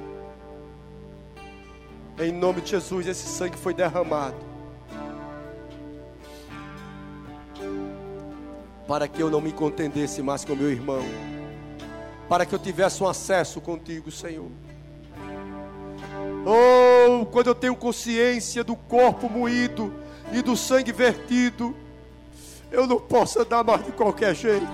Em 2.19 2.31
nome 2.31 2.61
de 2.61 2.73
Jesus, 2.73 3.07
esse 3.07 3.27
sangue 3.27 3.57
foi 3.57 3.73
derramado. 3.73 4.37
Para 8.87 9.09
que 9.09 9.23
eu 9.23 9.31
não 9.31 9.41
me 9.41 9.53
contendesse 9.53 10.23
mais 10.23 10.45
com 10.45 10.55
meu 10.55 10.71
irmão, 10.71 11.03
para 12.29 12.45
que 12.45 12.55
eu 12.55 12.59
tivesse 12.59 13.03
um 13.03 13.09
acesso 13.09 13.61
contigo, 13.61 14.11
Senhor. 14.11 14.51
Oh, 16.47 17.25
quando 17.27 17.47
eu 17.47 17.55
tenho 17.55 17.75
consciência 17.75 18.63
do 18.63 18.77
corpo 18.77 19.31
moído 19.31 19.93
e 20.33 20.43
do 20.43 20.57
sangue 20.57 20.93
vertido, 20.93 21.75
eu 22.71 22.87
não 22.87 23.01
posso 23.01 23.41
andar 23.41 23.65
mais 23.65 23.85
de 23.85 23.93
qualquer 23.93 24.35
jeito. 24.35 24.67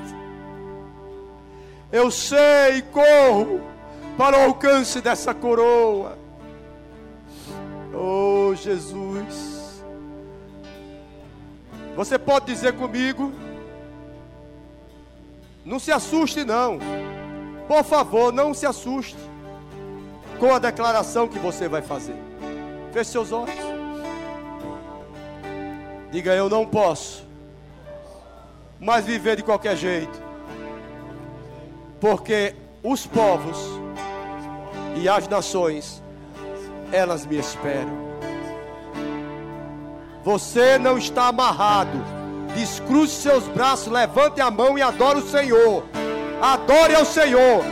Eu 1.92 2.10
sei 2.10 2.78
e 2.78 2.82
corro 2.82 3.60
para 4.16 4.38
o 4.38 4.42
alcance 4.42 5.00
dessa 5.00 5.32
coroa. 5.32 6.18
Oh, 7.92 8.54
Jesus. 8.54 9.82
Você 11.96 12.18
pode 12.18 12.46
dizer 12.46 12.74
comigo? 12.74 13.32
Não 15.64 15.78
se 15.78 15.92
assuste, 15.92 16.44
não. 16.44 16.78
Por 17.68 17.84
favor, 17.84 18.32
não 18.32 18.54
se 18.54 18.66
assuste 18.66 19.16
com 20.38 20.54
a 20.54 20.58
declaração 20.58 21.28
que 21.28 21.38
você 21.38 21.68
vai 21.68 21.82
fazer. 21.82 22.16
Feche 22.92 23.10
seus 23.10 23.30
olhos. 23.30 23.54
Diga: 26.10 26.34
Eu 26.34 26.48
não 26.48 26.66
posso 26.66 27.24
mais 28.80 29.04
viver 29.04 29.36
de 29.36 29.42
qualquer 29.42 29.76
jeito, 29.76 30.20
porque 32.00 32.56
os 32.82 33.06
povos 33.06 33.58
e 34.96 35.08
as 35.08 35.28
nações, 35.28 36.02
elas 36.90 37.26
me 37.26 37.36
esperam. 37.36 38.10
Você 40.24 40.78
não 40.78 40.98
está 40.98 41.28
amarrado 41.28 42.19
Descruze 42.54 43.12
seus 43.14 43.44
braços, 43.48 43.92
levante 43.92 44.40
a 44.40 44.50
mão 44.50 44.76
e 44.76 44.82
adore 44.82 45.20
o 45.20 45.28
Senhor. 45.28 45.84
Adore 46.40 46.94
ao 46.94 47.04
Senhor. 47.04 47.64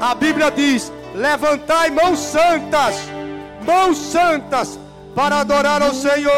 A 0.00 0.14
Bíblia 0.14 0.50
diz: 0.50 0.92
levantai 1.14 1.90
mãos 1.90 2.18
santas, 2.18 2.96
mãos 3.66 3.98
santas, 3.98 4.78
para 5.14 5.40
adorar 5.40 5.82
ao 5.82 5.92
Senhor. 5.92 6.32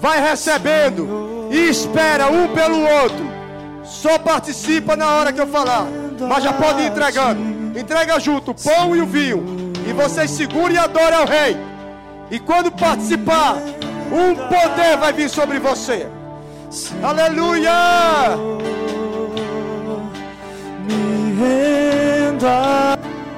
Vai 0.00 0.20
recebendo 0.20 1.48
e 1.50 1.68
espera 1.68 2.28
um 2.28 2.48
pelo 2.48 2.80
outro. 3.02 3.28
Só 3.84 4.18
participa 4.18 4.94
na 4.96 5.10
hora 5.14 5.32
que 5.32 5.40
eu 5.40 5.46
falar. 5.46 5.86
Mas 6.28 6.44
já 6.44 6.52
pode 6.52 6.82
ir 6.82 6.86
entregando. 6.86 7.40
Entrega 7.78 8.18
junto 8.20 8.50
o 8.50 8.54
pão 8.54 8.94
e 8.94 9.00
o 9.00 9.06
vinho. 9.06 9.72
E 9.88 9.92
vocês 9.92 10.30
segurem 10.30 10.76
e 10.76 10.78
adorem 10.78 11.18
ao 11.18 11.26
Rei. 11.26 11.56
E 12.30 12.38
quando 12.38 12.70
participar, 12.70 13.56
um 14.12 14.34
poder 14.34 14.96
vai 14.98 15.12
vir 15.12 15.28
sobre 15.28 15.58
você. 15.58 16.08
Aleluia! 17.02 17.72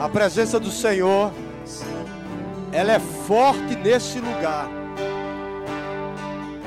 A 0.00 0.08
presença 0.08 0.58
do 0.58 0.70
Senhor, 0.70 1.32
ela 2.72 2.92
é 2.92 2.98
forte 2.98 3.76
nesse 3.76 4.18
lugar 4.18 4.68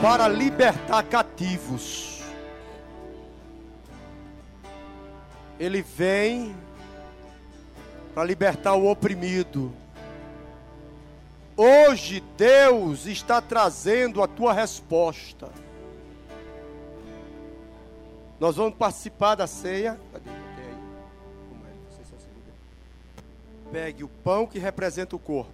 para 0.01 0.27
libertar 0.27 1.03
cativos. 1.03 2.21
Ele 5.59 5.81
vem 5.81 6.55
para 8.13 8.23
libertar 8.23 8.75
o 8.75 8.89
oprimido. 8.89 9.73
Hoje 11.55 12.23
Deus 12.35 13.05
está 13.05 13.39
trazendo 13.39 14.23
a 14.23 14.27
tua 14.27 14.51
resposta. 14.53 15.49
Nós 18.39 18.55
vamos 18.55 18.75
participar 18.75 19.35
da 19.35 19.45
ceia. 19.45 19.99
Pegue 23.71 24.03
o 24.03 24.07
pão 24.07 24.47
que 24.47 24.57
representa 24.57 25.15
o 25.15 25.19
corpo. 25.19 25.51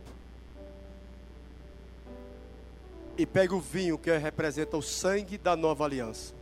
E 3.18 3.26
pegue 3.26 3.54
o 3.54 3.60
vinho 3.60 3.98
que 3.98 4.16
representa 4.18 4.78
o 4.78 4.82
sangue 4.82 5.38
da 5.38 5.56
nova 5.56 5.84
aliança. 5.84 6.34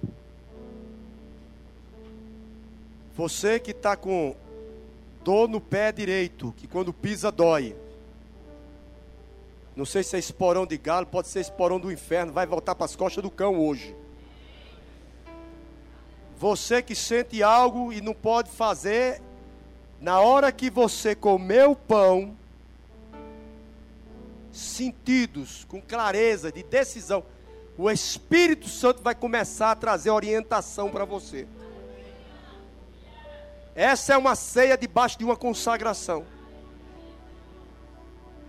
Você 3.15 3.59
que 3.59 3.71
está 3.71 3.97
com 3.97 4.35
dor 5.23 5.49
no 5.49 5.59
pé 5.59 5.91
direito, 5.91 6.53
que 6.55 6.67
quando 6.67 6.93
pisa 6.93 7.31
dói. 7.31 7.75
Não 9.77 9.85
sei 9.85 10.01
se 10.01 10.15
é 10.15 10.19
esporão 10.19 10.65
de 10.65 10.75
galo, 10.75 11.05
pode 11.05 11.27
ser 11.27 11.39
esporão 11.39 11.79
do 11.79 11.91
inferno, 11.91 12.33
vai 12.33 12.47
voltar 12.47 12.73
para 12.73 12.85
as 12.85 12.95
costas 12.95 13.21
do 13.21 13.29
cão 13.29 13.59
hoje. 13.59 13.95
Você 16.39 16.81
que 16.81 16.95
sente 16.95 17.43
algo 17.43 17.93
e 17.93 18.01
não 18.01 18.15
pode 18.15 18.49
fazer, 18.49 19.21
na 20.01 20.19
hora 20.19 20.51
que 20.51 20.71
você 20.71 21.13
comer 21.13 21.67
o 21.67 21.75
pão, 21.75 22.35
sentidos, 24.51 25.63
com 25.65 25.79
clareza, 25.79 26.51
de 26.51 26.63
decisão, 26.63 27.23
o 27.77 27.87
Espírito 27.91 28.67
Santo 28.67 29.03
vai 29.03 29.13
começar 29.13 29.69
a 29.69 29.75
trazer 29.75 30.09
orientação 30.09 30.89
para 30.89 31.05
você. 31.05 31.47
Essa 33.75 34.15
é 34.15 34.17
uma 34.17 34.35
ceia 34.35 34.75
debaixo 34.75 35.19
de 35.19 35.23
uma 35.23 35.35
consagração. 35.35 36.25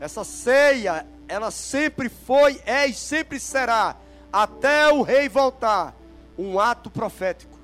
Essa 0.00 0.24
ceia 0.24 1.06
ela 1.28 1.50
sempre 1.50 2.08
foi, 2.08 2.60
é 2.64 2.86
e 2.86 2.94
sempre 2.94 3.38
será, 3.38 3.96
até 4.32 4.88
o 4.88 5.02
rei 5.02 5.28
voltar, 5.28 5.94
um 6.36 6.58
ato 6.58 6.90
profético. 6.90 7.58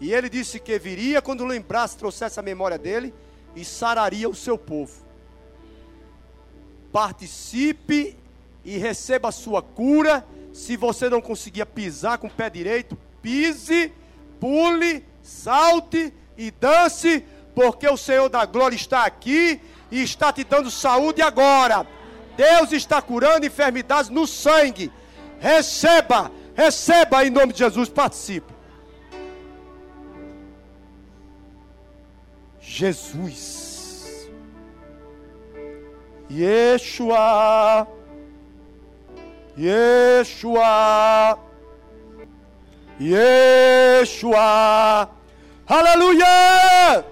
E 0.00 0.12
ele 0.12 0.28
disse 0.28 0.58
que 0.58 0.78
viria 0.78 1.22
quando 1.22 1.44
lembrasse, 1.44 1.96
trouxesse 1.96 2.38
a 2.40 2.42
memória 2.42 2.78
dele 2.78 3.14
e 3.54 3.64
sararia 3.64 4.28
o 4.28 4.34
seu 4.34 4.58
povo. 4.58 5.04
Participe 6.92 8.16
e 8.64 8.76
receba 8.78 9.28
a 9.28 9.32
sua 9.32 9.62
cura. 9.62 10.26
Se 10.52 10.76
você 10.76 11.08
não 11.08 11.20
conseguia 11.20 11.64
pisar 11.64 12.18
com 12.18 12.26
o 12.26 12.30
pé 12.30 12.50
direito, 12.50 12.96
pise, 13.22 13.92
pule, 14.38 15.04
salte 15.22 16.12
e 16.36 16.50
dance, 16.50 17.24
porque 17.54 17.88
o 17.88 17.96
Senhor 17.96 18.28
da 18.28 18.44
glória 18.44 18.76
está 18.76 19.04
aqui 19.04 19.60
e 19.90 20.02
está 20.02 20.32
te 20.32 20.44
dando 20.44 20.70
saúde 20.70 21.22
agora. 21.22 21.86
Deus 22.36 22.72
está 22.72 23.00
curando 23.00 23.46
enfermidades 23.46 24.10
no 24.10 24.26
sangue. 24.26 24.92
Receba, 25.40 26.30
receba 26.54 27.24
em 27.24 27.30
nome 27.30 27.52
de 27.52 27.58
Jesus, 27.60 27.88
participe. 27.88 28.54
Jesus. 32.60 34.28
Yeshua. 36.28 37.86
Yeshua. 39.56 41.38
Yeshua. 42.98 44.46
Aleluia! 45.68 47.04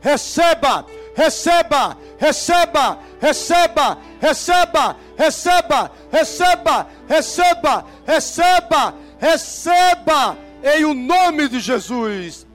Receba 0.00 0.86
receba, 1.14 1.96
receba, 2.18 2.98
receba, 3.20 3.98
receba, 4.20 4.96
receba, 5.16 5.90
receba, 6.12 6.86
receba, 7.08 7.84
receba, 8.06 8.94
receba, 9.20 10.36
em 10.62 10.84
o 10.84 10.94
nome 10.94 11.48
de 11.48 11.60
Jesus. 11.60 12.46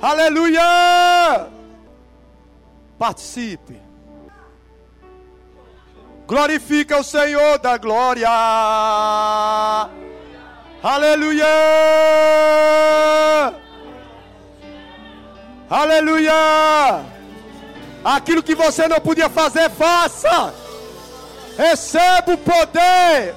Aleluia! 0.00 1.48
Participe. 2.98 3.80
Glorifica 6.26 6.98
o 6.98 7.04
Senhor 7.04 7.58
da 7.58 7.76
glória. 7.76 8.28
Aleluia! 10.82 11.46
Aleluia! 15.68 17.19
Aquilo 18.04 18.42
que 18.42 18.54
você 18.54 18.88
não 18.88 19.00
podia 19.00 19.28
fazer, 19.28 19.68
faça. 19.70 20.54
Receba 21.56 22.32
o 22.32 22.38
poder. 22.38 23.34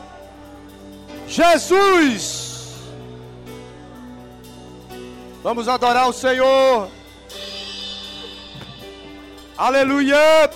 Jesus. 1.28 2.54
Vamos 5.42 5.68
adorar 5.68 6.08
o 6.08 6.14
Senhor. 6.14 6.90
Aleluia. 9.58 10.50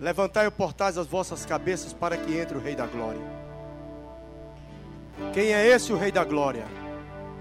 Levantai 0.00 0.46
o 0.46 0.52
portais 0.52 0.96
as 0.96 1.06
vossas 1.06 1.44
cabeças 1.44 1.92
para 1.92 2.16
que 2.16 2.36
entre 2.36 2.56
o 2.56 2.60
Rei 2.60 2.74
da 2.74 2.86
Glória. 2.86 3.20
Quem 5.32 5.52
é 5.52 5.66
esse 5.66 5.92
o 5.92 5.96
Rei 5.96 6.12
da 6.12 6.24
Glória? 6.24 6.66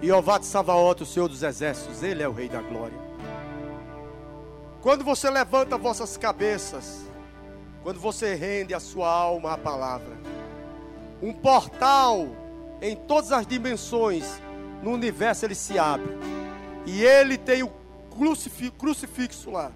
Jeová 0.02 0.38
de 0.38 0.46
Savaote, 0.46 1.04
o 1.04 1.06
Senhor 1.06 1.28
dos 1.28 1.42
Exércitos, 1.42 2.04
Ele 2.04 2.22
é 2.22 2.28
o 2.28 2.34
Rei 2.34 2.48
da 2.48 2.62
Glória. 2.62 3.05
Quando 4.86 5.04
você 5.04 5.32
levanta 5.32 5.80
vossas 5.80 6.16
cabeças, 6.16 7.08
quando 7.82 8.00
você 8.00 8.36
rende 8.36 8.72
a 8.72 8.80
sua 8.80 9.12
alma 9.12 9.54
à 9.54 9.58
palavra, 9.58 10.16
um 11.24 11.34
portal 11.34 12.28
em 12.80 12.96
todas 12.96 13.32
as 13.32 13.48
dimensões 13.48 14.40
no 14.84 14.92
universo 14.92 15.44
ele 15.44 15.56
se 15.56 15.80
abre. 15.80 16.16
E 16.86 17.04
ele 17.04 17.36
tem 17.36 17.64
o 17.64 17.72
crucifixo 18.78 19.50
lá. 19.50 19.72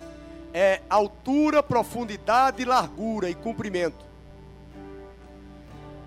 É 0.53 0.83
altura, 0.87 1.63
profundidade, 1.63 2.63
largura 2.63 3.31
e 3.31 3.33
comprimento. 3.33 4.05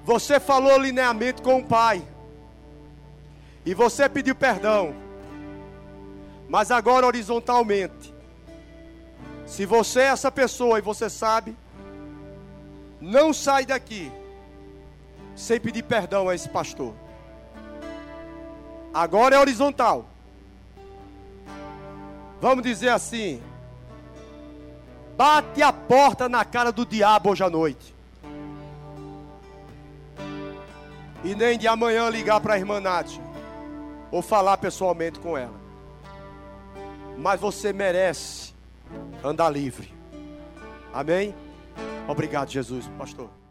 Você 0.05 0.39
falou 0.39 0.79
lineamento 0.79 1.43
com 1.43 1.59
o 1.59 1.65
Pai. 1.65 2.07
E 3.67 3.75
você 3.75 4.09
pediu 4.09 4.37
perdão. 4.37 4.95
Mas 6.49 6.71
agora 6.71 7.05
horizontalmente. 7.05 8.12
Se 9.53 9.67
você 9.67 10.01
é 10.01 10.05
essa 10.05 10.31
pessoa 10.33 10.79
e 10.79 10.81
você 10.81 11.11
sabe, 11.11 11.55
não 12.99 13.35
sai 13.35 13.67
daqui 13.67 14.11
sem 15.37 15.61
pedir 15.61 15.83
perdão 15.83 16.27
a 16.27 16.35
esse 16.35 16.49
pastor. 16.49 16.95
Agora 18.95 19.37
é 19.37 19.39
horizontal. 19.39 20.07
Vamos 22.41 22.65
dizer 22.65 22.89
assim: 22.89 23.43
bate 25.19 25.63
a 25.63 25.71
porta 25.71 26.31
na 26.31 26.47
cara 26.47 26.73
do 26.73 26.87
diabo 26.87 27.29
hoje 27.29 27.45
à 27.45 27.51
noite. 27.51 27.95
E 31.23 31.35
nem 31.35 31.59
de 31.59 31.69
amanhã 31.69 32.09
ligar 32.09 32.41
para 32.41 32.55
a 32.55 32.59
irmã 32.59 32.81
Nath 32.81 33.21
ou 34.11 34.23
falar 34.23 34.57
pessoalmente 34.57 35.21
com 35.21 35.37
ela. 35.37 35.61
Mas 37.19 37.39
você 37.39 37.71
merece 37.71 38.52
andar 39.25 39.51
livre. 39.51 39.93
Amém? 40.93 41.35
Obrigado, 42.09 42.51
Jesus, 42.51 42.89
pastor. 42.99 43.42